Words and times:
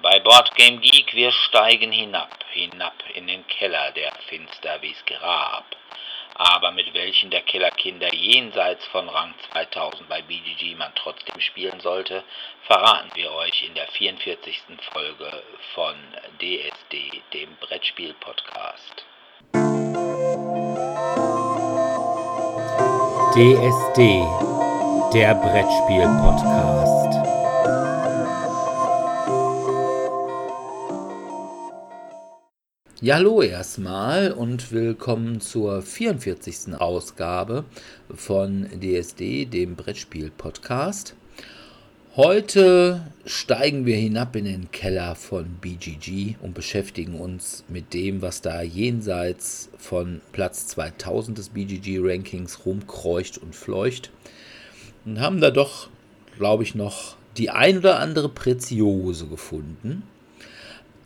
Bei 0.00 0.20
Boardgame 0.20 0.78
Geek 0.78 1.12
wir 1.14 1.32
steigen 1.32 1.90
hinab, 1.90 2.44
hinab 2.52 2.94
in 3.14 3.26
den 3.26 3.44
Keller, 3.48 3.90
der 3.92 4.12
finster 4.28 4.80
wie's 4.80 5.04
Grab. 5.06 5.64
Aber 6.34 6.70
mit 6.70 6.94
welchen 6.94 7.30
der 7.30 7.40
Kellerkinder 7.40 8.14
jenseits 8.14 8.84
von 8.86 9.08
Rang 9.08 9.34
2000 9.52 10.08
bei 10.08 10.22
BGG 10.22 10.76
man 10.76 10.92
trotzdem 10.94 11.40
spielen 11.40 11.80
sollte, 11.80 12.22
verraten 12.68 13.10
wir 13.14 13.32
euch 13.32 13.64
in 13.64 13.74
der 13.74 13.88
44. 13.88 14.56
Folge 14.92 15.42
von 15.74 15.96
DSD, 16.40 17.20
dem 17.32 17.56
Brettspiel-Podcast. 17.56 19.04
DSD, 23.34 24.22
der 25.12 25.34
Brettspiel-Podcast. 25.34 27.07
Ja, 33.00 33.14
hallo 33.14 33.42
erstmal 33.42 34.32
und 34.32 34.72
willkommen 34.72 35.40
zur 35.40 35.82
44. 35.82 36.74
Ausgabe 36.80 37.64
von 38.12 38.66
DSD, 38.72 39.44
dem 39.44 39.76
Brettspiel-Podcast. 39.76 41.14
Heute 42.16 43.06
steigen 43.24 43.86
wir 43.86 43.94
hinab 43.94 44.34
in 44.34 44.46
den 44.46 44.72
Keller 44.72 45.14
von 45.14 45.46
BGG 45.60 46.38
und 46.42 46.54
beschäftigen 46.54 47.20
uns 47.20 47.62
mit 47.68 47.94
dem, 47.94 48.20
was 48.20 48.42
da 48.42 48.62
jenseits 48.62 49.70
von 49.78 50.20
Platz 50.32 50.66
2000 50.66 51.38
des 51.38 51.50
BGG-Rankings 51.50 52.66
rumkreucht 52.66 53.38
und 53.38 53.54
fleucht. 53.54 54.10
Und 55.04 55.20
haben 55.20 55.40
da 55.40 55.52
doch, 55.52 55.88
glaube 56.36 56.64
ich, 56.64 56.74
noch 56.74 57.14
die 57.36 57.50
ein 57.50 57.78
oder 57.78 58.00
andere 58.00 58.28
Preziose 58.28 59.28
gefunden. 59.28 60.02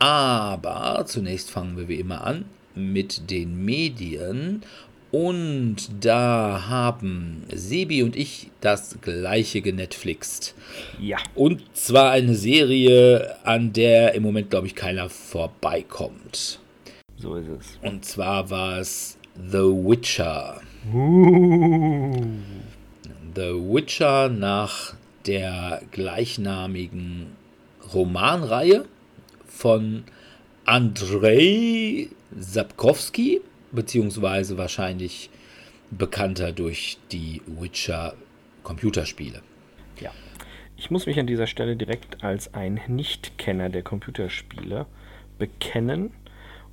Aber 0.03 1.05
zunächst 1.05 1.49
fangen 1.49 1.77
wir 1.77 1.87
wie 1.87 2.01
immer 2.01 2.25
an 2.25 2.43
mit 2.75 3.31
den 3.31 3.63
Medien. 3.63 4.61
Und 5.13 5.77
da 6.01 6.65
haben 6.67 7.43
Sebi 7.49 8.03
und 8.03 8.17
ich 8.17 8.51
das 8.59 8.97
gleiche 8.99 9.61
genetflixt. 9.61 10.55
Ja. 10.99 11.19
Und 11.35 11.63
zwar 11.73 12.11
eine 12.11 12.35
Serie, 12.35 13.37
an 13.45 13.71
der 13.71 14.13
im 14.13 14.23
Moment, 14.23 14.49
glaube 14.49 14.67
ich, 14.67 14.75
keiner 14.75 15.09
vorbeikommt. 15.09 16.59
So 17.15 17.35
ist 17.35 17.47
es. 17.47 17.79
Und 17.81 18.03
zwar 18.03 18.49
war 18.49 18.79
es 18.79 19.17
The 19.35 19.59
Witcher. 19.59 20.59
Uh. 20.93 22.25
The 23.35 23.53
Witcher 23.53 24.27
nach 24.27 24.95
der 25.25 25.81
gleichnamigen 25.91 27.27
Romanreihe 27.93 28.83
von 29.53 30.03
Andrei 30.65 32.07
Sapkowski, 32.37 33.41
beziehungsweise 33.71 34.57
wahrscheinlich 34.57 35.29
bekannter 35.91 36.51
durch 36.51 36.97
die 37.11 37.41
Witcher 37.45 38.15
Computerspiele. 38.63 39.41
Ja. 39.99 40.11
Ich 40.75 40.89
muss 40.89 41.05
mich 41.05 41.19
an 41.19 41.27
dieser 41.27 41.47
Stelle 41.47 41.75
direkt 41.75 42.23
als 42.23 42.53
ein 42.53 42.81
Nichtkenner 42.87 43.69
der 43.69 43.83
Computerspiele 43.83 44.85
bekennen 45.37 46.11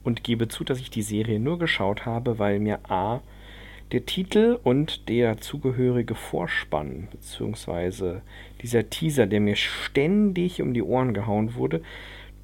und 0.03 0.25
gebe 0.25 0.49
zu, 0.49 0.65
dass 0.65 0.81
ich 0.81 0.91
die 0.91 1.03
Serie 1.03 1.39
nur 1.39 1.59
geschaut 1.59 2.07
habe, 2.07 2.39
weil 2.39 2.59
mir 2.61 2.79
A 2.89 3.21
der 3.93 4.07
Titel 4.07 4.59
und 4.63 5.09
der 5.09 5.41
zugehörige 5.41 6.15
Vorspann, 6.15 7.09
beziehungsweise 7.11 8.23
dieser 8.63 8.89
Teaser, 8.89 9.27
der 9.27 9.41
mir 9.41 9.57
ständig 9.57 10.63
um 10.63 10.75
die 10.75 10.83
Ohren 10.83 11.13
gehauen 11.13 11.55
wurde, 11.57 11.83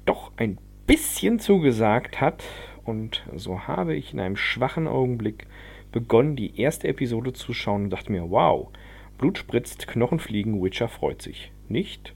doch 0.07 0.31
ein 0.37 0.57
bisschen 0.87 1.39
zugesagt 1.39 2.19
hat. 2.21 2.43
Und 2.83 3.23
so 3.35 3.67
habe 3.67 3.95
ich 3.95 4.13
in 4.13 4.19
einem 4.19 4.37
schwachen 4.37 4.87
Augenblick 4.87 5.47
begonnen, 5.91 6.35
die 6.35 6.59
erste 6.59 6.87
Episode 6.87 7.33
zu 7.33 7.53
schauen 7.53 7.85
und 7.85 7.89
dachte 7.89 8.11
mir, 8.11 8.29
wow, 8.29 8.69
Blut 9.17 9.37
spritzt, 9.37 9.87
Knochen 9.87 10.19
fliegen, 10.19 10.63
Witcher 10.63 10.87
freut 10.87 11.21
sich. 11.21 11.51
Nicht? 11.67 12.13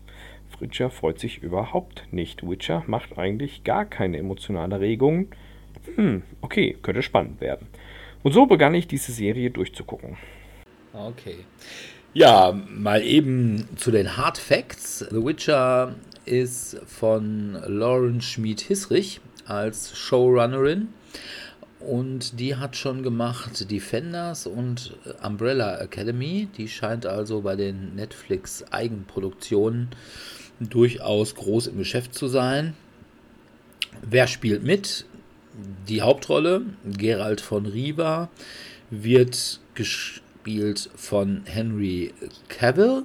Witcher 0.59 0.89
freut 0.89 1.19
sich 1.19 1.41
überhaupt 1.41 2.07
nicht. 2.11 2.47
Witcher 2.47 2.83
macht 2.88 3.17
eigentlich 3.17 3.63
gar 3.63 3.85
keine 3.85 4.17
emotionale 4.17 4.79
Regung. 4.79 5.29
Hm, 5.95 6.21
okay, 6.41 6.77
könnte 6.81 7.01
spannend 7.01 7.41
werden. 7.41 7.67
Und 8.23 8.33
so 8.33 8.45
begann 8.45 8.75
ich 8.75 8.87
diese 8.87 9.11
Serie 9.11 9.49
durchzugucken. 9.49 10.17
Okay. 10.93 11.37
Ja, 12.13 12.53
mal 12.69 13.01
eben 13.01 13.67
zu 13.77 13.89
den 13.89 14.17
Hard 14.17 14.37
Facts. 14.37 14.99
The 14.99 15.25
Witcher 15.25 15.95
ist 16.31 16.77
von 16.87 17.57
Lauren 17.67 18.21
Schmid-Hissrich 18.21 19.19
als 19.45 19.97
Showrunnerin. 19.97 20.87
Und 21.79 22.39
die 22.39 22.55
hat 22.55 22.75
schon 22.75 23.03
gemacht 23.03 23.69
Defenders 23.69 24.47
und 24.47 24.95
Umbrella 25.23 25.79
Academy. 25.79 26.47
Die 26.57 26.67
scheint 26.67 27.05
also 27.05 27.41
bei 27.41 27.55
den 27.55 27.95
Netflix 27.95 28.63
Eigenproduktionen 28.71 29.89
durchaus 30.59 31.35
groß 31.35 31.67
im 31.67 31.77
Geschäft 31.77 32.13
zu 32.13 32.27
sein. 32.27 32.75
Wer 34.01 34.27
spielt 34.27 34.63
mit? 34.63 35.05
Die 35.89 36.01
Hauptrolle, 36.01 36.61
Gerald 36.85 37.41
von 37.41 37.65
Riva, 37.65 38.29
wird 38.89 39.59
gespielt 39.73 40.89
von 40.95 41.41
Henry 41.45 42.13
Cavill, 42.47 43.03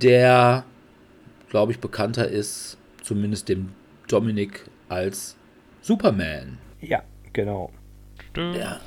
der, 0.00 0.64
glaube 1.56 1.72
ich, 1.72 1.78
bekannter 1.78 2.28
ist, 2.28 2.76
zumindest 3.00 3.48
dem 3.48 3.72
Dominik, 4.08 4.66
als 4.90 5.38
Superman. 5.80 6.58
Ja, 6.82 7.02
genau. 7.32 7.72
Stimmt. 8.28 8.56
Ja. 8.56 8.78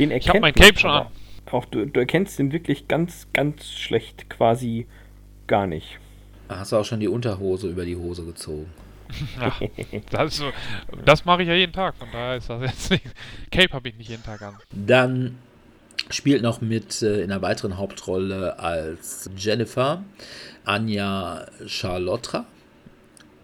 Den 0.00 0.10
Ich 0.10 0.28
habe 0.28 0.38
erkennt 0.38 0.42
mein 0.42 0.52
Cape 0.52 0.80
schon 0.80 0.90
an. 0.90 1.06
Auch 1.52 1.64
du, 1.66 1.86
du 1.86 2.00
erkennst 2.00 2.36
den 2.40 2.50
wirklich 2.50 2.88
ganz, 2.88 3.28
ganz 3.32 3.70
schlecht, 3.70 4.28
quasi 4.28 4.88
gar 5.46 5.68
nicht. 5.68 6.00
Hast 6.48 6.72
du 6.72 6.78
auch 6.78 6.84
schon 6.84 6.98
die 6.98 7.06
Unterhose 7.06 7.68
über 7.68 7.84
die 7.84 7.94
Hose 7.94 8.24
gezogen? 8.24 8.66
Ja, 9.40 9.54
das 10.10 10.38
so, 10.38 10.50
das 11.04 11.24
mache 11.24 11.42
ich 11.42 11.48
ja 11.48 11.54
jeden 11.54 11.72
Tag, 11.72 11.94
von 11.94 12.08
daher 12.12 12.36
ist 12.38 12.50
das 12.50 12.62
jetzt 12.62 12.90
nicht. 12.90 13.04
Cape 13.52 13.72
habe 13.72 13.88
ich 13.90 13.94
nicht 13.94 14.10
jeden 14.10 14.24
Tag 14.24 14.42
an. 14.42 14.56
Dann 14.72 15.38
spielt 16.10 16.42
noch 16.42 16.60
mit 16.60 17.02
äh, 17.02 17.22
in 17.22 17.30
einer 17.30 17.42
weiteren 17.42 17.76
Hauptrolle 17.76 18.58
als 18.58 19.30
Jennifer 19.36 20.04
Anja 20.64 21.46
Charlotra 21.66 22.44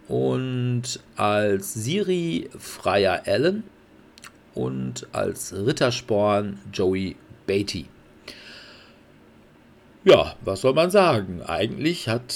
und 0.09 1.01
als 1.17 1.75
Siri 1.75 2.51
Freya 2.59 3.23
Allen 3.27 3.65
und 4.55 5.07
als 5.13 5.55
Rittersporn 5.55 6.59
Joey 6.73 7.17
Beatty. 7.47 7.87
Ja, 10.05 10.37
was 10.43 10.61
soll 10.61 10.75
man 10.75 10.91
sagen? 10.91 11.43
Eigentlich 11.43 12.09
hat 12.09 12.35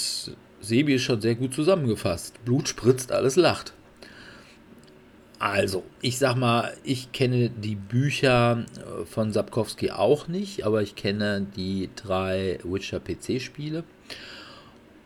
Sebi 0.59 0.99
schon 0.99 1.21
sehr 1.21 1.35
gut 1.35 1.53
zusammengefasst. 1.53 2.43
Blut 2.43 2.67
spritzt, 2.67 3.11
alles 3.11 3.35
lacht. 3.35 3.73
Also, 5.39 5.83
ich 6.01 6.17
sag 6.17 6.35
mal, 6.35 6.75
ich 6.83 7.11
kenne 7.13 7.49
die 7.49 7.75
Bücher 7.75 8.65
äh, 8.75 9.05
von 9.05 9.31
Sapkowski 9.31 9.91
auch 9.91 10.27
nicht, 10.27 10.65
aber 10.65 10.81
ich 10.81 10.95
kenne 10.95 11.47
die 11.55 11.89
drei 11.95 12.59
Witcher 12.63 12.99
PC-Spiele. 12.99 13.83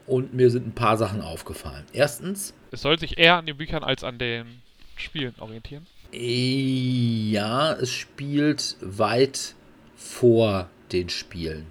Und 0.07 0.33
mir 0.33 0.49
sind 0.49 0.67
ein 0.67 0.73
paar 0.73 0.97
Sachen 0.97 1.21
aufgefallen. 1.21 1.85
Erstens, 1.93 2.53
Es 2.71 2.81
soll 2.81 2.99
sich 2.99 3.17
eher 3.17 3.35
an 3.37 3.45
den 3.45 3.55
Büchern 3.57 3.83
als 3.83 4.03
an 4.03 4.17
den 4.17 4.61
Spielen 4.97 5.33
orientieren. 5.39 5.85
äh, 6.11 7.29
ja, 7.31 7.73
es 7.73 7.91
spielt 7.91 8.75
weit 8.81 9.55
vor 9.95 10.67
den 10.91 11.09
Spielen. 11.09 11.67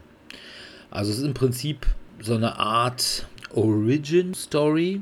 Also 0.90 1.10
es 1.12 1.18
ist 1.18 1.24
im 1.24 1.34
Prinzip 1.34 1.86
so 2.20 2.34
eine 2.34 2.58
Art 2.58 3.26
Origin-Story. 3.50 5.00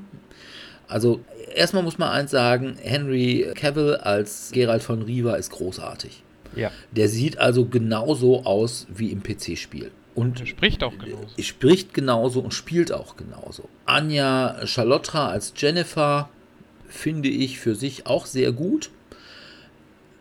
Also 0.88 1.20
erstmal 1.54 1.82
muss 1.82 1.98
man 1.98 2.10
eins 2.10 2.30
sagen, 2.30 2.76
Henry 2.82 3.46
Cavill 3.54 3.96
als 3.96 4.50
Geralt 4.52 4.82
von 4.82 5.02
Riva 5.02 5.34
ist 5.34 5.50
großartig. 5.50 6.22
Ja. 6.56 6.70
Der 6.92 7.08
sieht 7.08 7.38
also 7.38 7.64
genauso 7.66 8.44
aus 8.44 8.86
wie 8.92 9.10
im 9.12 9.22
PC-Spiel. 9.22 9.90
Und 10.14 10.40
Er 10.40 10.46
spricht 10.46 10.82
auch 10.82 10.98
genauso. 10.98 11.28
spricht 11.38 11.94
genauso 11.94 12.40
und 12.40 12.52
spielt 12.52 12.92
auch 12.92 13.16
genauso. 13.16 13.68
Anja 13.86 14.66
Charlotra 14.66 15.28
als 15.28 15.52
Jennifer 15.56 16.28
finde 16.88 17.28
ich 17.28 17.60
für 17.60 17.76
sich 17.76 18.06
auch 18.06 18.26
sehr 18.26 18.50
gut. 18.52 18.90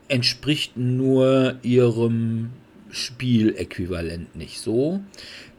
Entspricht 0.07 0.77
nur 0.77 1.56
ihrem 1.63 2.51
Spieläquivalent 2.92 4.36
nicht 4.36 4.59
so. 4.59 5.01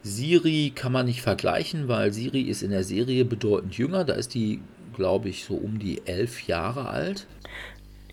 Siri 0.03 0.73
kann 0.75 0.93
man 0.93 1.07
nicht 1.07 1.21
vergleichen, 1.23 1.89
weil 1.89 2.13
Siri 2.13 2.43
ist 2.43 2.63
in 2.63 2.71
der 2.71 2.85
Serie 2.85 3.25
bedeutend 3.25 3.77
jünger. 3.77 4.05
Da 4.05 4.15
ist 4.15 4.35
die, 4.35 4.61
glaube 5.01 5.31
ich, 5.31 5.47
so 5.47 5.55
um 5.55 5.79
die 5.79 6.03
elf 6.05 6.47
Jahre 6.47 6.87
alt. 6.91 7.27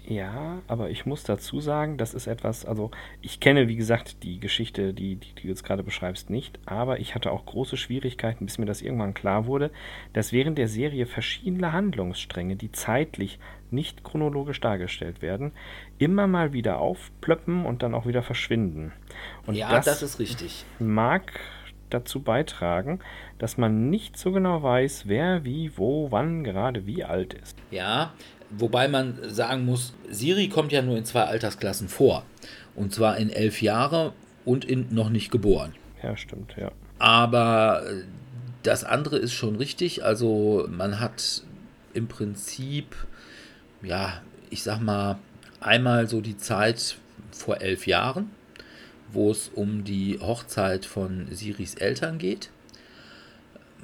Ja, 0.08 0.60
aber 0.70 0.90
ich 0.90 1.06
muss 1.06 1.24
dazu 1.24 1.60
sagen, 1.60 1.98
das 1.98 2.14
ist 2.14 2.28
etwas, 2.28 2.64
also 2.64 2.92
ich 3.22 3.42
kenne, 3.42 3.68
wie 3.68 3.76
gesagt, 3.76 4.24
die 4.24 4.40
Geschichte, 4.40 4.94
die, 4.94 5.18
die, 5.18 5.34
die 5.36 5.42
du 5.42 5.48
jetzt 5.50 5.66
gerade 5.66 5.84
beschreibst, 5.84 6.30
nicht, 6.30 6.60
aber 6.66 7.02
ich 7.02 7.14
hatte 7.14 7.30
auch 7.30 7.46
große 7.46 7.76
Schwierigkeiten, 7.76 8.46
bis 8.46 8.58
mir 8.58 8.66
das 8.66 8.82
irgendwann 8.82 9.14
klar 9.14 9.48
wurde, 9.48 9.70
dass 10.14 10.32
während 10.32 10.58
der 10.58 10.70
Serie 10.70 11.08
verschiedene 11.08 11.74
Handlungsstränge, 11.74 12.56
die 12.56 12.72
zeitlich 12.72 13.38
nicht 13.70 14.06
chronologisch 14.06 14.62
dargestellt 14.62 15.22
werden, 15.22 15.52
immer 15.98 16.26
mal 16.26 16.54
wieder 16.54 16.80
aufplöppen 16.80 17.66
und 17.66 17.84
dann 17.84 17.94
auch 17.94 18.06
wieder 18.06 18.24
verschwinden. 18.24 18.94
Und 19.46 19.56
ja, 19.56 19.70
das, 19.72 19.84
das 19.84 20.04
ist 20.04 20.20
richtig. 20.20 20.64
mag 20.80 21.38
dazu 21.90 22.22
beitragen, 22.22 23.00
dass 23.40 23.58
man 23.58 23.90
nicht 23.90 24.18
so 24.18 24.32
genau 24.32 24.64
weiß, 24.64 25.04
wer, 25.06 25.44
wie, 25.44 25.72
wo, 25.76 26.12
wann 26.12 26.44
gerade 26.44 26.86
wie 26.86 27.04
alt 27.04 27.34
ist. 27.34 27.58
Ja, 27.72 28.14
wobei 28.50 28.88
man 28.88 29.18
sagen 29.24 29.66
muss, 29.66 29.94
Siri 30.10 30.50
kommt 30.50 30.72
ja 30.72 30.82
nur 30.82 30.98
in 30.98 31.06
zwei 31.06 31.24
Altersklassen 31.24 31.88
vor. 31.88 32.24
Und 32.76 32.94
zwar 32.94 33.18
in 33.18 33.30
elf 33.30 33.62
Jahre 33.62 34.14
und 34.46 34.66
in 34.66 34.88
noch 34.92 35.10
nicht 35.10 35.32
geboren. 35.32 35.74
Ja, 36.02 36.16
stimmt, 36.16 36.56
ja. 36.58 36.72
Aber 37.00 37.84
äh, 37.86 38.04
das 38.64 38.84
andere 38.84 39.18
ist 39.18 39.34
schon 39.34 39.56
richtig. 39.56 40.04
Also 40.04 40.68
man 40.70 41.00
hat 41.00 41.44
im 41.94 42.08
Prinzip, 42.08 42.96
ja, 43.82 44.22
ich 44.50 44.64
sag 44.64 44.80
mal, 44.80 45.18
einmal 45.60 46.08
so 46.08 46.22
die 46.22 46.38
Zeit 46.38 46.98
vor 47.32 47.62
elf 47.62 47.88
Jahren, 47.88 48.32
wo 49.12 49.32
es 49.32 49.50
um 49.50 49.84
die 49.84 50.20
Hochzeit 50.20 50.86
von 50.86 51.28
Siris 51.32 51.76
Eltern 51.76 52.18
geht. 52.18 52.50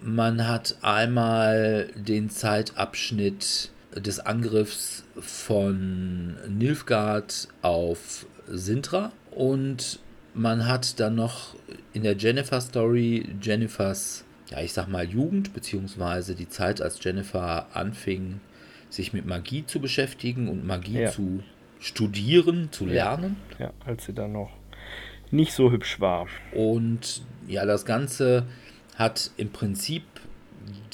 Man 0.03 0.47
hat 0.47 0.75
einmal 0.81 1.87
den 1.95 2.29
Zeitabschnitt 2.29 3.71
des 3.95 4.19
Angriffs 4.19 5.05
von 5.19 6.35
Nilfgaard 6.49 7.47
auf 7.61 8.25
Sintra 8.47 9.13
und 9.31 9.99
man 10.33 10.67
hat 10.67 10.99
dann 10.99 11.15
noch 11.15 11.55
in 11.93 12.03
der 12.03 12.17
Jennifer 12.17 12.59
Story 12.59 13.29
Jennifers, 13.41 14.25
ja, 14.49 14.59
ich 14.61 14.73
sag 14.73 14.87
mal 14.89 15.05
Jugend, 15.05 15.53
beziehungsweise 15.53 16.35
die 16.35 16.49
Zeit, 16.49 16.81
als 16.81 17.01
Jennifer 17.01 17.67
anfing, 17.73 18.41
sich 18.89 19.13
mit 19.13 19.25
Magie 19.25 19.65
zu 19.65 19.79
beschäftigen 19.79 20.49
und 20.49 20.65
Magie 20.65 21.01
Ja. 21.03 21.11
zu 21.11 21.43
studieren, 21.79 22.69
zu 22.71 22.85
lernen. 22.85 23.37
Ja, 23.57 23.71
als 23.85 24.05
sie 24.05 24.13
dann 24.13 24.33
noch 24.33 24.51
nicht 25.31 25.53
so 25.53 25.71
hübsch 25.71 25.99
war. 25.99 26.27
Und 26.53 27.21
ja, 27.47 27.65
das 27.65 27.85
Ganze 27.85 28.45
hat 28.95 29.31
im 29.37 29.51
Prinzip 29.51 30.03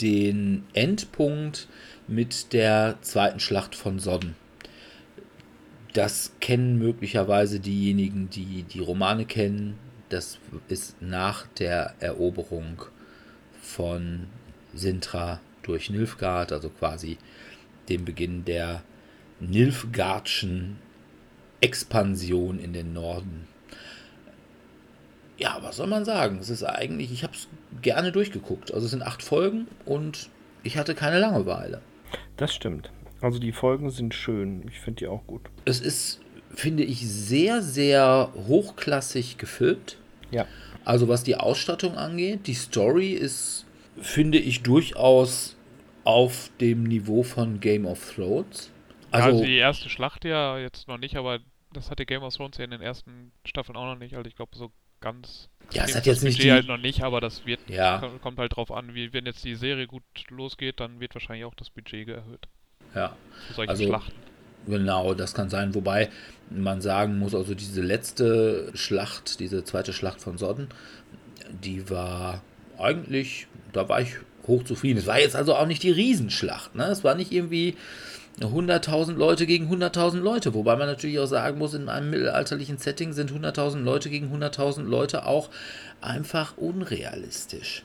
den 0.02 0.64
Endpunkt 0.74 1.68
mit 2.08 2.54
der 2.54 2.98
zweiten 3.02 3.40
Schlacht 3.40 3.76
von 3.76 4.00
Sodden. 4.00 4.36
Das 5.94 6.34
kennen 6.40 6.78
möglicherweise 6.78 7.60
diejenigen, 7.60 8.30
die 8.30 8.64
die 8.64 8.80
Romane 8.80 9.26
kennen. 9.26 9.78
Das 10.10 10.40
ist 10.68 11.02
nach 11.02 11.48
der 11.60 11.96
Eroberung 12.00 12.84
von 13.62 14.28
Sintra 14.74 15.40
durch 15.64 15.90
Nilfgaard, 15.90 16.52
also 16.52 16.70
quasi 16.70 17.18
dem 17.90 18.06
Beginn 18.06 18.46
der 18.46 18.84
Nilfgaardschen 19.40 20.78
Expansion 21.62 22.60
in 22.60 22.74
den 22.74 22.94
Norden. 22.94 23.48
Ja, 25.40 25.60
was 25.62 25.78
soll 25.78 25.88
man 25.88 26.04
sagen? 26.04 26.38
Es 26.40 26.50
ist 26.50 26.64
eigentlich, 26.64 27.12
ich 27.12 27.24
habe 27.24 27.34
es 27.34 27.48
gerne 27.82 28.12
durchgeguckt. 28.12 28.74
Also 28.74 28.86
es 28.86 28.92
sind 28.92 29.04
acht 29.04 29.24
Folgen 29.24 29.68
und 29.86 30.30
ich 30.64 30.78
hatte 30.78 30.96
keine 30.96 31.20
Langeweile. 31.20 31.82
Das 32.38 32.54
stimmt. 32.54 32.92
Also 33.22 33.40
die 33.40 33.54
Folgen 33.54 33.90
sind 33.90 34.14
schön. 34.14 34.66
Ich 34.68 34.80
finde 34.80 35.00
die 35.00 35.08
auch 35.08 35.26
gut. 35.26 35.42
Es 35.66 35.80
ist, 35.80 36.20
finde 36.54 36.84
ich, 36.84 37.08
sehr, 37.08 37.62
sehr 37.62 38.32
hochklassig 38.48 39.38
gefilmt. 39.38 39.98
Ja. 40.32 40.46
Also 40.84 41.08
was 41.08 41.24
die 41.24 41.36
Ausstattung 41.36 41.96
angeht, 41.96 42.48
die 42.48 42.54
Story 42.54 43.12
ist, 43.12 43.66
finde 44.02 44.40
ich, 44.40 44.62
durchaus 44.62 45.56
auf 46.04 46.52
dem 46.60 46.84
Niveau 46.84 47.24
von 47.24 47.60
Game 47.60 47.86
of 47.86 48.16
Thrones. 48.16 48.72
Also, 49.12 49.30
Also, 49.30 49.44
die 49.44 49.56
erste 49.56 49.90
Schlacht 49.90 50.26
ja 50.26 50.58
jetzt 50.58 50.88
noch 50.88 50.98
nicht, 50.98 51.16
aber 51.16 51.40
das 51.74 51.92
hatte 51.92 52.06
Game 52.06 52.24
of 52.24 52.36
Thrones 52.36 52.58
ja 52.58 52.66
in 52.66 52.72
den 52.72 52.82
ersten 52.82 53.32
Staffeln 53.46 53.76
auch 53.76 53.86
noch 53.86 53.98
nicht. 54.00 54.16
Also 54.16 54.28
ich 54.28 54.36
glaube 54.36 54.56
so 54.56 54.72
ganz. 55.02 55.50
Ja, 55.74 55.84
es 55.86 55.96
hat 55.96 56.06
jetzt 56.08 56.24
nicht 56.24 56.42
die- 56.42 56.52
halt 56.52 56.68
noch 56.68 56.78
nicht, 56.78 57.04
aber 57.04 57.22
das 57.22 57.46
wird 57.46 57.60
Ja. 57.70 58.00
ko- 58.00 58.18
kommt 58.22 58.40
halt 58.40 58.56
drauf 58.56 58.72
an, 58.72 58.96
wie 58.96 59.14
wenn 59.14 59.26
jetzt 59.26 59.44
die 59.44 59.56
Serie 59.56 59.86
gut 59.88 60.04
losgeht, 60.30 60.80
dann 60.80 61.00
wird 61.00 61.14
wahrscheinlich 61.14 61.46
auch 61.46 61.54
das 61.56 61.70
Budget 61.70 62.08
erhöht 62.10 62.48
ja, 62.96 63.16
für 63.48 63.54
solche 63.54 63.70
Also- 63.70 63.84
Schlachten. 63.86 64.14
genau, 64.66 65.14
das 65.14 65.34
kann 65.36 65.50
sein. 65.52 65.76
Wobei 65.76 66.10
man 66.50 66.82
sagen 66.82 67.20
muss, 67.20 67.36
also 67.36 67.54
diese 67.54 67.82
letzte 67.82 68.72
Schlacht, 68.74 69.40
diese 69.40 69.64
zweite 69.64 69.94
Schlacht 69.94 70.22
von 70.22 70.40
Sodden, 70.40 70.70
die 71.52 71.88
war 71.90 72.42
eigentlich, 72.80 73.46
da 73.74 73.88
war 73.90 74.02
ich 74.02 74.16
hochzufrieden. 74.48 74.98
Es 74.98 75.06
war 75.06 75.20
jetzt 75.20 75.36
also 75.36 75.54
auch 75.56 75.68
nicht 75.68 75.84
die 75.84 75.92
Riesenschlacht. 75.92 76.74
Ne? 76.74 76.86
Es 76.86 77.04
war 77.04 77.14
nicht 77.14 77.32
irgendwie 77.32 77.76
100.000 78.48 79.14
Leute 79.16 79.46
gegen 79.46 79.72
100.000 79.72 80.20
Leute. 80.20 80.54
Wobei 80.54 80.76
man 80.76 80.88
natürlich 80.88 81.20
auch 81.20 81.26
sagen 81.26 81.58
muss, 81.58 81.74
in 81.74 81.90
einem 81.90 82.10
mittelalterlichen 82.10 82.78
Setting 82.78 83.14
sind 83.14 83.32
100.000 83.32 83.82
Leute 83.82 84.10
gegen 84.10 84.34
100.000 84.34 84.84
Leute 84.84 85.26
auch 85.26 85.50
einfach 86.02 86.58
unrealistisch. 86.58 87.84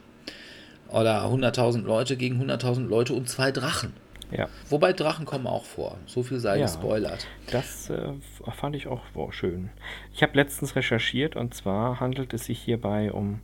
Oder 0.88 1.24
100.000 1.24 1.82
Leute 1.82 2.16
gegen 2.16 2.40
100.000 2.40 2.86
Leute 2.86 3.14
und 3.14 3.28
zwei 3.28 3.50
Drachen. 3.50 3.92
Ja. 4.30 4.48
Wobei 4.68 4.92
Drachen 4.92 5.26
kommen 5.26 5.46
auch 5.46 5.64
vor. 5.64 5.98
So 6.06 6.22
viel 6.22 6.38
sei 6.40 6.56
Ja. 6.58 6.62
gespoilert. 6.66 7.26
Das 7.50 7.90
äh, 7.90 8.12
fand 8.56 8.74
ich 8.76 8.86
auch 8.86 9.02
wow, 9.14 9.32
schön. 9.32 9.70
Ich 10.12 10.22
habe 10.22 10.34
letztens 10.36 10.76
recherchiert 10.76 11.36
und 11.36 11.54
zwar 11.54 12.00
handelt 12.00 12.32
es 12.34 12.46
sich 12.46 12.58
hierbei 12.60 13.12
um 13.12 13.40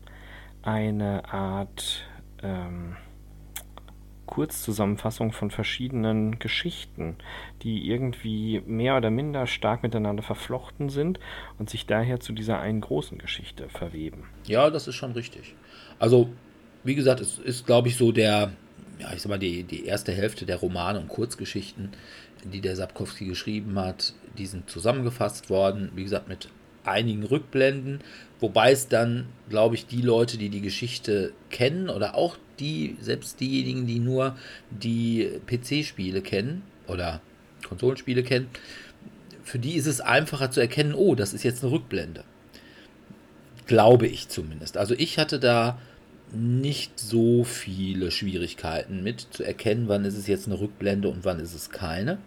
eine 0.63 1.33
Art 1.33 2.05
ähm, 2.43 2.97
Kurzzusammenfassung 4.31 5.33
von 5.33 5.51
verschiedenen 5.51 6.39
Geschichten, 6.39 7.17
die 7.63 7.91
irgendwie 7.91 8.63
mehr 8.65 8.97
oder 8.97 9.11
minder 9.11 9.47
stark 9.47 9.83
miteinander 9.83 10.23
verflochten 10.23 10.89
sind 10.89 11.21
und 11.59 11.69
sich 11.69 11.87
daher 11.87 12.21
zu 12.21 12.33
dieser 12.33 12.61
einen 12.61 12.81
großen 12.81 13.19
Geschichte 13.19 13.69
verweben. 13.69 14.25
Ja, 14.47 14.71
das 14.71 14.89
ist 14.89 14.95
schon 14.95 15.13
richtig. 15.13 15.55
Also, 15.99 16.31
wie 16.85 16.95
gesagt, 16.95 17.21
es 17.21 17.39
ist, 17.39 17.67
glaube 17.67 17.89
ich, 17.89 17.97
so 17.97 18.13
der, 18.13 18.53
ja, 18.99 19.13
ich 19.13 19.21
sag 19.21 19.29
mal, 19.29 19.39
die, 19.39 19.65
die 19.65 19.85
erste 19.85 20.13
Hälfte 20.13 20.47
der 20.47 20.57
Romane 20.57 21.01
und 21.01 21.09
Kurzgeschichten, 21.09 21.91
die 22.45 22.61
der 22.61 22.77
Sapkowski 22.77 23.27
geschrieben 23.27 23.79
hat, 23.79 24.15
die 24.39 24.47
sind 24.47 24.71
zusammengefasst 24.71 25.51
worden, 25.51 25.91
wie 25.95 26.05
gesagt, 26.05 26.29
mit 26.29 26.49
einigen 26.85 27.25
Rückblenden, 27.25 28.01
wobei 28.41 28.73
es 28.73 28.89
dann, 28.89 29.27
glaube 29.49 29.75
ich, 29.75 29.87
die 29.87 30.03
Leute, 30.03 30.39
die 30.39 30.49
die 30.49 30.61
Geschichte 30.61 31.33
kennen 31.51 31.89
oder 31.89 32.15
auch 32.15 32.37
die, 32.59 32.97
selbst 33.01 33.41
diejenigen, 33.41 33.87
die 33.87 33.99
nur 33.99 34.37
die 34.71 35.41
PC-Spiele 35.47 36.23
kennen 36.23 36.63
oder 36.87 37.21
Konsolenspiele 37.69 38.23
kennen, 38.23 38.49
für 39.45 39.59
die 39.59 39.75
ist 39.75 39.87
es 39.87 40.01
einfacher 40.01 40.51
zu 40.51 40.61
erkennen, 40.61 40.95
oh, 40.95 41.15
das 41.15 41.33
ist 41.33 41.43
jetzt 41.43 41.63
eine 41.63 41.73
Rückblende. 41.73 42.25
Glaube 43.67 44.07
ich 44.07 44.29
zumindest. 44.29 44.77
Also 44.77 44.95
ich 44.97 45.19
hatte 45.19 45.39
da 45.39 45.79
nicht 46.33 46.99
so 46.99 47.45
viele 47.45 48.11
Schwierigkeiten 48.11 49.03
mit 49.03 49.27
zu 49.33 49.43
erkennen, 49.43 49.89
wann 49.89 50.05
ist 50.05 50.17
es 50.17 50.27
jetzt 50.27 50.47
eine 50.47 50.61
Rückblende 50.61 51.09
und 51.09 51.25
wann 51.25 51.41
ist 51.41 51.55
es 51.55 51.71
keine. 51.71 52.19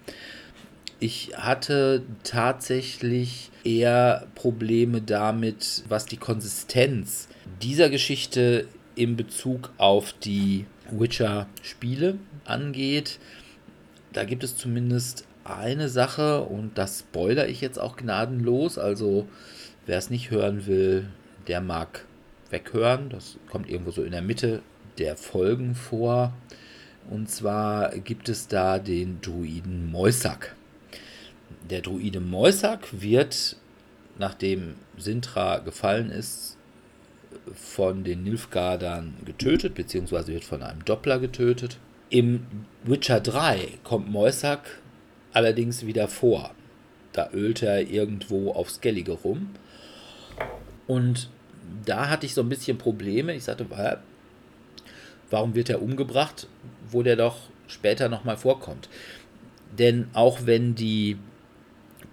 Ich 1.05 1.31
hatte 1.35 2.03
tatsächlich 2.23 3.51
eher 3.65 4.25
Probleme 4.35 5.01
damit, 5.01 5.83
was 5.89 6.05
die 6.05 6.15
Konsistenz 6.15 7.27
dieser 7.61 7.89
Geschichte 7.89 8.67
in 8.95 9.17
Bezug 9.17 9.73
auf 9.77 10.13
die 10.13 10.65
Witcher-Spiele 10.91 12.19
angeht. 12.45 13.19
Da 14.13 14.23
gibt 14.23 14.45
es 14.45 14.55
zumindest 14.55 15.27
eine 15.43 15.89
Sache 15.89 16.43
und 16.43 16.77
das 16.77 16.99
spoiler 16.99 17.49
ich 17.49 17.59
jetzt 17.59 17.79
auch 17.79 17.97
gnadenlos. 17.97 18.77
Also 18.77 19.27
wer 19.85 19.97
es 19.97 20.09
nicht 20.09 20.31
hören 20.31 20.67
will, 20.67 21.09
der 21.49 21.59
mag 21.59 22.05
weghören. 22.49 23.09
Das 23.09 23.37
kommt 23.51 23.69
irgendwo 23.69 23.91
so 23.91 24.03
in 24.03 24.13
der 24.13 24.21
Mitte 24.21 24.61
der 24.97 25.17
Folgen 25.17 25.75
vor. 25.75 26.31
Und 27.09 27.29
zwar 27.29 27.89
gibt 27.89 28.29
es 28.29 28.47
da 28.47 28.79
den 28.79 29.19
Druiden 29.19 29.91
Moisak. 29.91 30.55
Der 31.69 31.81
Druide 31.81 32.19
Moisak 32.19 33.01
wird, 33.01 33.55
nachdem 34.17 34.75
Sintra 34.97 35.59
gefallen 35.59 36.09
ist, 36.09 36.57
von 37.55 38.03
den 38.03 38.23
Nilfgaardern 38.23 39.15
getötet, 39.25 39.75
beziehungsweise 39.75 40.33
wird 40.33 40.43
von 40.43 40.61
einem 40.61 40.85
Doppler 40.85 41.19
getötet. 41.19 41.77
Im 42.09 42.45
Witcher 42.83 43.19
3 43.19 43.79
kommt 43.83 44.09
Moisak 44.09 44.81
allerdings 45.31 45.85
wieder 45.85 46.07
vor. 46.07 46.51
Da 47.11 47.29
ölt 47.31 47.63
er 47.63 47.89
irgendwo 47.89 48.51
auf 48.51 48.69
Skellige 48.69 49.13
rum. 49.13 49.49
Und 50.87 51.29
da 51.85 52.09
hatte 52.09 52.25
ich 52.25 52.33
so 52.33 52.41
ein 52.41 52.49
bisschen 52.49 52.77
Probleme. 52.77 53.33
Ich 53.33 53.45
sagte, 53.45 53.65
"Hä, 53.75 53.97
warum 55.29 55.55
wird 55.55 55.69
er 55.69 55.81
umgebracht, 55.81 56.47
wo 56.89 57.03
der 57.03 57.15
doch 57.15 57.37
später 57.67 58.09
nochmal 58.09 58.37
vorkommt? 58.37 58.89
Denn 59.77 60.07
auch 60.13 60.45
wenn 60.45 60.75
die 60.75 61.17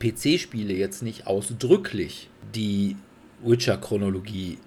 PC-Spiele 0.01 0.73
jetzt 0.73 1.03
nicht 1.03 1.27
ausdrücklich 1.27 2.29
die 2.55 2.97
Witcher-Chronologie 3.43 4.59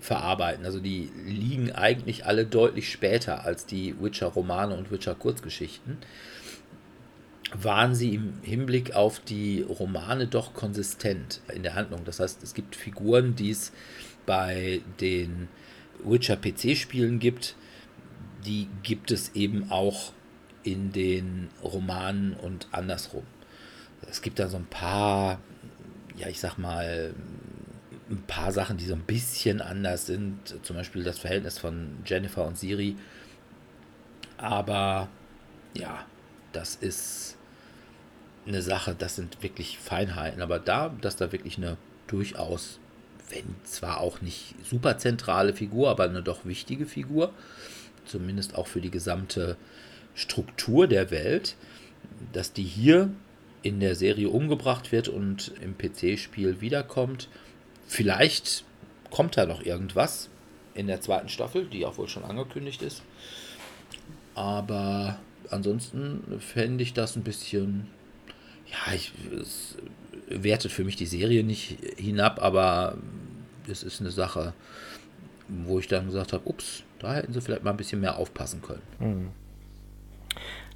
verarbeiten. 0.00 0.64
Also 0.64 0.80
die 0.80 1.10
liegen 1.26 1.72
eigentlich 1.72 2.26
alle 2.26 2.44
deutlich 2.44 2.90
später 2.90 3.44
als 3.44 3.66
die 3.66 3.94
Witcher-Romane 4.00 4.76
und 4.76 4.90
Witcher-Kurzgeschichten. 4.90 5.98
Waren 7.54 7.94
sie 7.94 8.14
im 8.14 8.34
Hinblick 8.42 8.94
auf 8.94 9.20
die 9.20 9.62
Romane 9.62 10.26
doch 10.26 10.54
konsistent 10.54 11.40
in 11.54 11.62
der 11.62 11.74
Handlung. 11.74 12.04
Das 12.04 12.20
heißt, 12.20 12.42
es 12.42 12.54
gibt 12.54 12.76
Figuren, 12.76 13.34
die 13.36 13.50
es 13.50 13.72
bei 14.26 14.80
den 15.00 15.48
Witcher-PC-Spielen 16.04 17.18
gibt, 17.18 17.56
die 18.44 18.68
gibt 18.82 19.10
es 19.10 19.34
eben 19.34 19.70
auch 19.70 20.12
in 20.64 20.92
den 20.92 21.48
Romanen 21.62 22.34
und 22.34 22.68
andersrum. 22.72 23.24
Es 24.12 24.20
gibt 24.20 24.38
da 24.38 24.48
so 24.50 24.58
ein 24.58 24.66
paar, 24.66 25.38
ja, 26.18 26.28
ich 26.28 26.38
sag 26.38 26.58
mal, 26.58 27.14
ein 28.10 28.22
paar 28.26 28.52
Sachen, 28.52 28.76
die 28.76 28.84
so 28.84 28.92
ein 28.92 29.04
bisschen 29.04 29.62
anders 29.62 30.04
sind. 30.04 30.38
Zum 30.62 30.76
Beispiel 30.76 31.02
das 31.02 31.18
Verhältnis 31.18 31.58
von 31.58 31.96
Jennifer 32.04 32.46
und 32.46 32.58
Siri. 32.58 32.94
Aber 34.36 35.08
ja, 35.72 36.04
das 36.52 36.76
ist 36.76 37.38
eine 38.46 38.60
Sache, 38.60 38.94
das 38.94 39.16
sind 39.16 39.42
wirklich 39.42 39.78
Feinheiten. 39.78 40.42
Aber 40.42 40.58
da, 40.58 40.90
dass 41.00 41.16
da 41.16 41.32
wirklich 41.32 41.56
eine 41.56 41.78
durchaus, 42.06 42.80
wenn 43.30 43.54
zwar 43.64 44.00
auch 44.00 44.20
nicht 44.20 44.54
super 44.62 44.98
zentrale 44.98 45.54
Figur, 45.54 45.88
aber 45.88 46.04
eine 46.04 46.22
doch 46.22 46.44
wichtige 46.44 46.84
Figur, 46.84 47.32
zumindest 48.04 48.56
auch 48.56 48.66
für 48.66 48.82
die 48.82 48.90
gesamte 48.90 49.56
Struktur 50.14 50.86
der 50.86 51.10
Welt, 51.10 51.56
dass 52.34 52.52
die 52.52 52.64
hier 52.64 53.08
in 53.62 53.80
der 53.80 53.94
Serie 53.94 54.28
umgebracht 54.28 54.92
wird 54.92 55.08
und 55.08 55.52
im 55.60 55.76
PC-Spiel 55.76 56.60
wiederkommt. 56.60 57.28
Vielleicht 57.86 58.64
kommt 59.10 59.36
da 59.36 59.46
noch 59.46 59.62
irgendwas 59.62 60.28
in 60.74 60.86
der 60.86 61.00
zweiten 61.00 61.28
Staffel, 61.28 61.66
die 61.66 61.84
auch 61.84 61.98
wohl 61.98 62.08
schon 62.08 62.24
angekündigt 62.24 62.82
ist. 62.82 63.02
Aber 64.34 65.18
ansonsten 65.50 66.40
fände 66.40 66.82
ich 66.82 66.94
das 66.94 67.16
ein 67.16 67.22
bisschen. 67.22 67.88
Ja, 68.66 68.94
ich, 68.94 69.12
es 69.38 69.76
wertet 70.28 70.72
für 70.72 70.84
mich 70.84 70.96
die 70.96 71.06
Serie 71.06 71.44
nicht 71.44 71.78
hinab, 71.98 72.40
aber 72.40 72.96
es 73.68 73.82
ist 73.82 74.00
eine 74.00 74.10
Sache, 74.10 74.54
wo 75.48 75.78
ich 75.78 75.88
dann 75.88 76.06
gesagt 76.06 76.32
habe, 76.32 76.48
ups, 76.48 76.84
da 76.98 77.14
hätten 77.14 77.32
sie 77.32 77.40
vielleicht 77.40 77.64
mal 77.64 77.70
ein 77.70 77.76
bisschen 77.76 78.00
mehr 78.00 78.16
aufpassen 78.16 78.62
können. 78.62 78.82
Hm. 78.98 79.30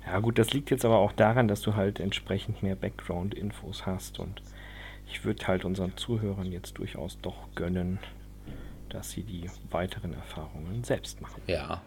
Ja 0.07 0.21
gut, 0.21 0.39
das 0.39 0.53
liegt 0.53 0.71
jetzt 0.71 0.85
aber 0.85 0.99
auch 0.99 1.13
daran, 1.13 1.49
dass 1.49 1.61
du 1.63 1.75
halt 1.75 1.99
entsprechend 1.99 2.63
mehr 2.63 2.77
Background-Infos 2.77 3.87
hast 3.87 4.21
und 4.21 4.41
ich 5.11 5.25
würde 5.25 5.47
halt 5.47 5.65
unseren 5.65 5.97
Zuhörern 5.97 6.51
jetzt 6.51 6.79
durchaus 6.79 7.19
doch 7.21 7.49
gönnen, 7.55 7.99
dass 8.89 9.11
sie 9.11 9.23
die 9.23 9.51
weiteren 9.71 10.15
Erfahrungen 10.15 10.85
selbst 10.85 11.21
machen. 11.21 11.43
Ja, 11.47 11.83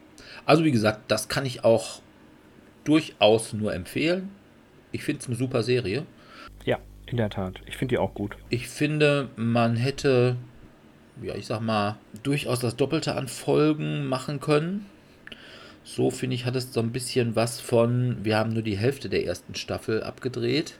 also 0.45 0.63
wie 0.65 0.71
gesagt, 0.71 1.09
das 1.09 1.29
kann 1.29 1.45
ich 1.45 1.63
auch 1.63 2.01
durchaus 2.83 3.53
nur 3.53 3.73
empfehlen. 3.73 4.29
Ich 4.91 5.03
finde 5.03 5.21
es 5.21 5.27
eine 5.27 5.35
super 5.35 5.63
Serie. 5.63 6.05
Ja, 6.65 6.79
in 7.05 7.17
der 7.17 7.29
Tat. 7.29 7.61
Ich 7.67 7.77
finde 7.77 7.93
die 7.93 7.99
auch 7.99 8.13
gut. 8.13 8.35
Ich 8.49 8.67
finde, 8.67 9.29
man 9.35 9.75
hätte, 9.75 10.35
ja, 11.21 11.35
ich 11.35 11.45
sag 11.45 11.61
mal, 11.61 11.97
durchaus 12.23 12.59
das 12.59 12.75
Doppelte 12.75 13.15
an 13.15 13.27
Folgen 13.27 14.07
machen 14.07 14.39
können. 14.39 14.85
So 15.96 16.12
finde 16.12 16.36
ich, 16.36 16.46
hat 16.46 16.55
es 16.55 16.72
so 16.72 16.81
ein 16.81 16.91
bisschen 16.91 17.36
was 17.36 17.60
von, 17.60 18.24
wir 18.24 18.38
haben 18.38 18.53
nur 18.53 18.62
die 18.62 18.77
Hälfte 18.77 19.10
der 19.10 19.25
ersten 19.25 19.55
Staffel 19.55 20.03
abgedreht. 20.03 20.75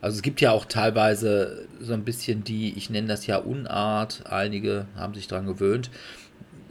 Also 0.00 0.14
es 0.16 0.22
gibt 0.22 0.40
ja 0.40 0.52
auch 0.52 0.66
teilweise 0.66 1.66
so 1.80 1.94
ein 1.94 2.04
bisschen 2.04 2.44
die, 2.44 2.72
ich 2.78 2.90
nenne 2.90 3.08
das 3.08 3.26
ja 3.26 3.38
Unart, 3.38 4.22
einige 4.26 4.86
haben 4.94 5.14
sich 5.14 5.26
daran 5.26 5.46
gewöhnt, 5.46 5.90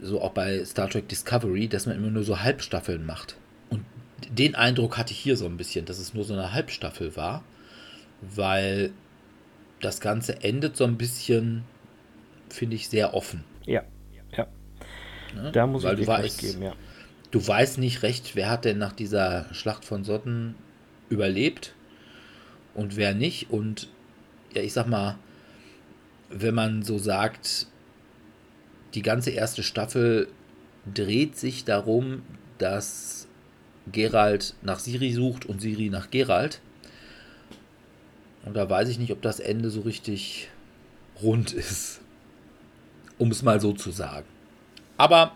so 0.00 0.22
auch 0.22 0.32
bei 0.32 0.64
Star 0.64 0.88
Trek 0.88 1.08
Discovery, 1.08 1.68
dass 1.68 1.84
man 1.84 1.96
immer 1.96 2.08
nur 2.08 2.22
so 2.24 2.40
Halbstaffeln 2.40 3.04
macht. 3.04 3.36
Und 3.68 3.84
den 4.30 4.54
Eindruck 4.54 4.96
hatte 4.96 5.12
ich 5.12 5.18
hier 5.18 5.36
so 5.36 5.44
ein 5.44 5.58
bisschen, 5.58 5.84
dass 5.84 5.98
es 5.98 6.14
nur 6.14 6.24
so 6.24 6.32
eine 6.32 6.54
Halbstaffel 6.54 7.14
war, 7.14 7.44
weil 8.22 8.90
das 9.82 10.00
Ganze 10.00 10.42
endet 10.42 10.78
so 10.78 10.84
ein 10.84 10.96
bisschen, 10.96 11.64
finde 12.48 12.76
ich, 12.76 12.88
sehr 12.88 13.12
offen. 13.12 13.44
Ja, 13.66 13.82
ja. 14.34 14.46
Ne? 15.34 15.52
Da 15.52 15.66
muss 15.66 15.82
weil 15.82 16.00
ich 16.00 16.06
du 16.06 16.06
dir 16.06 16.18
recht 16.18 16.24
weißt, 16.24 16.40
geben, 16.40 16.62
ja. 16.62 16.72
Du 17.30 17.46
weißt 17.46 17.78
nicht 17.78 18.02
recht, 18.02 18.34
wer 18.34 18.50
hat 18.50 18.64
denn 18.64 18.78
nach 18.78 18.92
dieser 18.92 19.46
Schlacht 19.52 19.84
von 19.84 20.04
Sotten 20.04 20.54
überlebt 21.08 21.74
und 22.74 22.96
wer 22.96 23.14
nicht. 23.14 23.50
Und 23.50 23.88
ja, 24.54 24.62
ich 24.62 24.72
sag 24.72 24.86
mal, 24.86 25.18
wenn 26.28 26.54
man 26.54 26.82
so 26.82 26.98
sagt, 26.98 27.66
die 28.94 29.02
ganze 29.02 29.30
erste 29.30 29.62
Staffel 29.62 30.28
dreht 30.92 31.36
sich 31.36 31.64
darum, 31.64 32.22
dass 32.58 33.28
Geralt 33.90 34.54
nach 34.62 34.78
Siri 34.78 35.12
sucht 35.12 35.46
und 35.46 35.60
Siri 35.60 35.88
nach 35.90 36.10
Geralt. 36.10 36.60
Und 38.44 38.54
da 38.54 38.68
weiß 38.68 38.88
ich 38.88 38.98
nicht, 38.98 39.12
ob 39.12 39.22
das 39.22 39.40
Ende 39.40 39.70
so 39.70 39.82
richtig 39.82 40.48
rund 41.22 41.52
ist. 41.52 42.00
Um 43.18 43.30
es 43.30 43.42
mal 43.42 43.60
so 43.60 43.72
zu 43.72 43.90
sagen. 43.90 44.26
Aber 44.96 45.32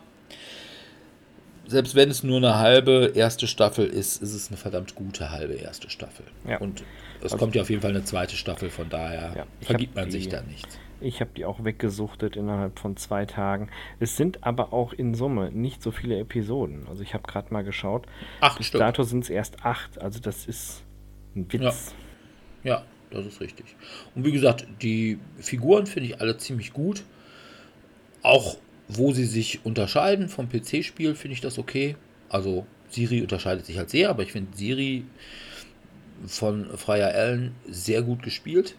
selbst 1.67 1.95
wenn 1.95 2.11
es 2.11 2.23
nur 2.23 2.37
eine 2.39 2.57
halbe 2.59 3.13
erste 3.15 3.47
Staffel 3.47 3.87
ist, 3.87 4.23
ist 4.23 4.35
es 4.35 4.49
eine 4.49 4.57
verdammt 4.57 4.95
gute 4.95 5.31
halbe 5.31 5.55
erste 5.55 5.89
Staffel. 5.91 6.25
Ja. 6.47 6.59
Und 6.59 6.83
es 7.19 7.25
Also- 7.33 7.37
kommt 7.39 7.55
ja 7.55 7.63
auf 7.63 7.71
jeden 7.71 7.83
Fall 7.83 7.91
eine 7.91 8.05
zweite 8.05 8.37
Staffel, 8.37 8.71
von 8.71 8.89
daher 8.89 9.35
Ja, 9.37 9.47
vergibt 9.61 9.95
man 9.97 10.11
sich 10.11 10.25
die- 10.25 10.31
da 10.31 10.43
nichts. 10.43 10.79
Ich 11.01 11.21
habe 11.21 11.31
die 11.37 11.45
auch 11.45 11.65
weggesuchtet 11.65 12.37
innerhalb 12.37 12.79
von 12.79 12.97
zwei 12.97 13.27
Tagen. 13.27 13.69
Es 14.01 14.17
sind 14.17 14.43
aber 14.45 14.73
auch 14.73 14.93
in 14.93 15.15
Summe 15.15 15.51
nicht 15.51 15.83
so 15.83 15.91
viele 15.91 16.19
Episoden. 16.19 16.87
Also 16.89 17.03
ich 17.03 17.13
habe 17.13 17.25
gerade 17.27 17.53
mal 17.53 17.63
geschaut. 17.65 18.07
Acht 18.41 18.59
Bis 18.59 18.69
Stück. 18.69 18.79
dato 18.81 19.03
sind 19.03 19.25
es 19.25 19.31
erst 19.31 19.65
acht. 19.65 20.01
Also 20.01 20.21
das 20.21 20.47
ist 20.47 20.83
ein 21.37 21.53
Witz. 21.53 21.95
Ja, 22.63 22.85
das 23.11 23.27
ist 23.27 23.41
richtig. 23.41 23.67
Und 24.15 24.25
wie 24.25 24.33
gesagt, 24.33 24.67
die 24.81 25.19
Figuren 25.39 25.87
finde 25.87 26.09
ich 26.11 26.21
alle 26.21 26.39
ziemlich 26.39 26.73
gut. 26.73 27.03
Auch 28.23 28.57
wo 28.89 29.13
sie 29.13 29.25
sich 29.25 29.65
unterscheiden 29.65 30.29
vom 30.29 30.49
PC-Spiel, 30.49 31.15
finde 31.15 31.35
ich 31.35 31.41
das 31.41 31.59
okay. 31.59 31.97
Also 32.29 32.67
Siri 32.91 33.23
unterscheidet 33.23 33.67
sich 33.67 33.79
halt 33.79 33.91
sehr, 33.91 34.11
aber 34.11 34.23
ich 34.23 34.33
finde 34.33 34.57
Siri 34.57 35.05
von 36.27 36.67
Freier 36.77 37.15
Allen 37.15 37.55
sehr 37.69 38.03
gut 38.03 38.23
gespielt. 38.23 38.77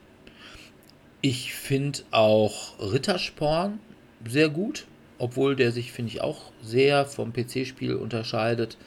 Ich 1.21 1.53
finde 1.53 1.99
auch 2.11 2.79
Rittersporn 2.79 3.79
sehr 4.27 4.49
gut, 4.49 4.85
obwohl 5.17 5.55
der 5.55 5.71
sich, 5.71 5.91
finde 5.91 6.11
ich, 6.11 6.21
auch 6.21 6.51
sehr 6.61 7.05
vom 7.05 7.33
PC-Spiel 7.33 7.95
unterscheidet. 7.95 8.77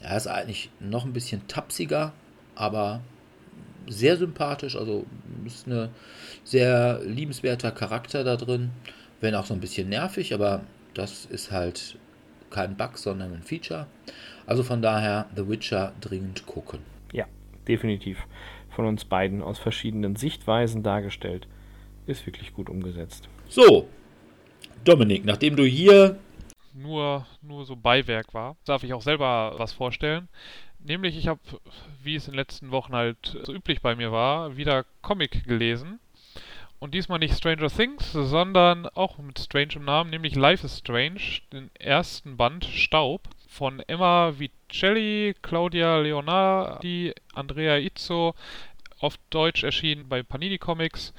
Er 0.00 0.16
ist 0.16 0.26
eigentlich 0.26 0.70
noch 0.80 1.04
ein 1.04 1.12
bisschen 1.12 1.46
tapsiger, 1.48 2.12
aber 2.54 3.00
sehr 3.86 4.16
sympathisch. 4.16 4.76
Also 4.76 5.06
ist 5.44 5.66
ein 5.66 5.88
sehr 6.44 7.00
liebenswerter 7.04 7.70
Charakter 7.70 8.24
da 8.24 8.36
drin. 8.36 8.70
Wenn 9.20 9.34
auch 9.34 9.46
so 9.46 9.54
ein 9.54 9.60
bisschen 9.60 9.88
nervig, 9.88 10.32
aber 10.34 10.62
das 10.94 11.26
ist 11.26 11.50
halt 11.50 11.98
kein 12.50 12.76
Bug, 12.76 12.98
sondern 12.98 13.32
ein 13.32 13.42
Feature. 13.42 13.86
Also 14.46 14.62
von 14.62 14.80
daher 14.80 15.26
The 15.36 15.48
Witcher 15.48 15.92
dringend 16.00 16.46
gucken. 16.46 16.80
Ja, 17.12 17.26
definitiv. 17.66 18.26
Von 18.70 18.86
uns 18.86 19.04
beiden 19.04 19.42
aus 19.42 19.58
verschiedenen 19.58 20.16
Sichtweisen 20.16 20.82
dargestellt. 20.82 21.46
Ist 22.06 22.26
wirklich 22.26 22.54
gut 22.54 22.70
umgesetzt. 22.70 23.28
So, 23.48 23.88
Dominik, 24.84 25.24
nachdem 25.24 25.56
du 25.56 25.64
hier 25.64 26.18
nur, 26.74 27.26
nur 27.42 27.66
so 27.66 27.76
Beiwerk 27.76 28.32
war, 28.34 28.56
darf 28.64 28.84
ich 28.84 28.94
auch 28.94 29.02
selber 29.02 29.54
was 29.56 29.72
vorstellen. 29.72 30.28
Nämlich, 30.78 31.16
ich 31.18 31.26
habe, 31.28 31.40
wie 32.02 32.14
es 32.14 32.26
in 32.26 32.32
den 32.32 32.38
letzten 32.38 32.70
Wochen 32.70 32.94
halt 32.94 33.36
so 33.42 33.52
üblich 33.52 33.82
bei 33.82 33.96
mir 33.96 34.12
war, 34.12 34.56
wieder 34.56 34.84
Comic 35.02 35.44
gelesen. 35.44 35.98
Und 36.80 36.94
diesmal 36.94 37.18
nicht 37.18 37.36
Stranger 37.36 37.68
Things, 37.68 38.12
sondern 38.12 38.86
auch 38.86 39.18
mit 39.18 39.38
Strange 39.38 39.74
im 39.74 39.84
Namen, 39.84 40.10
nämlich 40.10 40.36
Life 40.36 40.64
is 40.64 40.78
Strange, 40.78 41.20
den 41.52 41.70
ersten 41.74 42.36
Band 42.36 42.64
Staub 42.64 43.28
von 43.48 43.80
Emma 43.80 44.34
Vicelli, 44.38 45.34
Claudia 45.42 45.98
Leonardi, 45.98 47.14
Andrea 47.34 47.78
Izzo, 47.78 48.36
auf 49.00 49.16
Deutsch 49.30 49.64
erschienen 49.64 50.08
bei 50.08 50.22
Panini 50.22 50.58
Comics. 50.58 51.12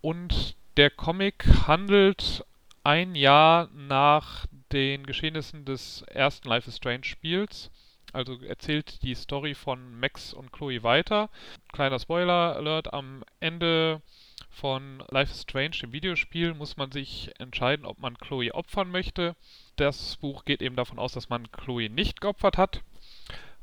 Und 0.00 0.56
der 0.78 0.88
Comic 0.88 1.44
handelt 1.66 2.44
ein 2.82 3.14
Jahr 3.14 3.68
nach 3.74 4.46
den 4.72 5.04
Geschehnissen 5.04 5.66
des 5.66 6.02
ersten 6.02 6.48
Life 6.48 6.68
is 6.68 6.76
Strange 6.76 7.04
Spiels. 7.04 7.70
Also 8.14 8.40
erzählt 8.42 9.02
die 9.02 9.14
Story 9.14 9.54
von 9.54 10.00
Max 10.00 10.32
und 10.32 10.52
Chloe 10.52 10.82
weiter. 10.82 11.28
Kleiner 11.72 11.98
Spoiler 11.98 12.56
Alert, 12.56 12.94
am 12.94 13.24
Ende 13.40 14.00
von 14.56 15.04
Life 15.10 15.32
is 15.32 15.42
Strange, 15.42 15.76
dem 15.82 15.92
Videospiel, 15.92 16.54
muss 16.54 16.76
man 16.78 16.90
sich 16.90 17.30
entscheiden, 17.38 17.84
ob 17.84 17.98
man 18.00 18.16
Chloe 18.16 18.54
opfern 18.54 18.90
möchte. 18.90 19.36
Das 19.76 20.16
Buch 20.16 20.44
geht 20.46 20.62
eben 20.62 20.76
davon 20.76 20.98
aus, 20.98 21.12
dass 21.12 21.28
man 21.28 21.52
Chloe 21.52 21.90
nicht 21.90 22.22
geopfert 22.22 22.56
hat, 22.56 22.80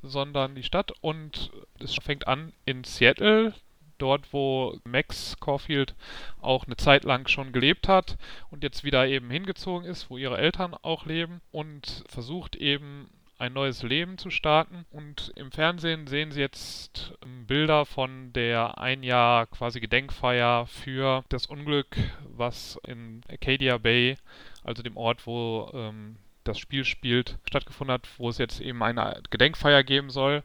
sondern 0.04 0.54
die 0.54 0.64
Stadt. 0.64 0.92
Und 1.02 1.52
es 1.80 1.96
fängt 1.96 2.28
an 2.28 2.54
in 2.66 2.84
Seattle. 2.84 3.54
dort, 3.98 4.34
wo 4.34 4.80
Max 4.84 5.38
Caulfield 5.40 5.96
auch 6.42 6.66
eine 6.66 6.76
Zeit 6.76 7.06
lang 7.06 7.28
schon 7.28 7.54
gelebt 7.54 7.88
hat 7.88 8.18
und 8.50 8.64
jetzt 8.64 8.84
wieder 8.84 9.08
eben 9.08 9.30
hingezogen 9.30 9.88
ist, 9.88 10.10
wo 10.10 10.18
ihre 10.18 10.38
Eltern 10.38 10.76
auch 10.82 11.06
leben 11.06 11.42
und 11.52 12.04
versucht 12.08 12.56
eben 12.56 13.10
ein 13.44 13.52
neues 13.52 13.84
Leben 13.84 14.18
zu 14.18 14.30
starten. 14.30 14.86
Und 14.90 15.34
im 15.36 15.52
Fernsehen 15.52 16.08
sehen 16.08 16.32
Sie 16.32 16.40
jetzt 16.40 17.14
ähm, 17.24 17.46
Bilder 17.46 17.86
von 17.86 18.32
der 18.32 18.78
ein 18.78 19.04
Jahr 19.04 19.48
quasi 19.48 19.82
Gedenkfeier 19.82 20.66
für 20.66 21.26
das 21.28 21.46
Unglück, 21.48 21.98
was 22.24 22.80
in 22.88 23.22
Acadia 23.28 23.78
Bay, 23.78 24.16
also 24.64 24.82
dem 24.82 24.96
Ort, 24.96 25.28
wo 25.28 25.70
ähm, 25.74 26.16
das 26.46 26.58
Spiel 26.58 26.86
spielt, 26.86 27.38
stattgefunden 27.46 27.94
hat, 27.94 28.08
wo 28.18 28.30
es 28.30 28.38
jetzt 28.38 28.62
eben 28.62 28.82
eine 28.82 29.22
Gedenkfeier 29.30 29.84
geben 29.84 30.10
soll. 30.10 30.44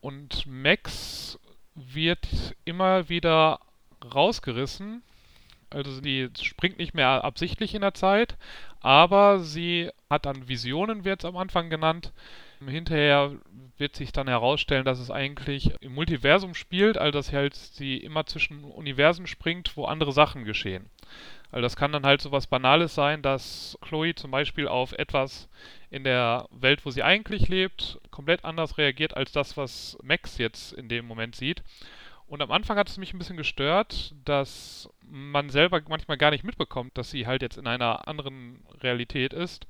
Und 0.00 0.46
Max 0.46 1.40
wird 1.74 2.54
immer 2.64 3.08
wieder 3.08 3.58
rausgerissen. 4.14 5.02
Also 5.70 6.00
sie 6.00 6.30
springt 6.40 6.78
nicht 6.78 6.94
mehr 6.94 7.24
absichtlich 7.24 7.74
in 7.74 7.80
der 7.80 7.94
Zeit, 7.94 8.36
aber 8.84 9.40
sie 9.40 9.88
hat 10.10 10.26
dann 10.26 10.46
Visionen, 10.46 11.06
wird 11.06 11.20
es 11.20 11.24
am 11.24 11.38
Anfang 11.38 11.70
genannt. 11.70 12.12
Hinterher 12.66 13.32
wird 13.78 13.96
sich 13.96 14.12
dann 14.12 14.28
herausstellen, 14.28 14.84
dass 14.84 14.98
es 14.98 15.10
eigentlich 15.10 15.72
im 15.80 15.94
Multiversum 15.94 16.54
spielt, 16.54 16.98
also 16.98 17.10
dass 17.10 17.32
halt 17.32 17.54
sie 17.54 17.96
immer 17.96 18.26
zwischen 18.26 18.62
Universen 18.62 19.26
springt, 19.26 19.78
wo 19.78 19.86
andere 19.86 20.12
Sachen 20.12 20.44
geschehen. 20.44 20.90
Also 21.50 21.62
das 21.62 21.76
kann 21.76 21.92
dann 21.92 22.04
halt 22.04 22.20
so 22.20 22.30
was 22.30 22.46
Banales 22.46 22.94
sein, 22.94 23.22
dass 23.22 23.78
Chloe 23.80 24.14
zum 24.14 24.30
Beispiel 24.30 24.68
auf 24.68 24.92
etwas 24.92 25.48
in 25.88 26.04
der 26.04 26.46
Welt, 26.50 26.84
wo 26.84 26.90
sie 26.90 27.02
eigentlich 27.02 27.48
lebt, 27.48 28.00
komplett 28.10 28.44
anders 28.44 28.76
reagiert 28.76 29.16
als 29.16 29.32
das, 29.32 29.56
was 29.56 29.96
Max 30.02 30.36
jetzt 30.36 30.74
in 30.74 30.90
dem 30.90 31.06
Moment 31.06 31.36
sieht. 31.36 31.62
Und 32.26 32.42
am 32.42 32.50
Anfang 32.50 32.78
hat 32.78 32.88
es 32.88 32.96
mich 32.96 33.12
ein 33.12 33.18
bisschen 33.18 33.36
gestört, 33.36 34.14
dass 34.24 34.88
man 35.02 35.50
selber 35.50 35.82
manchmal 35.88 36.16
gar 36.16 36.30
nicht 36.30 36.44
mitbekommt, 36.44 36.96
dass 36.96 37.10
sie 37.10 37.26
halt 37.26 37.42
jetzt 37.42 37.58
in 37.58 37.66
einer 37.66 38.08
anderen 38.08 38.64
Realität 38.80 39.32
ist. 39.32 39.66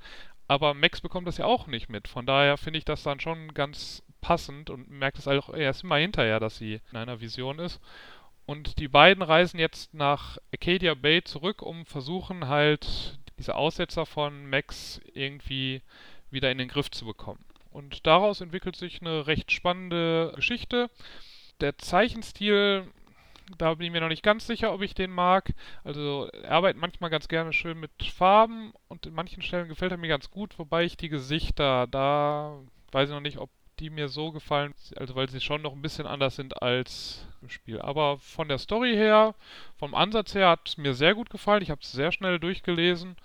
Aber 0.47 0.75
Max 0.75 1.01
bekommt 1.01 1.27
das 1.27 1.39
ja 1.39 1.47
auch 1.47 1.67
nicht 1.67 1.89
mit. 1.89 2.07
Von 2.07 2.27
daher 2.27 2.57
finde 2.57 2.79
ich 2.79 2.85
das 2.85 3.03
dann 3.03 3.21
schon 3.21 3.55
ganz 3.55 4.03
passend 4.21 4.71
und 4.71 4.91
merkt 4.91 5.19
es 5.19 5.29
auch 5.29 5.53
erst 5.53 5.85
immer 5.85 5.97
hinterher, 5.97 6.41
dass 6.41 6.57
sie 6.57 6.81
in 6.91 6.97
einer 6.97 7.21
Vision 7.21 7.59
ist. 7.59 7.81
Und 8.47 8.79
die 8.79 8.89
beiden 8.89 9.23
reisen 9.23 9.59
jetzt 9.59 9.95
nach 9.95 10.39
Acadia 10.53 10.95
Bay 10.95 11.25
zurück, 11.25 11.63
um 11.63 11.87
versuchen 11.87 12.49
halt 12.49 13.19
diese 13.39 13.55
Aussetzer 13.55 14.07
von 14.07 14.49
Max 14.49 15.01
irgendwie 15.15 15.83
wieder 16.31 16.51
in 16.51 16.59
den 16.59 16.69
Griff 16.69 16.91
zu 16.91 17.07
bekommen. 17.07 17.45
Und 17.71 18.07
daraus 18.07 18.41
entwickelt 18.41 18.77
sich 18.77 19.01
eine 19.01 19.27
recht 19.27 19.51
spannende 19.51 20.33
Geschichte. 20.37 20.91
Der 21.64 21.78
Zeichenstil 21.78 22.85
da 23.59 23.75
bin 23.75 23.87
ich 23.87 23.92
mir 23.92 24.00
noch 24.00 24.09
nicht 24.09 24.23
ganz 24.23 24.47
sicher, 24.47 24.73
ob 24.73 24.83
ich 24.83 24.94
den 24.94 25.11
mag. 25.11 25.52
Also 25.83 26.28
er 26.42 26.52
arbeitet 26.52 26.80
manchmal 26.80 27.11
ganz 27.11 27.28
gerne 27.28 27.52
schön 27.52 27.78
mit 27.78 27.90
Farben 28.02 28.73
und 28.88 29.06
in 29.06 29.14
manchen 29.14 29.42
Stellen 29.42 29.68
gefällt 29.68 29.92
er 29.92 29.99
mir 29.99 30.09
ganz 30.09 30.30
gut, 30.30 30.59
wobei 30.59 30.85
ich 30.85 30.97
die 30.97 31.09
Gesichter, 31.09 31.87
da 31.87 32.59
weiß 32.92 33.09
ich 33.09 33.14
noch 33.14 33.21
nicht, 33.21 33.38
ob 33.38 33.50
die 33.80 33.90
mir 33.90 34.09
so 34.09 34.30
gefallen, 34.30 34.73
also 34.97 35.16
weil 35.16 35.28
sie 35.28 35.40
schon 35.40 35.62
noch 35.62 35.73
ein 35.73 35.83
bisschen 35.83 36.06
anders 36.06 36.37
sind 36.37 36.62
als 36.62 37.26
im 37.42 37.50
Spiel. 37.50 37.80
Aber 37.80 38.18
von 38.18 38.49
der 38.49 38.59
Story 38.59 38.94
her, 38.94 39.35
vom 39.76 39.94
Ansatz 39.94 40.35
her 40.35 40.50
hat 40.50 40.68
es 40.68 40.76
mir 40.76 40.94
sehr 40.94 41.14
gut 41.14 41.28
gefallen. 41.28 41.62
Ich 41.62 41.71
habe 41.71 41.80
es 41.83 41.92
sehr 41.92 42.12
schnell 42.12 42.38
durchgelesen 42.38 43.16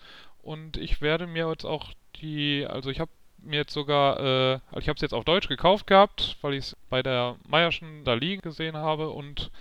und 0.41 0.75
ich 0.77 1.01
werde 1.01 1.27
mir 1.27 1.47
jetzt 1.49 1.65
auch 1.65 1.93
die, 2.15 2.65
also 2.67 2.89
ich 2.89 2.99
habe 2.99 3.11
mir 3.43 3.57
jetzt 3.57 3.73
sogar, 3.73 4.19
äh, 4.19 4.59
ich 4.77 4.87
habe 4.87 4.95
es 4.95 5.01
jetzt 5.01 5.13
auf 5.13 5.25
Deutsch 5.25 5.47
gekauft 5.47 5.87
gehabt, 5.87 6.37
weil 6.41 6.53
ich 6.53 6.65
es 6.65 6.77
bei 6.89 7.01
der 7.03 7.35
Meierschen 7.47 8.03
da 8.03 8.13
liegen 8.13 8.41
gesehen 8.41 8.77
habe 8.77 9.09
und 9.09 9.51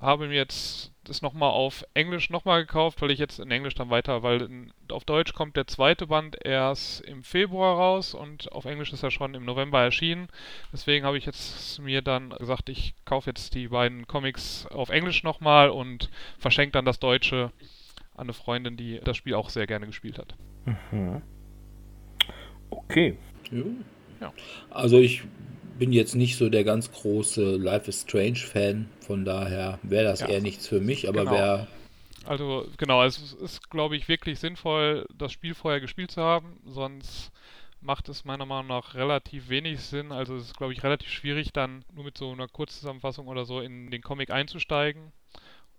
habe 0.00 0.28
mir 0.28 0.34
jetzt 0.34 0.92
das 1.04 1.22
nochmal 1.22 1.50
auf 1.50 1.84
Englisch 1.94 2.30
nochmal 2.30 2.64
gekauft, 2.64 3.00
weil 3.00 3.10
ich 3.10 3.18
jetzt 3.18 3.38
in 3.38 3.50
Englisch 3.50 3.74
dann 3.74 3.90
weiter, 3.90 4.22
weil 4.22 4.42
in, 4.42 4.72
auf 4.90 5.04
Deutsch 5.04 5.32
kommt 5.32 5.56
der 5.56 5.66
zweite 5.66 6.06
Band 6.06 6.36
erst 6.44 7.00
im 7.02 7.22
Februar 7.22 7.76
raus 7.76 8.14
und 8.14 8.50
auf 8.52 8.64
Englisch 8.64 8.92
ist 8.92 9.02
er 9.02 9.10
schon 9.10 9.34
im 9.34 9.44
November 9.44 9.82
erschienen. 9.82 10.28
Deswegen 10.72 11.04
habe 11.04 11.18
ich 11.18 11.26
jetzt 11.26 11.78
mir 11.80 12.02
dann 12.02 12.30
gesagt, 12.30 12.68
ich 12.68 12.94
kaufe 13.04 13.30
jetzt 13.30 13.54
die 13.54 13.68
beiden 13.68 14.06
Comics 14.06 14.66
auf 14.66 14.90
Englisch 14.90 15.22
nochmal 15.22 15.70
und 15.70 16.10
verschenke 16.38 16.72
dann 16.72 16.84
das 16.84 16.98
Deutsche 16.98 17.52
an 18.14 18.26
eine 18.26 18.32
Freundin, 18.32 18.76
die 18.76 19.00
das 19.04 19.16
Spiel 19.16 19.34
auch 19.34 19.50
sehr 19.50 19.66
gerne 19.66 19.86
gespielt 19.86 20.18
hat. 20.18 20.34
Mhm. 20.92 21.22
Okay. 22.76 23.16
Ja. 24.20 24.32
Also 24.70 24.98
ich 24.98 25.22
bin 25.78 25.92
jetzt 25.92 26.14
nicht 26.14 26.36
so 26.36 26.48
der 26.48 26.64
ganz 26.64 26.90
große 26.92 27.56
Life 27.56 27.88
is 27.88 28.02
Strange 28.02 28.36
Fan, 28.36 28.88
von 29.00 29.24
daher 29.24 29.78
wäre 29.82 30.04
das 30.04 30.20
ja. 30.20 30.28
eher 30.28 30.40
nichts 30.40 30.66
für 30.66 30.80
mich, 30.80 31.08
aber 31.08 31.24
genau. 31.24 31.32
wer. 31.32 31.66
Also 32.26 32.66
genau, 32.78 33.04
es 33.04 33.34
ist, 33.34 33.70
glaube 33.70 33.96
ich, 33.96 34.08
wirklich 34.08 34.38
sinnvoll, 34.38 35.06
das 35.16 35.32
Spiel 35.32 35.54
vorher 35.54 35.80
gespielt 35.80 36.10
zu 36.10 36.22
haben, 36.22 36.58
sonst 36.64 37.32
macht 37.84 38.08
es 38.08 38.24
meiner 38.24 38.46
Meinung 38.46 38.68
nach 38.68 38.94
relativ 38.94 39.50
wenig 39.50 39.80
Sinn. 39.80 40.10
Also 40.10 40.36
es 40.36 40.44
ist, 40.44 40.56
glaube 40.56 40.72
ich, 40.72 40.82
relativ 40.82 41.10
schwierig, 41.10 41.52
dann 41.52 41.84
nur 41.92 42.04
mit 42.04 42.16
so 42.16 42.32
einer 42.32 42.48
Kurzzusammenfassung 42.48 43.26
oder 43.28 43.44
so 43.44 43.60
in 43.60 43.90
den 43.90 44.00
Comic 44.00 44.30
einzusteigen. 44.30 45.12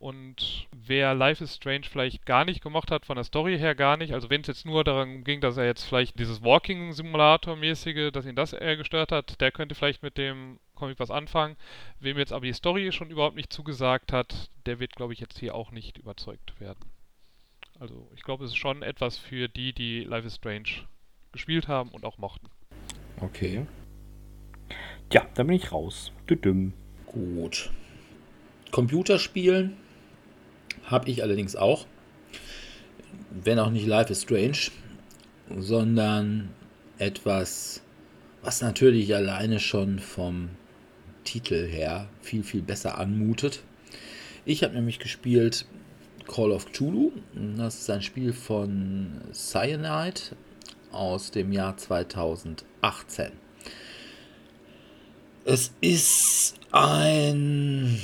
Und 0.06 0.68
wer 0.72 1.16
Life 1.16 1.44
is 1.44 1.56
Strange 1.56 1.88
vielleicht 1.90 2.28
gar 2.28 2.46
nicht 2.46 2.62
gemocht 2.62 2.92
hat, 2.92 3.08
von 3.08 3.16
der 3.16 3.24
Story 3.24 3.58
her 3.58 3.74
gar 3.74 3.98
nicht, 3.98 4.14
also 4.14 4.30
wenn 4.30 4.42
es 4.42 4.46
jetzt 4.46 4.64
nur 4.64 4.84
darum 4.84 5.24
ging, 5.24 5.42
dass 5.42 5.58
er 5.58 5.66
jetzt 5.66 5.82
vielleicht 5.82 6.20
dieses 6.20 6.44
Walking-Simulator-mäßige, 6.44 8.12
dass 8.12 8.28
ihn 8.28 8.36
das 8.36 8.54
eher 8.54 8.78
gestört 8.78 9.12
hat, 9.12 9.42
der 9.42 9.52
könnte 9.52 9.74
vielleicht 9.74 10.04
mit 10.04 10.20
dem 10.20 10.60
Comic 10.76 11.00
was 11.00 11.10
anfangen. 11.10 11.56
Wem 12.00 12.20
jetzt 12.20 12.34
aber 12.34 12.46
die 12.46 12.54
Story 12.54 12.92
schon 12.92 13.10
überhaupt 13.10 13.36
nicht 13.36 13.52
zugesagt 13.52 14.14
hat, 14.14 14.52
der 14.68 14.80
wird, 14.80 14.96
glaube 14.96 15.14
ich, 15.14 15.20
jetzt 15.20 15.40
hier 15.40 15.56
auch 15.56 15.72
nicht 15.72 15.98
überzeugt 15.98 16.60
werden. 16.60 16.86
Also 17.80 18.08
ich 18.14 18.22
glaube, 18.22 18.46
es 18.46 18.52
ist 18.52 18.58
schon 18.58 18.84
etwas 18.84 19.18
für 19.18 19.48
die, 19.48 19.74
die 19.74 20.04
Life 20.04 20.28
is 20.28 20.36
Strange 20.36 20.86
gespielt 21.32 21.68
haben 21.68 21.90
und 21.90 22.06
auch 22.06 22.20
mochten. 22.20 22.52
Okay. 23.22 23.66
Tja, 25.10 25.26
da 25.34 25.42
bin 25.42 25.56
ich 25.56 25.72
raus. 25.72 26.12
Düdüm. 26.30 26.74
Gut. 27.08 27.72
Computerspielen 28.70 29.78
habe 30.86 31.10
ich 31.10 31.24
allerdings 31.24 31.56
auch. 31.56 31.86
Wenn 33.32 33.60
auch 33.60 33.70
nicht 33.70 33.86
Life 33.86 34.12
is 34.12 34.22
Strange, 34.24 34.72
sondern 35.58 36.50
etwas, 36.98 37.82
was 38.42 38.62
natürlich 38.62 39.14
alleine 39.16 39.60
schon 39.60 40.00
vom 40.00 40.50
Titel 41.24 41.68
her 41.68 42.08
viel, 42.22 42.44
viel 42.44 42.62
besser 42.62 42.98
anmutet. 42.98 43.64
Ich 44.46 44.64
habe 44.64 44.76
nämlich 44.76 45.00
gespielt 45.00 45.66
Call 46.28 46.52
of 46.52 46.72
Cthulhu. 46.72 47.12
Das 47.58 47.80
ist 47.80 47.90
ein 47.90 48.02
Spiel 48.02 48.34
von 48.34 49.22
Cyanide 49.34 50.22
aus 50.92 51.32
dem 51.32 51.52
Jahr 51.52 51.78
2018. 51.78 53.32
Es 55.44 55.74
ist 55.82 56.56
ein, 56.72 58.00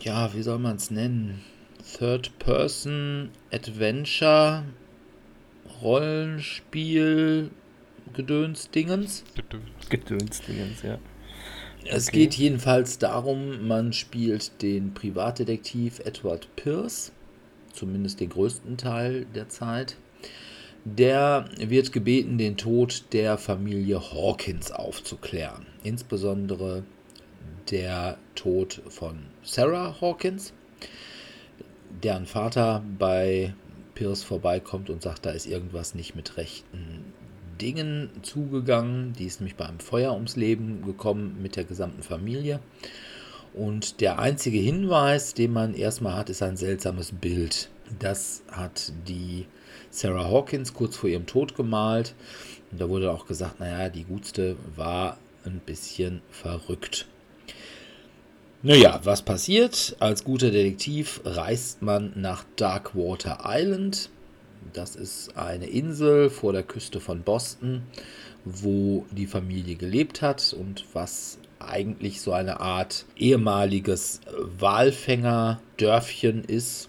ja, 0.00 0.34
wie 0.34 0.42
soll 0.42 0.58
man 0.58 0.76
es 0.76 0.90
nennen? 0.90 1.42
Third-Person 1.98 3.30
Adventure 3.52 4.64
Rollenspiel 5.80 7.50
Gedönsdingens. 8.12 9.22
Gedönsdingens, 9.88 10.82
ja. 10.82 10.98
Es 11.84 12.08
okay. 12.08 12.18
geht 12.18 12.34
jedenfalls 12.34 12.98
darum, 12.98 13.68
man 13.68 13.92
spielt 13.92 14.60
den 14.60 14.92
Privatdetektiv 14.92 16.00
Edward 16.00 16.48
Pierce, 16.56 17.12
zumindest 17.72 18.18
den 18.20 18.30
größten 18.30 18.76
Teil 18.76 19.26
der 19.34 19.48
Zeit. 19.48 19.96
Der 20.84 21.48
wird 21.58 21.92
gebeten, 21.92 22.38
den 22.38 22.56
Tod 22.56 23.04
der 23.12 23.38
Familie 23.38 24.00
Hawkins 24.00 24.72
aufzuklären. 24.72 25.66
Insbesondere 25.84 26.82
der 27.70 28.18
Tod 28.34 28.82
von 28.88 29.26
Sarah 29.42 30.00
Hawkins 30.00 30.52
deren 32.02 32.26
Vater 32.26 32.82
bei 32.98 33.54
Pierce 33.94 34.24
vorbeikommt 34.24 34.90
und 34.90 35.02
sagt, 35.02 35.26
da 35.26 35.30
ist 35.30 35.46
irgendwas 35.46 35.94
nicht 35.94 36.14
mit 36.14 36.36
rechten 36.36 37.12
Dingen 37.60 38.10
zugegangen. 38.22 39.12
Die 39.12 39.26
ist 39.26 39.40
nämlich 39.40 39.56
bei 39.56 39.66
einem 39.66 39.80
Feuer 39.80 40.12
ums 40.14 40.36
Leben 40.36 40.84
gekommen 40.84 41.38
mit 41.40 41.56
der 41.56 41.64
gesamten 41.64 42.02
Familie. 42.02 42.60
Und 43.52 44.00
der 44.00 44.18
einzige 44.18 44.58
Hinweis, 44.58 45.34
den 45.34 45.52
man 45.52 45.74
erstmal 45.74 46.16
hat, 46.16 46.28
ist 46.28 46.42
ein 46.42 46.56
seltsames 46.56 47.12
Bild. 47.12 47.70
Das 48.00 48.42
hat 48.50 48.92
die 49.06 49.46
Sarah 49.90 50.24
Hawkins 50.24 50.74
kurz 50.74 50.96
vor 50.96 51.08
ihrem 51.08 51.26
Tod 51.26 51.54
gemalt. 51.54 52.14
Und 52.72 52.80
da 52.80 52.88
wurde 52.88 53.12
auch 53.12 53.26
gesagt, 53.26 53.60
naja, 53.60 53.88
die 53.88 54.04
Gutste 54.04 54.56
war 54.74 55.18
ein 55.44 55.60
bisschen 55.64 56.20
verrückt. 56.30 57.06
Naja, 58.66 58.98
was 59.04 59.20
passiert? 59.20 59.94
Als 60.00 60.24
guter 60.24 60.50
Detektiv 60.50 61.20
reist 61.26 61.82
man 61.82 62.14
nach 62.16 62.46
Darkwater 62.56 63.40
Island. 63.44 64.08
Das 64.72 64.96
ist 64.96 65.36
eine 65.36 65.66
Insel 65.66 66.30
vor 66.30 66.54
der 66.54 66.62
Küste 66.62 66.98
von 66.98 67.20
Boston, 67.20 67.82
wo 68.46 69.04
die 69.10 69.26
Familie 69.26 69.74
gelebt 69.74 70.22
hat 70.22 70.56
und 70.58 70.86
was 70.94 71.38
eigentlich 71.58 72.22
so 72.22 72.32
eine 72.32 72.60
Art 72.60 73.04
ehemaliges 73.18 74.22
Walfängerdörfchen 74.58 76.42
ist, 76.44 76.88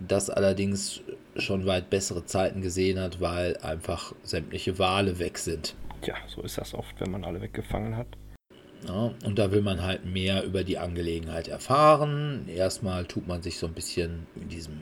das 0.00 0.30
allerdings 0.30 1.02
schon 1.36 1.64
weit 1.64 1.90
bessere 1.90 2.26
Zeiten 2.26 2.60
gesehen 2.60 2.98
hat, 2.98 3.20
weil 3.20 3.56
einfach 3.58 4.16
sämtliche 4.24 4.80
Wale 4.80 5.20
weg 5.20 5.38
sind. 5.38 5.76
Ja, 6.04 6.16
so 6.26 6.42
ist 6.42 6.58
das 6.58 6.74
oft, 6.74 7.00
wenn 7.00 7.12
man 7.12 7.22
alle 7.22 7.40
weggefangen 7.40 7.96
hat. 7.96 8.08
Ja, 8.86 9.14
und 9.24 9.38
da 9.38 9.52
will 9.52 9.62
man 9.62 9.82
halt 9.82 10.04
mehr 10.04 10.42
über 10.44 10.64
die 10.64 10.78
Angelegenheit 10.78 11.48
erfahren. 11.48 12.48
Erstmal 12.48 13.04
tut 13.04 13.26
man 13.28 13.42
sich 13.42 13.58
so 13.58 13.66
ein 13.66 13.74
bisschen 13.74 14.26
in 14.34 14.48
diesem 14.48 14.80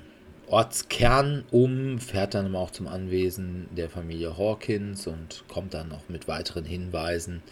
Ortskern 0.51 1.45
um, 1.53 2.01
fährt 2.01 2.35
dann 2.35 2.57
auch 2.57 2.73
zum 2.73 2.89
Anwesen 2.89 3.69
der 3.77 3.89
Familie 3.89 4.37
Hawkins 4.37 5.07
und 5.07 5.45
kommt 5.47 5.75
dann 5.75 5.89
noch 5.89 6.09
mit 6.09 6.27
weiteren 6.27 6.65
Hinweisen 6.65 7.43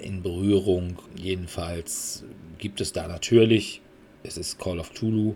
in 0.00 0.22
Berührung. 0.22 0.98
Jedenfalls 1.16 2.24
gibt 2.56 2.80
es 2.80 2.92
da 2.92 3.08
natürlich, 3.08 3.82
es 4.22 4.38
ist 4.38 4.58
Call 4.58 4.78
of 4.78 4.90
Tulu, 4.90 5.34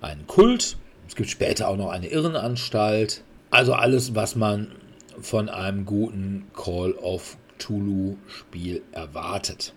einen 0.00 0.26
Kult. 0.28 0.76
Es 1.08 1.16
gibt 1.16 1.30
später 1.30 1.66
auch 1.66 1.76
noch 1.76 1.90
eine 1.90 2.06
Irrenanstalt. 2.06 3.24
Also 3.50 3.74
alles, 3.74 4.14
was 4.14 4.36
man 4.36 4.68
von 5.20 5.48
einem 5.48 5.84
guten 5.84 6.46
Call 6.54 6.92
of 6.92 7.36
Cthulhu-Spiel 7.60 8.82
erwartet. 8.92 9.72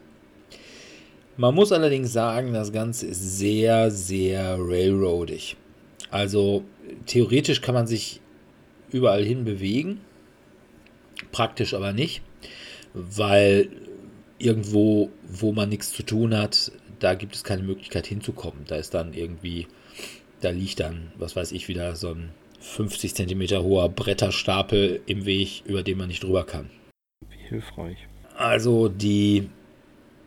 Man 1.38 1.56
muss 1.56 1.72
allerdings 1.72 2.14
sagen, 2.14 2.54
das 2.54 2.72
Ganze 2.72 3.08
ist 3.08 3.38
sehr, 3.38 3.92
sehr 3.92 4.58
railroadig. 4.60 5.58
Also 6.12 6.64
theoretisch 7.06 7.62
kann 7.62 7.74
man 7.74 7.88
sich 7.88 8.22
überall 8.92 9.24
hin 9.24 9.44
bewegen, 9.44 10.02
praktisch 11.32 11.74
aber 11.74 11.92
nicht, 11.92 12.22
weil 12.94 13.70
irgendwo, 14.38 15.10
wo 15.28 15.52
man 15.52 15.70
nichts 15.70 15.92
zu 15.92 16.04
tun 16.04 16.38
hat, 16.38 16.72
da 17.00 17.16
gibt 17.16 17.36
es 17.36 17.44
keine 17.44 17.64
Möglichkeit 17.64 18.06
hinzukommen. 18.06 18.66
Da 18.68 18.76
ist 18.76 18.94
dann 18.94 19.14
irgendwie, 19.14 19.68
da 20.42 20.52
liegt 20.52 20.80
dann, 20.80 21.12
was 21.18 21.36
weiß 21.36 21.52
ich, 21.52 21.68
wieder 21.68 21.96
so 21.96 22.10
ein 22.10 22.30
50 22.60 23.16
cm 23.16 23.64
hoher 23.64 23.90
Bretterstapel 23.90 25.02
im 25.08 25.26
Weg, 25.26 25.64
über 25.66 25.82
den 25.82 25.98
man 25.98 26.08
nicht 26.08 26.24
drüber 26.24 26.46
kann. 26.46 26.70
Hilfreich. 27.50 27.98
Also 28.38 28.90
die 28.90 29.50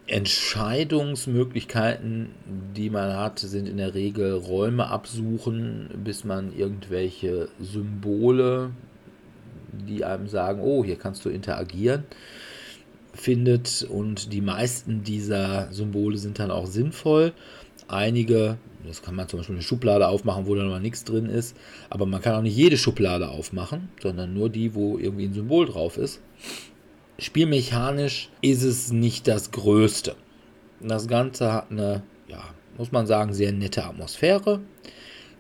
Entscheidungsmöglichkeiten, 0.07 2.29
die 2.77 2.91
man 2.91 3.17
hat, 3.17 3.41
sind 3.41 3.69
in 3.69 3.79
der 3.79 3.95
Regel 3.95 4.35
Räume 4.35 4.87
absuchen, 4.87 5.91
bis 6.05 6.23
man 6.25 6.57
irgendwelche 6.57 7.49
Symbole, 7.59 8.71
die 9.73 10.05
einem 10.05 10.29
sagen, 10.29 10.61
oh, 10.63 10.85
hier 10.85 10.95
kannst 10.97 11.25
du 11.25 11.29
interagieren, 11.29 12.05
findet. 13.15 13.83
Und 13.83 14.33
die 14.33 14.41
meisten 14.41 15.03
dieser 15.03 15.73
Symbole 15.73 16.19
sind 16.19 16.39
dann 16.39 16.53
auch 16.53 16.67
sinnvoll. 16.67 17.33
Einige, 17.89 18.59
das 18.87 19.03
kann 19.03 19.17
man 19.17 19.27
zum 19.29 19.41
Beispiel 19.41 19.57
eine 19.57 19.63
Schublade 19.63 20.07
aufmachen, 20.07 20.47
wo 20.47 20.55
da 20.55 20.63
noch 20.63 20.79
nichts 20.79 21.03
drin 21.03 21.27
ist, 21.27 21.57
aber 21.91 22.07
man 22.07 22.21
kann 22.21 22.37
auch 22.37 22.43
nicht 22.43 22.57
jede 22.57 22.77
Schublade 22.77 23.29
aufmachen, 23.29 23.89
sondern 24.01 24.35
nur 24.35 24.51
die, 24.51 24.75
wo 24.75 24.99
irgendwie 24.99 25.27
ein 25.27 25.35
Symbol 25.35 25.67
drauf 25.67 25.99
ist. 25.99 26.21
Spielmechanisch 27.19 28.31
ist 28.43 28.63
es 28.63 28.93
nicht 28.93 29.27
das 29.27 29.51
Größte. 29.51 30.17
Das 30.81 31.09
Ganze 31.09 31.53
hat 31.53 31.71
eine, 31.71 32.03
ja, 32.29 32.45
muss 32.77 32.93
man 32.93 33.07
sagen, 33.07 33.33
sehr 33.33 33.53
nette 33.53 33.85
Atmosphäre, 33.85 34.61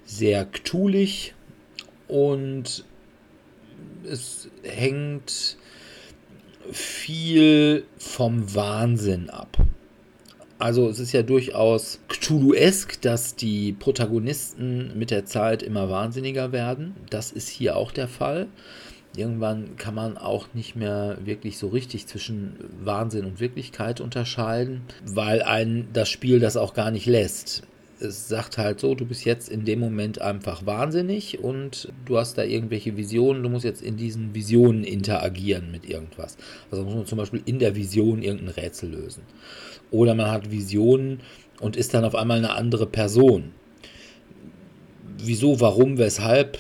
sehr 0.05 0.47
ktulig 0.47 1.35
und 2.09 2.85
es 4.11 4.49
hängt 4.63 5.57
viel 6.73 7.85
vom 7.99 8.55
Wahnsinn 8.55 9.29
ab. 9.29 9.59
Also 10.59 10.89
es 10.89 10.99
ist 10.99 11.13
ja 11.13 11.23
durchaus 11.23 12.01
Cthulhu-esk, 12.09 13.03
dass 13.03 13.37
die 13.37 13.73
Protagonisten 13.75 14.99
mit 14.99 15.11
der 15.11 15.27
Zeit 15.27 15.63
immer 15.63 15.91
wahnsinniger 15.91 16.51
werden. 16.53 16.95
Das 17.11 17.31
ist 17.31 17.49
hier 17.49 17.77
auch 17.77 17.93
der 17.93 18.09
Fall 18.09 18.47
irgendwann 19.17 19.77
kann 19.77 19.95
man 19.95 20.17
auch 20.17 20.49
nicht 20.55 20.77
mehr 20.77 21.19
wirklich 21.25 21.59
so 21.59 21.69
richtig 21.69 22.07
zwischen 22.07 22.57
Wahnsinn 22.83 23.25
und 23.25 23.41
Wirklichkeit 23.41 24.01
unterscheiden, 24.01 24.83
weil 25.05 25.43
ein 25.43 25.89
das 25.93 26.09
Spiel 26.09 26.41
das 26.41 26.57
auch 26.57 26.75
gar 26.75 26.91
nicht 26.91 27.07
lässt. 27.07 27.63
Es 27.99 28.29
sagt 28.29 28.59
halt 28.59 28.79
so, 28.79 28.95
du 28.95 29.07
bist 29.07 29.25
jetzt 29.25 29.49
in 29.49 29.65
dem 29.65 29.81
Moment 29.81 30.21
einfach 30.21 30.67
wahnsinnig 30.67 31.43
und 31.43 31.89
du 32.05 32.19
hast 32.19 32.37
da 32.37 32.45
irgendwelche 32.45 32.97
Visionen, 32.97 33.43
du 33.43 33.49
musst 33.49 33.65
jetzt 33.65 33.83
in 33.83 33.97
diesen 33.97 34.35
Visionen 34.35 34.85
interagieren 34.85 35.71
mit 35.71 35.89
irgendwas. 35.89 36.37
Also 36.71 36.85
muss 36.85 36.95
man 36.95 37.07
zum 37.07 37.19
Beispiel 37.19 37.43
in 37.47 37.59
der 37.59 37.75
Vision 37.75 38.23
irgendein 38.23 38.51
Rätsel 38.51 38.91
lösen. 38.91 39.23
Oder 39.91 40.15
man 40.15 40.31
hat 40.31 40.51
Visionen 40.51 41.21
und 41.61 41.77
ist 41.77 41.95
dann 41.95 42.05
auf 42.05 42.15
einmal 42.15 42.39
eine 42.39 42.53
andere 42.53 42.87
Person. 42.87 43.53
Wieso, 45.19 45.61
warum, 45.61 45.97
weshalb? 45.97 46.59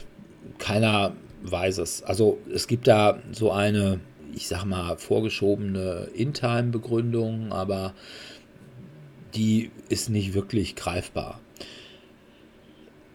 Keiner 0.58 1.12
weiß 1.42 1.78
es. 1.78 2.02
Also 2.02 2.38
es 2.52 2.66
gibt 2.66 2.86
da 2.88 3.18
so 3.32 3.50
eine, 3.52 4.00
ich 4.34 4.48
sag 4.48 4.64
mal, 4.64 4.96
vorgeschobene 4.96 6.08
In-Time-Begründung, 6.14 7.52
aber 7.52 7.94
die 9.34 9.70
ist 9.88 10.08
nicht 10.08 10.34
wirklich 10.34 10.76
greifbar. 10.76 11.40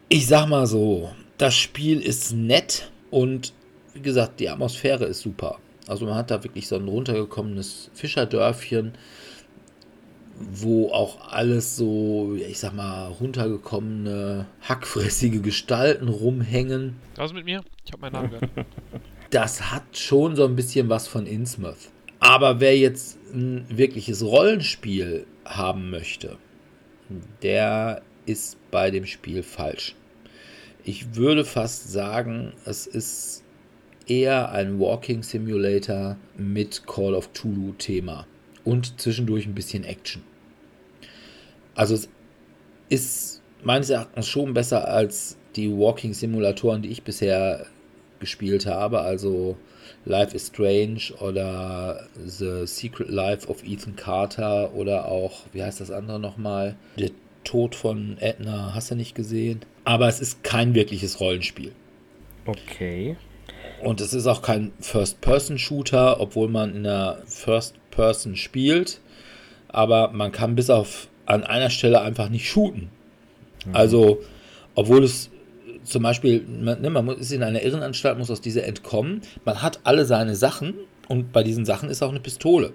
Ich 0.08 0.26
sag 0.26 0.46
mal 0.46 0.66
so, 0.66 1.10
das 1.38 1.54
Spiel 1.54 2.00
ist 2.00 2.32
nett 2.32 2.90
und 3.10 3.52
wie 3.94 4.02
gesagt, 4.02 4.40
die 4.40 4.48
Atmosphäre 4.48 5.04
ist 5.04 5.20
super. 5.20 5.58
Also 5.88 6.06
man 6.06 6.14
hat 6.14 6.30
da 6.30 6.44
wirklich 6.44 6.68
so 6.68 6.76
ein 6.76 6.86
runtergekommenes 6.86 7.90
Fischerdörfchen 7.94 8.92
wo 10.50 10.90
auch 10.90 11.28
alles 11.32 11.76
so, 11.76 12.34
ich 12.34 12.58
sag 12.58 12.74
mal, 12.74 13.08
runtergekommene, 13.08 14.46
hackfressige 14.62 15.40
Gestalten 15.40 16.08
rumhängen. 16.08 16.96
Was 17.16 17.32
mit 17.32 17.44
mir? 17.44 17.62
Ich 17.84 17.92
habe 17.92 18.02
meinen 18.02 18.12
Namen 18.12 18.30
gehört. 18.30 18.50
Das 19.30 19.72
hat 19.72 19.96
schon 19.96 20.36
so 20.36 20.44
ein 20.44 20.56
bisschen 20.56 20.90
was 20.90 21.08
von 21.08 21.24
Innsmouth. 21.24 21.88
Aber 22.20 22.60
wer 22.60 22.76
jetzt 22.76 23.16
ein 23.32 23.64
wirkliches 23.70 24.22
Rollenspiel 24.22 25.24
haben 25.46 25.88
möchte, 25.88 26.36
der 27.40 28.02
ist 28.26 28.58
bei 28.70 28.90
dem 28.90 29.06
Spiel 29.06 29.42
falsch. 29.42 29.94
Ich 30.84 31.14
würde 31.14 31.46
fast 31.46 31.90
sagen, 31.90 32.52
es 32.66 32.86
ist 32.86 33.42
eher 34.06 34.52
ein 34.52 34.78
Walking 34.78 35.22
Simulator 35.22 36.16
mit 36.36 36.86
Call 36.86 37.14
of 37.14 37.28
Tulu 37.28 37.72
Thema 37.78 38.26
und 38.64 39.00
zwischendurch 39.00 39.46
ein 39.46 39.54
bisschen 39.54 39.84
Action. 39.84 40.22
Also 41.74 41.94
es 41.94 42.08
ist 42.88 43.42
meines 43.62 43.90
Erachtens 43.90 44.28
schon 44.28 44.54
besser 44.54 44.88
als 44.88 45.36
die 45.56 45.70
Walking-Simulatoren, 45.70 46.82
die 46.82 46.90
ich 46.90 47.02
bisher 47.02 47.66
gespielt 48.18 48.66
habe. 48.66 49.00
Also 49.00 49.56
Life 50.04 50.34
is 50.34 50.48
Strange 50.48 51.14
oder 51.20 52.06
The 52.24 52.66
Secret 52.66 53.08
Life 53.08 53.48
of 53.48 53.62
Ethan 53.64 53.96
Carter 53.96 54.74
oder 54.74 55.06
auch, 55.06 55.40
wie 55.52 55.62
heißt 55.62 55.80
das 55.80 55.90
andere 55.90 56.18
nochmal? 56.20 56.76
Der 56.98 57.10
Tod 57.44 57.74
von 57.74 58.16
Edna, 58.18 58.72
hast 58.74 58.90
du 58.90 58.94
nicht 58.94 59.14
gesehen? 59.14 59.60
Aber 59.84 60.08
es 60.08 60.20
ist 60.20 60.44
kein 60.44 60.74
wirkliches 60.74 61.20
Rollenspiel. 61.20 61.72
Okay. 62.46 63.16
Und 63.82 64.00
es 64.00 64.14
ist 64.14 64.26
auch 64.26 64.42
kein 64.42 64.72
First-Person-Shooter, 64.80 66.20
obwohl 66.20 66.48
man 66.48 66.76
in 66.76 66.84
der 66.84 67.22
First-Person 67.26 68.36
spielt. 68.36 69.00
Aber 69.68 70.12
man 70.12 70.30
kann 70.30 70.54
bis 70.54 70.70
auf 70.70 71.08
an 71.32 71.44
einer 71.44 71.70
Stelle 71.70 72.02
einfach 72.02 72.28
nicht 72.28 72.48
shooten. 72.48 72.90
Mhm. 73.66 73.74
Also, 73.74 74.20
obwohl 74.74 75.02
es 75.02 75.30
zum 75.82 76.02
Beispiel, 76.02 76.44
man, 76.46 76.80
ne, 76.80 76.90
man 76.90 77.08
ist 77.08 77.32
in 77.32 77.42
einer 77.42 77.62
Irrenanstalt, 77.62 78.18
muss 78.18 78.30
aus 78.30 78.40
dieser 78.40 78.64
entkommen. 78.64 79.22
Man 79.44 79.62
hat 79.62 79.80
alle 79.84 80.04
seine 80.04 80.36
Sachen 80.36 80.74
und 81.08 81.32
bei 81.32 81.42
diesen 81.42 81.64
Sachen 81.64 81.88
ist 81.88 82.02
auch 82.02 82.10
eine 82.10 82.20
Pistole. 82.20 82.72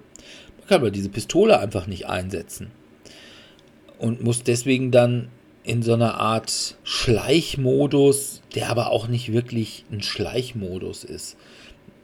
Man 0.58 0.66
kann 0.66 0.80
aber 0.80 0.90
diese 0.90 1.08
Pistole 1.08 1.58
einfach 1.58 1.86
nicht 1.86 2.06
einsetzen. 2.06 2.70
Und 3.98 4.22
muss 4.22 4.42
deswegen 4.42 4.90
dann 4.90 5.28
in 5.62 5.82
so 5.82 5.94
einer 5.94 6.14
Art 6.14 6.76
Schleichmodus, 6.82 8.42
der 8.54 8.70
aber 8.70 8.90
auch 8.90 9.06
nicht 9.06 9.32
wirklich 9.32 9.84
ein 9.90 10.02
Schleichmodus 10.02 11.04
ist, 11.04 11.36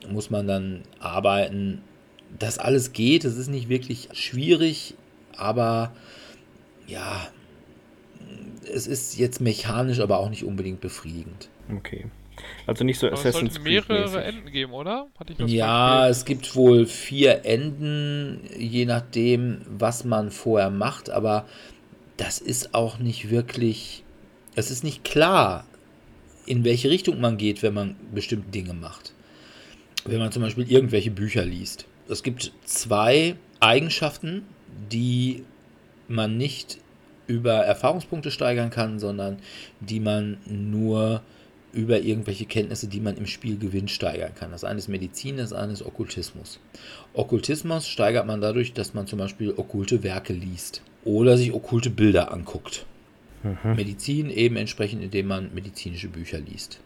muss 0.08 0.30
man 0.30 0.46
dann 0.46 0.82
arbeiten. 1.00 1.82
Das 2.38 2.58
alles 2.58 2.92
geht, 2.92 3.24
es 3.24 3.36
ist 3.36 3.48
nicht 3.48 3.68
wirklich 3.68 4.08
schwierig, 4.12 4.94
aber 5.36 5.92
ja, 6.86 7.28
es 8.72 8.86
ist 8.86 9.18
jetzt 9.18 9.40
mechanisch, 9.40 10.00
aber 10.00 10.18
auch 10.18 10.30
nicht 10.30 10.44
unbedingt 10.44 10.80
befriedigend. 10.80 11.48
Okay. 11.76 12.06
Also 12.66 12.84
nicht 12.84 12.98
so 12.98 13.06
aber 13.06 13.14
Assassin's 13.18 13.50
es 13.50 13.54
sollte 13.54 13.68
mehrere 13.68 14.24
Enden 14.24 14.50
geben, 14.50 14.72
oder? 14.72 15.08
ja, 15.46 16.08
es 16.08 16.24
gibt 16.24 16.56
wohl 16.56 16.86
vier 16.86 17.44
Enden, 17.44 18.40
je 18.58 18.86
nachdem, 18.86 19.60
was 19.68 20.04
man 20.04 20.30
vorher 20.30 20.70
macht, 20.70 21.10
aber 21.10 21.46
das 22.16 22.38
ist 22.38 22.74
auch 22.74 22.98
nicht 22.98 23.30
wirklich, 23.30 24.02
es 24.56 24.70
ist 24.70 24.84
nicht 24.84 25.04
klar, 25.04 25.66
in 26.46 26.64
welche 26.64 26.90
Richtung 26.90 27.20
man 27.20 27.36
geht, 27.36 27.62
wenn 27.62 27.74
man 27.74 27.96
bestimmte 28.12 28.50
Dinge 28.50 28.74
macht. 28.74 29.12
Wenn 30.04 30.18
man 30.18 30.32
zum 30.32 30.42
Beispiel 30.42 30.70
irgendwelche 30.70 31.10
Bücher 31.10 31.44
liest. 31.44 31.86
Es 32.08 32.22
gibt 32.22 32.52
zwei 32.64 33.36
Eigenschaften, 33.60 34.42
die 34.92 35.44
man 36.08 36.36
nicht 36.36 36.78
über 37.26 37.54
Erfahrungspunkte 37.54 38.30
steigern 38.30 38.70
kann, 38.70 38.98
sondern 38.98 39.38
die 39.80 40.00
man 40.00 40.38
nur 40.46 41.22
über 41.72 42.00
irgendwelche 42.00 42.46
Kenntnisse, 42.46 42.86
die 42.86 43.00
man 43.00 43.16
im 43.16 43.26
Spiel 43.26 43.58
gewinnt, 43.58 43.90
steigern 43.90 44.34
kann. 44.34 44.52
Das 44.52 44.64
eine 44.64 44.78
ist 44.78 44.88
Medizin, 44.88 45.38
das 45.38 45.52
eine 45.52 45.72
ist 45.72 45.82
Okkultismus. 45.82 46.60
Okkultismus 47.14 47.88
steigert 47.88 48.26
man 48.26 48.40
dadurch, 48.40 48.72
dass 48.72 48.94
man 48.94 49.06
zum 49.06 49.18
Beispiel 49.18 49.52
okkulte 49.56 50.02
Werke 50.02 50.32
liest 50.32 50.82
oder 51.04 51.36
sich 51.36 51.52
okkulte 51.52 51.90
Bilder 51.90 52.32
anguckt. 52.32 52.86
Mhm. 53.42 53.76
Medizin 53.76 54.30
eben 54.30 54.56
entsprechend, 54.56 55.02
indem 55.02 55.26
man 55.26 55.52
medizinische 55.52 56.08
Bücher 56.08 56.38
liest. 56.38 56.80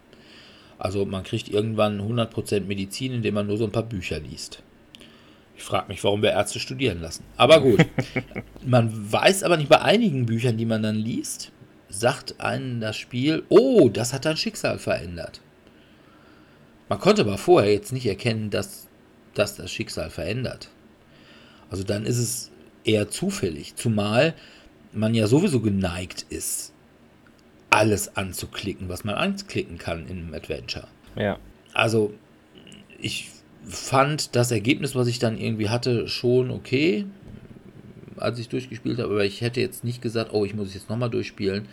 Also 0.79 1.05
man 1.05 1.25
kriegt 1.25 1.49
irgendwann 1.49 2.01
100% 2.01 2.61
Medizin, 2.61 3.13
indem 3.13 3.35
man 3.35 3.47
nur 3.47 3.59
so 3.59 3.65
ein 3.65 3.73
paar 3.73 3.83
Bücher 3.83 4.21
liest. 4.21 4.63
Ich 5.59 5.65
frage 5.65 5.89
mich, 5.89 6.03
warum 6.05 6.23
wir 6.23 6.31
Ärzte 6.31 6.61
studieren 6.61 7.01
lassen. 7.01 7.25
Aber 7.37 7.61
gut. 7.61 7.85
man 8.65 9.13
weiß 9.13 9.43
aber 9.43 9.57
nicht 9.57 9.69
bei 9.69 9.81
einigen 9.81 10.25
Büchern, 10.25 10.57
die 10.57 10.65
man 10.65 10.85
dann 10.85 10.95
liest, 10.95 11.51
sagt 11.89 12.41
einem 12.41 12.81
das 12.81 12.97
Spiel, 12.97 13.43
oh, 13.49 13.89
das 13.89 14.13
hat 14.13 14.25
dein 14.25 14.37
Schicksal 14.37 14.79
verändert. 14.79 15.41
Man 16.89 17.01
konnte 17.01 17.23
aber 17.23 17.39
vorher 17.39 17.73
jetzt 17.73 17.93
nicht 17.93 18.07
erkennen, 18.07 18.51
dass 18.51 18.87
das 19.35 19.57
das 19.57 19.73
Schicksal 19.73 20.11
verändert. 20.11 20.71
Also 21.71 21.83
dann 21.83 22.07
ist 22.07 22.19
es 22.19 22.53
eher 22.85 23.11
zufällig, 23.11 23.75
zumal 23.75 24.35
man 24.93 25.13
ja 25.13 25.27
sowieso 25.27 25.61
geneigt 25.61 26.25
ist, 26.31 26.73
alles 27.69 28.17
anzuklicken, 28.17 28.89
was 28.89 29.03
man 29.03 29.17
anklicken 29.17 29.77
kann 29.77 30.07
in 30.07 30.19
einem 30.19 30.35
Adventure. 30.35 30.87
Ja. 31.17 31.39
Also 31.75 32.15
ich 33.01 33.31
fand 33.69 34.35
das 34.35 34.51
Ergebnis, 34.51 34.95
was 34.95 35.09
ich 35.09 35.19
dann 35.19 35.39
irgendwie 35.39 35.69
hatte, 35.69 36.09
schon 36.09 36.51
okay 36.51 37.07
als 38.21 38.39
ich 38.39 38.49
durchgespielt 38.49 38.99
habe, 38.99 39.11
aber 39.11 39.25
ich 39.25 39.41
hätte 39.41 39.61
jetzt 39.61 39.85
nicht 39.85 40.03
gesagt, 40.03 40.33
oh, 40.33 40.45
ich 40.45 40.55
muss 40.55 40.69
es 40.69 40.75
jetzt 40.75 40.91
nochmal 40.91 41.11
durchspielen, 41.11 41.69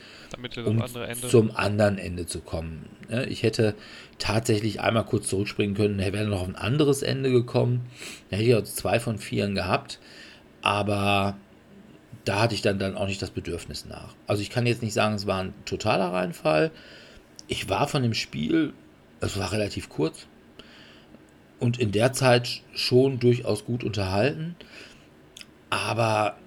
um 0.65 0.83
zum 1.27 1.55
anderen 1.55 1.97
Ende 1.97 2.25
zu 2.25 2.39
kommen. 2.39 2.85
Ich 3.27 3.43
hätte 3.43 3.75
tatsächlich 4.17 4.81
einmal 4.81 5.05
kurz 5.05 5.27
zurückspringen 5.27 5.75
können, 5.75 5.99
er 5.99 6.13
wäre 6.13 6.27
noch 6.27 6.41
auf 6.41 6.47
ein 6.47 6.55
anderes 6.55 7.01
Ende 7.01 7.31
gekommen. 7.31 7.81
Da 8.29 8.37
hätte 8.37 8.49
ich 8.49 8.55
auch 8.55 8.63
zwei 8.63 8.99
von 8.99 9.17
vieren 9.17 9.55
gehabt, 9.55 9.99
aber 10.61 11.37
da 12.23 12.41
hatte 12.41 12.55
ich 12.55 12.61
dann, 12.61 12.79
dann 12.79 12.97
auch 12.97 13.07
nicht 13.07 13.21
das 13.21 13.29
Bedürfnis 13.29 13.85
nach. 13.85 14.15
Also 14.25 14.41
ich 14.41 14.49
kann 14.49 14.65
jetzt 14.65 14.81
nicht 14.81 14.93
sagen, 14.93 15.15
es 15.15 15.27
war 15.27 15.43
ein 15.43 15.53
totaler 15.65 16.11
Reinfall. 16.11 16.71
Ich 17.47 17.69
war 17.69 17.87
von 17.87 18.01
dem 18.01 18.15
Spiel, 18.15 18.73
es 19.19 19.37
war 19.37 19.51
relativ 19.51 19.89
kurz, 19.89 20.25
und 21.59 21.79
in 21.79 21.91
der 21.91 22.13
Zeit 22.13 22.61
schon 22.73 23.19
durchaus 23.19 23.65
gut 23.65 23.83
unterhalten. 23.83 24.55
Aber 25.69 26.37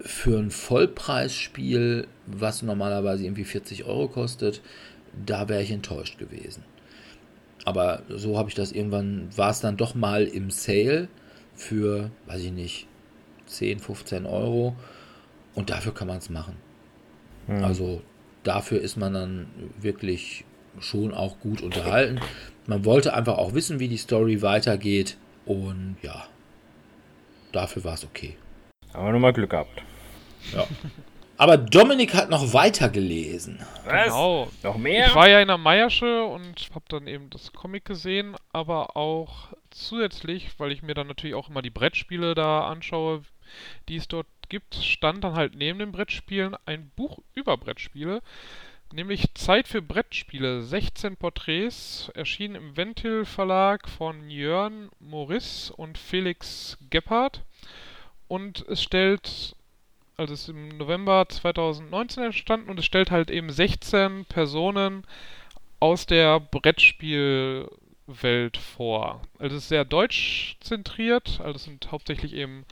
für 0.00 0.38
ein 0.38 0.50
Vollpreisspiel, 0.50 2.06
was 2.26 2.62
normalerweise 2.62 3.24
irgendwie 3.24 3.44
40 3.44 3.84
Euro 3.84 4.08
kostet, 4.08 4.62
da 5.26 5.48
wäre 5.48 5.62
ich 5.62 5.70
enttäuscht 5.70 6.18
gewesen. 6.18 6.64
Aber 7.64 8.02
so 8.08 8.38
habe 8.38 8.48
ich 8.48 8.54
das 8.54 8.72
irgendwann, 8.72 9.28
war 9.36 9.50
es 9.50 9.60
dann 9.60 9.76
doch 9.76 9.94
mal 9.94 10.24
im 10.24 10.50
Sale 10.50 11.08
für, 11.54 12.10
weiß 12.26 12.42
ich 12.44 12.52
nicht, 12.52 12.86
10, 13.46 13.80
15 13.80 14.26
Euro. 14.26 14.76
Und 15.54 15.70
dafür 15.70 15.92
kann 15.92 16.08
man 16.08 16.18
es 16.18 16.30
machen. 16.30 16.56
Hm. 17.46 17.64
Also 17.64 18.02
dafür 18.42 18.80
ist 18.80 18.96
man 18.96 19.14
dann 19.14 19.46
wirklich 19.80 20.44
schon 20.80 21.14
auch 21.14 21.38
gut 21.40 21.60
unterhalten. 21.62 22.20
Man 22.66 22.84
wollte 22.84 23.14
einfach 23.14 23.38
auch 23.38 23.54
wissen, 23.54 23.80
wie 23.80 23.88
die 23.88 23.96
Story 23.96 24.42
weitergeht. 24.42 25.16
Und 25.46 25.96
ja, 26.02 26.24
dafür 27.52 27.84
war 27.84 27.94
es 27.94 28.04
okay. 28.04 28.36
Aber 28.92 29.10
nur 29.10 29.20
mal 29.20 29.32
Glück 29.32 29.50
gehabt. 29.50 29.82
Ja. 30.52 30.66
Aber 31.38 31.56
Dominik 31.56 32.14
hat 32.14 32.30
noch 32.30 32.52
weiter 32.52 32.88
gelesen. 32.88 33.64
Was? 33.84 34.06
Genau. 34.06 34.50
Noch 34.64 34.76
mehr? 34.76 35.06
Ich 35.06 35.14
war 35.14 35.28
ja 35.28 35.40
in 35.40 35.48
der 35.48 35.56
Meiersche 35.56 36.24
und 36.24 36.68
habe 36.74 36.84
dann 36.88 37.06
eben 37.06 37.30
das 37.30 37.52
Comic 37.52 37.84
gesehen, 37.84 38.34
aber 38.52 38.96
auch 38.96 39.48
zusätzlich, 39.70 40.50
weil 40.58 40.72
ich 40.72 40.82
mir 40.82 40.94
dann 40.94 41.06
natürlich 41.06 41.36
auch 41.36 41.48
immer 41.48 41.62
die 41.62 41.70
Brettspiele 41.70 42.34
da 42.34 42.66
anschaue, 42.66 43.22
die 43.88 43.96
es 43.96 44.08
dort 44.08 44.26
gibt, 44.48 44.74
stand 44.74 45.22
dann 45.22 45.34
halt 45.34 45.54
neben 45.54 45.78
den 45.78 45.92
Brettspielen 45.92 46.56
ein 46.66 46.90
Buch 46.96 47.20
über 47.34 47.56
Brettspiele, 47.56 48.20
nämlich 48.92 49.34
Zeit 49.34 49.68
für 49.68 49.82
Brettspiele, 49.82 50.62
16 50.62 51.16
Porträts, 51.16 52.10
erschienen 52.14 52.54
im 52.54 52.76
Ventil 52.76 53.24
Verlag 53.24 53.88
von 53.88 54.30
Jörn 54.30 54.90
Morris 55.00 55.70
und 55.70 55.98
Felix 55.98 56.78
Gebhardt. 56.90 57.42
Und 58.28 58.64
es 58.68 58.82
stellt, 58.82 59.56
also 60.16 60.34
es 60.34 60.42
ist 60.42 60.48
im 60.48 60.76
November 60.76 61.26
2019 61.28 62.24
entstanden 62.24 62.70
und 62.70 62.78
es 62.78 62.84
stellt 62.84 63.10
halt 63.10 63.30
eben 63.30 63.50
16 63.50 64.26
Personen 64.26 65.04
aus 65.80 66.06
der 66.06 66.40
Brettspielwelt 66.40 68.56
vor. 68.56 69.22
Also 69.38 69.56
es 69.56 69.64
ist 69.64 69.68
sehr 69.68 69.84
deutsch 69.84 70.56
zentriert, 70.60 71.40
also 71.40 71.56
es 71.56 71.64
sind 71.64 71.92
hauptsächlich 71.92 72.34
eben 72.34 72.64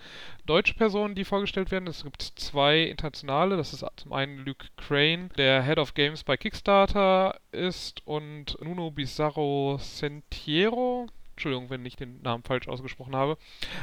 deutsche 0.47 0.75
Personen, 0.75 1.15
die 1.15 1.25
vorgestellt 1.25 1.71
werden. 1.71 1.89
Es 1.89 2.05
gibt 2.05 2.23
zwei 2.23 2.83
internationale. 2.85 3.57
Das 3.57 3.73
ist 3.73 3.85
zum 3.97 4.13
einen 4.13 4.45
Luke 4.45 4.67
Crane, 4.77 5.29
der 5.37 5.63
Head 5.63 5.79
of 5.79 5.95
Games 5.95 6.25
bei 6.25 6.37
Kickstarter 6.37 7.39
ist, 7.53 8.07
und 8.07 8.57
Nuno 8.63 8.91
Bizarro 8.91 9.79
Sentiero. 9.81 11.09
Entschuldigung, 11.33 11.69
wenn 11.69 11.85
ich 11.85 11.97
den 11.97 12.23
Namen 12.23 12.43
falsch 12.45 12.67
ausgesprochen 12.67 13.15
habe. 13.15 13.37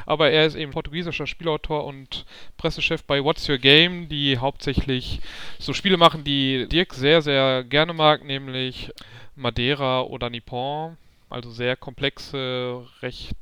Aber 0.06 0.30
er 0.30 0.44
ist 0.44 0.56
eben 0.56 0.72
portugiesischer 0.72 1.28
Spielautor 1.28 1.84
und 1.84 2.26
Pressechef 2.56 3.04
bei 3.04 3.22
What's 3.22 3.48
Your 3.48 3.58
Game, 3.58 4.08
die 4.08 4.38
hauptsächlich 4.38 5.20
so 5.60 5.72
Spiele 5.72 5.96
machen, 5.96 6.24
die 6.24 6.66
Dirk 6.68 6.94
sehr, 6.94 7.22
sehr 7.22 7.62
gerne 7.62 7.92
mag, 7.92 8.24
nämlich 8.24 8.90
Madeira 9.36 10.02
oder 10.02 10.30
Nippon. 10.30 10.96
Also 11.30 11.50
sehr 11.50 11.76
komplexe, 11.76 12.86
recht 13.02 13.36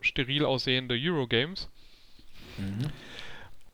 steril 0.00 0.44
aussehende 0.44 0.94
Eurogames. 0.98 1.70
Mhm. 2.58 2.90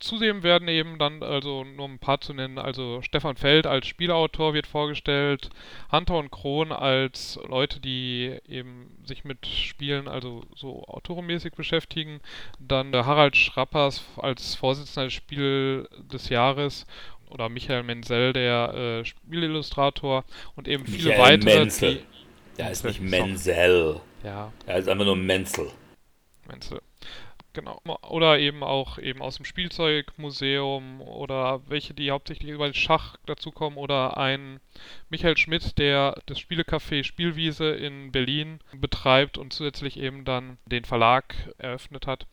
Zudem 0.02 0.42
werden 0.42 0.66
eben 0.66 0.98
dann, 0.98 1.22
also 1.22 1.62
nur 1.62 1.88
ein 1.88 2.00
paar 2.00 2.20
zu 2.20 2.34
nennen, 2.34 2.58
also 2.58 3.02
Stefan 3.02 3.36
Feld 3.36 3.68
als 3.68 3.86
Spielautor 3.86 4.52
wird 4.52 4.66
vorgestellt, 4.66 5.48
Hunter 5.92 6.18
und 6.18 6.32
Kron 6.32 6.72
als 6.72 7.38
Leute, 7.48 7.78
die 7.78 8.36
eben 8.48 8.98
sich 9.04 9.22
mit 9.22 9.46
Spielen, 9.46 10.08
also 10.08 10.42
so 10.56 10.82
autorenmäßig 10.88 11.52
beschäftigen, 11.52 12.20
dann 12.58 12.92
Harald 12.92 13.36
Schrappers 13.36 14.02
als 14.16 14.56
Vorsitzender 14.56 15.04
des 15.04 15.12
Spiel 15.12 15.88
des 16.12 16.30
Jahres 16.30 16.84
oder 17.30 17.48
Michael 17.48 17.84
Menzel, 17.84 18.32
der 18.32 18.74
äh, 18.74 19.04
Spielillustrator 19.04 20.24
und 20.56 20.66
eben 20.66 20.84
viele 20.84 21.10
Michael 21.10 21.20
weitere. 21.20 21.58
Menzel. 21.60 22.02
Der 22.58 22.66
heißt 22.66 22.84
nicht 22.86 23.00
Menzel. 23.00 24.00
Ja. 24.24 24.52
Er 24.66 24.78
ist 24.78 24.88
einfach 24.88 25.04
nur 25.04 25.16
Menzel. 25.16 25.70
Menzel. 26.48 26.80
Genau. 27.54 27.82
Oder 28.08 28.38
eben 28.38 28.62
auch 28.62 28.98
eben 28.98 29.20
aus 29.20 29.36
dem 29.36 29.44
Spielzeugmuseum 29.44 31.02
oder 31.02 31.60
welche, 31.68 31.92
die 31.92 32.10
hauptsächlich 32.10 32.50
über 32.50 32.72
Schach 32.72 33.18
dazukommen 33.26 33.78
oder 33.78 34.16
ein 34.16 34.60
Michael 35.10 35.36
Schmidt, 35.36 35.76
der 35.76 36.18
das 36.24 36.38
Spielecafé 36.38 37.04
Spielwiese 37.04 37.70
in 37.70 38.10
Berlin 38.10 38.60
betreibt 38.74 39.36
und 39.36 39.52
zusätzlich 39.52 39.98
eben 39.98 40.24
dann 40.24 40.56
den 40.64 40.86
Verlag 40.86 41.34
eröffnet 41.58 42.06
hat. 42.06 42.26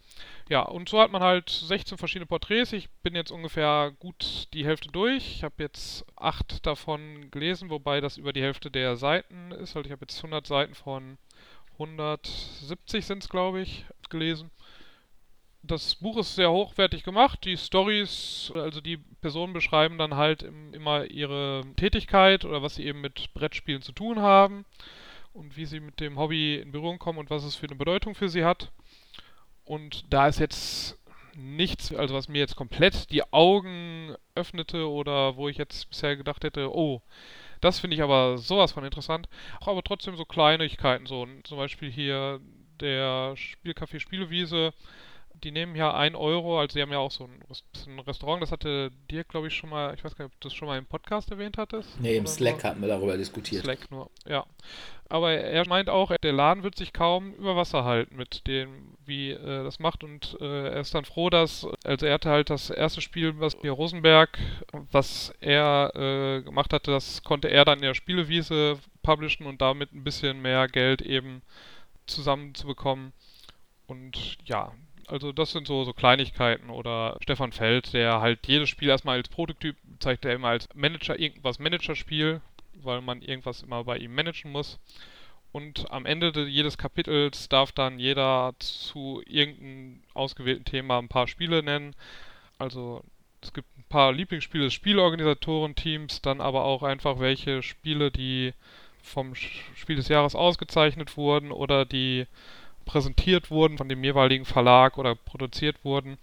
Ja, 0.47 0.61
und 0.61 0.87
so 0.87 1.01
hat 1.01 1.11
man 1.11 1.21
halt 1.21 1.49
16 1.49 1.97
verschiedene 1.97 2.25
Porträts. 2.25 2.71
Ich 2.71 2.89
bin 3.03 3.13
jetzt 3.13 3.31
ungefähr 3.31 3.91
gut 3.99 4.47
die 4.53 4.65
Hälfte 4.65 4.89
durch. 4.89 5.35
Ich 5.35 5.43
habe 5.43 5.55
jetzt 5.59 6.05
acht 6.15 6.65
davon 6.65 7.29
gelesen, 7.29 7.69
wobei 7.69 7.99
das 7.99 8.15
über 8.15 8.31
die 8.31 8.41
Hälfte 8.41 8.71
der 8.71 8.95
Seiten 8.95 9.51
ist. 9.51 9.75
Also 9.75 9.81
ich 9.81 9.91
habe 9.91 10.01
jetzt 10.01 10.17
100 10.17 10.47
Seiten 10.47 10.75
von 10.75 11.17
170 11.73 13.05
sind 13.05 13.23
es, 13.23 13.29
glaube 13.29 13.61
ich, 13.61 13.85
gelesen 14.09 14.49
das 15.61 15.95
Buch 15.95 16.17
ist 16.17 16.35
sehr 16.35 16.51
hochwertig 16.51 17.03
gemacht. 17.03 17.43
Die 17.43 17.57
Stories, 17.57 18.51
also 18.55 18.81
die 18.81 18.97
Personen 18.97 19.53
beschreiben 19.53 19.97
dann 19.97 20.15
halt 20.15 20.43
immer 20.43 21.05
ihre 21.05 21.63
Tätigkeit 21.75 22.45
oder 22.45 22.61
was 22.61 22.75
sie 22.75 22.85
eben 22.85 23.01
mit 23.01 23.33
Brettspielen 23.33 23.81
zu 23.81 23.91
tun 23.91 24.19
haben 24.19 24.65
und 25.33 25.57
wie 25.57 25.65
sie 25.65 25.79
mit 25.79 25.99
dem 25.99 26.17
Hobby 26.17 26.55
in 26.55 26.71
Berührung 26.71 26.99
kommen 26.99 27.19
und 27.19 27.29
was 27.29 27.43
es 27.43 27.55
für 27.55 27.67
eine 27.67 27.75
Bedeutung 27.75 28.15
für 28.15 28.29
sie 28.29 28.45
hat. 28.45 28.71
Und 29.65 30.11
da 30.11 30.27
ist 30.27 30.39
jetzt 30.39 30.97
nichts, 31.35 31.93
also 31.93 32.15
was 32.15 32.27
mir 32.27 32.39
jetzt 32.39 32.55
komplett 32.55 33.11
die 33.11 33.31
Augen 33.31 34.15
öffnete 34.35 34.89
oder 34.89 35.35
wo 35.35 35.47
ich 35.47 35.57
jetzt 35.57 35.89
bisher 35.89 36.15
gedacht 36.15 36.43
hätte, 36.43 36.73
oh, 36.75 37.01
das 37.61 37.79
finde 37.79 37.95
ich 37.95 38.01
aber 38.01 38.37
sowas 38.37 38.71
von 38.71 38.85
interessant. 38.85 39.27
Auch 39.59 39.67
aber 39.67 39.83
trotzdem 39.83 40.15
so 40.15 40.25
Kleinigkeiten, 40.25 41.05
so 41.05 41.27
zum 41.43 41.57
Beispiel 41.57 41.91
hier 41.91 42.39
der 42.79 43.35
Spielcafé 43.35 43.99
Spielwiese 43.99 44.73
die 45.43 45.51
nehmen 45.51 45.75
ja 45.75 45.93
1 45.93 46.15
Euro, 46.15 46.59
also 46.59 46.73
sie 46.73 46.81
haben 46.81 46.91
ja 46.91 46.99
auch 46.99 47.11
so 47.11 47.25
ein, 47.25 47.43
so 47.73 47.89
ein 47.89 47.99
Restaurant, 47.99 48.41
das 48.41 48.51
hatte 48.51 48.91
dir, 49.09 49.23
glaube 49.23 49.47
ich, 49.47 49.53
schon 49.53 49.69
mal, 49.69 49.93
ich 49.93 50.03
weiß 50.03 50.15
gar 50.15 50.25
nicht, 50.25 50.33
ob 50.33 50.39
du 50.39 50.47
das 50.47 50.53
schon 50.53 50.67
mal 50.67 50.77
im 50.77 50.85
Podcast 50.85 51.31
erwähnt 51.31 51.57
hattest. 51.57 51.99
Nee, 51.99 52.17
im 52.17 52.27
Slack 52.27 52.63
hatten 52.63 52.81
wir 52.81 52.87
darüber 52.87 53.17
diskutiert. 53.17 53.63
Slack 53.63 53.89
nur, 53.91 54.09
ja. 54.27 54.45
Aber 55.11 55.31
er 55.31 55.67
meint 55.67 55.89
auch, 55.89 56.15
der 56.15 56.33
Laden 56.33 56.61
wird 56.63 56.75
sich 56.75 56.93
kaum 56.93 57.33
über 57.33 57.55
Wasser 57.55 57.83
halten 57.83 58.15
mit 58.15 58.45
dem, 58.45 58.95
wie 59.05 59.31
äh, 59.31 59.63
das 59.63 59.79
macht 59.79 60.03
und 60.03 60.37
äh, 60.39 60.69
er 60.69 60.81
ist 60.81 60.93
dann 60.93 61.05
froh, 61.05 61.31
dass, 61.31 61.65
also 61.83 62.05
er 62.05 62.13
hatte 62.13 62.29
halt 62.29 62.51
das 62.51 62.69
erste 62.69 63.01
Spiel, 63.01 63.39
was 63.39 63.57
hier 63.59 63.71
Rosenberg, 63.71 64.37
was 64.91 65.33
er 65.39 65.91
äh, 65.95 66.41
gemacht 66.43 66.73
hatte, 66.73 66.91
das 66.91 67.23
konnte 67.23 67.49
er 67.49 67.65
dann 67.65 67.79
in 67.79 67.85
der 67.85 67.95
Spielewiese 67.95 68.79
publishen 69.01 69.47
und 69.47 69.61
damit 69.61 69.93
ein 69.93 70.03
bisschen 70.03 70.41
mehr 70.41 70.67
Geld 70.67 71.01
eben 71.01 71.41
zusammenzubekommen. 72.05 73.13
Und 73.87 74.37
ja, 74.45 74.71
also 75.09 75.31
das 75.31 75.51
sind 75.51 75.67
so, 75.67 75.83
so 75.83 75.93
Kleinigkeiten 75.93 76.69
oder 76.69 77.17
Stefan 77.21 77.51
Feld, 77.51 77.93
der 77.93 78.21
halt 78.21 78.47
jedes 78.47 78.69
Spiel 78.69 78.89
erstmal 78.89 79.17
als 79.17 79.29
Prototyp 79.29 79.75
zeigt 79.99 80.23
er 80.23 80.35
immer 80.35 80.49
als 80.49 80.69
Manager 80.75 81.17
irgendwas 81.17 81.59
Managerspiel, 81.59 82.41
weil 82.75 83.01
man 83.01 83.21
irgendwas 83.21 83.63
immer 83.63 83.83
bei 83.83 83.97
ihm 83.97 84.13
managen 84.13 84.51
muss. 84.51 84.79
Und 85.51 85.91
am 85.91 86.05
Ende 86.05 86.47
jedes 86.47 86.77
Kapitels 86.77 87.49
darf 87.49 87.71
dann 87.71 87.97
jeder 87.97 88.53
zu 88.59 89.23
irgendeinem 89.25 90.03
ausgewählten 90.13 90.65
Thema 90.65 90.99
ein 90.99 91.09
paar 91.09 91.27
Spiele 91.27 91.63
nennen. 91.63 91.95
Also 92.59 93.03
es 93.41 93.51
gibt 93.51 93.67
ein 93.77 93.85
paar 93.89 94.13
Lieblingsspiele 94.13 94.65
des 94.65 94.73
Spielorganisatoren-Teams, 94.73 96.21
dann 96.21 96.39
aber 96.39 96.65
auch 96.65 96.83
einfach 96.83 97.19
welche 97.19 97.63
Spiele, 97.63 98.11
die 98.11 98.53
vom 99.01 99.33
Spiel 99.33 99.95
des 99.95 100.07
Jahres 100.07 100.35
ausgezeichnet 100.35 101.17
wurden 101.17 101.51
oder 101.51 101.85
die 101.85 102.27
präsentiert 102.89 103.51
wurden 103.51 103.77
von 103.77 103.87
dem 103.87 104.03
jeweiligen 104.03 104.45
Verlag 104.45 104.97
oder 104.97 105.13
produziert 105.13 105.85
wurden. 105.85 106.17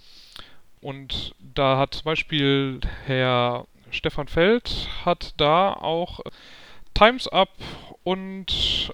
Und 0.81 1.33
da 1.38 1.79
hat 1.79 1.94
zum 1.94 2.05
Beispiel 2.05 2.81
Herr 3.05 3.66
Stefan 3.90 4.26
Feld 4.26 4.88
hat 5.05 5.35
da 5.37 5.72
auch 5.74 6.18
Times 6.92 7.29
Up 7.29 7.50
und 8.02 8.92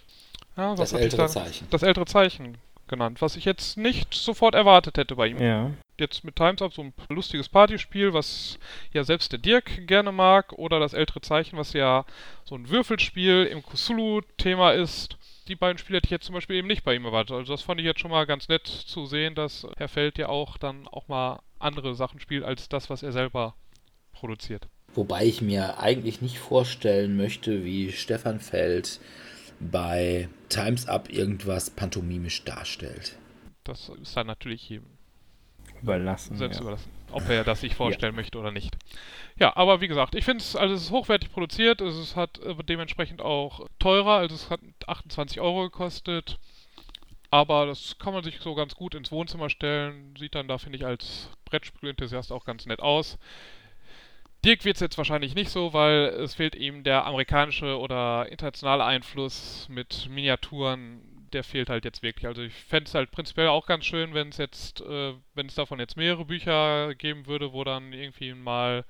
ja, 0.55 0.75
das 0.75 0.93
ältere 0.93 1.27
Zeichen. 1.29 1.67
Das 1.71 1.83
ältere 1.83 2.05
Zeichen 2.05 2.59
genannt, 2.89 3.23
was 3.23 3.37
ich 3.37 3.47
jetzt 3.47 3.79
nicht 3.79 4.13
sofort 4.13 4.55
erwartet 4.55 4.99
hätte 4.99 5.17
bei 5.17 5.29
ihm. 5.29 5.41
Ja. 5.41 5.71
Jetzt 5.99 6.25
mit 6.25 6.37
Times 6.37 6.61
Up 6.61 6.75
so 6.75 6.83
ein 6.83 6.93
lustiges 7.09 7.49
Partyspiel, 7.49 8.13
was 8.13 8.59
ja 8.93 9.03
selbst 9.03 9.33
der 9.33 9.39
Dirk 9.39 9.87
gerne 9.87 10.13
mag, 10.13 10.53
oder 10.53 10.79
das 10.79 10.93
ältere 10.93 11.23
Zeichen, 11.23 11.57
was 11.57 11.73
ja 11.73 12.05
so 12.45 12.55
ein 12.55 12.69
Würfelspiel 12.69 13.45
im 13.45 13.63
Cthulhu-Thema 13.63 14.73
ist 14.73 15.17
die 15.49 15.57
beiden 15.57 15.79
Spiele 15.79 15.99
hätte 15.99 16.07
ich 16.07 16.11
jetzt 16.13 16.27
zum 16.27 16.35
Beispiel 16.35 16.57
eben 16.57 16.69
nicht 16.69 16.85
bei 16.85 16.95
ihm 16.95 17.05
erwartet. 17.05 17.37
Also 17.37 17.53
das 17.53 17.63
fand 17.63 17.81
ich 17.81 17.87
jetzt 17.87 18.01
schon 18.01 18.11
mal 18.11 18.27
ganz 18.27 18.49
nett 18.49 18.67
zu 18.67 19.07
sehen, 19.07 19.35
dass 19.35 19.67
Herr 19.77 19.89
Feld 19.89 20.19
ja 20.19 20.29
auch 20.29 20.57
dann 20.59 20.87
auch 20.89 21.09
mal 21.09 21.41
andere 21.59 21.95
Sachen 21.95 22.21
spielt 22.21 22.45
als 22.45 22.69
das, 22.69 22.91
was 22.91 23.03
er 23.03 23.13
selber 23.13 23.55
produziert. 24.13 24.69
Wobei 24.95 25.25
ich 25.25 25.41
mir 25.41 25.79
eigentlich 25.79 26.21
nicht 26.21 26.39
vorstellen 26.39 27.17
möchte, 27.17 27.65
wie 27.65 27.93
Stefan 27.93 28.41
Feld 28.41 29.01
bei 29.59 30.29
Times 30.49 30.87
Up 30.87 31.11
irgendwas 31.11 31.71
pantomimisch 31.71 32.45
darstellt. 32.45 33.17
Das 33.65 33.89
ist 33.89 34.17
dann 34.17 34.27
natürlich 34.27 34.69
jedem 34.69 34.87
überlassen. 35.81 36.37
Selbst 36.37 36.57
ja. 36.57 36.63
überlassen. 36.63 36.91
Ob 37.13 37.29
er 37.29 37.45
das 37.45 37.61
sich 37.61 37.75
vorstellen 37.75 38.15
ja. 38.15 38.17
möchte 38.17 38.39
oder 38.39 38.51
nicht. 38.51 38.77
Ja, 39.39 39.57
aber 39.57 39.81
wie 39.81 39.89
gesagt, 39.89 40.15
ich 40.15 40.25
finde 40.25 40.43
es, 40.43 40.57
also 40.57 40.75
es 40.75 40.83
ist 40.83 40.91
hochwertig 40.91 41.33
produziert, 41.33 41.81
es 41.81 42.17
hat 42.17 42.39
äh, 42.39 42.55
dementsprechend 42.65 43.23
auch 43.23 43.67
teurer, 43.79 44.17
also 44.17 44.35
es 44.35 44.51
hat 44.51 44.61
28 44.87 45.41
Euro 45.41 45.63
gekostet. 45.65 46.39
Aber 47.31 47.65
das 47.65 47.97
kann 47.99 48.13
man 48.13 48.23
sich 48.23 48.41
so 48.41 48.55
ganz 48.55 48.75
gut 48.75 48.95
ins 48.95 49.11
Wohnzimmer 49.11 49.49
stellen. 49.49 50.15
Sieht 50.19 50.35
dann 50.35 50.49
da, 50.49 50.59
finde 50.59 50.77
ich, 50.77 50.85
als 50.85 51.31
Brettspielenthusiast 51.47 52.31
auch 52.31 52.45
ganz 52.45 52.67
nett 52.67 52.81
aus. 52.81 53.17
Dirk 54.45 54.65
wird 54.65 54.77
es 54.77 54.81
jetzt 54.81 54.99
wahrscheinlich 54.99 55.35
nicht 55.35 55.51
so, 55.51 55.73
weil 55.73 56.09
es 56.09 56.35
fehlt 56.35 56.57
ihm 56.57 56.83
der 56.83 57.07
amerikanische 57.07 57.79
oder 57.79 58.27
internationale 58.29 58.85
Einfluss 58.85 59.67
mit 59.71 60.09
Miniaturen, 60.11 61.01
der 61.33 61.45
fehlt 61.45 61.71
halt 61.71 61.85
jetzt 61.85 62.03
wirklich. 62.03 62.27
Also 62.27 62.43
ich 62.43 62.53
fände 62.53 62.89
es 62.89 62.95
halt 62.95 63.11
prinzipiell 63.11 63.49
auch 63.49 63.67
ganz 63.67 63.85
schön, 63.85 64.15
wenn 64.15 64.29
es 64.29 64.39
jetzt, 64.39 64.81
äh, 64.81 65.15
wenn 65.35 65.47
es 65.47 65.55
davon 65.55 65.79
jetzt 65.79 65.97
mehrere 65.97 66.25
Bücher 66.25 66.95
geben 66.95 67.27
würde, 67.27 67.53
wo 67.53 67.65
dann 67.65 67.93
irgendwie 67.93 68.35
mal 68.35 68.85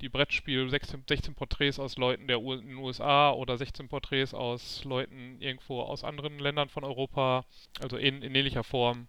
die 0.00 0.08
Brettspiel 0.08 0.68
16, 0.68 1.04
16 1.08 1.34
Porträts 1.34 1.78
aus 1.78 1.96
Leuten 1.96 2.26
der 2.26 2.40
U 2.42 2.52
in 2.52 2.68
den 2.68 2.76
USA 2.76 3.30
oder 3.30 3.56
16 3.56 3.88
Porträts 3.88 4.34
aus 4.34 4.84
Leuten 4.84 5.36
irgendwo 5.40 5.80
aus 5.80 6.04
anderen 6.04 6.38
Ländern 6.38 6.68
von 6.68 6.84
Europa, 6.84 7.44
also 7.80 7.96
in, 7.96 8.22
in 8.22 8.34
ähnlicher 8.34 8.64
Form 8.64 9.08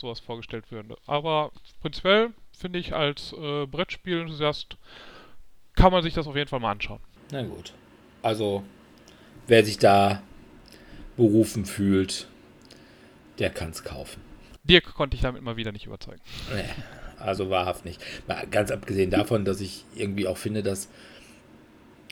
sowas 0.00 0.20
vorgestellt 0.20 0.70
würde. 0.70 0.96
Aber 1.06 1.52
prinzipiell 1.80 2.32
finde 2.56 2.78
ich 2.78 2.94
als 2.94 3.32
äh, 3.34 3.66
Brettspiel-Enthusiast 3.66 4.76
kann 5.74 5.92
man 5.92 6.02
sich 6.02 6.14
das 6.14 6.26
auf 6.26 6.36
jeden 6.36 6.48
Fall 6.48 6.60
mal 6.60 6.72
anschauen. 6.72 7.00
Na 7.30 7.42
gut. 7.42 7.72
Also 8.22 8.62
wer 9.46 9.64
sich 9.64 9.78
da 9.78 10.22
berufen 11.16 11.64
fühlt, 11.64 12.28
der 13.38 13.50
kann 13.50 13.70
es 13.70 13.84
kaufen. 13.84 14.20
Dirk 14.64 14.94
konnte 14.94 15.16
ich 15.16 15.22
damit 15.22 15.42
mal 15.42 15.56
wieder 15.56 15.72
nicht 15.72 15.86
überzeugen. 15.86 16.20
Also 17.18 17.50
wahrhaft 17.50 17.84
nicht. 17.84 18.00
Mal 18.26 18.46
ganz 18.50 18.70
abgesehen 18.70 19.10
davon, 19.10 19.44
dass 19.44 19.60
ich 19.60 19.84
irgendwie 19.94 20.26
auch 20.26 20.36
finde, 20.36 20.62
dass 20.62 20.88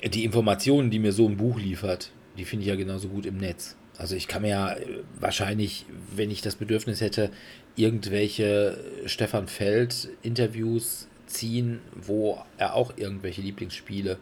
die 0.05 0.25
Informationen, 0.25 0.91
die 0.91 0.99
mir 0.99 1.13
so 1.13 1.29
ein 1.29 1.37
Buch 1.37 1.59
liefert, 1.59 2.13
die 2.39 2.45
finde 2.45 2.63
ich 2.63 2.69
ja 2.69 2.77
genauso 2.77 3.09
gut 3.09 3.27
im 3.27 3.37
Netz. 3.37 3.77
Also 3.99 4.17
ich 4.17 4.29
kann 4.29 4.43
mir 4.43 4.49
ja 4.49 4.73
äh, 4.73 5.03
wahrscheinlich, 5.19 5.85
wenn 6.15 6.31
ich 6.31 6.41
das 6.41 6.57
Bedürfnis 6.57 7.01
hätte, 7.01 7.31
irgendwelche 7.77 8.79
Stefan 9.07 9.47
Feld 9.47 10.09
Interviews 10.23 11.07
ziehen, 11.27 11.81
wo 11.95 12.43
er 12.57 12.75
auch 12.75 12.97
irgendwelche 12.97 13.43
Lieblingsspiele 13.43 14.19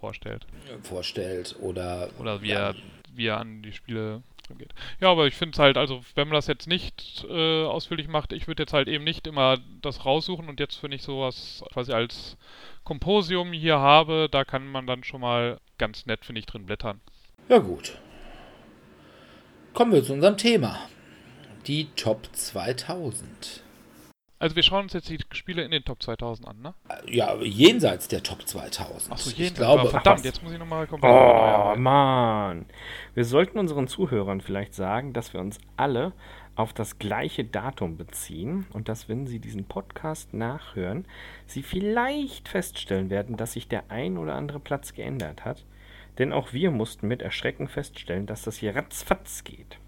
vorstellt. 0.00 0.46
Vorstellt 0.82 1.56
oder 1.60 2.08
oder 2.18 2.40
wie 2.42 2.52
er 2.52 2.74
wie 3.18 3.26
er 3.26 3.38
an 3.38 3.62
die 3.62 3.72
Spiele 3.72 4.22
geht. 4.56 4.72
Ja, 5.00 5.10
aber 5.10 5.26
ich 5.26 5.34
finde 5.34 5.54
es 5.54 5.58
halt, 5.58 5.76
also 5.76 6.00
wenn 6.14 6.28
man 6.28 6.36
das 6.36 6.46
jetzt 6.46 6.66
nicht 6.66 7.26
äh, 7.28 7.64
ausführlich 7.64 8.08
macht, 8.08 8.32
ich 8.32 8.46
würde 8.46 8.62
jetzt 8.62 8.72
halt 8.72 8.88
eben 8.88 9.04
nicht 9.04 9.26
immer 9.26 9.58
das 9.82 10.06
raussuchen 10.06 10.48
und 10.48 10.58
jetzt 10.58 10.76
finde 10.76 10.96
ich 10.96 11.02
sowas 11.02 11.62
quasi 11.72 11.92
als 11.92 12.38
Komposium 12.84 13.52
hier 13.52 13.78
habe, 13.78 14.28
da 14.30 14.44
kann 14.44 14.66
man 14.66 14.86
dann 14.86 15.04
schon 15.04 15.20
mal 15.20 15.60
ganz 15.76 16.06
nett, 16.06 16.24
finde 16.24 16.38
ich, 16.38 16.46
drin 16.46 16.64
blättern. 16.64 17.00
Ja 17.48 17.58
gut. 17.58 17.98
Kommen 19.74 19.92
wir 19.92 20.02
zu 20.02 20.14
unserem 20.14 20.36
Thema. 20.36 20.78
Die 21.66 21.88
Top 21.94 22.28
2000. 22.32 23.62
Also 24.40 24.54
wir 24.54 24.62
schauen 24.62 24.84
uns 24.84 24.92
jetzt 24.92 25.08
die 25.08 25.18
Spiele 25.32 25.62
in 25.62 25.72
den 25.72 25.82
Top 25.82 26.00
2000 26.00 26.46
an, 26.46 26.60
ne? 26.60 26.74
Ja, 27.06 27.34
jenseits 27.42 28.06
der 28.06 28.22
Top 28.22 28.46
2000. 28.46 29.12
Achso, 29.12 29.30
jenseits. 29.30 29.50
Ich 29.50 29.54
glaube, 29.54 29.88
verdammt, 29.90 30.24
jetzt 30.24 30.42
muss 30.44 30.52
ich 30.52 30.58
nochmal 30.58 30.86
komplett... 30.86 31.10
Oh, 31.12 31.74
Mann. 31.76 32.66
Wir 33.14 33.24
sollten 33.24 33.58
unseren 33.58 33.88
Zuhörern 33.88 34.40
vielleicht 34.40 34.74
sagen, 34.74 35.12
dass 35.12 35.32
wir 35.32 35.40
uns 35.40 35.58
alle 35.76 36.12
auf 36.54 36.72
das 36.72 36.98
gleiche 36.98 37.44
Datum 37.44 37.96
beziehen 37.96 38.66
und 38.72 38.88
dass, 38.88 39.08
wenn 39.08 39.26
sie 39.26 39.40
diesen 39.40 39.64
Podcast 39.64 40.34
nachhören, 40.34 41.06
sie 41.46 41.62
vielleicht 41.64 42.48
feststellen 42.48 43.10
werden, 43.10 43.36
dass 43.36 43.54
sich 43.54 43.66
der 43.66 43.90
ein 43.90 44.18
oder 44.18 44.34
andere 44.34 44.60
Platz 44.60 44.92
geändert 44.92 45.44
hat. 45.44 45.64
Denn 46.18 46.32
auch 46.32 46.52
wir 46.52 46.70
mussten 46.70 47.08
mit 47.08 47.22
Erschrecken 47.22 47.68
feststellen, 47.68 48.26
dass 48.26 48.42
das 48.42 48.56
hier 48.56 48.74
ratzfatz 48.74 49.42
geht. 49.42 49.78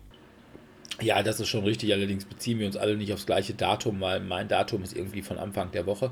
Ja, 1.00 1.22
das 1.22 1.40
ist 1.40 1.48
schon 1.48 1.64
richtig. 1.64 1.92
Allerdings 1.92 2.24
beziehen 2.24 2.59
wir 2.59 2.66
uns 2.66 2.76
alle 2.76 2.96
nicht 2.96 3.12
aufs 3.12 3.26
gleiche 3.26 3.55
Datum, 3.55 4.00
weil 4.00 4.20
mein 4.20 4.48
Datum 4.48 4.83
ist 4.83 4.96
irgendwie 4.96 5.22
von 5.22 5.38
Anfang 5.38 5.70
der 5.72 5.87
Woche. 5.87 6.11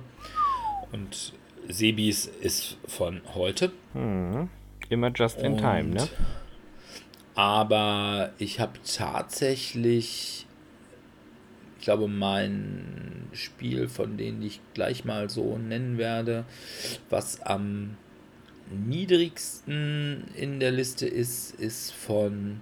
Und 0.93 1.33
Sebis 1.69 2.27
ist 2.27 2.79
von 2.87 3.21
heute. 3.35 3.73
Mhm. 3.95 4.49
Immer 4.89 5.13
just 5.15 5.39
in 5.41 5.53
Und, 5.53 5.59
time, 5.59 5.85
ne? 5.91 6.09
Aber 7.35 8.33
ich 8.39 8.59
habe 8.59 8.79
tatsächlich, 8.85 10.47
ich 11.79 11.85
glaube, 11.85 12.09
mein 12.09 13.29
Spiel, 13.33 13.89
von 13.89 14.17
denen 14.17 14.43
ich 14.43 14.61
gleich 14.75 15.05
mal 15.05 15.29
so 15.29 15.59
nennen 15.59 15.99
werde, 15.99 16.47
was 17.11 17.43
am 17.43 17.97
niedrigsten 18.71 20.25
in 20.35 20.59
der 20.59 20.73
Liste 20.73 21.07
ist, 21.07 21.55
ist 21.55 21.93
von 21.93 22.61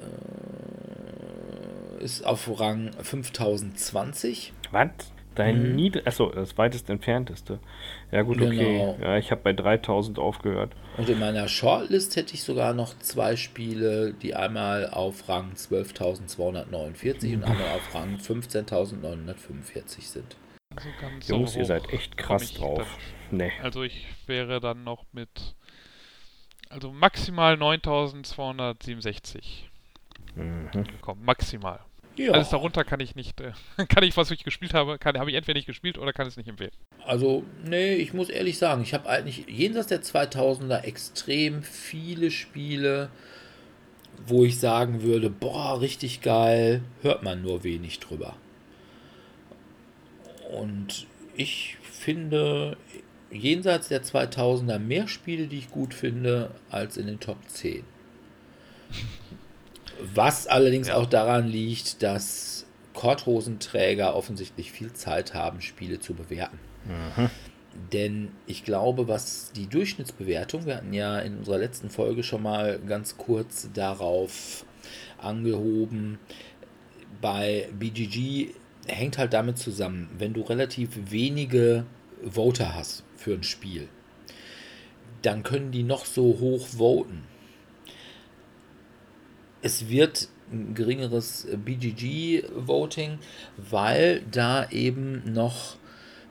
äh, 0.00 2.04
ist 2.04 2.24
auf 2.24 2.48
Rang 2.58 2.92
5020. 3.02 4.54
Was? 4.70 5.12
Dein 5.34 5.56
hm. 5.56 5.76
Nied 5.76 6.06
Achso, 6.06 6.30
das 6.30 6.56
weitest 6.58 6.90
entfernteste. 6.90 7.60
Ja, 8.10 8.22
gut, 8.22 8.42
okay. 8.42 8.56
Genau. 8.56 8.98
Ja, 9.00 9.16
ich 9.16 9.30
habe 9.30 9.40
bei 9.42 9.52
3000 9.52 10.18
aufgehört. 10.18 10.72
Und 10.96 11.08
in 11.08 11.20
meiner 11.20 11.46
Shortlist 11.46 12.16
hätte 12.16 12.34
ich 12.34 12.42
sogar 12.42 12.74
noch 12.74 12.98
zwei 12.98 13.36
Spiele, 13.36 14.12
die 14.12 14.34
einmal 14.34 14.90
auf 14.90 15.28
Rang 15.28 15.52
12.249 15.54 17.34
und 17.34 17.44
einmal 17.44 17.68
auf 17.68 17.94
Rang 17.94 18.16
15.945 18.16 20.02
sind. 20.02 20.36
Also 20.74 20.88
ganz 21.00 21.28
Jungs, 21.28 21.56
ihr 21.56 21.64
seid 21.64 21.92
echt 21.92 22.16
krass 22.16 22.54
drauf. 22.54 22.86
nee. 23.30 23.52
Also 23.62 23.82
ich 23.82 24.06
wäre 24.26 24.60
dann 24.60 24.84
noch 24.84 25.04
mit. 25.12 25.54
Also 26.68 26.92
maximal 26.92 27.56
9267. 27.56 29.69
Mhm. 30.34 30.84
Komm, 31.00 31.24
maximal. 31.24 31.80
Ja. 32.16 32.32
Alles 32.32 32.50
darunter 32.50 32.84
kann 32.84 33.00
ich 33.00 33.14
nicht, 33.14 33.40
äh, 33.40 33.52
kann 33.88 34.02
ich, 34.02 34.16
was 34.16 34.30
ich 34.30 34.44
gespielt 34.44 34.74
habe, 34.74 34.98
habe 35.02 35.30
ich 35.30 35.36
entweder 35.36 35.56
nicht 35.56 35.66
gespielt 35.66 35.96
oder 35.96 36.12
kann 36.12 36.26
es 36.26 36.36
nicht 36.36 36.48
empfehlen. 36.48 36.72
Also, 37.06 37.44
nee, 37.64 37.94
ich 37.94 38.12
muss 38.12 38.28
ehrlich 38.28 38.58
sagen, 38.58 38.82
ich 38.82 38.92
habe 38.94 39.08
eigentlich 39.08 39.46
jenseits 39.48 39.88
der 39.88 40.02
2000er 40.02 40.82
extrem 40.82 41.62
viele 41.62 42.30
Spiele, 42.30 43.10
wo 44.26 44.44
ich 44.44 44.58
sagen 44.58 45.02
würde, 45.02 45.30
boah, 45.30 45.80
richtig 45.80 46.20
geil, 46.20 46.82
hört 47.02 47.22
man 47.22 47.42
nur 47.42 47.64
wenig 47.64 48.00
drüber. 48.00 48.36
Und 50.50 51.06
ich 51.34 51.78
finde 51.80 52.76
jenseits 53.30 53.88
der 53.88 54.02
2000er 54.02 54.78
mehr 54.78 55.08
Spiele, 55.08 55.46
die 55.46 55.58
ich 55.58 55.70
gut 55.70 55.94
finde, 55.94 56.50
als 56.70 56.96
in 56.96 57.06
den 57.06 57.20
Top 57.20 57.38
10. 57.48 57.84
Was 60.14 60.46
allerdings 60.46 60.88
ja. 60.88 60.96
auch 60.96 61.06
daran 61.06 61.48
liegt, 61.48 62.02
dass 62.02 62.66
Korthosenträger 62.94 64.14
offensichtlich 64.14 64.72
viel 64.72 64.92
Zeit 64.92 65.34
haben, 65.34 65.60
Spiele 65.60 66.00
zu 66.00 66.14
bewerten. 66.14 66.58
Mhm. 66.84 67.30
Denn 67.92 68.32
ich 68.46 68.64
glaube, 68.64 69.08
was 69.08 69.52
die 69.52 69.68
Durchschnittsbewertung, 69.68 70.66
wir 70.66 70.76
hatten 70.76 70.92
ja 70.92 71.18
in 71.20 71.38
unserer 71.38 71.58
letzten 71.58 71.88
Folge 71.88 72.22
schon 72.22 72.42
mal 72.42 72.80
ganz 72.80 73.16
kurz 73.16 73.68
darauf 73.72 74.64
angehoben, 75.18 76.18
bei 77.20 77.68
BGG 77.78 78.54
hängt 78.86 79.18
halt 79.18 79.32
damit 79.32 79.58
zusammen, 79.58 80.10
wenn 80.18 80.32
du 80.32 80.42
relativ 80.42 80.90
wenige 81.10 81.84
Voter 82.28 82.74
hast 82.74 83.04
für 83.16 83.34
ein 83.34 83.44
Spiel, 83.44 83.88
dann 85.22 85.42
können 85.42 85.70
die 85.70 85.82
noch 85.82 86.06
so 86.06 86.38
hoch 86.40 86.66
voten 86.66 87.24
es 89.62 89.88
wird 89.88 90.28
ein 90.52 90.74
geringeres 90.74 91.46
BGG-Voting, 91.64 93.18
weil 93.56 94.22
da 94.30 94.68
eben 94.70 95.32
noch 95.32 95.76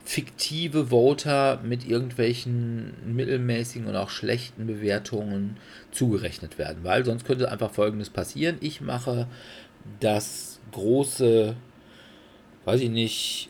fiktive 0.03 0.88
Voter 0.88 1.61
mit 1.63 1.88
irgendwelchen 1.88 2.93
mittelmäßigen 3.05 3.88
und 3.88 3.95
auch 3.95 4.09
schlechten 4.09 4.65
Bewertungen 4.65 5.57
zugerechnet 5.91 6.57
werden. 6.57 6.84
Weil 6.84 7.05
sonst 7.05 7.25
könnte 7.25 7.51
einfach 7.51 7.71
Folgendes 7.71 8.09
passieren. 8.09 8.57
Ich 8.59 8.82
mache 8.82 9.27
das 9.99 10.59
große, 10.71 11.55
weiß 12.65 12.82
ich 12.82 12.89
nicht. 12.89 13.49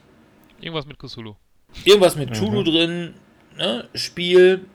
Irgendwas 0.60 0.86
mit 0.86 1.00
Cthulhu. 1.00 1.36
Irgendwas 1.86 2.16
mit 2.16 2.32
Cthulhu 2.32 2.60
mhm. 2.62 2.66
drin, 2.66 3.14
ne, 3.58 3.88
Spiel, 3.94 4.66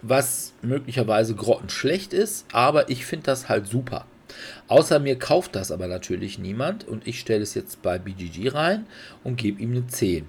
was 0.00 0.54
möglicherweise 0.62 1.34
grottenschlecht 1.34 2.12
ist, 2.12 2.46
aber 2.52 2.88
ich 2.88 3.04
finde 3.04 3.26
das 3.26 3.48
halt 3.48 3.66
super. 3.66 4.06
Außer 4.68 4.98
mir 4.98 5.18
kauft 5.18 5.54
das 5.56 5.70
aber 5.70 5.86
natürlich 5.86 6.38
niemand 6.38 6.86
und 6.86 7.06
ich 7.06 7.20
stelle 7.20 7.42
es 7.42 7.54
jetzt 7.54 7.82
bei 7.82 7.98
BGG 7.98 8.48
rein 8.48 8.86
und 9.22 9.36
gebe 9.36 9.60
ihm 9.60 9.72
eine 9.72 9.86
10. 9.86 10.26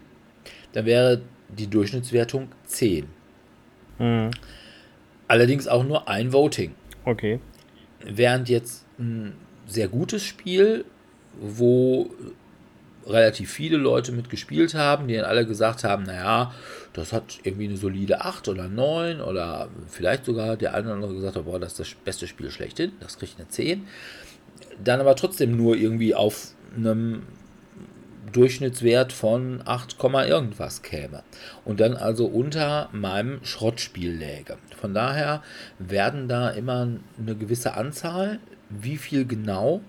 Dann 0.73 0.85
wäre 0.85 1.21
die 1.49 1.67
Durchschnittswertung 1.67 2.49
10. 2.65 3.07
Mhm. 3.99 4.31
Allerdings 5.27 5.67
auch 5.67 5.83
nur 5.83 6.07
ein 6.07 6.33
Voting. 6.33 6.75
Okay. 7.05 7.39
Während 8.03 8.49
jetzt 8.49 8.85
ein 8.99 9.33
sehr 9.67 9.87
gutes 9.87 10.23
Spiel, 10.23 10.85
wo 11.39 12.11
relativ 13.07 13.51
viele 13.51 13.77
Leute 13.77 14.11
mitgespielt 14.11 14.73
haben, 14.73 15.07
die 15.07 15.15
dann 15.15 15.25
alle 15.25 15.45
gesagt 15.45 15.83
haben, 15.83 16.03
naja, 16.03 16.53
das 16.93 17.13
hat 17.13 17.39
irgendwie 17.43 17.67
eine 17.67 17.77
solide 17.77 18.21
8 18.21 18.47
oder 18.47 18.67
9 18.67 19.21
oder 19.21 19.69
vielleicht 19.87 20.25
sogar 20.25 20.57
der 20.57 20.73
eine 20.73 20.87
oder 20.87 20.95
andere 20.95 21.13
gesagt 21.15 21.35
hat, 21.35 21.45
boah, 21.45 21.59
das 21.59 21.73
ist 21.73 21.79
das 21.79 21.93
beste 22.03 22.27
Spiel 22.27 22.51
schlechthin, 22.51 22.93
das 22.99 23.19
kriegt 23.19 23.37
eine 23.37 23.47
10. 23.47 23.85
Dann 24.83 24.99
aber 24.99 25.15
trotzdem 25.15 25.55
nur 25.55 25.75
irgendwie 25.75 26.15
auf 26.15 26.53
einem 26.75 27.23
Durchschnittswert 28.31 29.13
von 29.13 29.61
8, 29.63 29.95
irgendwas 30.27 30.81
käme. 30.81 31.23
Und 31.63 31.79
dann 31.79 31.95
also 31.95 32.25
unter 32.25 32.89
meinem 32.91 33.43
Schrottspiel 33.43 34.11
läge. 34.11 34.57
Von 34.75 34.93
daher 34.93 35.41
werden 35.79 36.27
da 36.27 36.49
immer 36.49 36.87
eine 37.17 37.35
gewisse 37.35 37.75
Anzahl, 37.75 38.39
wie 38.69 38.97
viel 38.97 39.25
genau 39.25 39.81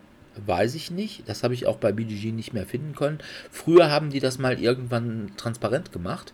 weiß 0.45 0.74
ich 0.74 0.91
nicht. 0.91 1.28
Das 1.28 1.43
habe 1.43 1.55
ich 1.55 1.66
auch 1.66 1.76
bei 1.76 1.93
BGG 1.93 2.32
nicht 2.32 2.53
mehr 2.53 2.66
finden 2.66 2.95
können. 2.95 3.18
Früher 3.51 3.91
haben 3.91 4.11
die 4.11 4.20
das 4.20 4.39
mal 4.39 4.59
irgendwann 4.61 5.32
transparent 5.37 5.93
gemacht. 5.93 6.32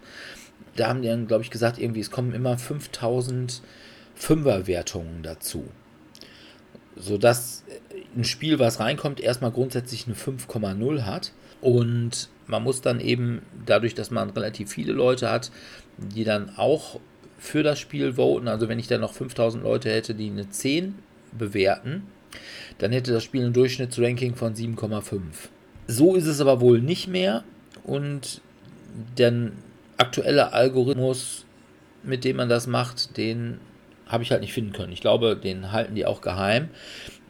Da 0.77 0.89
haben 0.89 1.03
die 1.03 1.09
dann, 1.09 1.27
glaube 1.27 1.43
ich, 1.43 1.51
gesagt, 1.51 1.79
irgendwie, 1.79 2.01
es 2.01 2.11
kommen 2.11 2.33
immer 2.33 2.57
5000 2.57 3.63
Fünferwertungen 4.15 5.23
dazu. 5.23 5.65
Sodass 6.97 7.65
ein 8.17 8.25
Spiel, 8.25 8.59
was 8.59 8.81
reinkommt, 8.81 9.21
erstmal 9.21 9.51
grundsätzlich 9.51 10.07
eine 10.07 10.17
5,0 10.17 11.03
hat. 11.03 11.33
Und 11.61 12.29
man 12.47 12.63
muss 12.63 12.81
dann 12.81 13.01
eben, 13.01 13.43
dadurch, 13.67 13.95
dass 13.95 14.11
man 14.11 14.31
relativ 14.31 14.71
viele 14.71 14.93
Leute 14.93 15.31
hat, 15.31 15.51
die 15.97 16.25
dann 16.25 16.51
auch 16.57 17.01
für 17.39 17.63
das 17.63 17.79
Spiel 17.81 18.15
voten, 18.15 18.49
also 18.49 18.69
wenn 18.69 18.79
ich 18.79 18.87
dann 18.87 19.01
noch 19.01 19.15
5000 19.15 19.63
Leute 19.65 19.91
hätte, 19.91 20.15
die 20.15 20.31
eine 20.31 20.49
10 20.49 20.95
bewerten, 21.33 22.05
dann 22.79 22.93
hätte 22.93 23.13
das 23.13 23.25
Spiel 23.25 23.45
ein 23.45 23.53
Durchschnittsranking 23.53 24.35
von 24.35 24.55
7,5. 24.55 25.21
So 25.87 26.15
ist 26.15 26.27
es 26.27 26.41
aber 26.41 26.61
wohl 26.61 26.81
nicht 26.81 27.09
mehr 27.09 27.45
und 27.85 28.41
der 29.19 29.53
aktuelle 29.97 30.53
Algorithmus, 30.53 31.45
mit 32.03 32.25
dem 32.25 32.37
man 32.37 32.49
das 32.49 32.67
macht, 32.67 33.17
den 33.17 33.59
habe 34.07 34.23
ich 34.23 34.31
halt 34.31 34.43
nicht 34.43 34.53
finden 34.53 34.73
können. 34.73 34.93
Ich 34.93 35.01
glaube, 35.01 35.37
den 35.37 35.73
halten 35.73 35.95
die 35.95 36.07
auch 36.07 36.21
geheim, 36.21 36.69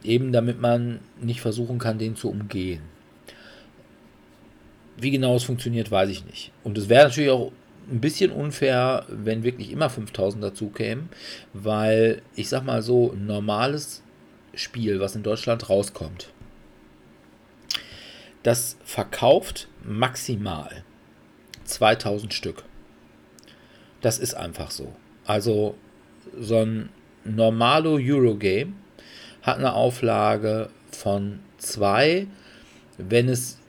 eben 0.03 0.31
damit 0.31 0.59
man 0.59 0.99
nicht 1.21 1.41
versuchen 1.41 1.79
kann, 1.79 1.97
den 1.97 2.15
zu 2.15 2.29
umgehen. 2.29 2.81
Wie 4.97 5.11
genau 5.11 5.35
es 5.35 5.43
funktioniert, 5.43 5.89
weiß 5.89 6.09
ich 6.09 6.25
nicht. 6.25 6.51
Und 6.63 6.77
es 6.77 6.89
wäre 6.89 7.05
natürlich 7.07 7.31
auch 7.31 7.51
ein 7.89 7.99
bisschen 7.99 8.31
unfair, 8.31 9.05
wenn 9.09 9.43
wirklich 9.43 9.71
immer 9.71 9.89
5000 9.89 10.43
dazu 10.43 10.69
kämen, 10.69 11.09
weil 11.53 12.21
ich 12.35 12.49
sag 12.49 12.63
mal 12.63 12.81
so, 12.81 13.11
ein 13.11 13.25
normales 13.25 14.02
Spiel, 14.53 14.99
was 14.99 15.15
in 15.15 15.23
Deutschland 15.23 15.69
rauskommt, 15.69 16.31
das 18.43 18.77
verkauft 18.83 19.67
maximal 19.83 20.83
2000 21.63 22.33
Stück. 22.33 22.63
Das 24.01 24.19
ist 24.19 24.33
einfach 24.33 24.69
so. 24.69 24.93
Also 25.25 25.75
so 26.37 26.57
ein 26.57 26.89
normalo 27.23 27.97
Eurogame 28.01 28.73
hat 29.41 29.57
eine 29.57 29.73
Auflage 29.73 30.69
von 30.91 31.39
2, 31.57 32.27
wenn 32.97 33.29
es 33.29 33.59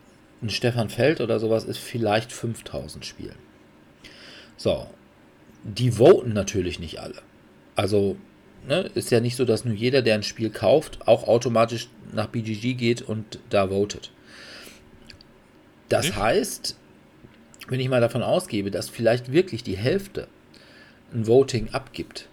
ein 0.43 0.51
Stefan 0.51 0.91
Feld 0.91 1.20
oder 1.20 1.39
sowas 1.39 1.64
ist, 1.64 1.78
vielleicht 1.78 2.32
5000 2.32 3.05
Spielen. 3.07 3.37
So, 4.57 4.89
die 5.62 5.93
voten 5.93 6.32
natürlich 6.32 6.78
nicht 6.78 7.01
alle. 7.01 7.22
Also 7.76 8.16
ne, 8.66 8.90
ist 8.94 9.10
ja 9.10 9.20
nicht 9.20 9.36
so, 9.36 9.44
dass 9.44 9.64
nur 9.64 9.74
jeder, 9.74 10.02
der 10.02 10.14
ein 10.14 10.22
Spiel 10.22 10.50
kauft, 10.50 11.06
auch 11.06 11.26
automatisch 11.26 11.88
nach 12.12 12.28
BGG 12.28 12.74
geht 12.74 13.02
und 13.02 13.38
da 13.50 13.68
votet. 13.68 14.10
Das 15.88 16.08
hm? 16.08 16.16
heißt, 16.16 16.76
wenn 17.68 17.80
ich 17.80 17.88
mal 17.88 18.00
davon 18.00 18.22
ausgebe, 18.22 18.70
dass 18.70 18.88
vielleicht 18.88 19.32
wirklich 19.32 19.62
die 19.62 19.76
Hälfte 19.76 20.28
ein 21.12 21.26
Voting 21.26 21.68
abgibt 21.72 22.28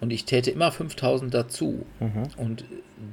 und 0.00 0.12
ich 0.12 0.24
täte 0.24 0.50
immer 0.50 0.70
5000 0.70 1.32
dazu 1.32 1.86
mhm. 2.00 2.28
und 2.36 2.64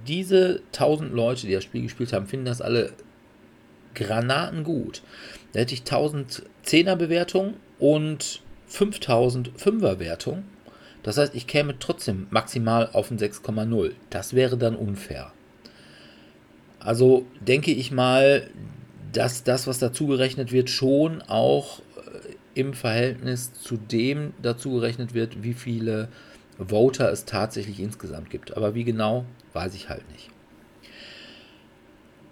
diese 0.08 0.62
1000 0.74 1.14
Leute, 1.14 1.48
die 1.48 1.54
das 1.54 1.64
Spiel 1.64 1.84
gespielt 1.84 2.14
haben, 2.14 2.28
finden 2.28 2.46
das 2.46 2.62
alle 2.62 2.94
Granaten 3.96 4.64
gut. 4.64 5.02
Da 5.54 5.60
hätte 5.60 5.74
ich 5.74 5.82
1000 5.82 6.44
10er 6.66 6.96
Bewertungen 6.96 7.56
und 7.80 8.42
5000 8.68 9.52
5er 9.58 10.00
Wertungen 10.00 10.44
das 11.04 11.18
heißt, 11.18 11.36
ich 11.36 11.48
käme 11.48 11.80
trotzdem 11.80 12.28
maximal 12.30 12.90
auf 12.94 13.10
ein 13.12 13.18
6,0. 13.18 13.92
Das 14.10 14.34
wäre 14.34 14.58
dann 14.58 14.76
unfair. 14.76 15.32
Also 16.80 17.26
denke 17.40 17.72
ich 17.72 17.92
mal, 17.92 18.50
dass 19.14 19.44
das, 19.44 19.68
was 19.68 19.80
dazu 19.80 20.08
gerechnet 20.08 20.52
wird, 20.52 20.70
schon 20.70 21.22
auch 21.24 21.80
äh, 21.80 22.60
im 22.60 22.74
Verhältnis 22.74 23.54
zu 23.54 23.78
dem 23.78 24.34
dazu 24.42 24.74
gerechnet 24.74 25.14
wird, 25.14 25.44
wie 25.44 25.54
viele 25.54 26.10
Voter 26.58 27.12
es 27.12 27.26
tatsächlich 27.26 27.80
insgesamt 27.80 28.30
gibt. 28.30 28.56
Aber 28.56 28.76
wie 28.76 28.84
genau, 28.84 29.26
weiß 29.54 29.74
ich 29.76 29.90
halt 29.90 30.10
nicht. 30.12 30.30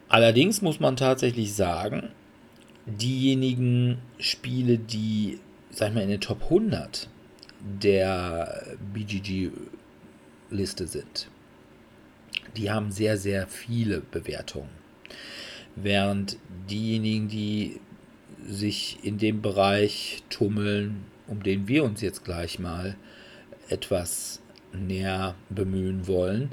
Allerdings 0.07 0.61
muss 0.61 0.79
man 0.79 0.95
tatsächlich 0.95 1.53
sagen, 1.53 2.09
diejenigen 2.85 3.99
Spiele, 4.17 4.77
die, 4.77 5.39
sag 5.69 5.89
ich 5.89 5.95
mal, 5.95 6.01
in 6.01 6.09
den 6.09 6.21
Top 6.21 6.43
100 6.43 7.07
der 7.59 8.77
BGG-Liste 8.93 10.87
sind. 10.87 11.29
Die 12.57 12.71
haben 12.71 12.91
sehr, 12.91 13.17
sehr 13.17 13.47
viele 13.47 14.01
Bewertungen. 14.01 14.69
Während 15.75 16.37
diejenigen, 16.69 17.27
die 17.27 17.79
sich 18.47 18.99
in 19.03 19.17
dem 19.17 19.41
Bereich 19.41 20.23
tummeln, 20.29 21.05
um 21.27 21.43
den 21.43 21.67
wir 21.67 21.83
uns 21.83 22.01
jetzt 22.01 22.23
gleich 22.25 22.59
mal 22.59 22.95
etwas 23.69 24.41
näher 24.73 25.35
bemühen 25.49 26.07
wollen, 26.07 26.51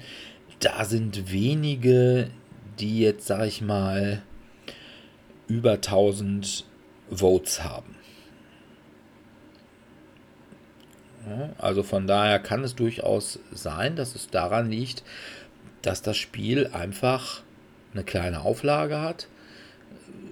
da 0.60 0.84
sind 0.84 1.32
wenige, 1.32 2.30
die 2.78 3.00
jetzt, 3.00 3.26
sag 3.26 3.46
ich 3.46 3.62
mal, 3.62 4.22
über 5.48 5.72
1000 5.74 6.64
Votes 7.10 7.62
haben. 7.62 7.94
Also 11.58 11.82
von 11.82 12.06
daher 12.06 12.38
kann 12.38 12.64
es 12.64 12.74
durchaus 12.74 13.38
sein, 13.52 13.96
dass 13.96 14.14
es 14.14 14.30
daran 14.30 14.70
liegt, 14.70 15.02
dass 15.82 16.02
das 16.02 16.16
Spiel 16.16 16.68
einfach 16.72 17.42
eine 17.92 18.04
kleine 18.04 18.42
Auflage 18.42 19.00
hat, 19.00 19.28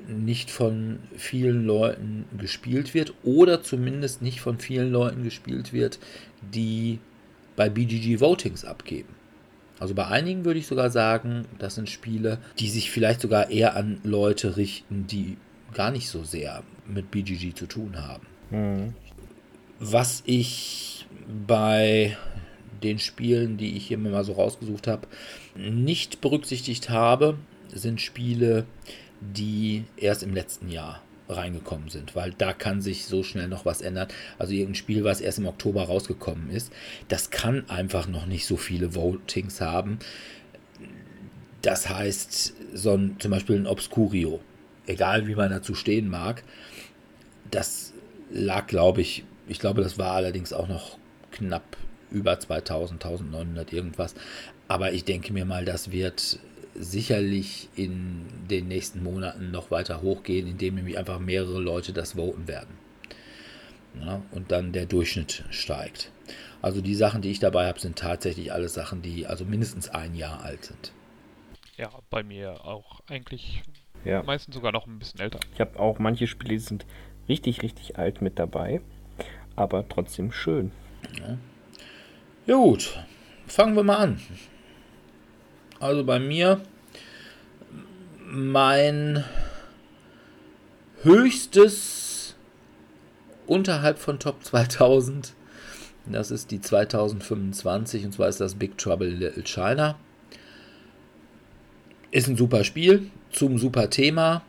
nicht 0.07 0.51
von 0.51 0.99
vielen 1.17 1.65
Leuten 1.65 2.27
gespielt 2.39 2.95
wird 2.95 3.15
oder 3.23 3.63
zumindest 3.63 4.23
nicht 4.23 4.41
von 4.41 4.59
vielen 4.59 4.93
Leuten 4.93 5.23
gespielt 5.25 5.73
wird, 5.73 5.99
die 6.43 6.99
bei 7.57 7.69
BGG 7.69 8.21
Votings 8.21 8.65
abgeben. 8.65 9.15
Also 9.81 9.95
bei 9.95 10.07
einigen 10.07 10.45
würde 10.45 10.59
ich 10.59 10.67
sogar 10.67 10.91
sagen, 10.91 11.47
das 11.59 11.75
sind 11.75 11.89
Spiele, 11.89 12.39
die 12.59 12.69
sich 12.69 12.91
vielleicht 12.91 13.21
sogar 13.21 13.51
eher 13.51 13.77
an 13.77 14.01
Leute 14.05 14.57
richten, 14.57 15.07
die 15.07 15.37
gar 15.73 15.91
nicht 15.91 16.09
so 16.09 16.23
sehr 16.23 16.63
mit 16.87 17.11
BGG 17.11 17.55
zu 17.55 17.67
tun 17.67 17.97
haben. 18.01 18.27
Mhm. 18.51 18.95
Was 19.79 20.23
ich 20.27 21.07
bei 21.47 22.17
den 22.83 22.99
Spielen, 22.99 23.57
die 23.57 23.77
ich 23.77 23.87
hier 23.87 23.99
mal 23.99 24.25
so 24.25 24.33
rausgesucht 24.33 24.87
habe, 24.87 25.09
nicht 25.57 26.21
berücksichtigt 26.21 26.91
habe, 26.91 27.39
sind 27.73 28.01
Spiele, 28.01 28.67
die 29.21 29.85
erst 29.97 30.23
im 30.23 30.35
letzten 30.35 30.69
Jahr 30.69 31.03
reingekommen 31.29 31.89
sind, 31.89 32.15
weil 32.15 32.33
da 32.37 32.53
kann 32.53 32.83
sich 32.83 33.07
so 33.07 33.23
schnell 33.23 33.49
noch 33.49 33.65
was 33.65 33.81
ändern. 33.81 34.09
Also 34.39 34.53
irgendein 34.53 34.75
Spiel, 34.75 35.05
was 35.05 35.21
erst 35.21 35.39
im 35.39 35.47
Oktober 35.47 35.85
rausgekommen 35.85 36.51
ist, 36.51 36.73
das 37.09 37.31
kann 37.31 37.69
einfach 37.71 38.07
noch 38.07 38.27
nicht 38.27 38.47
so 38.47 38.57
viele 38.57 38.95
Votings 38.95 39.61
haben. 39.61 39.99
Das 41.63 41.89
heißt, 41.89 42.55
so 42.75 42.93
ein, 42.93 43.17
zum 43.19 43.31
Beispiel 43.31 43.57
ein 43.57 43.67
Obscurio, 43.67 44.41
egal 44.87 45.27
wie 45.27 45.35
man 45.35 45.51
dazu 45.51 45.75
stehen 45.75 46.09
mag, 46.09 46.45
das 47.51 47.95
lag, 48.31 48.67
glaube 48.67 49.01
ich, 49.01 49.25
ich 49.47 49.59
glaube, 49.59 49.83
das 49.83 49.99
war 49.99 50.13
allerdings 50.13 50.53
auch 50.53 50.69
noch 50.69 50.99
knapp 51.33 51.77
über 52.11 52.39
2000, 52.39 53.05
1900 53.05 53.73
irgendwas. 53.73 54.15
Aber 54.69 54.93
ich 54.93 55.05
denke 55.05 55.33
mir 55.33 55.45
mal, 55.45 55.65
das 55.65 55.91
wird 55.91 56.39
sicherlich 56.75 57.69
in 57.77 58.27
den 58.51 58.69
nächsten 58.69 59.03
Monaten 59.03 59.51
noch 59.51 59.71
weiter 59.71 60.03
hochgehen, 60.03 60.47
indem 60.47 60.77
nämlich 60.77 60.99
einfach 60.99 61.19
mehrere 61.19 61.61
Leute 61.61 61.93
das 61.93 62.13
voten 62.13 62.49
werden. 62.49 62.79
Ja, 64.01 64.23
und 64.33 64.51
dann 64.51 64.73
der 64.73 64.87
Durchschnitt 64.87 65.45
steigt. 65.51 66.11
Also 66.63 66.81
die 66.81 66.95
Sachen, 66.95 67.23
die 67.23 67.31
ich 67.31 67.39
dabei 67.39 67.69
habe, 67.69 67.79
sind 67.79 67.97
tatsächlich 67.97 68.53
alle 68.53 68.69
Sachen, 68.69 69.03
die 69.03 69.27
also 69.27 69.45
mindestens 69.45 69.89
ein 69.89 70.15
Jahr 70.15 70.43
alt 70.43 70.65
sind. 70.65 70.93
Ja, 71.77 71.91
bei 72.11 72.23
mir 72.23 72.65
auch 72.65 73.03
eigentlich 73.09 73.63
ja. 74.05 74.23
meistens 74.23 74.55
sogar 74.55 74.73
noch 74.73 74.87
ein 74.87 74.99
bisschen 74.99 75.21
älter. 75.21 75.41
Ich 75.53 75.61
habe 75.61 75.79
auch 75.79 75.99
manche 75.99 76.27
Spiele, 76.27 76.51
die 76.51 76.59
sind 76.59 76.87
richtig, 77.29 77.63
richtig 77.63 77.99
alt 77.99 78.21
mit 78.21 78.39
dabei, 78.39 78.81
aber 79.57 79.89
trotzdem 79.89 80.33
schön. 80.33 80.71
Ja. 81.19 81.39
ja 82.47 82.55
gut, 82.57 82.99
fangen 83.47 83.77
wir 83.77 83.83
mal 83.83 83.97
an. 83.97 84.21
Also 85.81 86.05
bei 86.05 86.19
mir 86.19 86.61
mein 88.27 89.25
höchstes 91.03 92.35
unterhalb 93.47 93.99
von 93.99 94.19
Top 94.19 94.43
2000. 94.43 95.35
Das 96.07 96.31
ist 96.31 96.51
die 96.51 96.61
2025 96.61 98.05
und 98.05 98.13
zwar 98.13 98.29
ist 98.29 98.41
das 98.41 98.55
Big 98.55 98.77
Trouble 98.77 99.09
in 99.09 99.19
Little 99.19 99.45
China. 99.45 99.99
Ist 102.11 102.29
ein 102.29 102.37
super 102.37 102.65
Spiel 102.65 103.11
zum 103.31 103.59
super 103.59 103.91
Thema. 103.91 104.43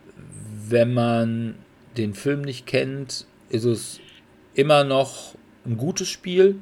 Wenn 0.67 0.93
man 0.93 1.55
den 1.97 2.13
Film 2.13 2.41
nicht 2.41 2.65
kennt, 2.65 3.25
ist 3.49 3.63
es 3.63 3.99
immer 4.55 4.83
noch 4.83 5.35
ein 5.65 5.77
gutes 5.77 6.07
Spiel. 6.07 6.59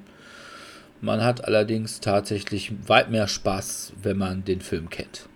Man 1.02 1.24
hat 1.24 1.46
allerdings 1.46 2.00
tatsächlich 2.00 2.72
weit 2.88 3.12
mehr 3.12 3.28
Spaß, 3.28 3.94
wenn 4.02 4.18
man 4.18 4.46
den 4.46 4.62
Film 4.62 4.89
kennt. 4.89 5.28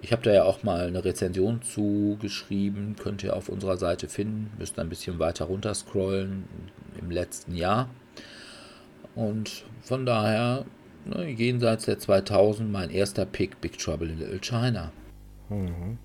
Ich 0.00 0.12
habe 0.12 0.22
da 0.22 0.32
ja 0.32 0.44
auch 0.44 0.62
mal 0.62 0.86
eine 0.86 1.04
Rezension 1.04 1.60
zugeschrieben, 1.62 2.96
könnt 2.96 3.24
ihr 3.24 3.34
auf 3.34 3.48
unserer 3.48 3.76
Seite 3.76 4.08
finden. 4.08 4.50
Müsst 4.58 4.78
ein 4.78 4.88
bisschen 4.88 5.18
weiter 5.18 5.46
runter 5.46 5.74
scrollen 5.74 6.44
im 7.00 7.10
letzten 7.10 7.54
Jahr. 7.54 7.88
Und 9.14 9.64
von 9.82 10.06
daher, 10.06 10.64
ne, 11.04 11.28
jenseits 11.28 11.86
der 11.86 11.98
2000, 11.98 12.70
mein 12.70 12.90
erster 12.90 13.26
Pick, 13.26 13.60
Big 13.60 13.78
Trouble 13.78 14.08
in 14.08 14.18
Little 14.20 14.40
China. 14.40 14.92
Mhm. 15.48 15.98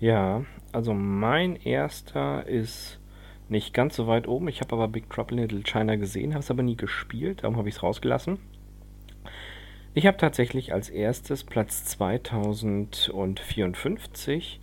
Ja, 0.00 0.44
also 0.72 0.92
mein 0.92 1.54
erster 1.56 2.46
ist 2.46 2.98
nicht 3.48 3.74
ganz 3.74 3.96
so 3.96 4.06
weit 4.06 4.28
oben. 4.28 4.48
Ich 4.48 4.60
habe 4.60 4.74
aber 4.74 4.88
Big 4.88 5.10
Trouble 5.10 5.38
in 5.38 5.48
Little 5.48 5.62
China 5.62 5.96
gesehen, 5.96 6.32
habe 6.32 6.42
es 6.42 6.50
aber 6.50 6.62
nie 6.62 6.76
gespielt, 6.76 7.42
darum 7.42 7.56
habe 7.56 7.68
ich 7.68 7.74
es 7.76 7.82
rausgelassen. 7.82 8.38
Ich 9.94 10.06
habe 10.06 10.16
tatsächlich 10.16 10.72
als 10.72 10.88
erstes 10.88 11.44
Platz 11.44 11.84
2054 11.84 14.60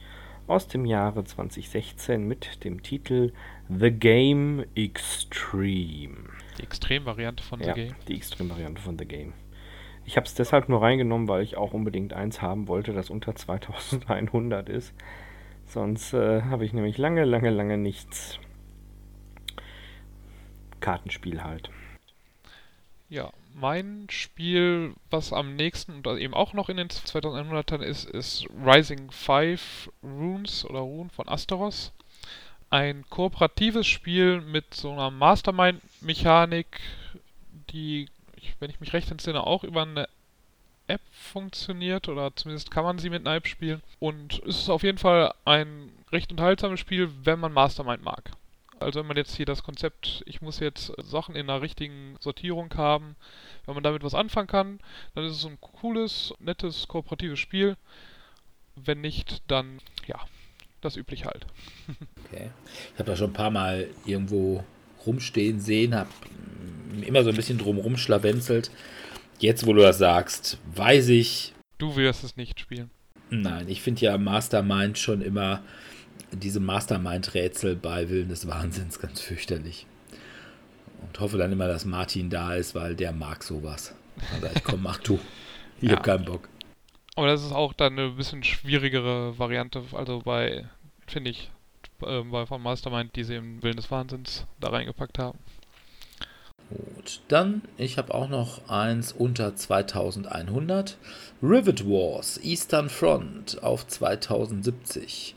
aus 0.48 0.68
dem 0.68 0.86
Jahre 0.86 1.24
2016 1.24 2.28
mit 2.28 2.66
dem 2.66 2.84
Titel 2.84 3.32
The 3.70 3.92
Game 3.92 4.66
Extreme. 4.76 6.18
Die 6.58 6.64
Extrem-Variante 6.64 7.42
von 7.42 7.62
The 7.62 7.68
ja, 7.68 7.74
Game? 7.74 7.96
Die 8.10 8.16
Extrem-Variante 8.16 8.82
von 8.82 9.00
The 9.00 9.06
Game. 9.06 9.32
Ich 10.04 10.18
habe 10.18 10.26
es 10.26 10.34
deshalb 10.34 10.68
nur 10.68 10.82
reingenommen, 10.82 11.30
weil 11.30 11.44
ich 11.44 11.56
auch 11.56 11.74
unbedingt 11.74 12.12
eins 12.12 12.42
haben 12.42 12.68
wollte, 12.68 12.92
das 12.92 13.10
unter 13.10 13.34
2100 13.34 14.68
ist. 14.68 14.94
Sonst 15.66 16.14
äh, 16.14 16.42
habe 16.42 16.66
ich 16.66 16.74
nämlich 16.74 16.98
lange, 16.98 17.24
lange, 17.24 17.50
lange 17.50 17.78
nichts. 17.78 18.38
Kartenspiel 20.82 21.44
halt. 21.44 21.70
Ja, 23.10 23.32
mein 23.54 24.08
Spiel, 24.10 24.94
was 25.10 25.34
am 25.34 25.56
nächsten 25.56 26.06
und 26.06 26.18
eben 26.18 26.34
auch 26.34 26.54
noch 26.54 26.70
in 26.70 26.78
den 26.78 26.88
2100ern 26.88 27.82
ist, 27.82 28.10
ist 28.10 28.46
Rising 28.66 29.12
5 29.12 29.92
Runes 30.02 30.66
oder 30.66 30.80
Rune 30.80 31.10
von 31.10 31.28
Asteros. 31.28 31.92
Ein 32.70 33.04
kooperatives 33.10 33.86
Spiel 33.86 34.40
mit 34.40 34.74
so 34.74 34.94
einer 34.94 35.12
Mastermind-Mechanik, 35.12 36.80
die, 37.72 38.08
wenn 38.60 38.70
ich 38.70 38.80
mich 38.80 38.94
recht 38.94 39.12
entsinne, 39.12 39.46
auch 39.46 39.66
über 39.66 39.82
eine 39.82 40.08
App 40.88 41.02
funktioniert 41.12 42.08
oder 42.08 42.36
zumindest 42.36 42.72
kann 42.72 42.84
man 42.84 43.00
sie 43.00 43.10
mit 43.10 43.26
einer 43.26 43.36
App 43.36 43.48
spielen. 43.48 43.82
Und 44.00 44.42
es 44.48 44.60
ist 44.60 44.70
auf 44.70 44.84
jeden 44.84 44.98
Fall 44.98 45.34
ein 45.46 45.92
recht 46.12 46.32
unterhaltsames 46.32 46.80
Spiel, 46.80 47.10
wenn 47.24 47.40
man 47.40 47.54
Mastermind 47.54 48.04
mag. 48.04 48.32
Also 48.82 49.00
wenn 49.00 49.08
man 49.08 49.18
jetzt 49.18 49.36
hier 49.36 49.46
das 49.46 49.64
Konzept, 49.64 50.24
ich 50.26 50.42
muss 50.42 50.60
jetzt 50.60 50.92
Sachen 51.04 51.36
in 51.36 51.50
einer 51.50 51.62
richtigen 51.62 52.16
Sortierung 52.20 52.74
haben, 52.76 53.16
wenn 53.66 53.76
man 53.76 53.84
damit 53.84 54.04
was 54.04 54.16
anfangen 54.16 54.48
kann, 54.48 54.80
dann 55.14 55.24
ist 55.24 55.38
es 55.38 55.46
ein 55.46 55.60
cooles, 55.62 56.34
nettes, 56.40 56.88
kooperatives 56.88 57.40
Spiel. 57.40 57.78
Wenn 58.76 59.02
nicht, 59.02 59.44
dann 59.48 59.80
ja, 60.08 60.20
das 60.82 60.98
übliche 60.98 61.26
halt. 61.26 61.46
okay. 62.26 62.50
Ich 62.94 63.00
habe 63.00 63.12
da 63.12 63.16
schon 63.16 63.30
ein 63.30 63.34
paar 63.34 63.52
Mal 63.52 63.88
irgendwo 64.06 64.64
rumstehen 65.06 65.60
sehen, 65.60 65.96
habe 65.96 66.10
immer 67.06 67.24
so 67.24 67.30
ein 67.30 67.36
bisschen 67.36 67.58
drum 67.58 67.78
rumschlawenzelt. 67.78 68.72
Jetzt, 69.40 69.66
wo 69.66 69.74
du 69.74 69.82
das 69.82 69.98
sagst, 69.98 70.60
weiß 70.76 71.10
ich. 71.10 71.54
Du 71.78 71.96
wirst 71.96 72.24
es 72.24 72.38
nicht 72.38 72.60
spielen. 72.60 72.92
Nein, 73.30 73.70
ich 73.70 73.82
finde 73.82 74.02
ja 74.02 74.18
Mastermind 74.18 74.98
schon 74.98 75.22
immer 75.22 75.64
diese 76.32 76.60
Mastermind-Rätsel 76.60 77.76
bei 77.76 78.10
Willen 78.10 78.30
des 78.30 78.48
Wahnsinns 78.48 79.00
ganz 79.00 79.22
fürchterlich. 79.22 79.86
Und 81.02 81.20
hoffe 81.20 81.38
dann 81.38 81.52
immer, 81.52 81.68
dass 81.68 81.86
Martin 81.86 82.30
da 82.30 82.54
ist, 82.56 82.76
weil 82.76 82.96
der 82.96 83.12
mag 83.12 83.44
sowas. 83.44 83.94
Also 84.34 84.48
ich 84.54 84.64
komm, 84.64 84.84
mach 84.84 85.00
du. 85.00 85.20
Ich 85.82 85.90
ja. 85.90 85.96
hab 85.96 86.04
keinen 86.04 86.26
Bock. 86.26 86.48
Aber 87.16 87.28
das 87.28 87.44
ist 87.44 87.52
auch 87.52 87.74
dann 87.74 87.98
eine 87.98 88.12
bisschen 88.12 88.44
schwierigere 88.44 89.38
Variante, 89.38 89.84
also 89.94 90.22
bei, 90.24 90.66
finde 91.08 91.32
ich, 91.32 91.52
äh, 92.04 92.22
bei 92.22 92.46
von 92.46 92.62
Mastermind, 92.62 93.16
die 93.16 93.24
sie 93.24 93.36
im 93.36 93.62
Willen 93.64 93.76
des 93.76 93.92
Wahnsinns 93.92 94.46
da 94.60 94.70
reingepackt 94.70 95.20
haben. 95.20 95.38
Gut, 96.70 97.20
dann, 97.28 97.64
ich 97.78 97.98
habe 97.98 98.14
auch 98.14 98.30
noch 98.30 98.70
eins 98.70 99.12
unter 99.12 99.56
2100. 99.56 100.98
Rivet 101.44 101.86
Wars, 101.86 102.40
Eastern 102.42 102.90
Front 102.90 103.62
auf 103.62 103.86
2070. 103.88 105.36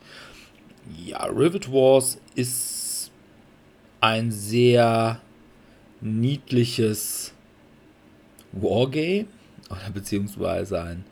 Ja, 1.06 1.24
Rivet 1.24 1.70
Wars 1.72 2.18
ist 2.34 3.10
ein 4.00 4.30
sehr 4.30 5.20
niedliches 6.00 7.32
Wargame 8.52 9.26
oder 9.70 9.90
beziehungsweise 9.92 10.82
ein 10.82 11.04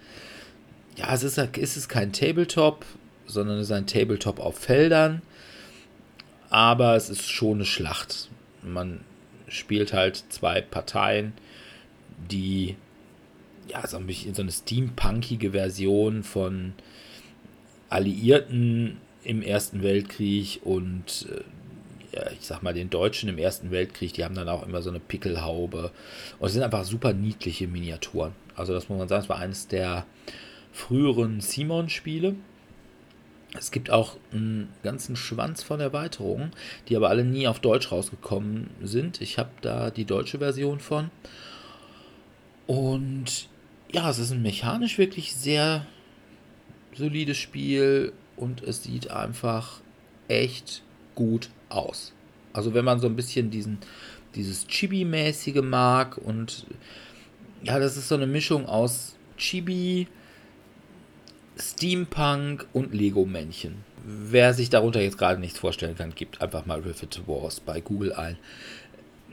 ja, 0.96 1.14
es 1.14 1.22
ist, 1.22 1.38
es 1.38 1.76
ist 1.76 1.88
kein 1.88 2.12
Tabletop, 2.12 2.84
sondern 3.26 3.58
es 3.58 3.66
ist 3.68 3.72
ein 3.72 3.86
Tabletop 3.86 4.40
auf 4.40 4.58
Feldern, 4.58 5.22
aber 6.50 6.96
es 6.96 7.08
ist 7.08 7.30
schon 7.30 7.54
eine 7.54 7.64
Schlacht. 7.64 8.28
Man 8.62 9.00
spielt 9.48 9.92
halt 9.92 10.24
zwei 10.28 10.60
Parteien, 10.60 11.32
die 12.30 12.76
ja 13.68 13.86
so 13.86 13.96
ein 13.96 14.06
bisschen 14.06 14.34
so 14.34 14.42
eine 14.42 14.52
steampunkige 14.52 15.52
Version 15.52 16.22
von 16.22 16.74
alliierten 17.88 18.98
im 19.24 19.42
Ersten 19.42 19.82
Weltkrieg 19.82 20.60
und 20.64 21.26
äh, 21.30 21.42
ja, 22.14 22.30
ich 22.32 22.46
sag 22.46 22.62
mal, 22.62 22.74
den 22.74 22.90
Deutschen 22.90 23.28
im 23.28 23.38
Ersten 23.38 23.70
Weltkrieg, 23.70 24.12
die 24.12 24.24
haben 24.24 24.34
dann 24.34 24.48
auch 24.48 24.66
immer 24.66 24.82
so 24.82 24.90
eine 24.90 25.00
Pickelhaube. 25.00 25.92
Und 26.38 26.46
es 26.46 26.52
sind 26.52 26.62
einfach 26.62 26.84
super 26.84 27.12
niedliche 27.14 27.66
Miniaturen. 27.66 28.32
Also, 28.54 28.74
das 28.74 28.88
muss 28.88 28.98
man 28.98 29.08
sagen, 29.08 29.22
es 29.22 29.28
war 29.28 29.38
eines 29.38 29.66
der 29.68 30.04
früheren 30.72 31.40
Simon-Spiele. 31.40 32.34
Es 33.58 33.70
gibt 33.70 33.90
auch 33.90 34.16
einen 34.32 34.68
ganzen 34.82 35.16
Schwanz 35.16 35.62
von 35.62 35.80
Erweiterungen, 35.80 36.52
die 36.88 36.96
aber 36.96 37.10
alle 37.10 37.24
nie 37.24 37.46
auf 37.48 37.60
Deutsch 37.60 37.92
rausgekommen 37.92 38.70
sind. 38.82 39.20
Ich 39.20 39.38
habe 39.38 39.50
da 39.60 39.90
die 39.90 40.06
deutsche 40.06 40.38
Version 40.38 40.80
von. 40.80 41.10
Und 42.66 43.48
ja, 43.90 44.08
es 44.08 44.18
ist 44.18 44.32
ein 44.32 44.42
mechanisch 44.42 44.96
wirklich 44.96 45.34
sehr 45.34 45.86
solides 46.94 47.36
Spiel 47.36 48.12
und 48.36 48.62
es 48.62 48.82
sieht 48.82 49.10
einfach 49.10 49.80
echt 50.28 50.82
gut 51.14 51.50
aus. 51.68 52.12
Also 52.52 52.74
wenn 52.74 52.84
man 52.84 53.00
so 53.00 53.06
ein 53.06 53.16
bisschen 53.16 53.50
diesen, 53.50 53.78
dieses 54.34 54.66
Chibi-mäßige 54.68 55.62
mag 55.62 56.18
und 56.18 56.66
ja, 57.62 57.78
das 57.78 57.96
ist 57.96 58.08
so 58.08 58.16
eine 58.16 58.26
Mischung 58.26 58.66
aus 58.66 59.16
Chibi, 59.36 60.08
Steampunk 61.58 62.66
und 62.72 62.94
Lego-Männchen. 62.94 63.84
Wer 64.04 64.52
sich 64.52 64.68
darunter 64.68 65.00
jetzt 65.00 65.18
gerade 65.18 65.40
nichts 65.40 65.58
vorstellen 65.58 65.96
kann, 65.96 66.14
gibt 66.14 66.42
einfach 66.42 66.66
mal 66.66 66.80
Rivet 66.80 67.22
Wars 67.26 67.60
bei 67.60 67.80
Google 67.80 68.12
ein 68.12 68.36